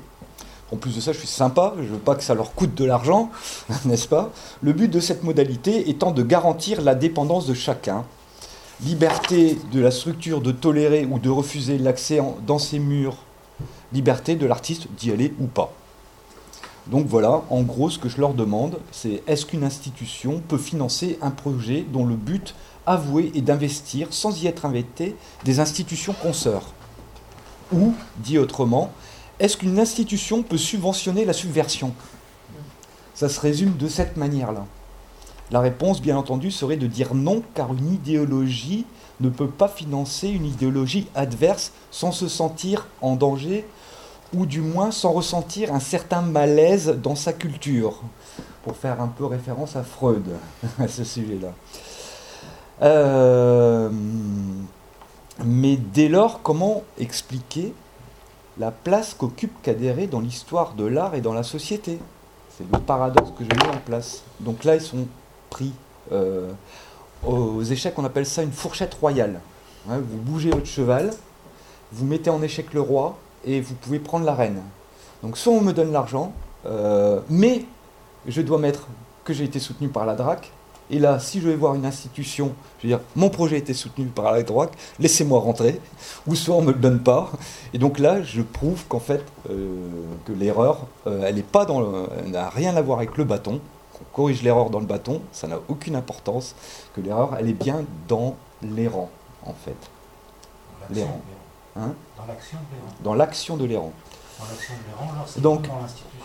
en 0.71 0.77
plus 0.77 0.95
de 0.95 1.01
ça, 1.01 1.13
je 1.13 1.19
suis 1.19 1.29
sympa, 1.29 1.75
je 1.79 1.87
veux 1.87 1.99
pas 1.99 2.15
que 2.15 2.23
ça 2.23 2.35
leur 2.35 2.53
coûte 2.53 2.75
de 2.75 2.85
l'argent, 2.85 3.31
n'est-ce 3.87 4.09
pas? 4.09 4.31
Le 4.61 4.73
but 4.73 4.89
de 4.89 5.01
cette 5.01 5.23
modalité 5.25 5.89
étant 5.89 6.11
de 6.11 6.23
garantir 6.23 6.83
la 6.83 6.95
dépendance 6.95 7.47
de 7.47 7.55
chacun, 7.55 8.05
liberté 8.85 9.59
de 9.73 9.81
la 9.81 9.91
structure 9.91 10.41
de 10.41 10.53
tolérer 10.53 11.07
ou 11.11 11.19
de 11.19 11.31
refuser 11.31 11.79
l'accès 11.79 12.21
dans 12.47 12.59
ses 12.59 12.79
murs, 12.79 13.17
liberté 13.93 14.37
de 14.37 14.47
l'artiste 14.47 14.89
d'y 14.97 15.11
aller 15.11 15.33
ou 15.41 15.47
pas. 15.47 15.73
Donc 16.87 17.07
voilà, 17.07 17.43
en 17.51 17.63
gros, 17.63 17.91
ce 17.91 17.99
que 17.99 18.09
je 18.09 18.19
leur 18.19 18.33
demande, 18.33 18.79
c'est 18.93 19.23
est-ce 19.27 19.45
qu'une 19.45 19.65
institution 19.65 20.41
peut 20.47 20.59
financer 20.59 21.19
un 21.21 21.31
projet 21.31 21.85
dont 21.93 22.07
le 22.07 22.17
but 22.17 22.55
avoué 22.87 23.31
est 23.35 23.43
d'investir, 23.43 24.09
sans 24.11 24.43
y 24.43 24.47
être 24.47 24.65
invité, 24.65 25.15
des 25.45 25.61
institutions 25.61 26.15
consoeurs? 26.15 26.73
Ou, 27.73 27.93
dit 28.17 28.39
autrement, 28.39 28.91
est-ce 29.39 29.59
qu'une 29.59 29.79
institution 29.79 30.43
peut 30.43 30.57
subventionner 30.57 31.27
la 31.27 31.35
subversion? 31.35 31.93
Ça 33.15 33.29
se 33.29 33.39
résume 33.39 33.77
de 33.77 33.89
cette 33.89 34.17
manière-là. 34.17 34.65
La 35.51 35.61
réponse, 35.61 36.01
bien 36.01 36.17
entendu, 36.17 36.51
serait 36.51 36.77
de 36.77 36.87
dire 36.87 37.15
non, 37.15 37.43
car 37.55 37.73
une 37.75 37.93
idéologie 37.93 38.87
ne 39.21 39.29
peut 39.29 39.49
pas 39.49 39.69
financer 39.69 40.29
une 40.29 40.47
idéologie 40.47 41.09
adverse 41.15 41.73
sans 41.91 42.13
se 42.13 42.29
sentir 42.29 42.87
en 43.01 43.17
danger, 43.17 43.67
ou 44.35 44.47
du 44.47 44.61
moins 44.61 44.91
sans 44.91 45.13
ressentir 45.13 45.73
un 45.73 45.81
certain 45.81 46.21
malaise 46.21 46.99
dans 47.03 47.17
sa 47.17 47.33
culture, 47.33 48.01
pour 48.63 48.77
faire 48.77 49.01
un 49.01 49.09
peu 49.09 49.25
référence 49.25 49.77
à 49.77 49.83
Freud 49.83 50.25
à 50.79 50.89
ce 50.89 51.05
sujet-là. 51.05 51.53
Euh, 52.83 53.91
mais 55.45 55.77
dès 55.77 56.09
lors, 56.09 56.43
comment 56.43 56.83
expliquer 56.99 57.73
la 58.59 58.71
place 58.71 59.15
qu'occupe 59.15 59.63
Cadéré 59.63 60.07
dans 60.07 60.21
l'histoire 60.21 60.75
de 60.75 60.85
l'art 60.85 61.15
et 61.15 61.21
dans 61.21 61.33
la 61.33 61.43
société? 61.43 61.99
C'est 62.57 62.71
le 62.71 62.79
paradoxe 62.81 63.31
que 63.39 63.45
j'ai 63.45 63.57
mis 63.57 63.77
en 63.77 63.81
place. 63.81 64.23
Donc 64.41 64.65
là, 64.65 64.75
ils 64.75 64.81
sont 64.81 65.07
pris 65.49 65.73
euh, 66.13 66.51
aux 67.27 67.63
échecs, 67.63 67.99
on 67.99 68.05
appelle 68.05 68.27
ça 68.27 68.43
une 68.43 68.53
fourchette 68.53 68.95
royale. 68.95 69.41
vous 69.87 70.19
bougez 70.19 70.51
votre 70.51 70.67
cheval, 70.67 71.11
vous 71.93 72.05
mettez 72.05 72.31
en 72.31 72.43
échec 72.43 72.73
le 72.75 72.81
roi 72.81 73.17
et 73.45 73.61
vous 73.61 73.75
pouvez 73.75 73.99
prendre 73.99 74.25
la 74.25 74.35
reine. 74.35 74.63
Donc 75.23 75.37
soit 75.37 75.53
on 75.53 75.61
me 75.61 75.73
donne 75.73 75.93
l'argent, 75.93 76.33
euh, 76.67 77.21
mais 77.29 77.65
je 78.27 78.43
dois 78.43 78.59
mettre 78.59 78.87
que 79.25 79.33
j'ai 79.33 79.45
été 79.45 79.59
soutenu 79.59 79.89
par 79.89 80.07
la 80.07 80.15
DRAC, 80.15 80.53
et 80.91 80.99
là, 80.99 81.19
si 81.19 81.41
je 81.41 81.49
vais 81.49 81.57
voir 81.57 81.75
une 81.75 81.85
institution, 81.85 82.55
je 82.79 82.87
veux 82.87 82.95
dire, 82.95 83.01
mon 83.15 83.29
projet 83.29 83.57
a 83.57 83.59
été 83.59 83.75
soutenu 83.75 84.07
par 84.07 84.33
la 84.33 84.43
droite, 84.43 84.73
laissez-moi 84.99 85.39
rentrer, 85.39 85.81
ou 86.27 86.35
soit 86.35 86.55
on 86.55 86.63
ne 86.63 86.69
me 86.69 86.73
le 86.73 86.79
donne 86.79 87.01
pas. 87.01 87.31
Et 87.75 87.79
donc 87.79 87.99
là, 87.99 88.23
je 88.23 88.41
prouve 88.41 88.85
qu'en 88.89 89.01
fait, 89.01 89.23
euh, 89.51 89.77
que 90.25 90.33
l'erreur, 90.33 90.87
euh, 91.07 91.29
elle 91.29 92.31
n'a 92.31 92.49
rien 92.49 92.75
à 92.77 92.81
voir 92.81 92.99
avec 92.99 93.19
le 93.19 93.25
bâton. 93.25 93.61
Corrige 94.19 94.43
l'erreur 94.43 94.69
dans 94.69 94.81
le 94.81 94.87
bâton, 94.87 95.23
ça 95.31 95.47
n'a 95.47 95.61
aucune 95.69 95.95
importance. 95.95 96.57
Que 96.93 97.01
l'erreur, 97.01 97.37
elle 97.39 97.49
est 97.49 97.53
bien 97.53 97.85
dans 98.09 98.35
l'errant, 98.65 99.11
en 99.47 99.53
fait. 99.53 99.77
L'errant. 100.91 101.21
Hein 101.77 101.93
dans 102.17 102.27
l'action 102.27 102.59
de 102.59 102.75
l'errant. 102.75 102.95
Dans 103.05 103.15
l'action 103.15 103.57
de 103.57 103.65
l'errant. 103.65 103.93
Dans 104.41 104.47
l'action 104.47 104.75
de 104.75 104.91
l'errant, 104.91 105.13
alors 105.15 105.29
c'est 105.29 105.41
donc, 105.41 105.69
dans 105.69 105.79
l'institution. 105.79 106.25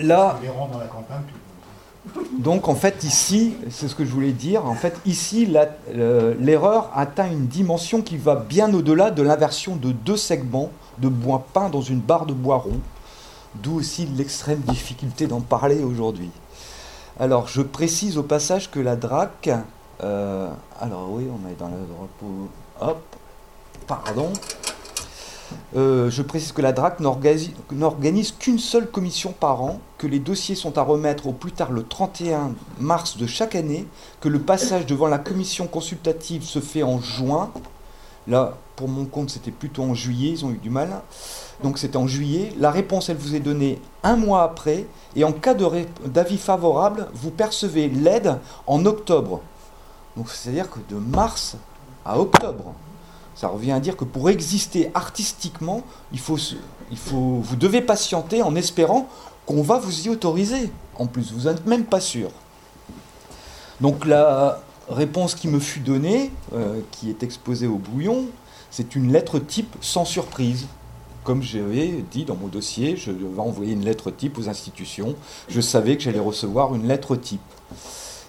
Là. 0.00 0.40
Dans 0.72 0.78
la 0.80 0.86
campagne, 0.86 1.22
donc 2.36 2.66
en 2.66 2.74
fait 2.74 3.04
ici, 3.04 3.54
c'est 3.70 3.86
ce 3.86 3.94
que 3.94 4.04
je 4.04 4.10
voulais 4.10 4.32
dire, 4.32 4.66
en 4.66 4.74
fait 4.74 4.98
ici 5.06 5.46
l'erreur 5.92 6.90
atteint 6.94 7.30
une 7.30 7.46
dimension 7.46 8.02
qui 8.02 8.16
va 8.16 8.34
bien 8.34 8.74
au-delà 8.74 9.12
de 9.12 9.22
l'inversion 9.22 9.76
de 9.76 9.92
deux 9.92 10.16
segments 10.16 10.70
de 10.98 11.08
bois 11.08 11.46
peint 11.52 11.68
dans 11.68 11.82
une 11.82 12.00
barre 12.00 12.26
de 12.26 12.32
bois 12.32 12.56
rond, 12.56 12.80
d'où 13.54 13.76
aussi 13.76 14.06
l'extrême 14.06 14.60
difficulté 14.60 15.28
d'en 15.28 15.40
parler 15.40 15.84
aujourd'hui. 15.84 16.30
Alors 17.20 17.48
je 17.48 17.62
précise 17.62 18.16
au 18.16 18.22
passage 18.22 18.70
que 18.70 18.78
la 18.78 18.94
DRAC, 18.94 19.50
euh, 20.02 20.48
alors 20.80 21.10
oui 21.10 21.24
on 21.28 21.48
est 21.48 21.54
dans 21.58 21.68
le 21.68 21.74
hop, 22.80 23.02
pardon, 23.86 24.32
Euh, 25.76 26.10
je 26.10 26.22
précise 26.22 26.52
que 26.52 26.62
la 26.62 26.72
DRAC 26.72 27.00
n'organise 27.00 28.32
qu'une 28.38 28.58
seule 28.58 28.90
commission 28.90 29.32
par 29.32 29.62
an, 29.62 29.80
que 29.96 30.06
les 30.06 30.18
dossiers 30.18 30.54
sont 30.54 30.78
à 30.78 30.82
remettre 30.82 31.26
au 31.26 31.32
plus 31.32 31.52
tard 31.52 31.72
le 31.72 31.82
31 31.82 32.52
mars 32.78 33.16
de 33.16 33.26
chaque 33.26 33.54
année, 33.54 33.86
que 34.20 34.28
le 34.28 34.40
passage 34.40 34.86
devant 34.86 35.08
la 35.08 35.18
commission 35.18 35.66
consultative 35.66 36.44
se 36.44 36.60
fait 36.60 36.82
en 36.82 37.00
juin. 37.00 37.50
Là, 38.26 38.58
pour 38.76 38.88
mon 38.88 39.06
compte, 39.06 39.30
c'était 39.30 39.50
plutôt 39.50 39.82
en 39.82 39.94
juillet, 39.94 40.30
ils 40.32 40.44
ont 40.44 40.50
eu 40.50 40.58
du 40.58 40.70
mal. 40.70 41.00
Donc 41.62 41.78
c'était 41.78 41.96
en 41.96 42.06
juillet. 42.06 42.52
La 42.58 42.70
réponse, 42.70 43.08
elle 43.08 43.16
vous 43.16 43.34
est 43.34 43.40
donnée 43.40 43.80
un 44.02 44.16
mois 44.16 44.42
après. 44.42 44.86
Et 45.16 45.24
en 45.24 45.32
cas 45.32 45.54
d'avis 45.54 46.38
favorable, 46.38 47.08
vous 47.14 47.30
percevez 47.30 47.88
l'aide 47.88 48.38
en 48.66 48.86
octobre. 48.86 49.40
Donc 50.16 50.30
c'est-à-dire 50.30 50.70
que 50.70 50.78
de 50.88 50.96
mars 50.96 51.56
à 52.04 52.18
octobre. 52.18 52.74
Ça 53.34 53.48
revient 53.48 53.72
à 53.72 53.80
dire 53.80 53.96
que 53.96 54.04
pour 54.04 54.30
exister 54.30 54.90
artistiquement, 54.94 55.82
vous 56.12 57.56
devez 57.56 57.80
patienter 57.80 58.42
en 58.42 58.56
espérant 58.56 59.08
qu'on 59.46 59.62
va 59.62 59.78
vous 59.78 60.06
y 60.06 60.10
autoriser. 60.10 60.72
En 60.96 61.06
plus, 61.06 61.32
vous 61.32 61.48
n'êtes 61.48 61.64
même 61.66 61.84
pas 61.84 62.00
sûr. 62.00 62.30
Donc 63.80 64.04
la 64.04 64.60
réponse 64.90 65.34
qui 65.34 65.46
me 65.48 65.60
fut 65.60 65.80
donnée, 65.80 66.32
euh, 66.52 66.80
qui 66.90 67.10
est 67.10 67.22
exposée 67.22 67.66
au 67.66 67.76
bouillon, 67.76 68.26
c'est 68.70 68.96
une 68.96 69.12
lettre 69.12 69.38
type 69.38 69.74
sans 69.80 70.04
surprise. 70.04 70.66
Comme 71.28 71.42
j'avais 71.42 71.88
dit 72.10 72.24
dans 72.24 72.36
mon 72.36 72.46
dossier, 72.46 72.96
je 72.96 73.10
vais 73.10 73.38
envoyer 73.38 73.74
une 73.74 73.84
lettre 73.84 74.10
type 74.10 74.38
aux 74.38 74.48
institutions. 74.48 75.14
Je 75.50 75.60
savais 75.60 75.98
que 75.98 76.02
j'allais 76.02 76.18
recevoir 76.18 76.74
une 76.74 76.88
lettre 76.88 77.16
type. 77.16 77.42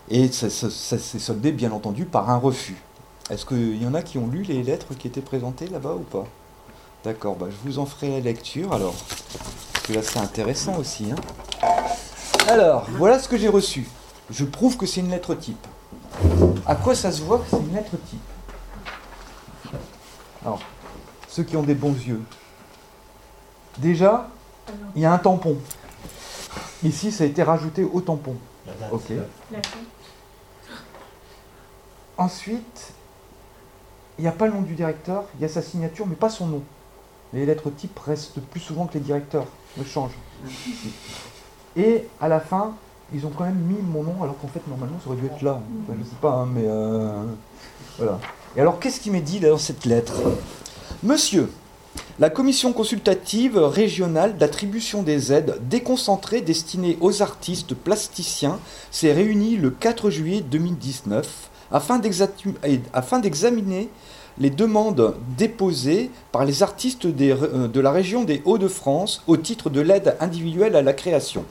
Et 0.09 0.30
ça 0.30 0.49
s'est 0.49 1.19
soldé, 1.19 1.53
bien 1.53 1.71
entendu, 1.71 2.03
par 2.03 2.30
un 2.30 2.35
refus. 2.35 2.76
Est-ce 3.30 3.45
qu'il 3.45 3.81
y 3.81 3.88
en 3.88 3.93
a 3.93 4.01
qui 4.01 4.17
ont 4.17 4.27
lu 4.27 4.41
les 4.41 4.63
lettres 4.63 4.95
qui 4.95 5.07
étaient 5.07 5.21
présentées 5.21 5.67
là-bas 5.67 5.93
ou 5.93 6.01
pas? 6.01 6.26
D'accord, 7.05 7.38
bah, 7.38 7.45
je 7.49 7.69
vous 7.69 7.80
en 7.80 7.85
ferai 7.85 8.09
la 8.09 8.19
lecture 8.19 8.73
alors. 8.73 8.95
Parce 9.71 9.85
que 9.88 9.93
là 9.93 10.03
c'est 10.03 10.19
intéressant 10.19 10.76
aussi. 10.77 11.05
Hein. 11.09 11.15
alors, 12.49 12.85
voilà 12.97 13.17
ce 13.17 13.30
que 13.30 13.38
j'ai 13.38 13.47
reçu. 13.47 13.88
Je 14.30 14.43
prouve 14.43 14.76
que 14.76 14.85
c'est 14.85 14.99
une 14.99 15.11
lettre 15.11 15.35
type. 15.35 15.65
À 16.65 16.76
quoi 16.76 16.95
ça 16.95 17.13
se 17.13 17.21
voit 17.21 17.38
que 17.38 17.45
c'est 17.49 17.59
une 17.59 17.73
lettre 17.73 17.95
type? 18.09 18.19
Alors, 20.43 20.59
ceux 21.30 21.43
qui 21.43 21.55
ont 21.55 21.63
des 21.63 21.76
bons 21.76 21.95
yeux. 21.95 22.19
Déjà, 23.77 24.29
il 24.95 25.01
y 25.01 25.05
a 25.05 25.13
un 25.13 25.17
tampon. 25.17 25.57
Ici, 26.83 27.11
ça 27.11 27.23
a 27.23 27.27
été 27.27 27.43
rajouté 27.43 27.83
au 27.83 28.01
tampon. 28.01 28.35
Ok. 28.91 29.11
Ensuite, 32.17 32.93
il 34.17 34.23
n'y 34.23 34.27
a 34.27 34.33
pas 34.33 34.47
le 34.47 34.53
nom 34.53 34.61
du 34.61 34.75
directeur, 34.75 35.23
il 35.35 35.41
y 35.41 35.45
a 35.45 35.47
sa 35.49 35.61
signature, 35.61 36.05
mais 36.05 36.15
pas 36.15 36.29
son 36.29 36.47
nom. 36.47 36.61
Les 37.33 37.45
lettres 37.45 37.69
types 37.69 37.97
restent 37.99 38.41
plus 38.41 38.59
souvent 38.59 38.85
que 38.85 38.95
les 38.95 38.99
directeurs, 38.99 39.45
ne 39.77 39.83
changent. 39.83 40.17
Et 41.77 42.07
à 42.19 42.27
la 42.27 42.39
fin, 42.39 42.73
ils 43.13 43.25
ont 43.25 43.29
quand 43.29 43.45
même 43.45 43.59
mis 43.59 43.81
mon 43.81 44.03
nom, 44.03 44.21
alors 44.21 44.37
qu'en 44.39 44.47
fait, 44.47 44.61
normalement, 44.67 44.97
ça 45.01 45.09
aurait 45.09 45.19
dû 45.19 45.27
être 45.27 45.41
là. 45.41 45.61
je 45.87 45.93
ne 45.93 46.03
sais 46.03 46.15
pas, 46.21 46.31
hein, 46.31 46.47
mais 46.51 46.65
euh, 46.65 47.23
voilà. 47.97 48.19
Et 48.55 48.61
alors, 48.61 48.79
qu'est-ce 48.79 48.99
qui 48.99 49.11
m'est 49.11 49.21
dit 49.21 49.39
dans 49.39 49.57
cette 49.57 49.85
lettre? 49.85 50.15
Monsieur, 51.03 51.49
la 52.19 52.30
commission 52.30 52.73
consultative 52.73 53.57
régionale 53.57 54.38
d'attribution 54.38 55.03
des 55.03 55.31
aides 55.31 55.55
déconcentrées 55.69 56.41
destinées 56.41 56.97
aux 57.01 57.21
artistes 57.21 57.73
plasticiens 57.73 58.59
s'est 58.91 59.13
réunie 59.13 59.55
le 59.55 59.69
4 59.69 60.09
juillet 60.09 60.41
2019 60.41 61.49
afin 61.71 61.99
d'examiner 61.99 63.89
les 64.39 64.49
demandes 64.49 65.15
déposées 65.38 66.11
par 66.31 66.45
les 66.45 66.63
artistes 66.63 67.05
euh, 67.05 67.67
de 67.67 67.80
la 67.80 67.91
région 67.91 68.23
des 68.23 68.41
Hauts-de-France 68.45 69.23
au 69.27 69.38
titre 69.38 69.69
de 69.69 69.81
l'aide 69.81 70.15
individuelle 70.19 70.76
à 70.76 70.81
la 70.81 70.93
création. 70.93 71.45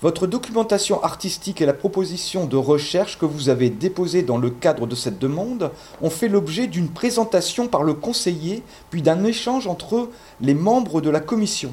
Votre 0.00 0.28
documentation 0.28 1.02
artistique 1.02 1.60
et 1.60 1.66
la 1.66 1.72
proposition 1.72 2.46
de 2.46 2.56
recherche 2.56 3.18
que 3.18 3.26
vous 3.26 3.48
avez 3.48 3.68
déposée 3.68 4.22
dans 4.22 4.38
le 4.38 4.48
cadre 4.48 4.86
de 4.86 4.94
cette 4.94 5.18
demande 5.18 5.72
ont 6.00 6.10
fait 6.10 6.28
l'objet 6.28 6.68
d'une 6.68 6.88
présentation 6.88 7.66
par 7.66 7.82
le 7.82 7.94
conseiller, 7.94 8.62
puis 8.90 9.02
d'un 9.02 9.24
échange 9.24 9.66
entre 9.66 10.08
les 10.40 10.54
membres 10.54 11.00
de 11.00 11.10
la 11.10 11.18
commission. 11.18 11.72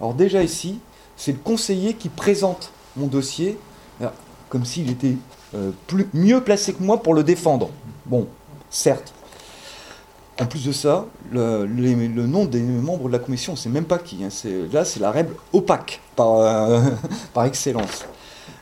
Alors 0.00 0.14
déjà 0.14 0.42
ici, 0.42 0.78
c'est 1.18 1.32
le 1.32 1.38
conseiller 1.38 1.92
qui 1.92 2.08
présente 2.08 2.72
mon 2.96 3.08
dossier, 3.08 3.58
comme 4.48 4.64
s'il 4.64 4.90
était 4.90 5.16
euh, 5.54 5.70
plus, 5.86 6.08
mieux 6.14 6.40
placé 6.40 6.72
que 6.72 6.82
moi 6.82 7.02
pour 7.02 7.12
le 7.12 7.24
défendre. 7.24 7.68
Bon, 8.06 8.26
certes. 8.70 9.12
En 10.38 10.44
plus 10.44 10.66
de 10.66 10.72
ça, 10.72 11.06
le, 11.32 11.64
nom 11.66 12.44
des 12.44 12.60
membres 12.60 13.06
de 13.06 13.12
la 13.12 13.18
commission, 13.18 13.52
on 13.52 13.56
ne 13.56 13.60
sait 13.60 13.70
même 13.70 13.86
pas 13.86 13.98
qui. 13.98 14.18
Hein. 14.22 14.28
là, 14.70 14.84
c'est 14.84 15.00
la 15.00 15.10
règle 15.10 15.34
opaque 15.54 16.00
par, 16.14 16.40
euh, 16.40 16.82
par 17.32 17.46
excellence. 17.46 18.04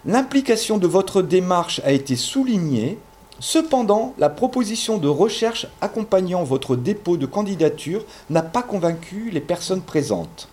L'implication 0.07 0.79
de 0.79 0.87
votre 0.87 1.21
démarche 1.21 1.81
a 1.85 1.91
été 1.91 2.15
soulignée. 2.15 2.99
Cependant, 3.41 4.15
la 4.19 4.29
proposition 4.29 4.99
de 4.99 5.09
recherche 5.09 5.67
accompagnant 5.81 6.45
votre 6.45 6.77
dépôt 6.77 7.17
de 7.17 7.27
candidature 7.27 8.05
n'a 8.31 8.43
pas 8.43 8.63
convaincu 8.63 9.31
les 9.33 9.41
personnes 9.41 9.83
présentes. 9.83 10.49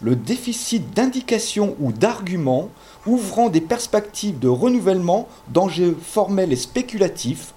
Le 0.00 0.16
déficit 0.16 0.92
d'indication 0.94 1.76
ou 1.78 1.92
d'arguments 1.92 2.70
ouvrant 3.06 3.48
des 3.48 3.60
perspectives 3.60 4.38
de 4.40 4.48
renouvellement 4.48 5.28
d'enjeux 5.48 5.96
formels 6.02 6.52
et 6.52 6.56
spéculatifs, 6.56 7.52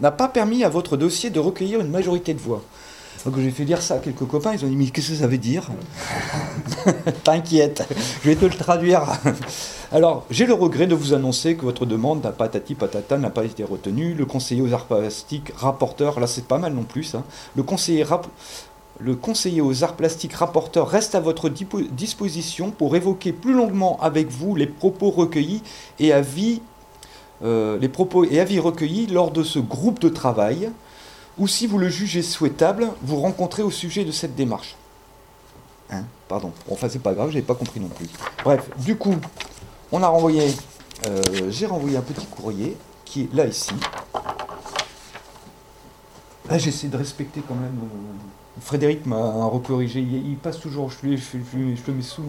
n'a 0.00 0.10
pas 0.10 0.28
permis 0.28 0.64
à 0.64 0.68
votre 0.68 0.96
dossier 0.96 1.30
de 1.30 1.40
recueillir 1.40 1.80
une 1.80 1.90
majorité 1.90 2.34
de 2.34 2.40
voix. 2.40 2.62
Donc 3.24 3.38
j'ai 3.38 3.50
fait 3.50 3.64
dire 3.64 3.82
ça 3.82 3.94
à 3.94 3.98
quelques 3.98 4.26
copains, 4.26 4.54
ils 4.54 4.64
ont 4.64 4.68
dit 4.68 4.76
mais 4.76 4.86
qu'est-ce 4.86 5.10
que 5.10 5.16
ça 5.16 5.26
veut 5.26 5.38
dire? 5.38 5.70
T'inquiète, 7.24 7.86
je 8.22 8.30
vais 8.30 8.36
te 8.36 8.46
le 8.46 8.50
traduire. 8.50 9.02
Alors 9.92 10.24
j'ai 10.30 10.46
le 10.46 10.54
regret 10.54 10.86
de 10.86 10.94
vous 10.94 11.12
annoncer 11.12 11.56
que 11.56 11.62
votre 11.62 11.84
demande 11.84 12.24
n'a 12.24 12.32
patati 12.32 12.74
patata 12.74 13.18
n'a 13.18 13.28
pas 13.28 13.44
été 13.44 13.62
retenue. 13.62 14.14
Le 14.14 14.24
conseiller 14.24 14.62
aux 14.62 14.72
arts 14.72 14.86
plastiques, 14.86 15.52
rapporteur, 15.56 16.18
là 16.18 16.26
c'est 16.26 16.46
pas 16.46 16.58
mal 16.58 16.72
non 16.72 16.84
plus, 16.84 17.14
le 17.56 17.62
conseiller 17.62 18.04
rap 18.04 18.26
le 19.02 19.14
conseiller 19.16 19.62
aux 19.62 19.82
arts 19.82 19.96
plastiques 19.96 20.34
rapporteur 20.34 20.88
reste 20.88 21.14
à 21.14 21.20
votre 21.20 21.48
disposition 21.48 22.70
pour 22.70 22.96
évoquer 22.96 23.32
plus 23.32 23.54
longuement 23.54 23.98
avec 24.00 24.28
vous 24.28 24.54
les 24.54 24.66
propos 24.66 25.10
recueillis 25.10 25.62
et 25.98 26.12
avis, 26.12 26.60
euh, 27.42 27.78
les 27.78 27.88
propos 27.88 28.24
et 28.24 28.38
avis 28.38 28.58
recueillis 28.58 29.06
lors 29.06 29.30
de 29.30 29.42
ce 29.42 29.58
groupe 29.58 29.98
de 29.98 30.08
travail, 30.08 30.70
ou 31.38 31.48
si 31.48 31.66
vous 31.66 31.78
le 31.78 31.88
jugez 31.88 32.22
souhaitable, 32.22 32.88
vous 33.02 33.16
rencontrez 33.16 33.62
au 33.62 33.70
sujet 33.70 34.04
de 34.04 34.12
cette 34.12 34.34
démarche. 34.34 34.76
Hein 35.90 36.04
Pardon. 36.28 36.52
Enfin, 36.70 36.88
c'est 36.88 37.02
pas 37.02 37.14
grave, 37.14 37.30
j'ai 37.30 37.42
pas 37.42 37.54
compris 37.54 37.80
non 37.80 37.88
plus. 37.88 38.08
Bref, 38.44 38.68
du 38.78 38.96
coup, 38.96 39.16
on 39.90 40.02
a 40.02 40.08
renvoyé, 40.08 40.54
euh, 41.06 41.22
j'ai 41.48 41.66
renvoyé 41.66 41.96
un 41.96 42.02
petit 42.02 42.26
courrier 42.26 42.76
qui 43.04 43.22
est 43.22 43.34
là 43.34 43.46
ici. 43.46 43.72
Là, 46.48 46.58
j'essaie 46.58 46.88
de 46.88 46.96
respecter 46.96 47.42
quand 47.46 47.54
même. 47.54 47.78
Euh, 47.82 48.60
Frédéric 48.60 49.06
m'a 49.06 49.44
recorrigé. 49.46 50.00
Il, 50.00 50.36
passe 50.36 50.60
toujours, 50.60 50.90
je, 50.90 51.16
je, 51.16 51.38
le 51.56 51.92
mets 51.94 52.02
sous 52.02 52.22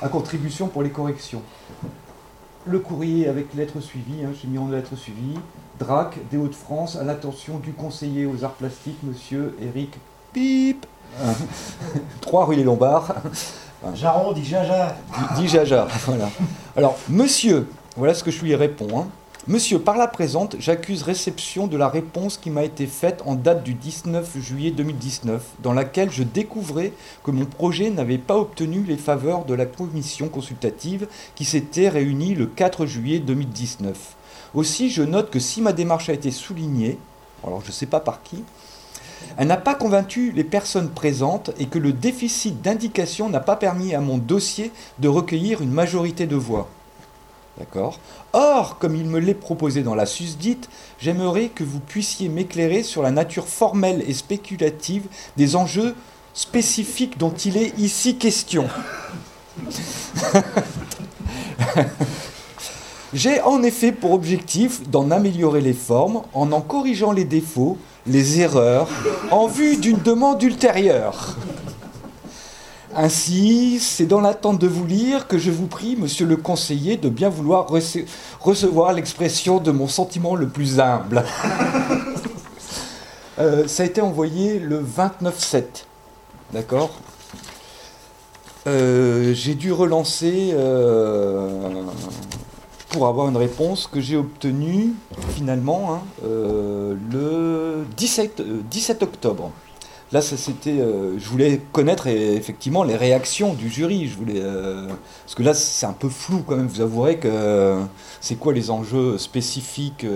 à 0.00 0.08
contribution 0.08 0.68
pour 0.68 0.82
les 0.82 0.90
corrections. 0.90 1.42
Le 2.70 2.80
courrier 2.80 3.28
avec 3.28 3.54
lettre 3.54 3.80
suivie, 3.80 4.24
hein, 4.26 4.30
j'ai 4.38 4.46
mis 4.46 4.58
en 4.58 4.68
lettre 4.68 4.94
suivie. 4.94 5.38
DRAC 5.78 6.18
des 6.30 6.36
Hauts-de-France 6.36 6.96
à 6.96 7.02
l'attention 7.02 7.58
du 7.58 7.72
conseiller 7.72 8.26
aux 8.26 8.44
arts 8.44 8.52
plastiques, 8.52 8.98
monsieur 9.04 9.56
Eric 9.62 9.94
Pip. 10.34 10.84
3 12.20 12.44
rue 12.44 12.56
des 12.56 12.64
Lombards. 12.64 13.14
Jaron 13.94 14.32
dit 14.32 14.44
Jaja. 14.44 14.96
Dit, 15.36 15.48
Jaja, 15.48 15.88
voilà. 16.04 16.28
Alors, 16.76 16.98
monsieur, 17.08 17.66
voilà 17.96 18.12
ce 18.12 18.22
que 18.22 18.30
je 18.30 18.42
lui 18.42 18.54
réponds. 18.54 19.00
Hein. 19.00 19.06
Monsieur, 19.48 19.78
par 19.78 19.96
la 19.96 20.08
présente, 20.08 20.56
j'accuse 20.58 21.02
réception 21.02 21.68
de 21.68 21.78
la 21.78 21.88
réponse 21.88 22.36
qui 22.36 22.50
m'a 22.50 22.64
été 22.64 22.86
faite 22.86 23.22
en 23.24 23.34
date 23.34 23.64
du 23.64 23.72
19 23.72 24.38
juillet 24.42 24.72
2019, 24.72 25.42
dans 25.62 25.72
laquelle 25.72 26.10
je 26.10 26.22
découvrais 26.22 26.92
que 27.24 27.30
mon 27.30 27.46
projet 27.46 27.88
n'avait 27.88 28.18
pas 28.18 28.36
obtenu 28.36 28.84
les 28.86 28.98
faveurs 28.98 29.46
de 29.46 29.54
la 29.54 29.64
commission 29.64 30.28
consultative 30.28 31.08
qui 31.34 31.46
s'était 31.46 31.88
réunie 31.88 32.34
le 32.34 32.44
4 32.44 32.84
juillet 32.84 33.20
2019. 33.20 34.16
Aussi, 34.52 34.90
je 34.90 35.02
note 35.02 35.30
que 35.30 35.40
si 35.40 35.62
ma 35.62 35.72
démarche 35.72 36.10
a 36.10 36.12
été 36.12 36.30
soulignée, 36.30 36.98
alors 37.42 37.62
je 37.62 37.68
ne 37.68 37.72
sais 37.72 37.86
pas 37.86 38.00
par 38.00 38.22
qui, 38.22 38.44
elle 39.38 39.48
n'a 39.48 39.56
pas 39.56 39.74
convaincu 39.74 40.30
les 40.30 40.44
personnes 40.44 40.90
présentes 40.90 41.52
et 41.58 41.68
que 41.68 41.78
le 41.78 41.94
déficit 41.94 42.60
d'indication 42.60 43.30
n'a 43.30 43.40
pas 43.40 43.56
permis 43.56 43.94
à 43.94 44.02
mon 44.02 44.18
dossier 44.18 44.72
de 44.98 45.08
recueillir 45.08 45.62
une 45.62 45.72
majorité 45.72 46.26
de 46.26 46.36
voix. 46.36 46.68
D'accord 47.58 47.98
Or, 48.32 48.78
comme 48.78 48.94
il 48.94 49.06
me 49.06 49.18
l'est 49.18 49.34
proposé 49.34 49.82
dans 49.82 49.96
la 49.96 50.06
susdite, 50.06 50.68
j'aimerais 51.00 51.48
que 51.48 51.64
vous 51.64 51.80
puissiez 51.80 52.28
m'éclairer 52.28 52.84
sur 52.84 53.02
la 53.02 53.10
nature 53.10 53.48
formelle 53.48 54.04
et 54.06 54.14
spéculative 54.14 55.06
des 55.36 55.56
enjeux 55.56 55.96
spécifiques 56.34 57.18
dont 57.18 57.32
il 57.32 57.56
est 57.56 57.76
ici 57.78 58.16
question. 58.16 58.68
J'ai 63.14 63.40
en 63.40 63.62
effet 63.62 63.90
pour 63.90 64.12
objectif 64.12 64.88
d'en 64.88 65.10
améliorer 65.10 65.60
les 65.60 65.72
formes 65.72 66.22
en 66.34 66.52
en 66.52 66.60
corrigeant 66.60 67.10
les 67.10 67.24
défauts, 67.24 67.78
les 68.06 68.40
erreurs 68.40 68.88
en 69.30 69.48
vue 69.48 69.78
d'une 69.78 69.98
demande 69.98 70.42
ultérieure. 70.42 71.36
Ainsi, 72.94 73.80
c'est 73.80 74.06
dans 74.06 74.20
l'attente 74.20 74.58
de 74.58 74.66
vous 74.66 74.86
lire 74.86 75.28
que 75.28 75.36
je 75.36 75.50
vous 75.50 75.66
prie, 75.66 75.96
monsieur 75.96 76.26
le 76.26 76.36
conseiller, 76.36 76.96
de 76.96 77.08
bien 77.08 77.28
vouloir 77.28 77.68
recevoir 78.40 78.92
l'expression 78.92 79.58
de 79.58 79.70
mon 79.70 79.88
sentiment 79.88 80.34
le 80.34 80.48
plus 80.48 80.80
humble. 80.80 81.24
Euh, 83.40 83.68
ça 83.68 83.84
a 83.84 83.86
été 83.86 84.00
envoyé 84.00 84.58
le 84.58 84.82
29-7. 84.82 85.62
D'accord? 86.52 86.90
Euh, 88.66 89.32
J'ai 89.32 89.54
dû 89.54 89.70
relancer 89.70 90.50
euh, 90.54 91.70
pour 92.88 93.06
avoir 93.06 93.28
une 93.28 93.36
réponse 93.36 93.86
que 93.86 94.00
j'ai 94.00 94.16
obtenue 94.16 94.94
finalement 95.36 95.94
hein, 95.94 96.00
le 96.24 97.84
17, 97.96 98.42
17 98.68 99.04
octobre. 99.04 99.52
Là, 100.12 100.22
ça 100.22 100.36
c'était. 100.36 100.78
je 101.18 101.28
voulais 101.28 101.60
connaître 101.72 102.06
effectivement 102.06 102.82
les 102.82 102.96
réactions 102.96 103.52
du 103.52 103.68
jury. 103.68 104.08
Je 104.08 104.16
voulais 104.16 104.42
parce 105.24 105.34
que 105.34 105.42
là, 105.42 105.52
c'est 105.54 105.86
un 105.86 105.92
peu 105.92 106.08
flou 106.08 106.42
quand 106.46 106.56
même. 106.56 106.66
Vous 106.66 106.80
avouerez 106.80 107.18
que 107.18 107.78
c'est 108.20 108.36
quoi 108.36 108.52
les 108.52 108.70
enjeux 108.70 109.18
spécifiques 109.18 110.06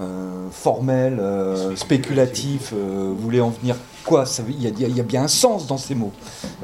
euh, 0.00 0.48
formel, 0.52 1.18
euh, 1.18 1.74
spéculatif, 1.74 2.72
euh, 2.72 3.12
vous 3.16 3.20
voulez 3.20 3.40
en 3.40 3.48
venir 3.48 3.74
quoi? 4.04 4.22
Il 4.48 4.62
y, 4.62 5.00
a 5.00 5.02
bien 5.02 5.24
un 5.24 5.28
sens 5.28 5.66
dans 5.66 5.76
ces 5.76 5.96
mots. 5.96 6.12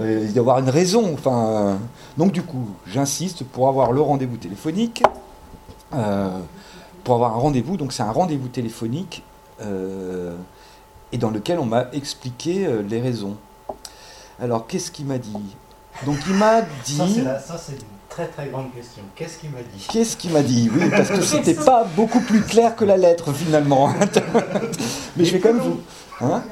il 0.01 0.31
y 0.31 0.39
avoir 0.39 0.61
une 0.61 0.71
raison. 0.71 1.12
Enfin, 1.15 1.79
donc 2.16 2.31
du 2.31 2.43
coup, 2.43 2.69
j'insiste 2.87 3.43
pour 3.43 3.66
avoir 3.66 3.91
le 3.91 4.01
rendez-vous 4.01 4.37
téléphonique. 4.37 5.03
pour 5.91 7.15
avoir 7.16 7.35
un 7.35 7.39
rendez-vous, 7.39 7.77
donc 7.77 7.93
c'est 7.93 8.05
un 8.05 8.12
rendez-vous 8.12 8.47
téléphonique 8.47 9.25
et 11.15 11.16
dans 11.16 11.31
lequel 11.31 11.61
on 11.61 11.65
m'a 11.65 11.86
expliqué 11.93 12.69
les 12.91 13.01
raisons. 13.01 13.36
Alors, 14.43 14.66
qu'est-ce 14.66 14.91
qu'il 14.91 15.07
m'a 15.07 15.19
dit? 15.19 15.32
Donc, 16.05 16.19
il 16.27 16.35
m'a 16.35 16.61
dit. 16.85 16.97
Ça, 16.97 17.57
c'est 17.57 17.78
très 18.09 18.27
très 18.27 18.49
grande 18.49 18.73
question. 18.74 19.03
Qu'est-ce 19.15 19.39
qu'il 19.39 19.51
m'a 19.51 19.61
dit? 19.61 19.86
Qu'est-ce 19.89 20.16
qu'il 20.16 20.32
m'a 20.32 20.43
dit? 20.43 20.69
Oui, 20.74 20.91
parce 20.91 21.11
que 21.11 21.20
c'était 21.23 21.55
pas 21.55 21.86
beaucoup 21.97 22.20
plus 22.20 22.43
clair 22.43 22.74
que 22.74 22.85
la 22.85 22.97
lettre 22.97 23.32
finalement. 23.32 23.91
Mais 25.16 25.24
je 25.24 25.32
vais 25.32 25.39
quand 25.39 25.53
même 25.53 25.62
vous. 25.62 25.81
Hein? 26.20 26.43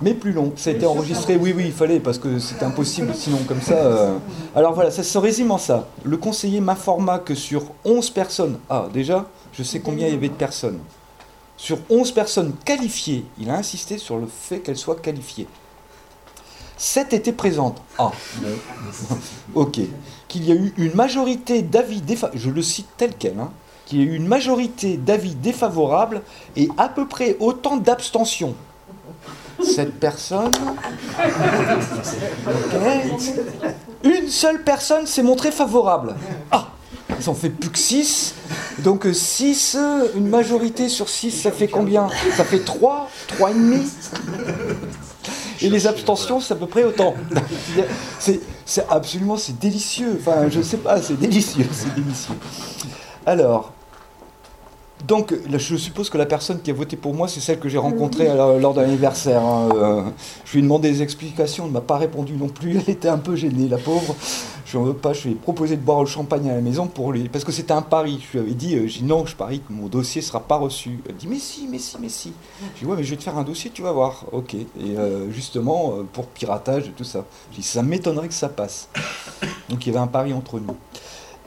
Mais 0.00 0.14
plus 0.14 0.32
long. 0.32 0.52
Ça 0.56 0.70
a 0.70 0.72
été 0.72 0.86
enregistré, 0.86 1.36
oui, 1.36 1.52
oui, 1.54 1.64
il 1.66 1.72
fallait, 1.72 2.00
parce 2.00 2.18
que 2.18 2.38
c'était 2.38 2.64
impossible, 2.64 3.12
sinon 3.14 3.38
comme 3.46 3.60
ça. 3.60 3.74
Euh. 3.74 4.16
Alors 4.54 4.72
voilà, 4.72 4.90
ça 4.90 5.02
se 5.02 5.18
résume 5.18 5.50
en 5.50 5.58
ça. 5.58 5.88
Le 6.04 6.16
conseiller 6.16 6.60
m'informa 6.60 7.18
que 7.18 7.34
sur 7.34 7.64
11 7.84 8.10
personnes, 8.10 8.58
ah 8.70 8.88
déjà, 8.92 9.26
je 9.52 9.62
sais 9.62 9.80
combien 9.80 10.06
il 10.06 10.14
y 10.14 10.16
avait 10.16 10.28
de 10.28 10.34
personnes. 10.34 10.78
Sur 11.58 11.78
11 11.90 12.12
personnes 12.12 12.54
qualifiées, 12.64 13.26
il 13.38 13.50
a 13.50 13.54
insisté 13.54 13.98
sur 13.98 14.16
le 14.16 14.26
fait 14.26 14.60
qu'elles 14.60 14.78
soient 14.78 14.96
qualifiées. 14.96 15.46
7 16.78 17.12
étaient 17.12 17.32
présentes. 17.32 17.82
Ah, 17.98 18.12
ok 19.54 19.80
qu'il 20.28 20.44
y 20.44 20.52
a 20.52 20.54
eu 20.54 20.72
une 20.76 20.94
majorité 20.94 21.62
d'avis 21.62 22.02
défavorables, 22.02 22.38
je 22.38 22.50
le 22.50 22.62
cite 22.62 22.88
tel 22.96 23.14
quel, 23.18 23.38
hein, 23.40 23.50
qu'il 23.86 23.98
y 23.98 24.02
a 24.02 24.04
eu 24.04 24.14
une 24.14 24.26
majorité 24.26 24.98
d'avis 24.98 25.34
défavorables 25.34 26.22
et 26.54 26.68
à 26.76 26.88
peu 26.88 27.08
près 27.08 27.36
autant 27.40 27.78
d'abstentions. 27.78 28.54
Cette 29.64 29.98
personne. 29.98 30.52
Une 34.04 34.28
seule 34.28 34.62
personne 34.62 35.06
s'est 35.06 35.22
montrée 35.22 35.50
favorable. 35.50 36.14
Ah 36.52 36.68
Ils 37.20 37.30
ont 37.30 37.34
fait 37.34 37.50
plus 37.50 37.70
que 37.70 37.78
6. 37.78 38.34
Donc 38.80 39.06
6, 39.12 39.76
une 40.16 40.28
majorité 40.28 40.88
sur 40.88 41.08
6, 41.08 41.30
ça 41.32 41.50
fait 41.50 41.68
combien? 41.68 42.08
Ça 42.36 42.44
fait 42.44 42.60
3, 42.60 43.10
3,5 43.38 43.82
et 45.60 45.70
les 45.70 45.86
abstentions, 45.86 46.40
c'est 46.40 46.54
à 46.54 46.56
peu 46.56 46.66
près 46.66 46.84
autant. 46.84 47.14
c'est 48.18 48.40
absolument, 48.88 49.36
c'est 49.36 49.58
délicieux. 49.58 50.18
Enfin, 50.20 50.48
je 50.48 50.62
sais 50.62 50.76
pas, 50.76 51.02
c'est 51.02 51.18
délicieux, 51.18 51.66
c'est 51.72 51.94
délicieux. 51.94 52.34
Alors, 53.26 53.72
donc, 55.06 55.32
je 55.48 55.76
suppose 55.76 56.10
que 56.10 56.18
la 56.18 56.26
personne 56.26 56.60
qui 56.60 56.70
a 56.70 56.74
voté 56.74 56.96
pour 56.96 57.14
moi, 57.14 57.28
c'est 57.28 57.40
celle 57.40 57.60
que 57.60 57.68
j'ai 57.68 57.78
rencontrée 57.78 58.26
lors 58.34 58.74
d'un 58.74 58.82
anniversaire. 58.82 59.42
Hein. 59.42 59.68
Euh, 59.74 60.02
je 60.44 60.52
lui 60.52 60.58
ai 60.58 60.62
demandé 60.62 60.90
des 60.90 61.02
explications, 61.02 61.64
elle 61.64 61.70
ne 61.70 61.74
m'a 61.74 61.80
pas 61.80 61.98
répondu 61.98 62.34
non 62.34 62.48
plus. 62.48 62.78
Elle 62.78 62.90
était 62.90 63.08
un 63.08 63.18
peu 63.18 63.36
gênée, 63.36 63.68
la 63.68 63.78
pauvre. 63.78 64.16
Je 64.66 64.76
ne 64.76 64.84
veux 64.84 64.94
pas, 64.94 65.12
je 65.12 65.28
lui 65.28 65.30
ai 65.32 65.34
proposé 65.34 65.76
de 65.76 65.80
boire 65.80 66.00
le 66.00 66.06
champagne 66.06 66.50
à 66.50 66.54
la 66.54 66.60
maison 66.60 66.88
pour 66.88 67.12
lui, 67.12 67.28
parce 67.28 67.44
que 67.44 67.52
c'était 67.52 67.72
un 67.72 67.80
pari. 67.80 68.22
Je 68.26 68.38
lui 68.38 68.46
avais 68.46 68.54
dit, 68.54 68.76
euh, 68.76 68.88
non, 69.02 69.24
je 69.24 69.34
parie 69.34 69.60
que 69.60 69.72
mon 69.72 69.86
dossier 69.86 70.20
ne 70.20 70.26
sera 70.26 70.40
pas 70.40 70.56
reçu. 70.56 70.98
Elle 71.08 71.14
dit, 71.14 71.28
mais 71.28 71.38
si, 71.38 71.68
mais 71.70 71.78
si, 71.78 71.96
mais 72.00 72.08
si. 72.08 72.32
Je 72.74 72.80
dis, 72.80 72.84
ouais, 72.84 72.96
mais 72.96 73.04
je 73.04 73.10
vais 73.10 73.16
te 73.16 73.22
faire 73.22 73.38
un 73.38 73.44
dossier, 73.44 73.70
tu 73.70 73.82
vas 73.82 73.92
voir. 73.92 74.24
Ok. 74.32 74.54
Et 74.54 74.66
euh, 74.80 75.30
justement, 75.30 75.94
pour 76.12 76.26
piratage 76.26 76.88
et 76.88 76.90
tout 76.90 77.04
ça. 77.04 77.24
Je 77.52 77.56
dis, 77.56 77.62
ça 77.62 77.82
m'étonnerait 77.82 78.28
que 78.28 78.34
ça 78.34 78.48
passe. 78.48 78.88
Donc 79.70 79.86
il 79.86 79.92
y 79.92 79.96
avait 79.96 80.04
un 80.04 80.08
pari 80.08 80.34
entre 80.34 80.58
nous. 80.58 80.76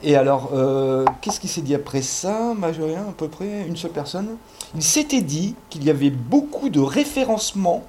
Et 0.04 0.16
alors, 0.16 0.50
euh, 0.52 1.04
qu'est-ce 1.20 1.38
qui 1.38 1.46
s'est 1.46 1.60
dit 1.60 1.76
après 1.76 2.02
ça 2.02 2.54
Majorien, 2.54 3.06
à 3.08 3.12
peu 3.12 3.28
près, 3.28 3.66
une 3.66 3.76
seule 3.76 3.92
personne? 3.92 4.36
Il 4.74 4.82
s'était 4.82 5.20
dit 5.20 5.54
qu'il 5.70 5.84
y 5.84 5.90
avait 5.90 6.10
beaucoup 6.10 6.70
de 6.70 6.80
référencement 6.80 7.84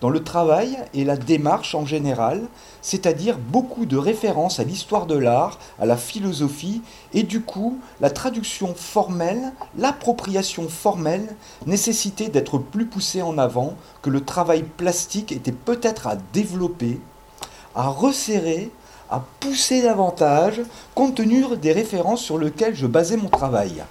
dans 0.00 0.10
le 0.10 0.22
travail 0.22 0.78
et 0.94 1.04
la 1.04 1.16
démarche 1.16 1.74
en 1.74 1.84
général, 1.84 2.46
c'est-à-dire 2.80 3.36
beaucoup 3.38 3.86
de 3.86 3.96
références 3.96 4.60
à 4.60 4.64
l'histoire 4.64 5.06
de 5.06 5.16
l'art, 5.16 5.58
à 5.80 5.86
la 5.86 5.96
philosophie, 5.96 6.82
et 7.12 7.24
du 7.24 7.40
coup, 7.40 7.80
la 8.00 8.10
traduction 8.10 8.72
formelle, 8.76 9.52
l'appropriation 9.76 10.68
formelle 10.68 11.34
nécessitait 11.66 12.28
d'être 12.28 12.58
plus 12.58 12.86
poussée 12.86 13.22
en 13.22 13.38
avant, 13.38 13.74
que 14.00 14.10
le 14.10 14.24
travail 14.24 14.62
plastique 14.62 15.32
était 15.32 15.50
peut-être 15.50 16.06
à 16.06 16.14
développer, 16.32 17.00
à 17.74 17.88
resserrer 17.88 18.70
à 19.10 19.24
pousser 19.40 19.82
davantage 19.82 20.60
compte 20.94 21.16
tenu 21.16 21.44
des 21.60 21.72
références 21.72 22.22
sur 22.22 22.38
lesquelles 22.38 22.74
je 22.74 22.86
basais 22.86 23.16
mon 23.16 23.28
travail. 23.28 23.82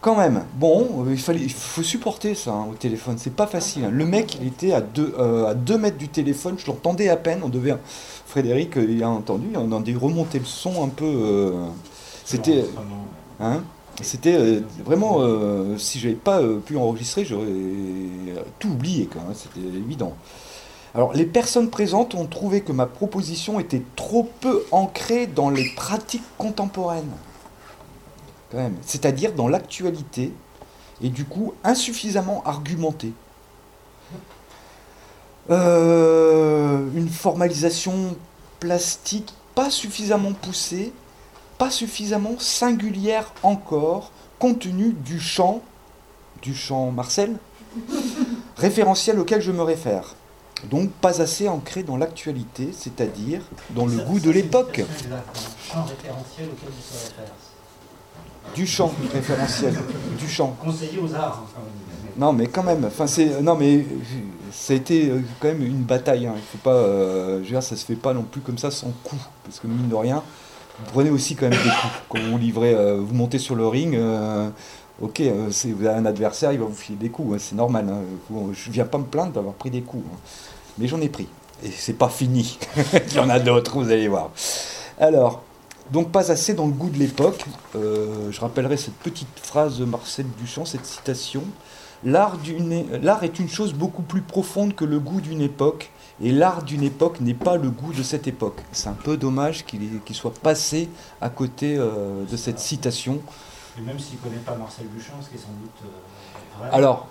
Quand 0.00 0.16
même, 0.16 0.44
bon, 0.54 1.04
euh, 1.06 1.12
il, 1.12 1.18
fallait, 1.18 1.40
il 1.40 1.52
faut 1.52 1.82
supporter 1.82 2.36
ça 2.36 2.52
hein, 2.52 2.66
au 2.70 2.74
téléphone, 2.74 3.16
c'est 3.18 3.34
pas 3.34 3.48
facile. 3.48 3.84
Hein. 3.84 3.90
Le 3.92 4.06
mec, 4.06 4.38
il 4.40 4.46
était 4.46 4.72
à 4.72 4.80
2 4.80 5.16
euh, 5.18 5.46
à 5.46 5.54
deux 5.54 5.76
mètres 5.76 5.98
du 5.98 6.08
téléphone, 6.08 6.54
je 6.56 6.66
l'entendais 6.68 7.08
à 7.08 7.16
peine, 7.16 7.40
on 7.42 7.48
devait... 7.48 7.74
Frédéric, 8.26 8.76
euh, 8.76 8.86
il 8.88 9.02
a 9.02 9.08
entendu, 9.08 9.48
on 9.56 9.72
a 9.72 9.80
dû 9.80 9.96
remonter 9.96 10.38
le 10.38 10.44
son 10.44 10.84
un 10.84 10.88
peu... 10.88 11.52
c'était... 12.24 12.64
Hein, 13.40 13.62
c'était 14.00 14.62
vraiment, 14.84 15.18
si 15.76 15.98
j'avais 15.98 16.14
pas 16.14 16.40
pu 16.64 16.76
enregistrer, 16.76 17.24
j'aurais 17.24 17.46
tout 18.60 18.68
oublié 18.68 19.08
quand 19.12 19.18
même, 19.20 19.34
c'était 19.34 19.66
évident. 19.76 20.14
Alors, 20.94 21.12
les 21.12 21.26
personnes 21.26 21.70
présentes 21.70 22.14
ont 22.14 22.26
trouvé 22.26 22.62
que 22.62 22.72
ma 22.72 22.86
proposition 22.86 23.60
était 23.60 23.82
trop 23.96 24.28
peu 24.40 24.64
ancrée 24.70 25.26
dans 25.26 25.50
les 25.50 25.68
pratiques 25.74 26.24
contemporaines, 26.38 27.12
c'est-à-dire 28.82 29.34
dans 29.34 29.48
l'actualité, 29.48 30.32
et 31.02 31.10
du 31.10 31.24
coup 31.24 31.54
insuffisamment 31.64 32.42
argumentée. 32.44 33.12
Euh, 35.50 36.88
une 36.94 37.08
formalisation 37.08 38.16
plastique 38.60 39.32
pas 39.54 39.70
suffisamment 39.70 40.32
poussée, 40.32 40.92
pas 41.58 41.70
suffisamment 41.70 42.38
singulière 42.38 43.32
encore, 43.42 44.10
compte 44.38 44.60
tenu 44.60 44.92
du 44.92 45.20
champ, 45.20 45.62
du 46.42 46.54
champ 46.54 46.90
Marcel, 46.90 47.36
référentiel 48.56 49.18
auquel 49.18 49.40
je 49.40 49.52
me 49.52 49.62
réfère. 49.62 50.14
Donc 50.64 50.90
pas 50.90 51.20
assez 51.20 51.48
ancré 51.48 51.82
dans 51.82 51.96
l'actualité, 51.96 52.70
c'est-à-dire 52.72 53.40
dans 53.70 53.86
le 53.86 53.96
goût 53.98 54.18
de 54.18 54.30
l'époque. 54.30 54.84
champ 55.66 55.84
référentiel 55.84 56.48
auquel 56.52 56.70
Du 58.54 58.66
champ 58.66 58.92
référentiel, 59.12 59.74
du 60.18 60.28
champ. 60.28 60.56
Conseiller 60.62 60.98
aux 60.98 61.14
arts. 61.14 61.44
Non 62.16 62.32
mais 62.32 62.48
quand 62.48 62.64
même, 62.64 62.84
enfin 62.84 63.06
c'est, 63.06 63.40
non 63.40 63.54
mais 63.54 63.86
ça 64.50 64.72
a 64.72 64.76
été 64.76 65.08
euh, 65.08 65.20
quand 65.38 65.48
même 65.48 65.64
une 65.64 65.82
bataille. 65.82 66.26
Hein. 66.26 66.34
Il 66.36 66.42
faut 66.42 66.58
pas, 66.58 66.74
euh, 66.74 67.36
je 67.38 67.44
veux 67.44 67.50
dire, 67.50 67.62
ça 67.62 67.76
se 67.76 67.84
fait 67.84 67.94
pas 67.94 68.12
non 68.12 68.22
plus 68.22 68.40
comme 68.40 68.58
ça 68.58 68.70
sans 68.70 68.90
coup, 69.04 69.18
parce 69.44 69.60
que 69.60 69.68
mine 69.68 69.88
de 69.88 69.94
rien, 69.94 70.22
vous 70.80 70.90
prenez 70.92 71.10
aussi 71.10 71.36
quand 71.36 71.48
même 71.48 71.58
des 71.58 71.68
coups. 71.68 71.94
Quand 72.08 72.18
vous 72.18 72.38
livrez, 72.38 72.74
euh, 72.74 72.96
vous 73.00 73.14
montez 73.14 73.38
sur 73.38 73.54
le 73.54 73.68
ring, 73.68 73.96
ok, 75.00 75.22
vous 75.22 75.86
avez 75.86 75.98
un 75.98 76.06
adversaire, 76.06 76.52
il 76.52 76.58
va 76.58 76.66
vous 76.66 76.74
filer 76.74 76.98
des 76.98 77.10
coups, 77.10 77.34
hein, 77.34 77.38
c'est 77.38 77.56
normal. 77.56 77.88
Hein. 77.88 78.42
Je 78.52 78.70
viens 78.70 78.84
pas 78.84 78.98
me 78.98 79.04
plaindre 79.04 79.32
d'avoir 79.32 79.54
pris 79.54 79.70
des 79.70 79.82
coups 79.82 80.04
mais 80.78 80.88
j'en 80.88 81.00
ai 81.00 81.08
pris. 81.08 81.26
Et 81.64 81.70
c'est 81.70 81.94
pas 81.94 82.08
fini. 82.08 82.58
Il 83.10 83.14
y 83.14 83.18
en 83.18 83.28
a 83.28 83.40
d'autres, 83.40 83.78
vous 83.78 83.90
allez 83.90 84.08
voir. 84.08 84.30
Alors, 84.98 85.42
donc 85.90 86.10
pas 86.10 86.30
assez 86.30 86.54
dans 86.54 86.66
le 86.66 86.72
goût 86.72 86.90
de 86.90 86.98
l'époque. 86.98 87.44
Euh, 87.74 88.30
je 88.30 88.40
rappellerai 88.40 88.76
cette 88.76 88.94
petite 88.94 89.28
phrase 89.42 89.78
de 89.78 89.84
Marcel 89.84 90.26
Duchamp, 90.38 90.64
cette 90.64 90.86
citation. 90.86 91.42
L'art 92.04 92.38
est 93.22 93.38
une 93.40 93.48
chose 93.48 93.74
beaucoup 93.74 94.02
plus 94.02 94.20
profonde 94.20 94.76
que 94.76 94.84
le 94.84 95.00
goût 95.00 95.20
d'une 95.20 95.42
époque, 95.42 95.90
et 96.22 96.30
l'art 96.30 96.62
d'une 96.62 96.84
époque 96.84 97.20
n'est 97.20 97.34
pas 97.34 97.56
le 97.56 97.70
goût 97.70 97.92
de 97.92 98.04
cette 98.04 98.28
époque. 98.28 98.60
C'est 98.70 98.88
un 98.88 98.92
peu 98.92 99.16
dommage 99.16 99.64
qu'il 99.66 100.00
soit 100.12 100.34
passé 100.34 100.88
à 101.20 101.28
côté 101.28 101.76
euh, 101.76 102.24
de 102.24 102.36
cette 102.36 102.60
citation. 102.60 103.20
Et 103.78 103.80
même 103.80 103.98
s'il 103.98 104.16
ne 104.16 104.22
connaît 104.22 104.42
pas 104.44 104.56
Marcel 104.56 104.86
Buchan, 104.88 105.12
ce 105.22 105.28
qui 105.28 105.36
est 105.36 105.38
sans 105.38 105.52
doute 105.52 105.70
euh, 105.84 106.58
vrai. 106.58 106.70
Alors, 106.72 107.06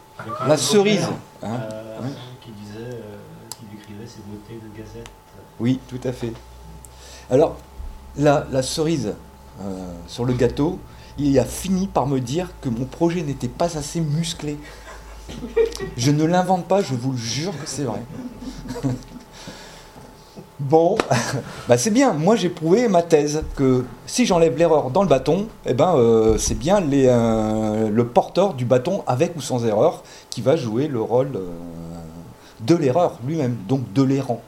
la 0.46 0.58
cerise. 0.58 1.08
Hein, 1.42 1.60
euh, 1.72 2.00
qui 2.42 2.52
disait, 2.52 2.94
euh, 2.94 3.18
qui 3.58 3.66
décrivait 3.76 4.08
ses 4.08 4.22
beautés 4.28 4.60
de 4.62 4.78
gazette. 4.78 5.10
Oui, 5.60 5.80
tout 5.88 6.00
à 6.04 6.12
fait. 6.12 6.34
Alors, 7.30 7.58
la, 8.18 8.46
la 8.52 8.62
cerise 8.62 9.14
sur 10.08 10.24
le 10.24 10.34
gâteau, 10.34 10.80
il 11.18 11.40
a 11.40 11.46
fini 11.46 11.88
par 11.88 12.06
me 12.06 12.20
dire 12.20 12.50
que 12.62 12.70
mon 12.70 12.86
projet 12.86 13.24
n'était 13.24 13.48
pas 13.48 13.76
assez 13.76 14.02
musclé. 14.02 14.60
Je 15.98 16.12
ne 16.12 16.24
l'invente 16.26 16.68
pas, 16.68 16.82
je 16.82 16.94
vous 16.94 17.14
le 17.14 17.18
jure 17.18 17.54
que 17.60 17.68
c'est 17.68 17.84
vrai. 17.84 18.04
Bon, 20.60 20.98
bah 21.68 21.78
c'est 21.78 21.92
bien. 21.92 22.14
Moi, 22.14 22.36
j'ai 22.36 22.50
prouvé 22.50 22.88
ma 22.88 23.04
thèse 23.04 23.44
que 23.56 23.86
si 24.08 24.26
j'enlève 24.26 24.58
l'erreur 24.58 24.90
dans 24.90 25.04
le 25.04 25.08
bâton, 25.08 25.48
eh 25.68 25.76
ben, 25.76 25.96
euh, 25.96 26.40
c'est 26.40 26.58
bien 26.58 26.82
euh, 26.82 27.90
le 27.90 28.08
porteur 28.08 28.56
du 28.56 28.66
bâton 28.66 29.04
avec 29.06 29.36
ou 29.36 29.42
sans 29.42 29.66
erreur 29.66 30.04
qui 30.32 30.42
va 30.42 30.56
jouer 30.56 30.88
le 30.88 31.00
rôle 31.00 31.36
euh, 31.36 31.48
de 32.62 32.74
l'erreur 32.74 33.20
lui-même, 33.24 33.56
donc 33.68 33.94
de 33.94 34.02
l'errant. 34.02 34.42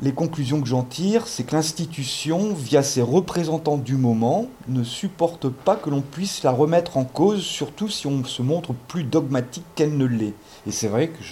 Les 0.00 0.12
conclusions 0.12 0.60
que 0.60 0.68
j'en 0.68 0.82
tire, 0.82 1.26
c'est 1.26 1.42
que 1.42 1.56
l'institution, 1.56 2.54
via 2.54 2.84
ses 2.84 3.02
représentants 3.02 3.76
du 3.76 3.96
moment, 3.96 4.46
ne 4.68 4.84
supporte 4.84 5.48
pas 5.48 5.74
que 5.74 5.90
l'on 5.90 6.00
puisse 6.00 6.44
la 6.44 6.52
remettre 6.52 6.96
en 6.96 7.04
cause, 7.04 7.42
surtout 7.42 7.88
si 7.88 8.06
on 8.06 8.22
se 8.22 8.42
montre 8.42 8.72
plus 8.86 9.02
dogmatique 9.02 9.64
qu'elle 9.74 9.96
ne 9.96 10.04
l'est. 10.04 10.34
Et 10.66 10.70
c'est 10.70 10.88
vrai 10.88 11.08
que 11.08 11.24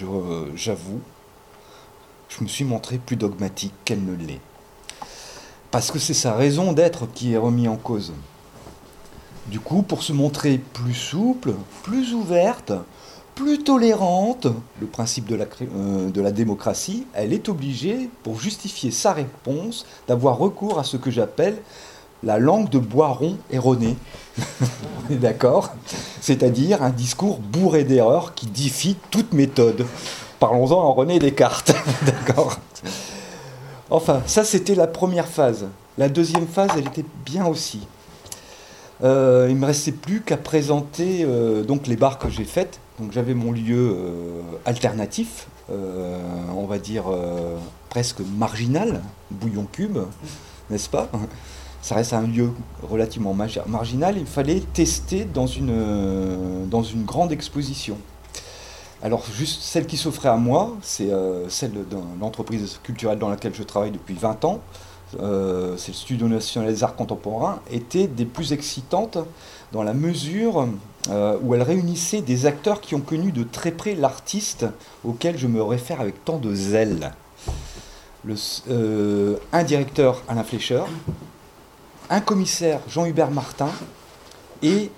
j'avoue 0.55 0.99
je 2.37 2.43
me 2.43 2.49
suis 2.49 2.65
montré 2.65 2.97
plus 2.97 3.15
dogmatique 3.15 3.73
qu'elle 3.85 4.03
ne 4.03 4.15
l'est. 4.15 4.39
Parce 5.71 5.91
que 5.91 5.99
c'est 5.99 6.13
sa 6.13 6.33
raison 6.33 6.73
d'être 6.73 7.07
qui 7.13 7.33
est 7.33 7.37
remise 7.37 7.67
en 7.67 7.75
cause. 7.75 8.13
Du 9.47 9.59
coup, 9.59 9.81
pour 9.81 10.03
se 10.03 10.13
montrer 10.13 10.57
plus 10.57 10.93
souple, 10.93 11.53
plus 11.83 12.13
ouverte, 12.13 12.71
plus 13.35 13.59
tolérante, 13.59 14.47
le 14.79 14.87
principe 14.87 15.25
de 15.27 15.35
la, 15.35 15.45
euh, 15.61 16.31
démocratie, 16.31 17.05
elle 17.13 17.33
est 17.33 17.49
obligée, 17.49 18.09
pour 18.23 18.39
justifier 18.39 18.91
sa 18.91 19.13
réponse, 19.13 19.85
d'avoir 20.07 20.37
recours 20.37 20.79
à 20.79 20.83
ce 20.83 20.97
que 20.97 21.11
j'appelle 21.11 21.57
la 22.23 22.39
langue 22.39 22.69
de 22.69 22.79
boiron 22.79 23.37
erronée. 23.51 23.97
D'accord? 25.09 25.71
C'est-à-dire 26.21 26.81
un 26.81 26.91
discours 26.91 27.39
bourré 27.39 27.83
d'erreurs 27.83 28.33
qui 28.33 28.45
défie 28.47 28.95
toute 29.11 29.33
méthode. 29.33 29.85
Parlons-en 30.43 30.75
en 30.77 30.91
René 30.91 31.19
Descartes. 31.19 31.73
D'accord 32.05 32.59
Enfin, 33.89 34.21
ça 34.25 34.43
c'était 34.43 34.75
la 34.75 34.87
première 34.87 35.29
phase. 35.29 35.67
La 35.97 36.09
deuxième 36.09 36.47
phase, 36.47 36.71
elle 36.75 36.85
était 36.85 37.05
bien 37.25 37.45
aussi. 37.45 37.87
Euh, 39.05 39.47
il 39.47 39.55
ne 39.55 39.61
me 39.61 39.65
restait 39.65 39.93
plus 39.93 40.19
qu'à 40.19 40.35
présenter 40.35 41.23
euh, 41.23 41.63
donc 41.63 41.87
les 41.87 41.95
bars 41.95 42.19
que 42.19 42.29
j'ai 42.29 42.43
faites. 42.43 42.81
Donc 42.99 43.13
j'avais 43.13 43.33
mon 43.33 43.53
lieu 43.53 43.95
euh, 43.95 44.41
alternatif, 44.65 45.47
on 45.69 46.65
va 46.65 46.77
dire 46.77 47.05
presque 47.87 48.19
marginal, 48.37 49.01
Bouillon 49.31 49.65
Cube, 49.71 49.99
n'est-ce 50.69 50.89
pas? 50.89 51.09
Ça 51.81 51.95
reste 51.95 52.11
un 52.11 52.27
lieu 52.27 52.51
relativement 52.81 53.33
marginal. 53.33 54.17
Il 54.17 54.25
fallait 54.25 54.59
tester 54.73 55.23
dans 55.23 55.47
une, 55.47 56.67
dans 56.69 56.83
une 56.83 57.05
grande 57.05 57.31
exposition. 57.31 57.97
Alors, 59.03 59.25
juste 59.29 59.61
celle 59.61 59.85
qui 59.85 59.97
s'offrait 59.97 60.29
à 60.29 60.37
moi, 60.37 60.77
c'est 60.81 61.11
euh, 61.11 61.49
celle 61.49 61.73
de 61.73 61.97
l'entreprise 62.21 62.79
culturelle 62.83 63.19
dans 63.19 63.27
laquelle 63.27 63.53
je 63.53 63.63
travaille 63.63 63.91
depuis 63.91 64.13
20 64.13 64.45
ans. 64.45 64.61
Euh, 65.19 65.75
c'est 65.75 65.91
le 65.91 65.97
Studio 65.97 66.29
National 66.29 66.73
des 66.73 66.85
Arts 66.85 66.95
Contemporains, 66.95 67.59
était 67.69 68.07
des 68.07 68.23
plus 68.23 68.53
excitantes 68.53 69.17
dans 69.73 69.83
la 69.83 69.93
mesure 69.93 70.69
euh, 71.09 71.37
où 71.43 71.53
elle 71.53 71.63
réunissait 71.63 72.21
des 72.21 72.45
acteurs 72.45 72.79
qui 72.79 72.95
ont 72.95 73.01
connu 73.01 73.33
de 73.33 73.43
très 73.43 73.71
près 73.71 73.93
l'artiste 73.93 74.65
auquel 75.03 75.37
je 75.37 75.47
me 75.47 75.61
réfère 75.61 75.99
avec 75.99 76.23
tant 76.23 76.37
de 76.37 76.55
zèle. 76.55 77.11
un 78.25 79.63
directeur, 79.63 80.23
Alain 80.29 80.45
Flécheur, 80.45 80.87
un 82.09 82.21
commissaire, 82.21 82.79
Jean-Hubert 82.87 83.31
Martin, 83.31 83.69
et 84.61 84.89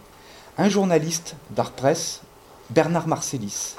un 0.60 0.70
journaliste 0.70 1.36
d'Art 1.50 1.72
Presse, 1.72 2.22
Bernard 2.70 3.08
Marcellis 3.08 3.74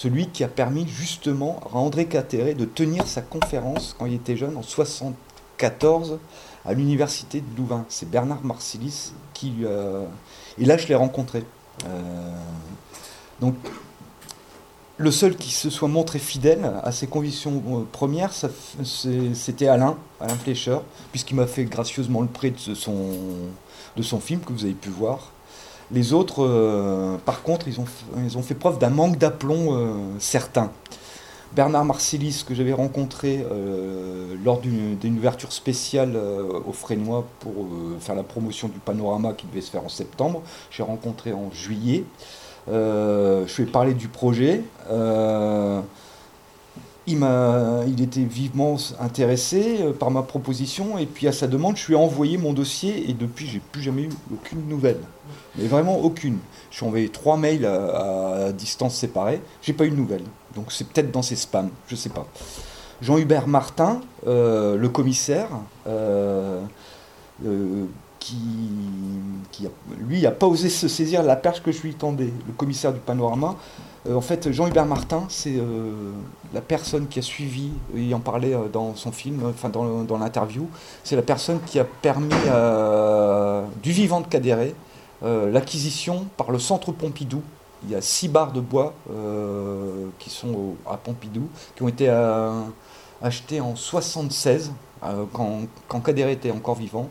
celui 0.00 0.28
qui 0.28 0.44
a 0.44 0.48
permis 0.48 0.88
justement 0.88 1.60
à 1.74 1.76
André 1.76 2.06
Catéré 2.06 2.54
de 2.54 2.64
tenir 2.64 3.06
sa 3.06 3.20
conférence 3.20 3.94
quand 3.98 4.06
il 4.06 4.14
était 4.14 4.34
jeune, 4.34 4.56
en 4.56 4.64
1974, 4.64 6.18
à 6.64 6.72
l'université 6.72 7.42
de 7.42 7.56
Louvain. 7.58 7.84
C'est 7.90 8.10
Bernard 8.10 8.42
Marcellis 8.42 9.12
qui 9.34 9.52
a... 9.66 10.06
Et 10.56 10.64
là, 10.64 10.78
je 10.78 10.86
l'ai 10.88 10.94
rencontré. 10.94 11.44
Euh, 11.84 12.32
donc, 13.42 13.56
le 14.96 15.10
seul 15.10 15.36
qui 15.36 15.50
se 15.50 15.68
soit 15.68 15.88
montré 15.88 16.18
fidèle 16.18 16.72
à 16.82 16.92
ses 16.92 17.06
convictions 17.06 17.62
euh, 17.68 17.84
premières, 17.92 18.32
c'était 18.82 19.68
Alain, 19.68 19.98
Alain 20.18 20.36
Fleischer, 20.36 20.78
puisqu'il 21.10 21.34
m'a 21.34 21.46
fait 21.46 21.64
gracieusement 21.64 22.22
le 22.22 22.28
prêt 22.28 22.52
de 22.52 22.72
son 22.74 24.20
film 24.20 24.40
que 24.40 24.54
vous 24.54 24.64
avez 24.64 24.72
pu 24.72 24.88
voir. 24.88 25.30
Les 25.92 26.12
autres, 26.12 26.44
euh, 26.44 27.16
par 27.24 27.42
contre, 27.42 27.66
ils 27.66 27.80
ont, 27.80 27.84
ils 28.24 28.38
ont 28.38 28.42
fait 28.42 28.54
preuve 28.54 28.78
d'un 28.78 28.90
manque 28.90 29.18
d'aplomb 29.18 29.74
euh, 29.74 29.92
certain. 30.20 30.70
Bernard 31.52 31.84
Marcellis, 31.84 32.44
que 32.46 32.54
j'avais 32.54 32.72
rencontré 32.72 33.44
euh, 33.50 34.36
lors 34.44 34.60
d'une 34.60 35.18
ouverture 35.18 35.50
spéciale 35.50 36.16
au 36.64 36.72
Frénois 36.72 37.26
pour 37.40 37.66
faire 37.98 38.14
la 38.14 38.22
promotion 38.22 38.68
du 38.68 38.78
panorama 38.78 39.32
qui 39.32 39.46
devait 39.48 39.60
se 39.60 39.70
faire 39.72 39.84
en 39.84 39.88
septembre, 39.88 40.42
j'ai 40.70 40.84
rencontré 40.84 41.32
en 41.32 41.50
juillet. 41.50 42.04
je 42.68 43.56
lui 43.56 43.64
ai 43.64 43.66
parlé 43.66 43.94
du 43.94 44.06
projet. 44.06 44.62
Il, 47.12 47.26
il, 47.88 48.02
était 48.02 48.22
vivement 48.22 48.76
intéressé 49.00 49.78
par 49.98 50.10
ma 50.10 50.22
proposition 50.22 50.98
et 50.98 51.06
puis 51.06 51.26
à 51.28 51.32
sa 51.32 51.46
demande, 51.46 51.76
je 51.76 51.86
lui 51.86 51.94
ai 51.94 51.96
envoyé 51.96 52.38
mon 52.38 52.52
dossier 52.52 53.10
et 53.10 53.14
depuis, 53.14 53.46
j'ai 53.46 53.60
plus 53.60 53.82
jamais 53.82 54.02
eu 54.02 54.10
aucune 54.32 54.68
nouvelle 54.68 55.00
mais 55.56 55.66
vraiment 55.66 55.98
aucune. 55.98 56.38
Je 56.70 56.76
suis 56.76 56.86
envoyé 56.86 57.08
trois 57.08 57.36
mails 57.36 57.66
à, 57.66 58.52
distance 58.52 58.94
séparée, 58.94 59.40
j'ai 59.62 59.72
pas 59.72 59.84
eu 59.84 59.90
de 59.90 59.96
nouvelles. 59.96 60.24
Donc 60.54 60.72
c'est 60.72 60.86
peut-être 60.86 61.10
dans 61.10 61.22
ses 61.22 61.36
spams, 61.36 61.70
je 61.88 61.96
sais 61.96 62.08
pas. 62.08 62.26
Jean-Hubert 63.02 63.48
Martin, 63.48 64.00
euh, 64.26 64.76
le 64.76 64.88
commissaire, 64.88 65.48
euh, 65.86 66.60
euh, 67.46 67.84
qui, 68.18 68.36
qui 69.50 69.66
lui, 69.98 70.22
n'a 70.22 70.30
pas 70.30 70.46
osé 70.46 70.68
se 70.68 70.86
saisir 70.86 71.22
la 71.22 71.36
perche 71.36 71.62
que 71.62 71.72
je 71.72 71.80
lui 71.80 71.94
tendais, 71.94 72.30
le 72.46 72.52
commissaire 72.56 72.92
du 72.92 73.00
panorama. 73.00 73.56
En 74.08 74.20
fait, 74.20 74.50
Jean-Hubert 74.50 74.86
Martin, 74.86 75.24
c'est 75.28 75.60
la 76.54 76.60
personne 76.60 77.06
qui 77.06 77.18
a 77.18 77.22
suivi, 77.22 77.70
il 77.94 78.14
en 78.14 78.20
parlait 78.20 78.54
dans 78.72 78.94
son 78.94 79.12
film, 79.12 79.42
enfin 79.46 79.68
dans, 79.68 80.18
l'interview, 80.18 80.68
c'est 81.04 81.16
la 81.16 81.22
personne 81.22 81.60
qui 81.66 81.78
a 81.78 81.84
permis 81.84 82.34
du 83.82 83.92
vivant 83.92 84.20
de 84.20 84.26
Cadéré 84.26 84.74
euh, 85.22 85.50
l'acquisition 85.50 86.26
par 86.38 86.50
le 86.50 86.58
centre 86.58 86.92
Pompidou. 86.92 87.42
Il 87.84 87.90
y 87.90 87.94
a 87.94 88.00
six 88.00 88.28
barres 88.28 88.52
de 88.52 88.60
bois 88.60 88.94
euh, 89.10 90.06
qui 90.18 90.30
sont 90.30 90.76
à 90.88 90.96
Pompidou, 90.96 91.48
qui 91.76 91.82
ont 91.82 91.88
été 91.88 92.08
euh, 92.08 92.62
achetées 93.22 93.60
en 93.60 93.76
76, 93.76 94.72
quand, 95.32 95.62
quand 95.88 96.08
était 96.08 96.50
encore 96.50 96.74
vivant, 96.74 97.08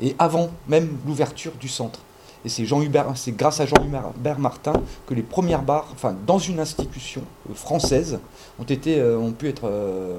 et 0.00 0.14
avant 0.18 0.50
même 0.68 0.96
l'ouverture 1.06 1.52
du 1.60 1.68
centre. 1.68 2.00
Et 2.44 2.48
c'est 2.48 2.64
Jean 2.64 2.82
Hubert, 2.82 3.06
c'est 3.14 3.32
grâce 3.32 3.60
à 3.60 3.66
Jean-Hubert 3.66 4.38
Martin 4.38 4.72
que 5.06 5.14
les 5.14 5.22
premières 5.22 5.62
barres, 5.62 5.88
enfin 5.92 6.14
dans 6.26 6.38
une 6.38 6.58
institution 6.58 7.22
française, 7.54 8.18
ont 8.58 8.64
ont 8.64 9.32
pu 9.32 9.48
être 9.48 9.70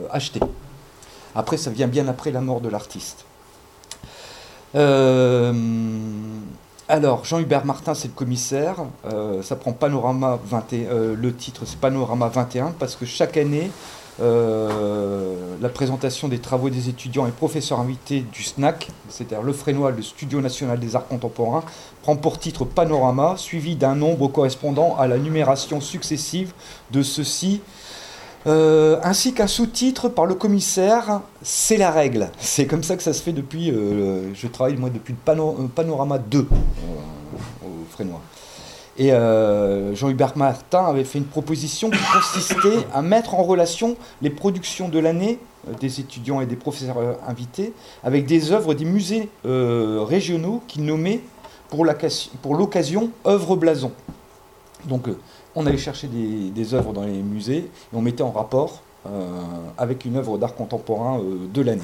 achetées. 0.10 0.40
Après, 1.36 1.58
ça 1.58 1.70
vient 1.70 1.88
bien 1.88 2.08
après 2.08 2.32
la 2.32 2.40
mort 2.40 2.62
de 2.62 2.70
l'artiste. 2.70 3.26
Alors, 6.90 7.24
Jean-Hubert 7.24 7.66
Martin, 7.66 7.94
c'est 7.94 8.10
le 8.10 8.14
commissaire. 8.14 8.76
Euh, 9.06 9.41
ça 9.41 9.56
prend 9.56 9.72
Panorama 9.72 10.38
21. 10.45 10.91
Euh, 10.91 11.16
le 11.16 11.34
titre, 11.34 11.64
c'est 11.66 11.80
Panorama 11.80 12.28
21, 12.28 12.72
parce 12.78 12.95
que 12.95 13.06
chaque 13.06 13.38
année, 13.38 13.72
euh, 14.22 15.57
la 15.61 15.69
présentation 15.69 16.27
des 16.27 16.40
travaux 16.40 16.69
des 16.69 16.90
étudiants 16.90 17.26
et 17.26 17.31
professeurs 17.31 17.80
invités 17.80 18.22
du 18.31 18.44
SNAC, 18.44 18.90
c'est-à-dire 19.10 19.41
le 19.41 19.53
Frénois, 19.53 19.91
le 19.91 20.02
Studio 20.02 20.41
National 20.41 20.80
des 20.80 20.95
Arts 20.95 21.07
Contemporains, 21.07 21.64
prend 22.02 22.15
pour 22.15 22.40
titre 22.40 22.65
Panorama, 22.65 23.35
suivi 23.38 23.76
d'un 23.76 23.95
nombre 23.95 24.27
correspondant 24.27 24.95
à 24.98 25.07
la 25.07 25.18
numération 25.18 25.81
successive 25.81 26.53
de 26.91 27.02
ceux-ci 27.02 27.61
euh, 28.45 28.99
ainsi 29.03 29.34
qu'un 29.34 29.48
sous-titre 29.48 30.10
par 30.10 30.26
le 30.26 30.35
commissaire, 30.35 31.22
c'est 31.41 31.77
la 31.77 31.91
règle. 31.91 32.30
C'est 32.40 32.65
comme 32.65 32.84
ça 32.84 32.98
que 32.98 33.03
ça 33.03 33.14
se 33.14 33.23
fait 33.23 33.31
depuis, 33.31 33.72
euh, 33.72 34.34
je 34.34 34.48
travaille 34.48 34.76
moi 34.76 34.90
depuis 34.90 35.14
le 35.14 35.68
Panorama 35.68 36.18
2 36.18 36.48
au 37.64 37.68
Frénois. 37.90 38.22
Et 38.98 39.10
Jean-Hubert 39.94 40.38
Martin 40.38 40.86
avait 40.86 41.03
fait 41.03 41.18
une 41.18 41.26
proposition 41.26 41.90
qui 41.90 41.99
consistait 42.14 42.86
à 42.94 43.02
mettre 43.02 43.34
en 43.34 43.44
relation 43.44 43.95
les 44.22 44.30
productions 44.30 44.88
de 44.88 44.99
l'année 44.99 45.40
des 45.80 45.99
étudiants 45.99 46.41
et 46.41 46.45
des 46.45 46.56
professeurs 46.56 46.98
invités 47.28 47.74
avec 48.03 48.26
des 48.26 48.52
œuvres 48.52 48.76
des 48.76 48.86
musées 48.86 49.30
régionaux 49.45 50.61
qu'il 50.68 50.86
nommait 50.86 51.22
pour 51.70 52.56
l'occasion 52.56 53.10
œuvre 53.26 53.56
blason. 53.56 53.91
Donc 54.86 55.07
on 55.56 55.65
allait 55.65 55.78
chercher 55.78 56.07
des, 56.07 56.74
œuvres 56.74 56.94
dans 56.94 57.03
les 57.03 57.22
musées 57.22 57.57
et 57.57 57.95
on 57.95 58.02
mettait 58.02 58.24
en 58.24 58.32
rapport 58.32 58.82
avec 59.78 60.06
une 60.06 60.18
œuvre 60.18 60.38
d'art 60.38 60.53
contemporain 60.53 61.20
de 61.53 61.61
l'année. 61.61 61.82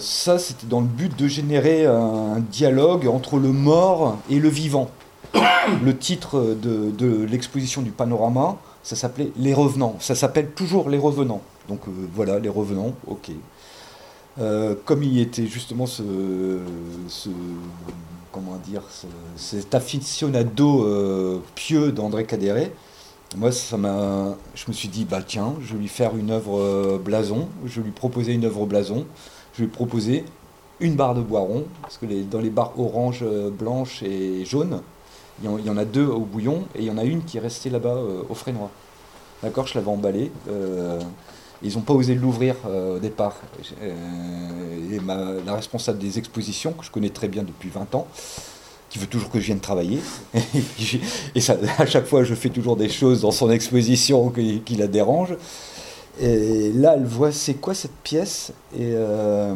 ça, 0.00 0.38
c'était 0.38 0.66
dans 0.66 0.80
le 0.80 0.86
but 0.86 1.16
de 1.16 1.28
générer 1.28 1.86
un 1.86 2.40
dialogue 2.40 3.06
entre 3.06 3.36
le 3.36 3.52
mort 3.52 4.18
et 4.28 4.40
le 4.40 4.48
vivant. 4.48 4.88
Le 5.82 5.96
titre 5.96 6.56
de 6.60 7.24
l'exposition 7.24 7.82
du 7.82 7.90
panorama, 7.90 8.58
ça 8.82 8.96
s'appelait 8.96 9.32
Les 9.36 9.54
Revenants. 9.54 9.96
Ça 10.00 10.14
s'appelle 10.14 10.50
toujours 10.50 10.88
Les 10.88 10.98
Revenants. 10.98 11.42
Donc 11.68 11.86
euh, 11.86 11.90
voilà, 12.14 12.38
Les 12.38 12.48
Revenants, 12.48 12.94
ok. 13.06 13.30
Euh, 14.38 14.74
comme 14.84 15.02
il 15.02 15.18
était 15.20 15.46
justement 15.46 15.86
ce, 15.86 16.02
comment 18.32 18.56
dire, 18.66 18.82
cet 19.36 19.74
aficionado 19.74 20.84
euh, 20.84 21.40
pieux 21.54 21.92
d'André 21.92 22.24
Cadéré, 22.24 22.72
moi 23.36 23.52
ça 23.52 23.76
m'a, 23.76 24.34
je 24.54 24.64
me 24.68 24.72
suis 24.72 24.88
dit 24.88 25.04
bah 25.04 25.20
tiens, 25.26 25.54
je 25.60 25.74
vais 25.74 25.80
lui 25.80 25.88
faire 25.88 26.16
une 26.16 26.30
œuvre 26.30 26.98
blason, 26.98 27.48
je 27.66 27.80
vais 27.80 27.86
lui 27.86 27.92
proposer 27.92 28.32
une 28.32 28.46
œuvre 28.46 28.64
blason, 28.66 29.06
je 29.52 29.58
vais 29.58 29.64
lui 29.66 29.72
proposer 29.72 30.24
une 30.80 30.96
barre 30.96 31.14
de 31.14 31.20
bois 31.20 31.40
rond, 31.40 31.64
parce 31.82 31.98
que 31.98 32.06
dans 32.22 32.40
les 32.40 32.50
barres 32.50 32.72
orange, 32.78 33.24
blanche 33.58 34.02
et 34.02 34.44
jaune, 34.46 34.80
il 35.42 35.66
y, 35.66 35.70
en, 35.70 35.76
a 35.76 35.84
deux 35.84 36.06
au 36.06 36.20
bouillon 36.20 36.64
et 36.74 36.80
il 36.80 36.84
y 36.84 36.90
en 36.90 36.98
a 36.98 37.04
une 37.04 37.24
qui 37.24 37.38
est 37.38 37.40
restée 37.40 37.70
là-bas 37.70 37.94
euh, 37.94 38.22
au 38.28 38.34
frais 38.34 38.52
noir. 38.52 38.70
D'accord, 39.42 39.66
je 39.66 39.74
l'avais 39.74 39.90
emballé. 39.90 40.30
Euh, 40.48 41.00
ils 41.62 41.74
n'ont 41.74 41.80
pas 41.80 41.94
osé 41.94 42.14
l'ouvrir 42.14 42.54
euh, 42.66 42.96
au 42.96 42.98
départ. 42.98 43.36
la 45.06 45.54
responsable 45.54 45.98
des 45.98 46.18
expositions, 46.18 46.72
que 46.72 46.84
je 46.84 46.90
connais 46.90 47.10
très 47.10 47.28
bien 47.28 47.42
depuis 47.42 47.70
20 47.70 47.94
ans, 47.94 48.06
qui 48.90 48.98
veut 48.98 49.06
toujours 49.06 49.30
que 49.30 49.40
je 49.40 49.46
vienne 49.46 49.60
travailler. 49.60 50.00
et 50.34 51.40
à 51.78 51.86
chaque 51.86 52.06
fois, 52.06 52.24
je 52.24 52.34
fais 52.34 52.50
toujours 52.50 52.76
des 52.76 52.88
choses 52.88 53.22
dans 53.22 53.32
son 53.32 53.50
exposition 53.50 54.30
qui 54.30 54.76
la 54.76 54.86
dérangent. 54.86 55.36
Et 56.20 56.72
là, 56.72 56.94
elle 56.96 57.06
voit 57.06 57.32
c'est 57.32 57.54
quoi 57.54 57.74
cette 57.74 57.96
pièce? 58.02 58.52
Et, 58.74 58.92
euh, 58.94 59.54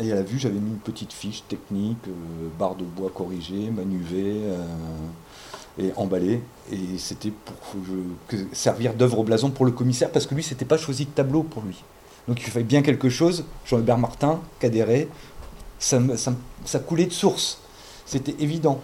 elle 0.00 0.12
a 0.12 0.22
vu, 0.22 0.38
j'avais 0.38 0.58
mis 0.58 0.70
une 0.70 0.78
petite 0.78 1.12
fiche 1.12 1.44
technique, 1.48 1.98
euh, 2.08 2.48
barre 2.58 2.76
de 2.76 2.84
bois 2.84 3.10
corrigée, 3.14 3.70
manuvée 3.70 4.40
euh, 4.44 4.64
et 5.78 5.92
emballée. 5.96 6.42
Et 6.70 6.96
c'était 6.96 7.30
pour 7.30 7.56
servir 8.52 8.94
d'œuvre 8.94 9.22
blason 9.22 9.50
pour 9.50 9.66
le 9.66 9.72
commissaire 9.72 10.10
parce 10.10 10.26
que 10.26 10.34
lui, 10.34 10.42
c'était 10.42 10.64
pas 10.64 10.78
choisi 10.78 11.04
de 11.04 11.10
tableau 11.10 11.42
pour 11.42 11.62
lui. 11.62 11.82
Donc 12.26 12.40
il 12.40 12.50
fallait 12.50 12.64
bien 12.64 12.82
quelque 12.82 13.10
chose. 13.10 13.44
Jean-Hubert 13.66 13.98
Martin, 13.98 14.40
cadéré, 14.60 15.08
ça, 15.78 16.00
ça 16.64 16.78
coulait 16.78 17.06
de 17.06 17.12
source. 17.12 17.58
C'était 18.06 18.34
évident. 18.38 18.80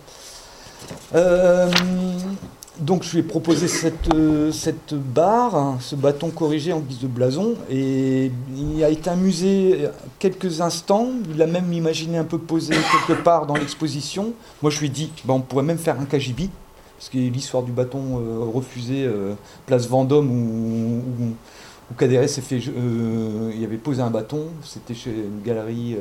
Donc 2.80 3.02
je 3.02 3.10
lui 3.12 3.18
ai 3.18 3.22
proposé 3.24 3.66
cette, 3.66 4.14
euh, 4.14 4.52
cette 4.52 4.94
barre, 4.94 5.56
hein, 5.56 5.78
ce 5.80 5.96
bâton 5.96 6.30
corrigé 6.30 6.72
en 6.72 6.78
guise 6.78 7.00
de 7.00 7.08
blason, 7.08 7.54
et 7.68 8.30
il 8.56 8.84
a 8.84 8.88
été 8.88 9.10
amusé 9.10 9.88
quelques 10.20 10.60
instants, 10.60 11.08
il 11.34 11.42
a 11.42 11.48
même 11.48 11.72
imaginé 11.72 12.18
un 12.18 12.24
peu 12.24 12.38
posé 12.38 12.74
quelque 12.74 13.20
part 13.20 13.46
dans 13.46 13.56
l'exposition. 13.56 14.32
Moi 14.62 14.70
je 14.70 14.78
lui 14.78 14.86
ai 14.86 14.90
dit, 14.90 15.10
bah, 15.24 15.34
on 15.34 15.40
pourrait 15.40 15.64
même 15.64 15.78
faire 15.78 15.98
un 15.98 16.04
KGB, 16.04 16.50
parce 16.96 17.08
que 17.08 17.18
l'histoire 17.18 17.64
du 17.64 17.72
bâton 17.72 18.20
euh, 18.20 18.44
refusé, 18.44 19.04
euh, 19.04 19.34
place 19.66 19.88
Vendôme, 19.88 20.30
où, 20.30 21.24
où, 21.24 21.98
s'est 21.98 22.40
fait... 22.42 22.58
il 22.58 23.64
avait 23.64 23.76
posé 23.76 24.02
un 24.02 24.10
bâton, 24.10 24.42
c'était 24.62 24.94
chez 24.94 25.10
une 25.10 25.42
galerie 25.42 25.96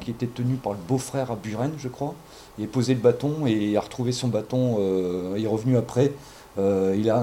qui 0.00 0.10
était 0.10 0.26
tenue 0.26 0.56
par 0.56 0.72
le 0.72 0.78
beau-frère 0.86 1.30
à 1.30 1.36
Buren, 1.36 1.70
je 1.78 1.88
crois 1.88 2.14
il 2.58 2.64
a 2.64 2.68
posé 2.68 2.94
le 2.94 3.00
bâton 3.00 3.46
et 3.46 3.76
a 3.76 3.80
retrouvé 3.80 4.12
son 4.12 4.28
bâton. 4.28 4.76
Euh, 4.80 5.34
il 5.36 5.44
est 5.44 5.48
revenu 5.48 5.76
après. 5.76 6.12
Euh, 6.58 6.94
il, 6.98 7.08
a 7.08 7.22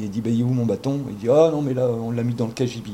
il 0.00 0.10
dit 0.10 0.20
bah, 0.20 0.30
Il 0.30 0.40
est 0.40 0.44
où 0.44 0.48
mon 0.48 0.66
bâton? 0.66 1.00
Il 1.08 1.16
dit 1.16 1.28
Ah 1.28 1.50
non, 1.50 1.62
mais 1.62 1.74
là, 1.74 1.88
on 1.88 2.10
l'a 2.10 2.22
mis 2.22 2.34
dans 2.34 2.46
le 2.46 2.52
KGB. 2.52 2.90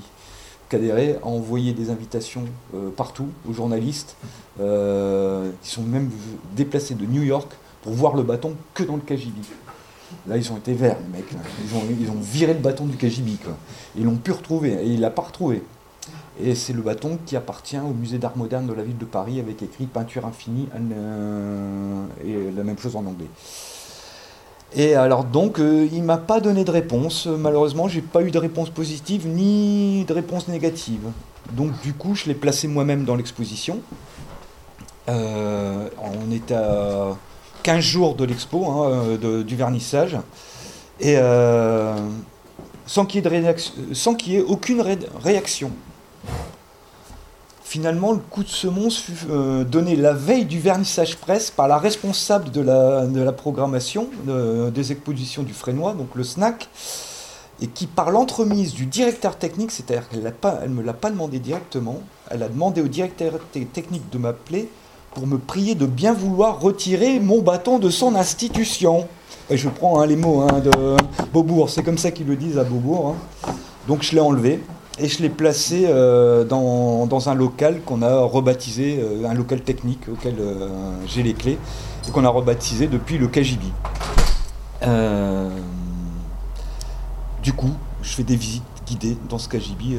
Cadéré 0.68 1.16
a 1.22 1.26
envoyé 1.26 1.72
des 1.72 1.90
invitations 1.90 2.44
euh, 2.74 2.90
partout 2.90 3.28
aux 3.48 3.52
journalistes. 3.52 4.16
ils 4.58 5.52
sont 5.62 5.82
même 5.82 6.10
déplacés 6.56 6.94
de 6.94 7.04
New 7.04 7.22
York 7.22 7.52
pour 7.82 7.92
voir 7.92 8.14
le 8.14 8.22
bâton 8.22 8.54
que 8.72 8.82
dans 8.82 8.96
le 8.96 9.02
KGB. 9.02 9.40
Là, 10.26 10.36
ils 10.36 10.52
ont 10.52 10.56
été 10.56 10.72
verts, 10.72 10.96
les 11.00 11.18
mecs. 11.18 11.32
Ils, 11.66 11.76
ont, 11.76 11.82
ils 12.00 12.10
ont 12.10 12.20
viré 12.20 12.54
le 12.54 12.60
bâton 12.60 12.86
du 12.86 12.96
KGB. 12.96 13.32
Ils 13.96 14.04
l'ont 14.04 14.16
pu 14.16 14.32
retrouver. 14.32 14.72
Et 14.72 14.86
il 14.86 15.00
l'a 15.00 15.10
pas 15.10 15.22
retrouvé. 15.22 15.62
Et 16.42 16.54
c'est 16.56 16.72
le 16.72 16.82
bâton 16.82 17.18
qui 17.24 17.36
appartient 17.36 17.78
au 17.78 17.94
musée 17.94 18.18
d'art 18.18 18.36
moderne 18.36 18.66
de 18.66 18.72
la 18.72 18.82
ville 18.82 18.98
de 18.98 19.04
Paris 19.04 19.38
avec 19.38 19.62
écrit 19.62 19.86
peinture 19.86 20.26
infinie 20.26 20.68
euh, 20.74 22.04
et 22.24 22.50
la 22.56 22.64
même 22.64 22.78
chose 22.78 22.96
en 22.96 23.06
anglais. 23.06 23.28
Et 24.74 24.96
alors 24.96 25.22
donc, 25.22 25.60
euh, 25.60 25.88
il 25.92 26.02
m'a 26.02 26.16
pas 26.16 26.40
donné 26.40 26.64
de 26.64 26.70
réponse. 26.72 27.26
Malheureusement, 27.26 27.86
j'ai 27.86 28.00
pas 28.00 28.22
eu 28.22 28.32
de 28.32 28.38
réponse 28.38 28.70
positive 28.70 29.28
ni 29.28 30.04
de 30.04 30.12
réponse 30.12 30.48
négative. 30.48 31.02
Donc 31.52 31.70
du 31.82 31.92
coup, 31.92 32.16
je 32.16 32.24
l'ai 32.26 32.34
placé 32.34 32.66
moi-même 32.66 33.04
dans 33.04 33.14
l'exposition. 33.14 33.78
Euh, 35.08 35.88
on 36.02 36.32
était 36.32 36.54
à 36.54 37.16
15 37.62 37.78
jours 37.84 38.16
de 38.16 38.24
l'expo, 38.24 38.66
hein, 38.66 39.18
du 39.46 39.54
vernissage. 39.54 40.16
Et 40.98 41.16
sans 42.86 43.06
qu'il 43.06 43.24
y, 43.24 44.32
y, 44.32 44.36
ait 44.36 44.42
aucune 44.42 44.82
réaction. 45.22 45.70
Finalement, 47.62 48.12
le 48.12 48.18
coup 48.18 48.44
de 48.44 48.48
semonce 48.48 48.98
fut 48.98 49.14
euh, 49.30 49.64
donné 49.64 49.96
la 49.96 50.12
veille 50.12 50.44
du 50.44 50.60
vernissage 50.60 51.16
presse 51.16 51.50
par 51.50 51.66
la 51.66 51.78
responsable 51.78 52.50
de 52.50 52.60
la, 52.60 53.32
programmation 53.32 54.08
des 54.26 54.92
expositions 54.92 55.42
du 55.42 55.52
Frénois, 55.52 55.94
donc 55.94 56.14
le 56.14 56.22
SNAC, 56.22 56.68
et 57.60 57.66
qui, 57.66 57.86
par 57.86 58.10
l'entremise 58.10 58.74
du 58.74 58.86
directeur 58.86 59.36
technique, 59.36 59.70
c'est-à-dire 59.70 60.08
qu'elle 60.08 60.22
ne 60.22 60.74
me 60.74 60.82
l'a 60.82 60.92
pas 60.92 61.10
demandé 61.10 61.38
directement, 61.38 62.00
elle 62.30 62.42
a 62.42 62.48
demandé 62.48 62.80
au 62.80 62.88
directeur 62.88 63.40
technique 63.72 64.08
de 64.10 64.18
m'appeler 64.18 64.68
pour 65.14 65.26
me 65.26 65.38
prier 65.38 65.74
de 65.74 65.86
bien 65.86 66.12
vouloir 66.12 66.60
retirer 66.60 67.20
mon 67.20 67.40
bâton 67.40 67.78
de 67.78 67.88
son 67.88 68.14
institution. 68.16 69.08
Et 69.48 69.56
je 69.56 69.68
prends 69.68 70.00
hein, 70.00 70.06
les 70.06 70.16
mots 70.16 70.42
hein, 70.42 70.60
de 70.60 70.96
Beaubourg, 71.32 71.70
c'est 71.70 71.82
comme 71.82 71.98
ça 71.98 72.10
qu'ils 72.10 72.26
le 72.26 72.36
disent 72.36 72.58
à 72.58 72.64
Beaubourg. 72.64 73.14
Hein. 73.46 73.52
Donc 73.86 74.02
je 74.02 74.12
l'ai 74.12 74.20
enlevé 74.20 74.60
et 74.98 75.08
je 75.08 75.22
l'ai 75.22 75.28
placé 75.28 75.84
euh, 75.86 76.44
dans, 76.44 77.28
un 77.28 77.34
local 77.34 77.80
qu'on 77.84 78.02
a 78.02 78.20
rebaptisé, 78.20 79.00
euh, 79.00 79.28
un 79.28 79.34
local 79.34 79.60
technique 79.60 80.08
auquel 80.08 80.36
euh, 80.38 80.68
j'ai 81.06 81.22
les 81.22 81.34
clés, 81.34 81.58
et 82.06 82.10
qu'on 82.10 82.24
a 82.24 82.28
rebaptisé 82.28 82.86
depuis 82.86 83.18
le 83.18 83.28
KGB. 83.28 83.64
du 87.42 87.52
coup, 87.52 87.72
je 88.02 88.10
fais 88.10 88.22
des 88.22 88.36
visites 88.36 88.62
guidées 88.86 89.16
dans 89.28 89.38
ce 89.38 89.48
KGB 89.48 89.98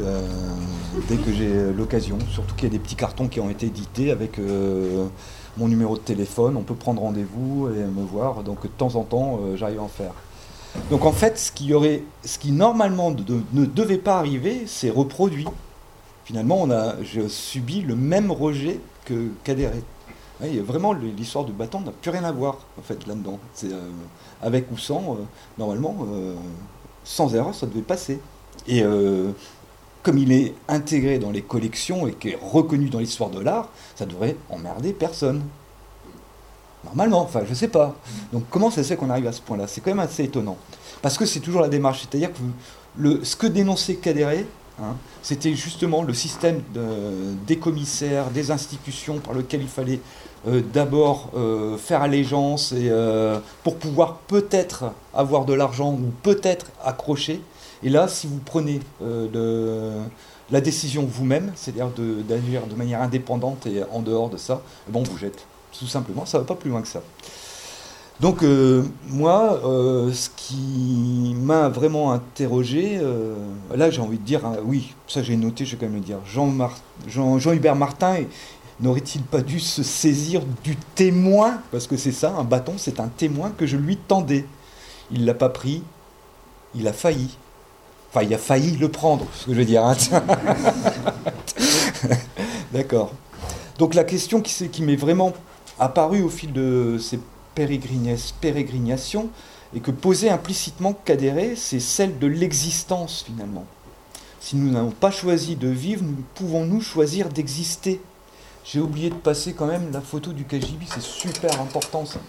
dès 1.10 1.16
que 1.18 1.34
j'ai 1.34 1.74
l'occasion, 1.76 2.18
surtout 2.32 2.56
qu'il 2.56 2.66
y 2.66 2.72
a 2.72 2.72
des 2.72 2.80
petits 2.80 2.96
cartons 2.96 3.28
qui 3.28 3.40
ont 3.40 3.50
été 3.50 3.66
édités 3.66 4.12
avec 4.12 4.40
mon 5.58 5.68
numéro 5.68 5.96
de 5.96 6.02
téléphone, 6.02 6.56
on 6.56 6.62
peut 6.62 6.76
prendre 6.76 7.02
rendez-vous 7.02 7.70
et 7.70 7.80
me 7.80 8.06
voir, 8.06 8.44
donc 8.44 8.62
de 8.64 8.68
temps 8.68 8.96
en 8.96 9.04
temps 9.04 9.40
j'arrive 9.56 9.80
à 9.80 9.84
en 9.84 9.88
faire. 9.88 10.14
Donc 10.90 11.06
en 11.06 11.12
fait, 11.12 11.38
ce 11.40 11.52
qui, 11.52 11.74
aurait, 11.74 12.04
ce 12.24 12.38
qui 12.38 12.52
normalement 12.52 13.12
ne 13.12 13.66
devait 13.66 13.98
pas 13.98 14.18
arriver, 14.18 14.64
c'est 14.68 14.90
reproduit. 14.90 15.48
Finalement, 16.26 16.62
on 16.62 16.72
a 16.72 16.96
subi 17.28 17.82
le 17.82 17.96
même 17.96 18.32
rejet 18.32 18.80
que 19.06 19.30
vraiment, 20.62 20.94
l'histoire 20.94 21.46
du 21.46 21.52
bâton 21.52 21.82
n'a 21.82 21.92
plus 21.92 22.12
rien 22.12 22.24
à 22.24 22.32
voir 22.32 22.60
en 22.78 22.82
fait 22.82 23.06
là-dedans. 23.08 23.40
Euh, 23.64 23.90
avec 24.42 24.72
ou 24.72 24.78
sans, 24.78 25.14
euh, 25.14 25.18
normalement, 25.58 25.96
euh, 26.12 26.36
sans 27.04 27.34
erreur, 27.36 27.56
ça 27.56 27.68
devait 27.68 27.82
passer. 27.82 28.20
Et 28.68 28.84
comme 30.02 30.18
il 30.18 30.32
est 30.32 30.54
intégré 30.68 31.20
dans 31.20 31.32
les 31.32 31.42
collections 31.42 32.08
et 32.08 32.14
qui 32.14 32.30
est 32.30 32.40
reconnu 32.42 32.90
dans 32.90 33.00
l'histoire 33.00 33.30
de 33.30 33.40
l'art, 33.40 33.70
ça 33.96 34.06
devrait 34.06 34.38
emmerder 34.50 34.94
personne. 34.94 35.42
Normalement, 36.86 37.22
enfin, 37.22 37.42
je 37.48 37.54
sais 37.54 37.68
pas. 37.68 37.96
Donc, 38.32 38.44
comment 38.50 38.72
ça 38.72 38.84
se 38.84 38.90
fait 38.90 38.96
qu'on 38.96 39.10
arrive 39.10 39.28
à 39.28 39.32
ce 39.32 39.42
point-là? 39.42 39.68
C'est 39.68 39.82
quand 39.82 39.92
même 39.92 40.00
assez 40.00 40.24
étonnant. 40.24 40.58
Parce 41.02 41.18
que 41.18 41.26
c'est 41.26 41.40
toujours 41.40 41.62
la 41.62 41.70
démarche. 41.70 42.02
C'est-à-dire 42.02 42.32
que 42.32 42.40
le, 42.98 43.24
ce 43.24 43.36
que 43.36 43.48
dénonçait 43.48 43.96
Cadéré, 43.96 44.46
hein, 44.82 44.96
c'était 45.22 45.54
justement 45.56 46.04
le 46.04 46.14
système 46.14 46.62
des 47.46 47.58
commissaires, 47.58 48.30
des 48.32 48.52
institutions 48.52 49.20
par 49.20 49.34
lequel 49.34 49.62
il 49.62 49.68
fallait 49.68 50.00
euh, 50.48 50.62
d'abord 50.74 51.32
euh, 51.36 51.76
faire 51.78 52.04
allégeance 52.04 52.72
et, 52.72 52.90
euh, 52.90 53.40
pour 53.64 53.78
pouvoir 53.78 54.18
peut-être 54.28 54.92
avoir 55.14 55.46
de 55.46 55.54
l'argent 55.54 55.94
ou 55.94 56.12
peut-être 56.22 56.68
accrocher. 56.84 57.42
Et 57.84 57.90
là, 57.90 58.08
si 58.08 58.28
vous 58.28 58.40
prenez 58.44 58.80
la 60.52 60.62
décision 60.62 61.06
vous-même, 61.06 61.52
c'est-à-dire 61.56 61.90
d'agir 62.28 62.68
de, 62.68 62.76
manière 62.76 63.02
indépendante 63.02 63.68
et 63.68 63.84
en 63.92 64.02
dehors 64.02 64.30
de 64.30 64.38
ça, 64.38 64.62
bon, 64.88 65.04
vous 65.04 65.18
jette. 65.18 65.46
Tout 65.80 65.88
simplement, 65.88 66.26
ça 66.26 66.40
va 66.40 66.46
pas 66.46 66.56
plus 66.56 66.70
loin 66.70 66.82
que 66.82 66.88
ça. 66.88 67.02
Donc 68.22 68.44
euh, 68.44 68.86
moi, 69.10 69.60
euh, 69.66 70.14
ce 70.14 70.30
qui 70.36 71.36
m'a 71.38 71.68
vraiment 71.68 72.14
interrogé, 72.14 72.98
euh, 73.02 73.36
là 73.76 73.90
j'ai 73.90 74.00
envie 74.00 74.18
de 74.18 74.24
dire, 74.24 74.46
hein, 74.46 74.56
oui, 74.64 74.94
ça 75.08 75.22
j'ai 75.22 75.36
noté, 75.36 75.66
je 75.66 75.76
vais 75.76 75.86
quand 75.86 75.92
même 75.92 75.96
le 75.96 76.02
dire, 76.02 76.20
Jean-Hubert 77.08 77.76
Martin, 77.76 78.20
n'aurait-il 78.80 79.22
pas 79.22 79.42
dû 79.42 79.60
se 79.60 79.84
saisir 79.84 80.42
du 80.64 80.78
témoin? 80.96 81.60
Parce 81.72 81.88
que 81.88 81.98
c'est 81.98 82.14
ça, 82.14 82.34
un 82.38 82.46
bâton, 82.46 82.76
c'est 82.78 83.02
un 83.02 83.10
témoin 83.10 83.52
que 83.58 83.66
je 83.66 83.76
lui 83.76 83.98
tendais. 83.98 84.46
Il 85.12 85.22
ne 85.22 85.26
l'a 85.26 85.34
pas 85.34 85.50
pris, 85.50 85.84
il 86.74 86.88
a 86.88 86.94
failli. 86.94 87.38
Enfin, 88.12 88.26
il 88.26 88.34
a 88.34 88.38
failli 88.38 88.78
le 88.78 88.90
prendre, 88.90 89.26
ce 89.34 89.48
que 89.48 89.54
je 89.54 89.58
veux 89.58 89.66
dire. 89.66 89.84
Hein. 89.84 89.98
D'accord. 92.72 93.12
Donc 93.78 93.94
la 93.94 94.06
question 94.06 94.40
qui, 94.40 94.70
qui 94.70 94.84
m'est 94.84 94.96
vraiment 94.96 95.34
apparue 95.80 96.22
au 96.22 96.30
fil 96.30 96.54
de 96.54 96.98
ces 97.00 97.20
pérégrinations, 97.54 99.30
et 99.76 99.80
que 99.80 99.92
posait 99.92 100.30
implicitement 100.30 100.94
Cadéré, 100.94 101.56
c'est 101.56 101.80
celle 101.80 102.18
de 102.18 102.28
l'existence 102.28 103.24
finalement. 103.26 103.66
Si 104.40 104.56
nous 104.56 104.72
n'avons 104.72 104.92
pas 104.92 105.12
choisi 105.12 105.56
de 105.56 105.68
vivre, 105.68 106.04
nous 106.04 106.24
pouvons-nous 106.36 106.82
choisir 106.82 107.30
d'exister? 107.30 108.00
J'ai 108.64 108.80
oublié 108.80 109.10
de 109.10 109.16
passer 109.16 109.54
quand 109.54 109.68
même 109.68 109.92
la 109.92 110.02
photo 110.02 110.32
du 110.32 110.46
KGB, 110.46 110.86
c'est 110.88 111.02
super 111.02 111.60
important 111.62 112.06
ça. 112.06 112.20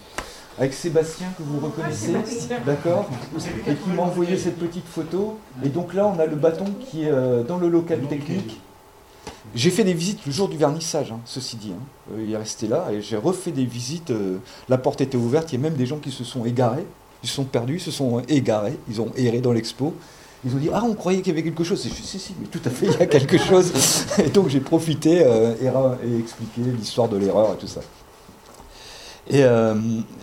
Avec 0.59 0.73
Sébastien 0.73 1.29
que 1.37 1.43
vous 1.43 1.61
reconnaissez, 1.61 2.15
d'accord? 2.65 3.11
Et 3.67 3.75
qui 3.75 3.91
m'a 3.91 4.03
envoyé 4.03 4.39
cette 4.39 4.59
petite 4.59 4.87
photo. 4.87 5.39
Et 5.63 5.69
donc 5.69 5.93
là, 5.93 6.07
on 6.07 6.19
a 6.19 6.25
le 6.25 6.37
bâton 6.37 6.65
qui 6.81 7.05
est 7.05 7.11
euh, 7.11 7.43
dans 7.43 7.59
le 7.59 7.69
local 7.69 8.01
technique. 8.09 8.59
J'ai 9.55 9.71
fait 9.71 9.85
des 9.85 9.95
visites 9.95 10.27
le 10.27 10.33
jour 10.33 10.49
du 10.49 10.57
vernissage, 10.57 11.13
hein, 11.13 11.21
ceci 11.25 11.57
dit. 11.57 11.73
Hein. 11.73 11.83
Euh, 12.13 12.25
il 12.27 12.33
est 12.33 12.37
resté 12.37 12.67
là 12.67 12.89
et 12.93 13.01
j'ai 13.01 13.17
refait 13.17 13.53
des 13.53 13.65
visites. 13.65 14.11
Euh, 14.11 14.39
la 14.69 14.79
porte 14.79 15.01
était 15.01 15.17
ouverte, 15.17 15.53
il 15.53 15.57
y 15.57 15.59
a 15.59 15.63
même 15.63 15.77
des 15.77 15.87
gens 15.87 15.99
qui 15.99 16.11
se 16.11 16.25
sont 16.25 16.45
égarés. 16.45 16.87
Ils 17.23 17.29
se 17.29 17.35
sont 17.35 17.45
perdus, 17.45 17.77
ils 17.77 17.81
se 17.81 17.91
sont 17.91 18.21
égarés, 18.29 18.79
ils 18.89 19.01
ont 19.01 19.11
erré 19.17 19.41
dans 19.41 19.53
l'expo. 19.53 19.95
Ils 20.45 20.55
ont 20.55 20.59
dit 20.59 20.69
Ah, 20.73 20.83
on 20.85 20.95
croyait 20.95 21.21
qu'il 21.21 21.29
y 21.29 21.37
avait 21.37 21.43
quelque 21.43 21.65
chose. 21.65 21.85
Et 21.87 21.89
je 21.89 21.95
si, 21.95 22.19
si, 22.19 22.35
mais 22.41 22.47
tout 22.47 22.61
à 22.65 22.71
fait, 22.71 22.87
il 22.87 22.93
y 22.93 23.03
a 23.03 23.07
quelque 23.07 23.39
chose. 23.49 23.73
Et 24.19 24.29
donc 24.29 24.49
j'ai 24.49 24.61
profité 24.61 25.25
euh, 25.25 25.55
et, 26.05 26.19
expliqué 26.19 26.61
l'histoire 26.61 27.09
de 27.09 27.17
l'erreur 27.17 27.55
et 27.55 27.57
tout 27.57 27.67
ça. 27.67 27.81
Et 29.29 29.43
euh, 29.43 29.75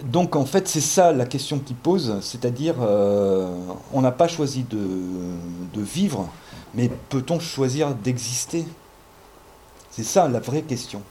donc 0.05 0.35
en 0.35 0.45
fait, 0.45 0.67
c'est 0.67 0.81
ça 0.81 1.11
la 1.11 1.25
question 1.25 1.59
qu'il 1.59 1.75
pose, 1.75 2.19
c'est-à-dire 2.21 2.75
euh, 2.79 3.49
on 3.91 4.01
n'a 4.01 4.11
pas 4.11 4.29
choisi 4.29 4.63
de, 4.63 4.77
de 4.77 5.81
vivre, 5.81 6.29
mais 6.73 6.89
peut-on 7.09 7.39
choisir 7.39 7.93
d'exister? 7.93 8.65
C'est 9.95 10.03
ça 10.03 10.27
la 10.27 10.39
vraie 10.39 10.63
question. 10.63 11.01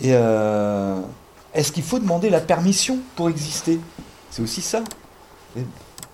Et 0.00 0.10
est-ce 0.10 1.70
qu'il 1.70 1.84
faut 1.84 2.00
demander 2.00 2.30
la 2.30 2.40
permission 2.40 2.98
pour 3.14 3.28
exister? 3.30 3.78
C'est 4.30 4.42
aussi 4.42 4.60
ça. 4.60 4.82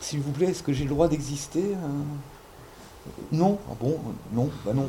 S'il 0.00 0.20
vous 0.20 0.32
plaît, 0.32 0.48
est-ce 0.48 0.62
que 0.62 0.72
j'ai 0.72 0.84
le 0.84 0.90
droit 0.90 1.08
d'exister 1.08 1.64
euh? 1.72 1.88
Non. 3.32 3.58
Ah 3.70 3.74
bon? 3.80 3.98
Non, 4.32 4.50
bah 4.64 4.72
non. 4.74 4.86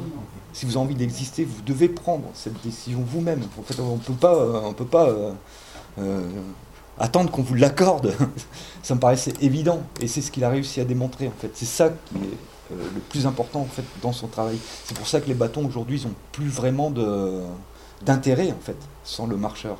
Si 0.53 0.65
vous 0.65 0.71
avez 0.71 0.81
envie 0.85 0.95
d'exister, 0.95 1.45
vous 1.45 1.61
devez 1.61 1.89
prendre 1.89 2.25
cette 2.33 2.61
décision 2.61 3.03
vous-même. 3.05 3.41
En 3.57 3.63
fait, 3.63 3.79
on 3.79 3.93
euh, 3.93 4.61
on 4.63 4.73
peut 4.73 4.85
pas 4.85 5.07
euh, 5.99 6.21
attendre 6.99 7.31
qu'on 7.31 7.41
vous 7.41 7.55
l'accorde. 7.55 8.13
ça 8.83 8.95
me 8.95 8.99
paraissait 8.99 9.33
évident, 9.41 9.81
et 9.99 10.07
c'est 10.07 10.21
ce 10.21 10.31
qu'il 10.31 10.43
a 10.43 10.49
réussi 10.49 10.81
à 10.81 10.85
démontrer. 10.85 11.27
En 11.27 11.39
fait, 11.39 11.51
c'est 11.53 11.65
ça 11.65 11.89
qui 11.89 12.15
est 12.15 12.37
le 12.71 12.99
plus 13.09 13.25
important 13.27 13.61
en 13.61 13.65
fait 13.65 13.83
dans 14.01 14.13
son 14.13 14.27
travail. 14.27 14.57
C'est 14.85 14.97
pour 14.97 15.07
ça 15.07 15.21
que 15.21 15.27
les 15.27 15.33
bâtons 15.33 15.65
aujourd'hui, 15.65 16.01
n'ont 16.03 16.13
plus 16.31 16.49
vraiment 16.49 16.91
d'intérêt 18.01 18.51
en 18.51 18.61
fait 18.61 18.77
sans 19.03 19.27
le 19.27 19.37
marcheur. 19.37 19.77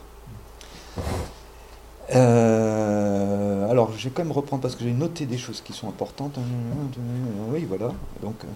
Euh, 2.14 3.70
alors, 3.70 3.92
je 3.98 4.06
vais 4.06 4.10
quand 4.14 4.24
même 4.24 4.32
reprendre 4.32 4.62
parce 4.62 4.76
que 4.76 4.84
j'ai 4.84 4.92
noté 4.92 5.26
des 5.26 5.38
choses 5.38 5.62
qui 5.62 5.74
sont 5.74 5.88
importantes. 5.88 6.38
Oui, 7.52 7.66
voilà. 7.68 7.94
Donc, 8.22 8.36
euh, 8.44 8.48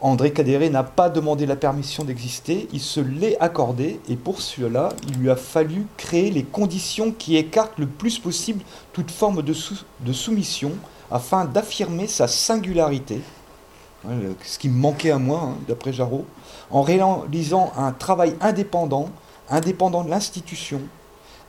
André 0.00 0.32
Cadéré 0.32 0.68
n'a 0.70 0.82
pas 0.82 1.08
demandé 1.08 1.46
la 1.46 1.56
permission 1.56 2.04
d'exister, 2.04 2.68
il 2.72 2.80
se 2.80 3.00
l'est 3.00 3.38
accordé, 3.38 3.98
et 4.08 4.16
pour 4.16 4.42
cela, 4.42 4.90
il 5.08 5.18
lui 5.18 5.30
a 5.30 5.36
fallu 5.36 5.86
créer 5.96 6.30
les 6.30 6.42
conditions 6.42 7.12
qui 7.12 7.36
écartent 7.36 7.78
le 7.78 7.86
plus 7.86 8.18
possible 8.18 8.62
toute 8.92 9.10
forme 9.10 9.42
de, 9.42 9.54
de 10.00 10.12
soumission 10.12 10.72
afin 11.10 11.46
d'affirmer 11.46 12.06
sa 12.08 12.28
singularité, 12.28 13.22
ce 14.42 14.58
qui 14.58 14.68
me 14.68 14.78
manquait 14.78 15.10
à 15.10 15.18
moi, 15.18 15.40
hein, 15.42 15.56
d'après 15.68 15.92
Jarreau, 15.92 16.24
en 16.70 16.82
réalisant 16.82 17.72
un 17.76 17.92
travail 17.92 18.36
indépendant, 18.40 19.10
indépendant 19.48 20.04
de 20.04 20.10
l'institution, 20.10 20.80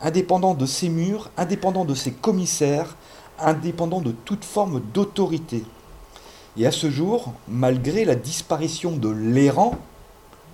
indépendant 0.01 0.53
de 0.53 0.65
ses 0.65 0.89
murs, 0.89 1.29
indépendant 1.37 1.85
de 1.85 1.95
ses 1.95 2.11
commissaires, 2.11 2.95
indépendant 3.39 4.01
de 4.01 4.11
toute 4.11 4.45
forme 4.45 4.81
d'autorité. 4.93 5.63
Et 6.57 6.65
à 6.65 6.71
ce 6.71 6.89
jour, 6.89 7.33
malgré 7.47 8.05
la 8.05 8.15
disparition 8.15 8.91
de 8.91 9.09
l'errant, 9.09 9.75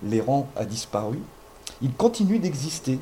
l'errant 0.02 0.48
a 0.56 0.64
disparu, 0.64 1.18
il 1.82 1.92
continue 1.92 2.38
d'exister. 2.38 2.98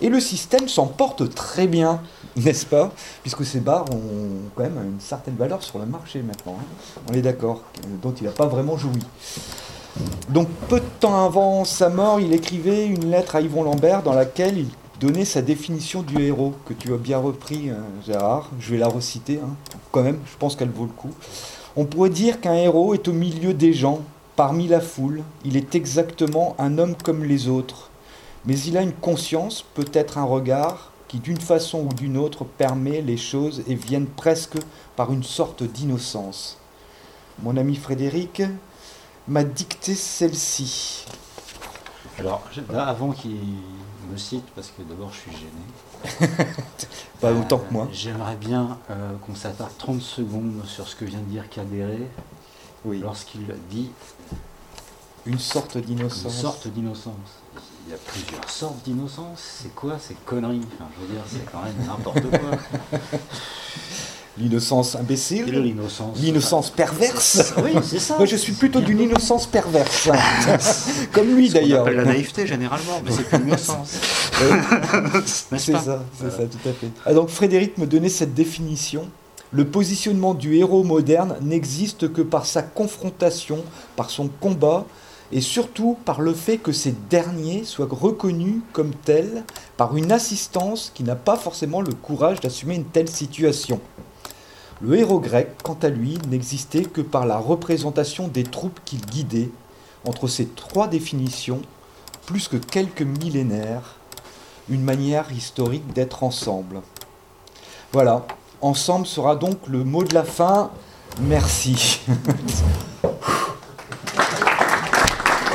Et 0.00 0.08
le 0.08 0.20
système 0.20 0.68
s'en 0.68 0.86
porte 0.86 1.34
très 1.34 1.66
bien, 1.66 2.00
n'est-ce 2.36 2.66
pas? 2.66 2.92
Puisque 3.22 3.44
ces 3.44 3.60
bars 3.60 3.86
ont 3.92 4.50
quand 4.54 4.64
même 4.64 4.78
une 4.94 5.00
certaine 5.00 5.36
valeur 5.36 5.62
sur 5.62 5.78
le 5.78 5.86
marché 5.86 6.22
maintenant. 6.22 6.56
Hein. 6.60 7.00
On 7.10 7.14
est 7.14 7.22
d'accord, 7.22 7.62
dont 8.02 8.12
il 8.12 8.24
n'a 8.24 8.32
pas 8.32 8.46
vraiment 8.46 8.76
joui. 8.76 9.00
Donc 10.28 10.48
peu 10.68 10.80
de 10.80 10.86
temps 11.00 11.24
avant 11.24 11.64
sa 11.64 11.88
mort, 11.88 12.20
il 12.20 12.34
écrivait 12.34 12.86
une 12.86 13.10
lettre 13.10 13.36
à 13.36 13.40
Yvon 13.40 13.62
Lambert 13.62 14.02
dans 14.02 14.12
laquelle 14.12 14.58
il 14.58 14.68
donner 15.00 15.24
sa 15.24 15.42
définition 15.42 16.02
du 16.02 16.22
héros, 16.22 16.54
que 16.64 16.72
tu 16.72 16.92
as 16.92 16.96
bien 16.96 17.18
repris, 17.18 17.70
hein, 17.70 17.84
Gérard. 18.06 18.50
Je 18.60 18.72
vais 18.72 18.78
la 18.78 18.88
reciter, 18.88 19.40
hein. 19.42 19.54
quand 19.92 20.02
même, 20.02 20.18
je 20.30 20.36
pense 20.38 20.56
qu'elle 20.56 20.70
vaut 20.70 20.84
le 20.84 20.90
coup. 20.90 21.10
On 21.76 21.84
pourrait 21.84 22.10
dire 22.10 22.40
qu'un 22.40 22.54
héros 22.54 22.94
est 22.94 23.06
au 23.08 23.12
milieu 23.12 23.52
des 23.52 23.72
gens, 23.72 24.00
parmi 24.36 24.68
la 24.68 24.80
foule. 24.80 25.22
Il 25.44 25.56
est 25.56 25.74
exactement 25.74 26.56
un 26.58 26.78
homme 26.78 26.94
comme 27.02 27.24
les 27.24 27.48
autres. 27.48 27.90
Mais 28.46 28.58
il 28.60 28.76
a 28.76 28.82
une 28.82 28.92
conscience, 28.92 29.62
peut-être 29.74 30.18
un 30.18 30.24
regard, 30.24 30.92
qui 31.08 31.18
d'une 31.20 31.40
façon 31.40 31.80
ou 31.80 31.94
d'une 31.94 32.16
autre 32.16 32.44
permet 32.44 33.00
les 33.00 33.16
choses 33.16 33.62
et 33.66 33.74
viennent 33.74 34.06
presque 34.06 34.58
par 34.96 35.12
une 35.12 35.22
sorte 35.22 35.62
d'innocence. 35.62 36.58
Mon 37.42 37.56
ami 37.56 37.76
Frédéric 37.76 38.42
m'a 39.28 39.44
dicté 39.44 39.94
celle-ci. 39.94 41.04
Alors, 42.18 42.42
avant 42.74 43.12
qu'il 43.12 43.38
me 44.10 44.16
cite 44.16 44.44
parce 44.54 44.68
que 44.68 44.82
d'abord 44.82 45.12
je 45.12 45.18
suis 45.18 45.32
gêné. 45.32 46.32
Pas 47.20 47.32
autant 47.32 47.58
que 47.58 47.72
moi. 47.72 47.84
Euh, 47.84 47.92
j'aimerais 47.92 48.36
bien 48.36 48.78
euh, 48.90 49.12
qu'on 49.26 49.34
s'attarde 49.34 49.72
30 49.78 50.00
secondes 50.00 50.62
sur 50.64 50.86
ce 50.88 50.96
que 50.96 51.04
vient 51.04 51.18
de 51.18 51.24
dire 51.24 51.48
Cadéré 51.48 52.08
oui. 52.84 53.00
lorsqu'il 53.00 53.46
dit 53.68 53.90
une 55.26 55.38
sorte 55.38 55.76
d'innocence. 55.78 56.24
Une 56.24 56.40
sorte 56.40 56.68
d'innocence. 56.68 57.42
Il 57.86 57.92
y 57.92 57.94
a 57.94 57.98
plusieurs 57.98 58.50
sortes 58.50 58.84
d'innocence. 58.84 59.60
C'est 59.62 59.72
quoi 59.74 59.96
ces 60.00 60.14
conneries? 60.24 60.60
Enfin, 60.74 60.90
Je 60.96 61.06
veux 61.06 61.12
dire, 61.12 61.22
c'est 61.30 61.50
quand 61.52 61.62
même 61.62 61.86
n'importe 61.86 62.20
quoi. 62.20 62.98
L'innocence 64.38 64.96
imbécile 64.96 65.44
L'innocence. 65.46 66.18
L'innocence 66.20 66.70
perverse 66.70 67.54
Oui, 67.64 67.70
c'est 67.84 68.00
ça. 68.00 68.16
Moi, 68.16 68.26
je 68.26 68.34
suis 68.34 68.54
plutôt 68.54 68.80
d'une 68.80 69.00
innocence 69.00 69.46
perverse. 69.46 70.10
Comme 71.12 71.34
lui, 71.34 71.48
d'ailleurs. 71.48 71.84
On 71.84 71.86
appelle 71.86 71.96
la 71.96 72.04
naïveté, 72.06 72.46
généralement, 72.46 73.00
mais 73.04 73.12
c'est 73.12 73.22
plus 73.22 73.38
l'innocence. 73.38 73.92
c'est 75.24 75.58
ça, 75.58 76.04
c'est 76.18 76.30
ça, 76.30 76.42
tout 76.42 76.68
à 76.68 76.72
fait. 76.72 76.90
Ah, 77.06 77.14
donc, 77.14 77.28
Frédéric 77.28 77.78
me 77.78 77.86
donnait 77.86 78.08
cette 78.08 78.34
définition. 78.34 79.08
Le 79.52 79.64
positionnement 79.64 80.34
du 80.34 80.56
héros 80.56 80.82
moderne 80.82 81.36
n'existe 81.40 82.12
que 82.12 82.20
par 82.20 82.46
sa 82.46 82.62
confrontation, 82.62 83.64
par 83.94 84.10
son 84.10 84.26
combat, 84.26 84.86
et 85.32 85.40
surtout 85.40 85.98
par 86.04 86.20
le 86.20 86.32
fait 86.32 86.58
que 86.58 86.72
ces 86.72 86.92
derniers 86.92 87.64
soient 87.64 87.88
reconnus 87.90 88.60
comme 88.72 88.94
tels 88.94 89.44
par 89.76 89.96
une 89.96 90.12
assistance 90.12 90.92
qui 90.94 91.02
n'a 91.02 91.16
pas 91.16 91.36
forcément 91.36 91.80
le 91.80 91.92
courage 91.92 92.40
d'assumer 92.40 92.76
une 92.76 92.84
telle 92.84 93.08
situation. 93.08 93.80
Le 94.80 94.98
héros 94.98 95.20
grec, 95.20 95.56
quant 95.62 95.78
à 95.82 95.88
lui, 95.88 96.18
n'existait 96.28 96.84
que 96.84 97.00
par 97.00 97.26
la 97.26 97.38
représentation 97.38 98.28
des 98.28 98.44
troupes 98.44 98.78
qu'il 98.84 99.00
guidait. 99.00 99.50
Entre 100.06 100.28
ces 100.28 100.46
trois 100.46 100.86
définitions, 100.86 101.62
plus 102.26 102.46
que 102.46 102.56
quelques 102.56 103.02
millénaires, 103.02 103.96
une 104.68 104.82
manière 104.82 105.32
historique 105.32 105.92
d'être 105.94 106.22
ensemble. 106.22 106.82
Voilà, 107.92 108.26
ensemble 108.60 109.06
sera 109.06 109.34
donc 109.34 109.58
le 109.66 109.82
mot 109.82 110.04
de 110.04 110.14
la 110.14 110.24
fin. 110.24 110.70
Merci 111.20 112.00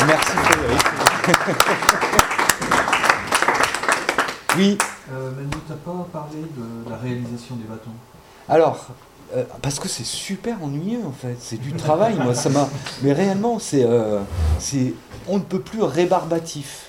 Frédéric. 0.08 1.12
oui. 4.58 4.78
Euh, 5.12 5.32
mais 5.38 5.44
tu 5.50 5.58
n'as 5.70 5.78
pas 5.78 6.08
parlé 6.12 6.42
de 6.42 6.90
la 6.90 6.98
réalisation 6.98 7.56
des 7.56 7.64
bâtons? 7.66 7.92
Alors, 8.48 8.88
euh, 9.36 9.44
parce 9.62 9.80
que 9.80 9.88
c'est 9.88 10.06
super 10.06 10.64
ennuyeux 10.64 11.04
en 11.06 11.12
fait, 11.12 11.38
c'est 11.40 11.60
du 11.60 11.74
travail, 11.74 12.16
moi 12.16 12.36
ça 12.36 12.50
m'a. 12.50 12.70
Mais 13.02 13.14
réellement, 13.14 13.60
c'est, 13.60 13.84
euh, 13.84 14.20
c'est, 14.60 14.94
on 15.28 15.38
ne 15.38 15.44
peut 15.44 15.62
plus 15.62 15.84
rébarbatif. 15.84 16.88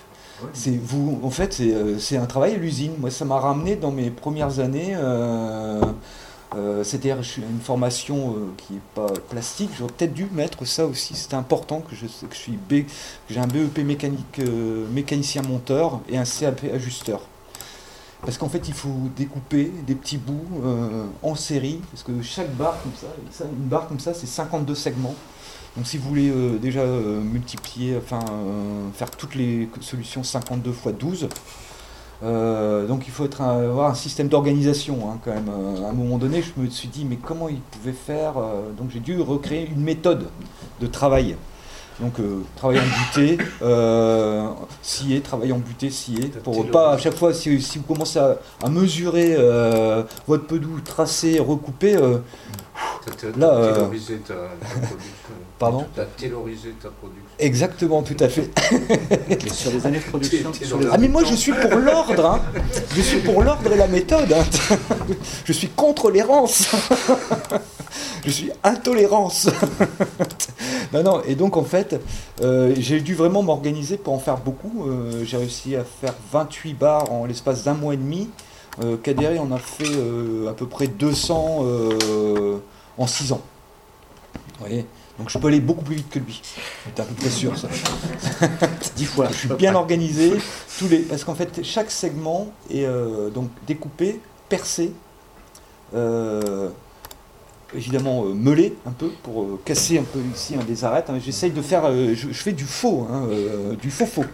C'est 0.54 0.76
vous, 0.76 1.20
en 1.22 1.30
fait, 1.30 1.52
c'est, 1.52 1.72
euh, 1.72 2.00
c'est 2.00 2.16
un 2.16 2.26
travail 2.26 2.54
à 2.54 2.58
l'usine. 2.58 2.94
Moi, 2.98 3.12
ça 3.12 3.24
m'a 3.24 3.38
ramené 3.38 3.76
dans 3.76 3.92
mes 3.92 4.10
premières 4.10 4.58
années 4.58 4.96
Euh, 6.54 6.84
C'est-à-dire, 6.84 7.18
une 7.38 7.60
formation 7.60 8.36
euh, 8.36 8.52
qui 8.56 8.74
n'est 8.74 8.80
pas 8.94 9.08
plastique. 9.30 9.70
J'aurais 9.78 9.92
peut-être 9.92 10.14
dû 10.14 10.28
mettre 10.32 10.66
ça 10.66 10.86
aussi. 10.86 11.14
C'est 11.14 11.34
important 11.34 11.80
que 11.80 11.96
je 11.96 12.06
que 12.06 12.34
je 12.34 12.38
suis 12.38 12.52
B, 12.52 12.86
j'ai 13.30 13.40
un 13.40 13.46
BEP 13.46 13.78
mécanique, 13.78 14.38
euh, 14.38 14.86
mécanicien 14.90 15.42
monteur 15.42 16.00
et 16.08 16.18
un 16.18 16.24
CAP 16.24 16.64
ajusteur. 16.74 17.20
Parce 18.20 18.38
qu'en 18.38 18.48
fait, 18.48 18.68
il 18.68 18.74
faut 18.74 19.10
découper 19.16 19.72
des 19.84 19.96
petits 19.96 20.16
bouts 20.16 20.46
en 21.24 21.34
série, 21.34 21.80
parce 21.90 22.04
que 22.04 22.22
chaque 22.22 22.54
barre 22.54 22.80
comme 22.80 22.92
ça, 22.94 23.44
une 23.46 23.68
barre 23.68 23.88
comme 23.88 23.98
ça, 23.98 24.14
c'est 24.14 24.28
52 24.28 24.76
segments. 24.76 25.16
Donc 25.76 25.88
si 25.88 25.98
vous 25.98 26.08
voulez 26.08 26.30
déjà 26.60 26.84
multiplier, 26.84 27.96
enfin 27.96 28.20
faire 28.94 29.10
toutes 29.10 29.34
les 29.34 29.68
solutions 29.80 30.22
52 30.22 30.70
x 30.70 30.96
12, 31.00 31.28
euh, 32.22 32.86
donc 32.86 33.04
il 33.06 33.10
faut 33.10 33.24
être 33.24 33.40
avoir 33.40 33.90
un 33.90 33.94
système 33.94 34.28
d'organisation 34.28 35.10
hein, 35.10 35.18
quand 35.24 35.32
même. 35.32 35.48
Euh, 35.48 35.84
à 35.84 35.90
un 35.90 35.92
moment 35.92 36.18
donné, 36.18 36.42
je 36.42 36.60
me 36.60 36.68
suis 36.68 36.88
dit 36.88 37.04
mais 37.04 37.16
comment 37.16 37.48
ils 37.48 37.60
pouvaient 37.60 37.92
faire 37.92 38.38
euh, 38.38 38.70
Donc 38.78 38.90
j'ai 38.92 39.00
dû 39.00 39.20
recréer 39.20 39.68
une 39.68 39.82
méthode 39.82 40.26
de 40.80 40.86
travail. 40.86 41.36
Donc 42.00 42.14
travail 42.56 42.80
en 42.80 43.20
butée, 43.20 43.38
scier, 44.80 45.20
travail 45.20 45.52
en 45.52 45.58
butée, 45.58 45.90
scier, 45.90 46.32
pour 46.42 46.66
pas 46.70 46.92
à 46.92 46.98
chaque 46.98 47.14
fois 47.14 47.34
si, 47.34 47.58
vous 47.58 47.82
commencez 47.86 48.18
à, 48.18 48.68
mesurer 48.68 49.36
votre 50.26 50.46
pedou, 50.46 50.80
tracer, 50.80 51.38
recouper, 51.38 51.96
là, 53.36 53.72
taylorisé 53.72 54.16
ta, 54.18 54.34
production. 54.34 55.34
Pardon 55.58 55.86
Tu 55.94 56.00
as 56.00 56.04
taylorisé 56.04 56.70
ta 56.82 56.88
production. 56.88 57.22
Exactement, 57.38 58.02
tout 58.02 58.16
à 58.20 58.28
fait. 58.28 58.50
sur 59.52 59.72
les 59.72 59.86
années 59.86 59.98
de 59.98 60.04
production. 60.04 60.52
Ah 60.90 60.98
mais 60.98 61.08
moi 61.08 61.22
je 61.24 61.34
suis 61.34 61.52
pour 61.52 61.78
l'ordre, 61.78 62.26
hein. 62.26 62.40
je 62.94 63.02
suis 63.02 63.20
pour 63.20 63.42
l'ordre 63.42 63.72
et 63.72 63.76
la 63.76 63.88
méthode. 63.88 64.32
Hein. 64.32 64.44
Je 65.44 65.52
suis 65.52 65.68
contre 65.68 66.10
l'errance. 66.10 66.70
Je 68.24 68.30
suis 68.30 68.50
intolérance. 68.62 69.48
non, 70.92 71.02
non, 71.02 71.22
et 71.26 71.34
donc 71.34 71.56
en 71.56 71.64
fait, 71.64 72.00
euh, 72.40 72.72
j'ai 72.78 73.00
dû 73.00 73.14
vraiment 73.14 73.42
m'organiser 73.42 73.96
pour 73.96 74.14
en 74.14 74.18
faire 74.18 74.38
beaucoup. 74.38 74.86
Euh, 74.86 75.24
j'ai 75.24 75.36
réussi 75.36 75.74
à 75.76 75.84
faire 75.84 76.14
28 76.32 76.74
bars 76.74 77.12
en 77.12 77.26
l'espace 77.26 77.64
d'un 77.64 77.74
mois 77.74 77.94
et 77.94 77.96
demi. 77.96 78.30
Euh, 78.80 78.96
Kaderi 78.96 79.38
en 79.38 79.52
a 79.52 79.58
fait 79.58 79.84
euh, 79.90 80.48
à 80.48 80.54
peu 80.54 80.66
près 80.66 80.86
200 80.86 81.64
en 82.98 83.06
6 83.06 83.32
ans. 83.32 83.42
Vous 84.34 84.66
voyez? 84.66 84.86
Donc 85.18 85.28
je 85.28 85.38
peux 85.38 85.48
aller 85.48 85.60
beaucoup 85.60 85.84
plus 85.84 85.96
vite 85.96 86.10
que 86.10 86.18
lui. 86.18 86.40
C'est 86.84 87.00
à 87.00 87.04
peu 87.04 87.14
près 87.14 87.30
sûr 87.30 87.56
ça. 87.56 87.68
10 88.96 89.04
fois. 89.04 89.28
Je 89.30 89.36
suis 89.36 89.48
bien 89.50 89.74
organisé. 89.74 90.32
Tous 90.78 90.88
les... 90.88 91.00
Parce 91.00 91.24
qu'en 91.24 91.34
fait, 91.34 91.62
chaque 91.62 91.90
segment 91.90 92.48
est 92.70 92.84
euh, 92.84 93.30
donc 93.30 93.50
découpé, 93.66 94.20
percé, 94.48 94.92
euh, 95.94 96.70
évidemment 97.74 98.24
euh, 98.24 98.32
meulé 98.32 98.74
un 98.86 98.90
peu 98.90 99.10
pour 99.22 99.62
casser 99.64 99.98
un 99.98 100.04
peu 100.04 100.18
ici 100.34 100.54
un 100.54 100.64
des 100.64 100.84
arêtes. 100.84 101.10
J'essaye 101.22 101.50
de 101.50 101.62
faire. 101.62 101.92
Je, 101.92 102.32
fais 102.32 102.52
du 102.52 102.64
faux, 102.64 103.06
hein, 103.10 103.28
du 103.80 103.90
faux 103.90 104.06
faux. 104.06 104.24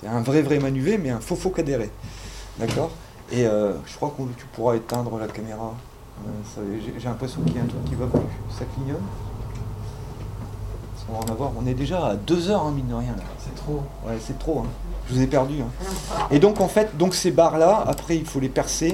C'est 0.00 0.08
un 0.08 0.22
vrai 0.22 0.42
vrai 0.42 0.58
manuvé, 0.58 0.98
mais 0.98 1.10
un 1.10 1.20
faux 1.20 1.36
faux 1.36 1.50
cadéré. 1.50 1.90
D'accord? 2.58 2.92
Et 3.32 3.44
je 3.44 3.96
crois 3.96 4.14
que 4.16 4.22
tu 4.38 4.46
pourras 4.52 4.76
éteindre 4.76 5.18
la 5.18 5.26
caméra. 5.26 5.74
J'ai 6.98 7.08
l'impression 7.08 7.40
qu'il 7.42 7.56
y 7.56 7.58
a 7.58 7.62
un 7.62 7.66
truc 7.66 7.84
qui 7.86 7.94
va 7.94 8.06
plus. 8.06 8.20
Ça 8.50 8.64
clignote 8.74 9.00
on 11.08 11.18
va 11.18 11.18
en 11.24 11.34
avoir. 11.34 11.50
On 11.60 11.66
est 11.66 11.74
déjà 11.74 12.06
à 12.06 12.14
deux 12.14 12.50
heures, 12.50 12.64
hein, 12.66 12.72
mine 12.74 12.88
de 12.88 12.94
rien. 12.94 13.14
C'est 13.38 13.54
trop. 13.54 13.82
Ouais, 14.06 14.14
c'est 14.20 14.38
trop. 14.38 14.60
Hein. 14.60 14.68
Je 15.08 15.14
vous 15.14 15.22
ai 15.22 15.26
perdu. 15.26 15.60
Hein. 15.60 16.26
Et 16.30 16.38
donc, 16.38 16.60
en 16.60 16.68
fait, 16.68 16.96
donc 16.96 17.14
ces 17.14 17.30
barres-là, 17.30 17.84
après, 17.86 18.16
il 18.16 18.24
faut 18.24 18.40
les 18.40 18.48
percer. 18.48 18.92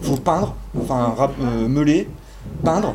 Il 0.00 0.06
faut 0.06 0.16
peindre, 0.16 0.54
enfin, 0.78 1.14
euh, 1.40 1.68
meuler, 1.68 2.08
peindre. 2.62 2.94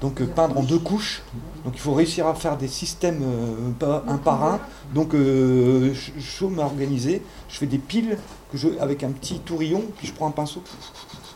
Donc, 0.00 0.20
euh, 0.20 0.26
peindre 0.26 0.58
en 0.58 0.62
deux 0.62 0.78
couches. 0.78 1.22
Donc, 1.70 1.76
il 1.76 1.82
faut 1.82 1.94
réussir 1.94 2.26
à 2.26 2.34
faire 2.34 2.56
des 2.56 2.66
systèmes 2.66 3.22
euh, 3.22 4.02
un 4.08 4.16
par 4.16 4.42
un. 4.42 4.60
Donc, 4.92 5.12
je 5.14 5.92
suis 6.18 6.44
organisé. 6.58 7.22
Je 7.48 7.58
fais 7.58 7.66
des 7.66 7.78
piles 7.78 8.18
que 8.50 8.58
je, 8.58 8.68
avec 8.80 9.04
un 9.04 9.12
petit 9.12 9.38
tourillon, 9.38 9.84
puis 9.96 10.08
je 10.08 10.12
prends 10.12 10.26
un 10.26 10.32
pinceau. 10.32 10.64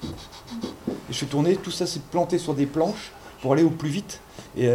Et 0.02 1.12
je 1.12 1.18
fais 1.18 1.26
tourner. 1.26 1.54
Tout 1.54 1.70
ça, 1.70 1.86
c'est 1.86 2.02
planté 2.02 2.38
sur 2.38 2.54
des 2.54 2.66
planches 2.66 3.12
pour 3.42 3.52
aller 3.52 3.62
au 3.62 3.70
plus 3.70 3.90
vite. 3.90 4.20
Et, 4.56 4.68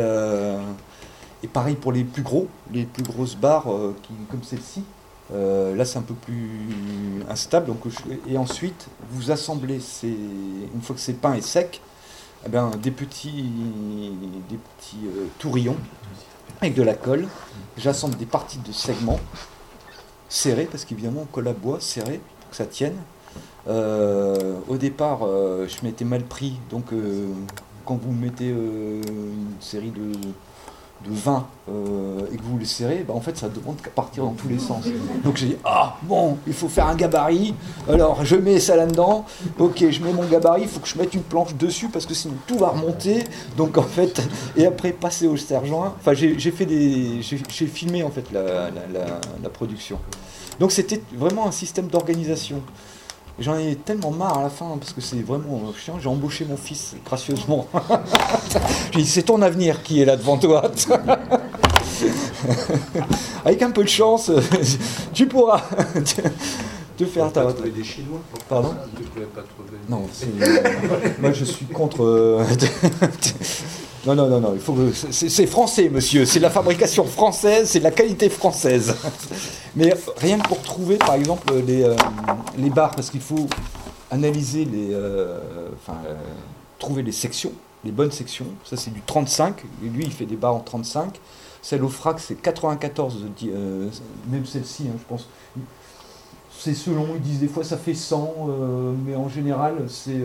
et 1.44 1.48
pareil 1.48 1.76
pour 1.76 1.92
les 1.92 2.04
plus 2.04 2.24
gros, 2.24 2.48
les 2.72 2.86
plus 2.86 3.04
grosses 3.04 3.36
barres 3.36 3.72
euh, 3.72 3.96
qui, 4.04 4.14
comme 4.30 4.44
celle-ci. 4.44 4.84
Euh, 5.32 5.76
là, 5.76 5.86
c'est 5.86 6.00
un 6.00 6.04
peu 6.04 6.16
plus 6.16 7.24
instable. 7.30 7.68
Donc, 7.68 7.78
et 8.28 8.38
ensuite, 8.38 8.88
vous 9.12 9.32
assemblez 9.32 9.80
ces, 9.80 10.08
une 10.08 10.82
fois 10.82 10.96
que 10.96 11.02
c'est 11.02 11.14
peint 11.14 11.34
et 11.34 11.42
sec, 11.42 11.82
eh 12.46 12.50
bien, 12.50 12.72
des 12.82 12.92
petits, 12.92 13.44
des 14.50 14.58
petits 14.58 15.06
euh, 15.06 15.28
tourillons 15.40 15.78
avec 16.62 16.74
de 16.74 16.84
la 16.84 16.94
colle. 16.94 17.28
J'assemble 17.78 18.16
des 18.18 18.26
parties 18.26 18.60
de 18.60 18.72
segments 18.72 19.20
serrés, 20.28 20.66
parce 20.66 20.86
qu'évidemment, 20.86 21.22
on 21.22 21.26
colle 21.26 21.48
à 21.48 21.54
bois 21.54 21.80
serré 21.80 22.22
pour 22.40 22.50
que 22.50 22.56
ça 22.56 22.66
tienne. 22.66 22.96
au 23.68 24.78
départ, 24.78 25.20
je 25.22 25.84
m'étais 25.84 26.06
mal 26.06 26.24
pris, 26.24 26.60
donc 26.70 26.86
quand 27.86 27.96
vous 27.96 28.12
mettez 28.12 28.50
une 28.50 29.56
série 29.62 29.92
de 29.92 30.12
de 31.06 31.12
20 31.12 31.48
euh, 31.70 32.22
et 32.32 32.38
que 32.38 32.44
vous 32.44 32.58
le 32.58 32.66
serrez, 32.66 33.06
bah, 33.08 33.14
en 33.16 33.22
fait 33.22 33.38
ça 33.38 33.48
demande 33.50 33.82
qu'à 33.82 33.90
partir 33.90 34.24
dans 34.24 34.34
tous 34.34 34.48
les 34.48 34.60
sens. 34.60 34.86
Donc 35.24 35.38
j'ai 35.38 35.48
dit, 35.48 35.58
ah 35.64 35.98
bon, 36.04 36.38
il 36.48 36.54
faut 36.54 36.68
faire 36.68 36.88
un 36.88 36.96
gabarit, 36.96 37.54
alors 37.88 38.24
je 38.26 38.36
mets 38.36 38.60
ça 38.60 38.76
là-dedans, 38.76 39.26
ok, 39.58 39.90
je 39.90 40.04
mets 40.04 40.14
mon 40.14 40.26
gabarit, 40.26 40.64
il 40.64 40.68
faut 40.68 40.80
que 40.80 40.88
je 40.88 40.98
mette 40.98 41.14
une 41.14 41.24
planche 41.24 41.56
dessus 41.56 41.90
parce 41.90 42.06
que 42.06 42.14
sinon 42.14 42.36
tout 42.48 42.58
va 42.58 42.70
remonter. 42.70 43.24
Donc 43.58 43.78
en 43.78 43.84
fait, 43.84 44.22
et 44.58 44.66
après 44.66 44.92
passer 44.92 45.28
au 45.28 45.38
sergent, 45.38 45.94
enfin 46.00 46.14
j'ai 46.14 46.52
fait 46.52 46.66
des. 46.66 47.22
J'ai 47.22 47.68
filmé 47.68 48.04
en 48.04 48.10
fait 48.10 48.32
la, 48.32 48.70
la 49.42 49.50
production. 49.50 50.00
Donc 50.60 50.72
c'était 50.72 51.02
vraiment 51.14 51.48
un 51.48 51.52
système 51.52 51.88
d'organisation. 51.88 52.62
J'en 53.40 53.58
ai 53.58 53.76
tellement 53.76 54.12
marre 54.12 54.40
à 54.40 54.44
la 54.44 54.50
fin 54.50 54.78
parce 54.78 54.92
que 54.92 55.02
c'est 55.02 55.22
vraiment 55.22 55.62
chiant. 55.74 55.98
J'ai 56.00 56.10
embauché 56.10 56.46
mon 56.46 56.58
fils 56.58 56.96
gracieusement. 57.06 57.68
J'ai 58.94 59.02
dit 59.02 59.08
c'est 59.08 59.24
ton 59.24 59.42
avenir 59.42 59.82
qui 59.82 60.02
est 60.02 60.06
là 60.06 60.18
devant 60.18 60.38
toi. 60.38 60.64
Avec 63.46 63.62
un 63.62 63.72
peu 63.72 63.84
de 63.84 63.90
chance, 63.90 64.32
tu 65.14 65.28
pourras 65.28 65.62
te 66.98 67.06
faire 67.06 67.32
ta. 67.32 67.46
des 67.54 67.84
Chinois. 67.84 68.20
Pardon. 68.50 68.74
pas 69.34 69.44
Non, 69.88 70.06
moi 71.20 71.32
je 71.32 71.46
suis 71.46 71.66
contre. 71.66 72.44
Non, 74.06 74.16
non, 74.16 74.30
non, 74.30 74.40
non, 74.40 74.54
il 74.54 74.62
faut 74.62 74.76
c'est 74.94 75.46
français, 75.46 75.90
monsieur. 75.90 76.26
C'est 76.26 76.40
la 76.40 76.50
fabrication 76.50 77.04
française, 77.04 77.70
c'est 77.70 77.82
la 77.82 77.92
qualité 77.92 78.30
française. 78.30 78.96
Mais 79.76 79.94
rien 80.18 80.40
que 80.40 80.48
pour 80.48 80.62
trouver, 80.62 80.98
par 80.98 81.16
exemple, 81.16 81.54
les, 81.68 81.84
euh, 81.84 81.96
les 82.58 82.70
barres, 82.70 82.96
parce 82.96 83.10
qu'il 83.10 83.22
faut 83.22 83.48
analyser 84.10 84.64
les, 84.64 84.94
euh, 84.94 85.38
enfin, 85.76 85.98
euh, 86.08 86.16
trouver 86.80 87.04
les 87.04 87.12
sections, 87.12 87.52
les 87.84 87.92
bonnes 87.92 88.12
sections. 88.12 88.48
Ça, 88.64 88.78
c'est 88.78 88.92
du 88.92 89.02
35. 89.02 89.66
Et 89.84 89.90
lui, 89.90 90.06
il 90.06 90.14
fait 90.14 90.26
des 90.26 90.38
barres 90.38 90.56
en 90.56 90.62
35. 90.62 91.20
Celle 91.62 91.84
au 91.84 91.90
frac, 91.90 92.22
c'est 92.22 92.36
94, 92.36 93.18
même 94.32 94.46
celle-ci, 94.46 94.86
hein, 94.88 94.96
je 94.98 95.04
pense. 95.10 95.28
C'est 96.58 96.74
selon, 96.74 97.08
ils 97.16 97.22
disent 97.22 97.40
des 97.40 97.48
fois 97.48 97.66
ça 97.66 97.78
fait 97.78 97.94
100, 97.94 98.48
mais 99.06 99.16
en 99.16 99.28
général, 99.28 99.86
c'est 99.88 100.22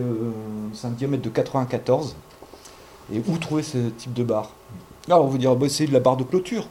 un 0.83 0.89
diamètre 0.91 1.23
de 1.23 1.29
94. 1.29 2.15
Et 3.13 3.21
où 3.27 3.37
trouver 3.37 3.63
ce 3.63 3.89
type 3.89 4.13
de 4.13 4.23
barre 4.23 4.51
Alors 5.07 5.25
on 5.25 5.27
vous 5.27 5.37
dire, 5.37 5.55
bah, 5.55 5.69
c'est 5.69 5.85
de 5.85 5.93
la 5.93 5.99
barre 5.99 6.17
de 6.17 6.23
clôture. 6.23 6.67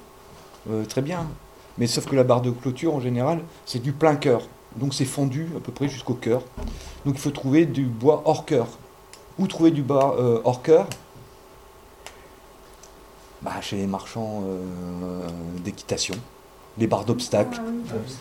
Euh, 0.70 0.84
très 0.84 1.02
bien. 1.02 1.26
Mais 1.78 1.86
sauf 1.86 2.06
que 2.06 2.16
la 2.16 2.24
barre 2.24 2.40
de 2.40 2.50
clôture, 2.50 2.94
en 2.94 3.00
général, 3.00 3.40
c'est 3.66 3.80
du 3.80 3.92
plein 3.92 4.16
cœur. 4.16 4.42
Donc 4.76 4.94
c'est 4.94 5.04
fondu 5.04 5.48
à 5.56 5.60
peu 5.60 5.72
près 5.72 5.88
jusqu'au 5.88 6.14
cœur. 6.14 6.42
Donc 7.04 7.14
il 7.14 7.20
faut 7.20 7.30
trouver 7.30 7.66
du 7.66 7.84
bois 7.84 8.22
hors 8.24 8.44
cœur. 8.44 8.66
Où 9.38 9.46
trouver 9.46 9.70
du 9.70 9.82
bois 9.82 10.16
euh, 10.18 10.40
hors 10.44 10.62
cœur? 10.62 10.86
Bah, 13.42 13.60
Chez 13.60 13.76
les 13.76 13.86
marchands 13.86 14.42
euh, 14.46 15.28
d'équitation 15.64 16.14
les 16.78 16.86
barres 16.86 17.04
d'obstacles. 17.04 17.60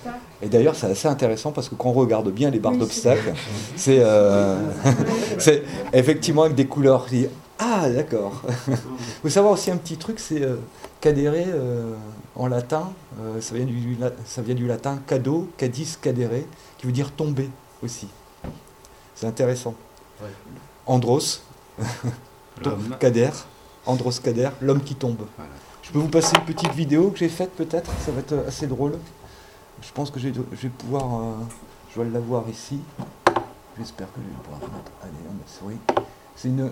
Ah 0.05 0.11
Et 0.41 0.47
d'ailleurs, 0.47 0.75
c'est 0.75 0.87
assez 0.87 1.07
intéressant 1.07 1.51
parce 1.51 1.69
que 1.69 1.75
quand 1.75 1.89
on 1.89 1.93
regarde 1.93 2.29
bien 2.29 2.51
les 2.51 2.59
barres 2.59 2.77
d'obstacles, 2.77 3.33
c'est 3.75 4.03
effectivement 5.91 6.43
avec 6.43 6.55
des 6.55 6.67
couleurs. 6.67 7.07
Ah, 7.59 7.89
d'accord. 7.89 8.41
Il 8.67 8.75
faut 9.21 9.29
savoir 9.29 9.53
aussi 9.53 9.71
un 9.71 9.77
petit 9.77 9.97
truc, 9.97 10.19
c'est 10.19 10.41
euh, 10.41 10.57
cadere 10.99 11.33
euh, 11.35 11.95
en 12.35 12.47
latin, 12.47 12.91
euh, 13.19 13.39
ça, 13.41 13.55
vient 13.55 13.65
du, 13.65 13.97
ça 14.25 14.41
vient 14.41 14.55
du 14.55 14.67
latin 14.67 14.99
cado, 15.05 15.49
cadis, 15.57 15.97
cadere, 16.01 16.43
qui 16.77 16.87
veut 16.87 16.91
dire 16.91 17.11
tomber 17.11 17.49
aussi. 17.83 18.07
C'est 19.15 19.27
intéressant. 19.27 19.75
Andros, 20.85 21.43
cader, 22.99 23.31
Andros 23.85 24.19
cader, 24.19 24.49
l'homme 24.61 24.81
qui 24.81 24.95
tombe. 24.95 25.25
Je 25.81 25.91
peux 25.91 25.99
vous 25.99 26.09
passer 26.09 26.35
une 26.35 26.45
petite 26.45 26.73
vidéo 26.73 27.11
que 27.11 27.19
j'ai 27.19 27.29
faite 27.29 27.51
peut-être, 27.51 27.91
ça 28.03 28.11
va 28.11 28.19
être 28.19 28.45
assez 28.47 28.67
drôle. 28.67 28.97
Je 29.81 29.91
pense 29.91 30.09
que 30.09 30.19
je 30.19 30.29
vais 30.29 30.69
pouvoir, 30.69 31.37
je 31.93 32.01
vais 32.01 32.09
l'avoir 32.09 32.47
ici. 32.49 32.79
J'espère 33.77 34.07
que 34.13 34.19
je 34.21 34.27
vais 34.27 34.43
pouvoir. 34.43 34.71
Allez, 35.01 35.11
on 35.29 35.33
va 35.33 35.47
souris. 35.47 35.77
c'est 36.35 36.47
une, 36.47 36.71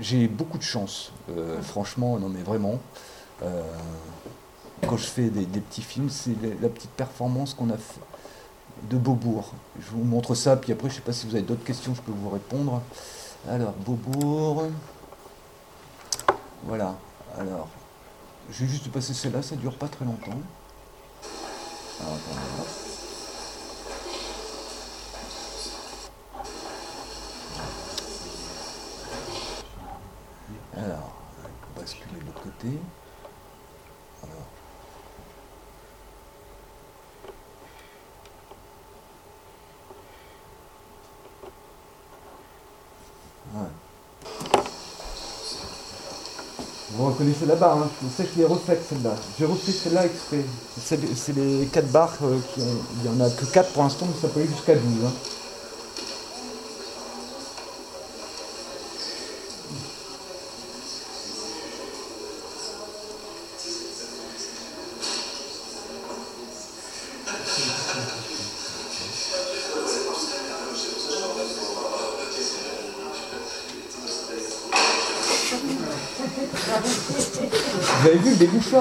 j'ai 0.00 0.28
beaucoup 0.28 0.58
de 0.58 0.62
chance, 0.62 1.12
euh, 1.30 1.60
franchement, 1.62 2.18
non 2.18 2.28
mais 2.28 2.42
vraiment. 2.42 2.78
Euh, 3.42 3.62
quand 4.86 4.96
je 4.96 5.06
fais 5.06 5.28
des, 5.30 5.60
petits 5.60 5.82
films, 5.82 6.10
c'est 6.10 6.34
la, 6.60 6.68
petite 6.68 6.90
performance 6.90 7.54
qu'on 7.54 7.70
a 7.70 7.76
fait 7.76 8.00
de 8.90 8.98
Beaubourg. 8.98 9.52
Je 9.80 9.90
vous 9.90 10.04
montre 10.04 10.34
ça, 10.34 10.56
puis 10.56 10.72
après, 10.72 10.90
je 10.90 10.96
sais 10.96 11.00
pas 11.00 11.12
si 11.12 11.26
vous 11.26 11.34
avez 11.34 11.44
d'autres 11.44 11.64
questions, 11.64 11.94
je 11.94 12.02
peux 12.02 12.12
vous 12.12 12.28
répondre. 12.28 12.82
Alors, 13.48 13.72
Beaubourg. 13.72 14.64
Voilà. 16.64 16.96
Alors, 17.38 17.68
je 18.50 18.64
vais 18.64 18.70
juste 18.70 18.90
passer 18.90 19.14
celle-là, 19.14 19.42
ça 19.42 19.56
dure 19.56 19.76
pas 19.76 19.88
très 19.88 20.04
longtemps. 20.04 20.38
Alors, 22.00 22.18
Alors, 30.76 31.14
basculer 31.76 32.20
de 32.20 32.26
l'autre 32.26 32.42
côté. 32.42 32.78
Vous 46.96 47.06
reconnaissez 47.06 47.46
la 47.46 47.56
barre, 47.56 47.78
hein 47.78 47.90
je 48.02 48.08
sais 48.08 48.24
que 48.24 48.30
je 48.36 48.42
l'ai 48.42 48.46
celle-là. 48.88 49.16
J'ai 49.36 49.46
refait 49.46 49.72
celle-là 49.72 50.06
exprès. 50.06 50.44
C'est 50.78 51.34
les 51.34 51.66
4 51.66 51.90
barres 51.90 52.16
euh, 52.22 52.38
qui 52.54 52.60
ont... 52.60 52.66
Il 52.96 53.10
n'y 53.10 53.16
en 53.16 53.24
a 53.24 53.30
que 53.30 53.44
4 53.44 53.72
pour 53.72 53.82
l'instant, 53.82 54.06
mais 54.06 54.20
ça 54.20 54.28
peut 54.28 54.40
aller 54.40 54.48
jusqu'à 54.48 54.76
12. 54.76 54.82
Hein. 55.04 55.12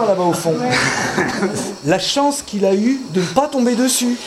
Là-bas 0.01 0.23
au 0.23 0.33
fond 0.33 0.55
La 1.85 1.99
chance 1.99 2.41
qu'il 2.41 2.65
a 2.65 2.73
eu 2.73 2.99
de 3.11 3.21
ne 3.21 3.25
pas 3.25 3.47
tomber 3.47 3.75
dessus. 3.75 4.17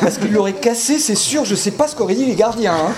Parce 0.00 0.18
qu'il 0.18 0.32
l'aurait 0.32 0.54
cassé, 0.54 0.98
c'est 0.98 1.14
sûr, 1.14 1.44
je 1.44 1.54
sais 1.54 1.72
pas 1.72 1.88
ce 1.88 1.96
qu'auraient 1.96 2.14
dit 2.14 2.26
les 2.26 2.34
gardiens. 2.34 2.76
Hein. 2.76 2.92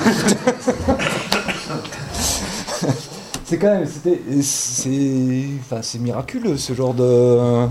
c'est 3.44 3.59
quand 3.59 3.70
même, 3.70 3.86
c'est, 4.42 5.44
enfin, 5.60 5.82
c'est 5.82 5.98
miraculeux 5.98 6.56
ce 6.56 6.72
genre 6.72 6.94
de. 6.94 7.66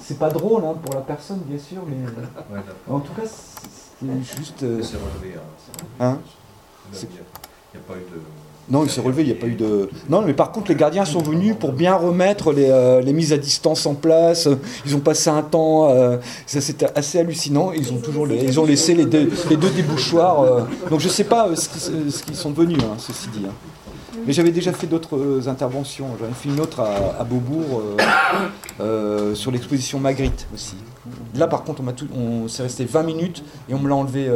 c'est 0.00 0.18
pas 0.18 0.30
drôle 0.30 0.64
hein, 0.64 0.74
pour 0.82 0.94
la 0.94 1.00
personne, 1.00 1.40
bien 1.46 1.58
sûr, 1.58 1.82
mais 1.86 1.96
en 2.88 3.00
tout 3.00 3.12
cas, 3.14 3.22
c'est 3.26 4.06
juste. 4.38 4.62
Euh, 4.62 4.80
c'est 4.82 4.96
relevé. 4.96 5.36
Hein, 6.00 6.18
il 6.92 6.98
n'y 7.00 7.06
a 7.76 7.86
pas 7.86 7.94
eu 7.94 8.06
de. 8.12 8.20
Non, 8.70 8.84
il 8.84 8.90
s'est 8.90 9.00
relevé, 9.00 9.22
il 9.22 9.26
n'y 9.26 9.32
a 9.32 9.40
pas 9.40 9.46
eu 9.46 9.54
de. 9.54 9.88
Non, 10.10 10.20
mais 10.20 10.34
par 10.34 10.52
contre, 10.52 10.68
les 10.68 10.74
gardiens 10.74 11.06
sont 11.06 11.22
venus 11.22 11.54
pour 11.58 11.72
bien 11.72 11.94
remettre 11.94 12.52
les, 12.52 12.68
euh, 12.68 13.02
mises 13.12 13.32
à 13.32 13.38
distance 13.38 13.86
en 13.86 13.94
place. 13.94 14.46
Ils 14.84 14.94
ont 14.94 15.00
passé 15.00 15.30
un 15.30 15.42
temps, 15.42 15.88
euh, 15.88 16.18
c'était 16.46 16.86
assez 16.94 17.18
hallucinant. 17.18 17.72
Ils 17.72 17.92
ont 17.92 17.96
toujours, 17.96 18.28
ils 18.28 18.60
ont 18.60 18.66
laissé 18.66 18.94
les 18.94 19.06
deux, 19.06 19.30
les 19.48 19.56
débouchoirs. 19.56 20.42
Euh. 20.42 20.60
donc 20.90 21.00
je 21.00 21.06
ne 21.06 21.12
sais 21.12 21.24
pas 21.24 21.48
ce 21.56 22.22
qu'ils 22.22 22.36
sont 22.36 22.50
devenus, 22.50 22.78
hein, 22.82 22.96
ceci 22.98 23.28
dit. 23.28 23.44
Hein. 23.46 23.52
Mais 24.26 24.34
j'avais 24.34 24.50
déjà 24.50 24.72
fait 24.72 24.86
d'autres 24.86 25.48
interventions. 25.48 26.08
J'en 26.20 26.26
ai 26.26 26.34
fait 26.34 26.50
une 26.50 26.60
autre 26.60 26.80
à, 26.80 27.24
Beaubourg 27.24 27.82
sur 29.32 29.50
l'exposition 29.50 29.98
Magritte 29.98 30.46
aussi. 30.52 30.74
Là, 31.34 31.46
par 31.46 31.64
contre, 31.64 31.80
on, 31.80 32.18
on 32.18 32.48
s'est 32.48 32.64
resté 32.64 32.84
20 32.84 33.02
minutes 33.04 33.42
et 33.70 33.74
on 33.74 33.78
me 33.78 33.88
l'a 33.88 33.94
enlevé 33.94 34.28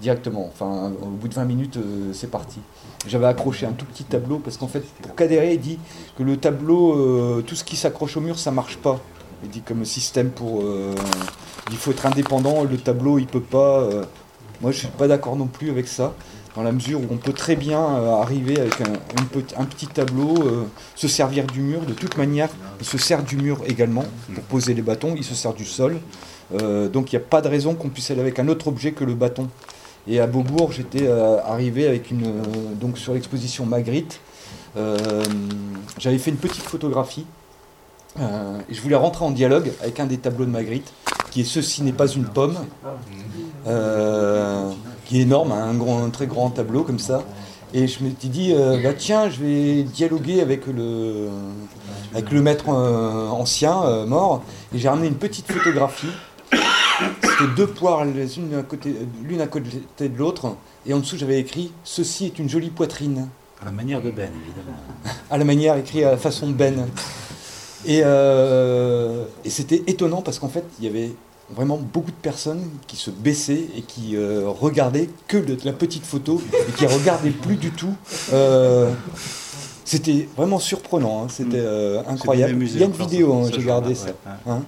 directement. 0.00 0.48
Enfin, 0.52 0.92
au 1.02 1.06
bout 1.06 1.28
de 1.28 1.34
20 1.34 1.44
minutes, 1.44 1.78
c'est 2.12 2.30
parti. 2.30 2.60
J'avais 3.06 3.26
accroché 3.26 3.64
un 3.64 3.72
tout 3.72 3.86
petit 3.86 4.04
tableau 4.04 4.38
parce 4.38 4.58
qu'en 4.58 4.68
fait, 4.68 4.84
pour 5.00 5.14
Cadéré, 5.14 5.54
il 5.54 5.60
dit 5.60 5.78
que 6.18 6.22
le 6.22 6.36
tableau, 6.36 6.92
euh, 6.92 7.42
tout 7.46 7.54
ce 7.54 7.64
qui 7.64 7.76
s'accroche 7.76 8.16
au 8.18 8.20
mur, 8.20 8.38
ça 8.38 8.50
marche 8.50 8.76
pas. 8.76 9.00
Il 9.42 9.48
dit 9.48 9.62
comme 9.62 9.84
système 9.86 10.30
pour. 10.30 10.60
Euh, 10.62 10.94
il 11.70 11.76
faut 11.78 11.92
être 11.92 12.04
indépendant, 12.04 12.64
le 12.64 12.76
tableau, 12.76 13.18
il 13.18 13.26
peut 13.26 13.40
pas. 13.40 13.80
Euh. 13.80 14.04
moi, 14.60 14.70
je 14.70 14.78
suis 14.78 14.88
pas 14.88 15.08
d'accord 15.08 15.36
non 15.36 15.46
plus 15.46 15.70
avec 15.70 15.88
ça, 15.88 16.12
dans 16.54 16.62
la 16.62 16.72
mesure 16.72 17.00
où 17.00 17.06
on 17.10 17.16
peut 17.16 17.32
très 17.32 17.56
bien 17.56 17.80
arriver 18.20 18.60
avec 18.60 18.82
un, 18.82 19.64
petit 19.64 19.86
tableau, 19.86 20.34
se 20.94 21.08
servir 21.08 21.46
du 21.46 21.60
mur. 21.60 21.80
De 21.86 21.94
toute 21.94 22.18
manière, 22.18 22.50
il 22.80 22.86
se 22.86 22.98
sert 22.98 23.22
du 23.22 23.36
mur 23.36 23.62
également 23.66 24.04
pour 24.34 24.44
poser 24.44 24.74
les 24.74 24.82
bâtons, 24.82 25.14
il 25.16 25.24
se 25.24 25.34
sert 25.34 25.54
du 25.54 25.64
sol. 25.64 26.00
donc 26.50 27.12
il 27.12 27.16
n'y 27.16 27.22
a 27.22 27.26
pas 27.26 27.40
de 27.40 27.48
raison 27.48 27.74
qu'on 27.74 27.88
puisse 27.88 28.10
aller 28.10 28.20
avec 28.20 28.38
un 28.38 28.48
autre 28.48 28.68
objet 28.68 28.92
que 28.92 29.04
le 29.04 29.14
bâton. 29.14 29.48
Et 30.06 30.20
à 30.20 30.26
Beaubourg, 30.26 30.72
j'étais 30.72 31.06
euh, 31.06 31.42
arrivé 31.44 31.86
avec 31.86 32.10
une, 32.10 32.26
euh, 32.26 32.74
donc 32.80 32.98
sur 32.98 33.14
l'exposition 33.14 33.66
Magritte. 33.66 34.20
Euh, 34.76 34.96
j'avais 35.98 36.18
fait 36.18 36.30
une 36.30 36.36
petite 36.36 36.62
photographie. 36.62 37.26
et 38.18 38.74
je 38.74 38.80
voulais 38.80 38.96
rentrer 38.96 39.24
en 39.24 39.30
dialogue 39.30 39.70
avec 39.82 40.00
un 40.00 40.06
des 40.06 40.18
tableaux 40.18 40.46
de 40.46 40.50
Magritte, 40.50 40.92
qui 41.30 41.42
est 41.42 41.44
Ceci 41.44 41.82
n'est 41.82 41.92
pas 41.92 42.08
une 42.08 42.24
pomme, 42.24 42.56
qui 45.04 45.18
est 45.18 45.22
énorme, 45.22 45.52
un, 45.52 45.74
grand, 45.74 46.04
un 46.04 46.10
très 46.10 46.26
grand 46.26 46.50
tableau 46.50 46.82
comme 46.82 46.98
ça. 46.98 47.22
Et 47.72 47.86
je 47.86 48.02
m'étais 48.02 48.28
dit, 48.28 48.52
bah 48.82 48.94
tiens, 48.96 49.28
je 49.28 49.40
vais 49.40 49.82
dialoguer 49.84 50.40
avec 50.40 50.66
le, 50.66 51.28
avec 52.12 52.32
le 52.32 52.42
maître 52.42 52.68
ancien 52.68 54.06
mort. 54.06 54.42
Et 54.74 54.78
j'ai 54.78 54.88
ramené 54.88 55.08
une 55.08 55.14
petite 55.14 55.50
photographie 55.50 56.10
c'était 57.40 57.54
deux 57.54 57.66
poires, 57.66 58.04
l'une 58.04 58.54
à 58.54 58.62
côté, 58.62 58.94
l'une 59.24 59.40
à 59.40 59.46
côté 59.46 59.82
de 60.00 60.18
l'autre, 60.18 60.56
et 60.86 60.94
en 60.94 60.98
dessous 60.98 61.16
j'avais 61.16 61.38
écrit 61.38 61.72
Ceci 61.84 62.26
est 62.26 62.38
une 62.38 62.48
jolie 62.48 62.70
poitrine. 62.70 63.28
À 63.60 63.66
la 63.66 63.70
manière 63.70 64.00
de 64.00 64.10
Ben, 64.10 64.30
évidemment. 64.44 64.76
à 65.30 65.38
la 65.38 65.44
manière 65.44 65.76
écrit 65.76 66.04
à 66.04 66.12
la 66.12 66.16
façon 66.16 66.48
de 66.48 66.54
Ben. 66.54 66.86
Et, 67.86 68.02
euh, 68.04 69.24
et 69.44 69.50
c'était 69.50 69.82
étonnant 69.86 70.22
parce 70.22 70.38
qu'en 70.38 70.48
fait, 70.48 70.64
il 70.78 70.84
y 70.84 70.88
avait 70.88 71.12
vraiment 71.54 71.78
beaucoup 71.78 72.10
de 72.10 72.16
personnes 72.16 72.62
qui 72.86 72.96
se 72.96 73.10
baissaient 73.10 73.66
et 73.76 73.82
qui 73.82 74.16
euh, 74.16 74.44
regardaient 74.46 75.08
que 75.26 75.38
la 75.64 75.72
petite 75.72 76.04
photo 76.04 76.40
et 76.68 76.72
qui 76.72 76.86
regardaient 76.86 77.30
plus 77.30 77.56
du 77.56 77.70
tout. 77.70 77.94
Euh, 78.32 78.92
c'était 79.84 80.28
vraiment 80.36 80.58
surprenant, 80.58 81.24
hein. 81.24 81.26
c'était 81.28 81.66
incroyable. 82.06 82.62
Il 82.62 82.78
y 82.78 82.82
a 82.82 82.86
une 82.86 82.92
vidéo, 82.92 83.34
hein, 83.34 83.50
j'ai 83.52 83.64
gardé 83.64 83.94
ça. 83.94 84.10
Hein 84.46 84.62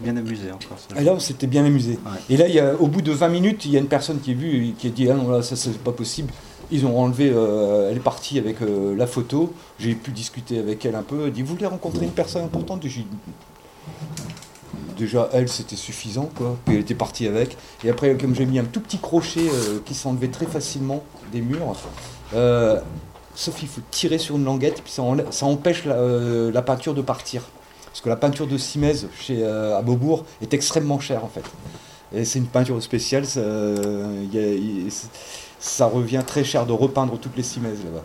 bien 0.00 0.16
amusé 0.16 0.50
encore. 0.50 0.78
Et 0.98 1.04
là, 1.04 1.12
on 1.12 1.20
s'était 1.20 1.46
bien 1.46 1.64
amusé. 1.64 1.98
Et 2.28 2.36
là, 2.36 2.48
il 2.48 2.54
y 2.54 2.60
a, 2.60 2.74
au 2.74 2.86
bout 2.86 3.02
de 3.02 3.12
20 3.12 3.28
minutes, 3.28 3.64
il 3.64 3.72
y 3.72 3.76
a 3.76 3.80
une 3.80 3.86
personne 3.86 4.20
qui 4.20 4.32
est 4.32 4.34
vue 4.34 4.74
qui 4.78 4.88
a 4.88 4.90
dit 4.90 5.10
Ah 5.10 5.14
non, 5.14 5.28
là, 5.30 5.42
ça, 5.42 5.56
c'est 5.56 5.78
pas 5.78 5.92
possible. 5.92 6.32
Ils 6.72 6.86
ont 6.86 7.00
enlevé, 7.00 7.32
euh, 7.34 7.90
elle 7.90 7.96
est 7.96 8.00
partie 8.00 8.38
avec 8.38 8.62
euh, 8.62 8.94
la 8.96 9.06
photo. 9.06 9.52
J'ai 9.78 9.94
pu 9.94 10.12
discuter 10.12 10.58
avec 10.58 10.84
elle 10.84 10.94
un 10.94 11.02
peu. 11.02 11.26
Elle 11.26 11.32
dit 11.32 11.42
Vous 11.42 11.54
voulez 11.54 11.66
rencontrer 11.66 12.04
une 12.04 12.12
personne 12.12 12.44
importante? 12.44 12.84
Déjà, 14.96 15.28
elle, 15.32 15.48
c'était 15.48 15.76
suffisant, 15.76 16.30
quoi. 16.34 16.56
Puis 16.64 16.74
elle 16.76 16.82
était 16.82 16.94
partie 16.94 17.26
avec. 17.26 17.56
Et 17.84 17.90
après, 17.90 18.16
comme 18.16 18.34
j'ai 18.34 18.46
mis 18.46 18.58
un 18.58 18.64
tout 18.64 18.80
petit 18.80 18.98
crochet 18.98 19.48
euh, 19.48 19.78
qui 19.84 19.94
s'enlevait 19.94 20.28
très 20.28 20.46
facilement 20.46 21.02
des 21.32 21.40
murs, 21.40 21.74
sauf 23.34 23.56
qu'il 23.56 23.68
faut 23.68 23.80
tirer 23.90 24.18
sur 24.18 24.36
une 24.36 24.44
languette, 24.44 24.82
puis 24.82 24.92
ça, 24.92 25.02
ça 25.30 25.46
empêche 25.46 25.84
la, 25.86 25.96
la 26.52 26.62
peinture 26.62 26.94
de 26.94 27.02
partir. 27.02 27.42
Parce 27.90 28.00
que 28.00 28.08
la 28.08 28.16
peinture 28.16 28.46
de 28.46 28.56
Simez 28.56 28.94
chez, 29.18 29.44
euh, 29.44 29.76
à 29.76 29.82
Beaubourg 29.82 30.24
est 30.40 30.54
extrêmement 30.54 31.00
chère 31.00 31.24
en 31.24 31.28
fait. 31.28 31.44
Et 32.12 32.24
c'est 32.24 32.38
une 32.38 32.46
peinture 32.46 32.80
spéciale, 32.82 33.24
ça, 33.26 33.40
ça, 35.58 35.86
revient 35.86 36.22
très 36.26 36.44
cher 36.44 36.66
de 36.66 36.72
repeindre 36.72 37.18
toutes 37.18 37.36
les 37.36 37.42
Simez 37.42 37.70
là-bas. 37.70 38.04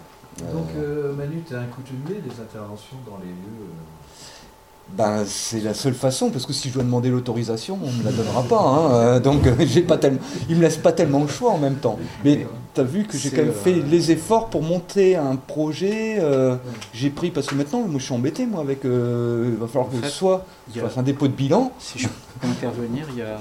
Donc 0.51 0.67
euh, 0.75 1.13
Manu, 1.13 1.43
tu 1.47 1.53
es 1.53 1.57
un 1.57 1.65
coutumier 1.65 2.21
des 2.21 2.41
interventions 2.41 2.97
dans 3.05 3.17
les 3.17 3.29
lieux 3.29 3.63
euh, 3.63 3.94
ben, 4.89 5.25
c'est 5.25 5.61
la 5.61 5.73
seule 5.73 5.95
façon, 5.95 6.29
parce 6.29 6.45
que 6.45 6.53
si 6.53 6.69
je 6.69 6.75
dois 6.75 6.83
demander 6.83 7.09
l'autorisation, 7.09 7.79
on 7.83 7.91
ne 7.91 7.97
me 7.97 8.03
la 8.03 8.11
donnera 8.11 8.43
pas. 8.43 8.61
Hein. 8.61 8.91
Euh, 8.91 9.19
donc, 9.19 9.41
j'ai 9.59 9.81
pas 9.81 9.97
tellement, 9.97 10.19
il 10.47 10.57
me 10.57 10.61
laisse 10.61 10.77
pas 10.77 10.91
tellement 10.91 11.21
le 11.21 11.27
choix 11.27 11.51
en 11.51 11.57
même 11.57 11.75
temps. 11.75 11.97
Mais 12.23 12.45
tu 12.73 12.81
as 12.81 12.83
vu 12.83 13.03
que 13.03 13.17
j'ai 13.17 13.31
quand 13.31 13.43
même 13.43 13.51
fait 13.51 13.73
les 13.73 14.11
efforts 14.11 14.49
pour 14.49 14.61
monter 14.61 15.15
un 15.15 15.35
projet. 15.35 16.17
Euh, 16.19 16.55
j'ai 16.93 17.09
pris, 17.09 17.31
parce 17.31 17.47
que 17.47 17.55
maintenant, 17.55 17.81
moi 17.81 17.99
je 17.99 18.05
suis 18.05 18.13
embêté, 18.13 18.45
moi, 18.45 18.61
avec. 18.61 18.85
Euh, 18.85 19.49
il 19.49 19.57
va 19.57 19.67
falloir 19.67 19.89
que 19.89 20.07
soit 20.07 20.45
un 20.95 21.03
dépôt 21.03 21.27
de 21.27 21.33
bilan. 21.33 21.71
Si 21.79 21.99
je 21.99 22.07
peux 22.39 22.47
intervenir, 22.47 23.07
il 23.09 23.17
y 23.17 23.21
a, 23.23 23.39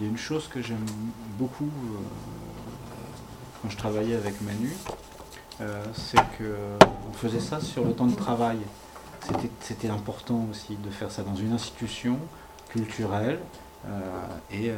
y 0.00 0.04
a, 0.04 0.08
une 0.08 0.18
chose 0.18 0.48
que 0.48 0.62
j'aime 0.62 0.86
beaucoup 1.38 1.68
quand 3.62 3.68
je 3.68 3.76
travaillais 3.76 4.16
avec 4.16 4.40
Manu, 4.40 4.72
c'est 5.94 6.16
qu'on 6.16 7.12
faisait 7.12 7.38
ça 7.38 7.60
sur 7.60 7.84
le 7.84 7.92
temps 7.92 8.06
de 8.06 8.16
travail 8.16 8.58
c'était 9.60 9.88
important 9.88 10.46
aussi 10.50 10.76
de 10.82 10.90
faire 10.90 11.10
ça 11.10 11.22
dans 11.22 11.36
une 11.36 11.52
institution 11.52 12.18
culturelle 12.68 13.38
et 14.52 14.70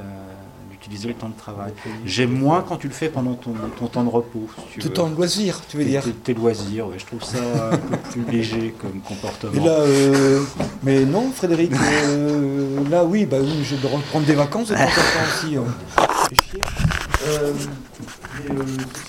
d'utiliser 0.71 1.09
le 1.09 1.15
temps 1.15 1.29
de 1.29 1.37
travail. 1.37 1.73
J'aime 2.07 2.33
moins 2.33 2.65
quand 2.67 2.77
tu 2.77 2.89
le 2.89 2.95
fais 2.95 3.09
pendant 3.09 3.35
ton, 3.35 3.53
temps 3.87 4.05
de 4.05 4.09
repos. 4.09 4.49
Tout 4.81 4.89
temps 4.89 5.09
de 5.09 5.15
loisir, 5.15 5.61
tu 5.69 5.77
veux 5.77 5.85
dire 5.85 6.03
Tes, 6.23 6.35
loisirs, 6.35 6.87
je 6.97 7.05
trouve 7.05 7.23
ça 7.23 7.39
un 7.73 7.77
peu 7.77 7.97
plus 8.11 8.25
léger 8.31 8.75
comme 8.79 9.01
comportement. 9.01 9.53
Mais 9.55 9.65
là, 9.65 9.85
mais 10.83 11.05
non, 11.05 11.31
Frédéric, 11.31 11.73
là 12.91 13.05
oui, 13.05 13.27
bah 13.27 13.39
oui, 13.41 13.63
je 13.63 13.77
dois 13.77 13.91
prendre 14.11 14.27
des 14.27 14.35
vacances 14.35 14.69
de 14.69 14.75
temps 14.75 14.83
en 14.83 14.87
temps 14.87 15.45
aussi. 15.45 15.57
Hein. 15.57 15.65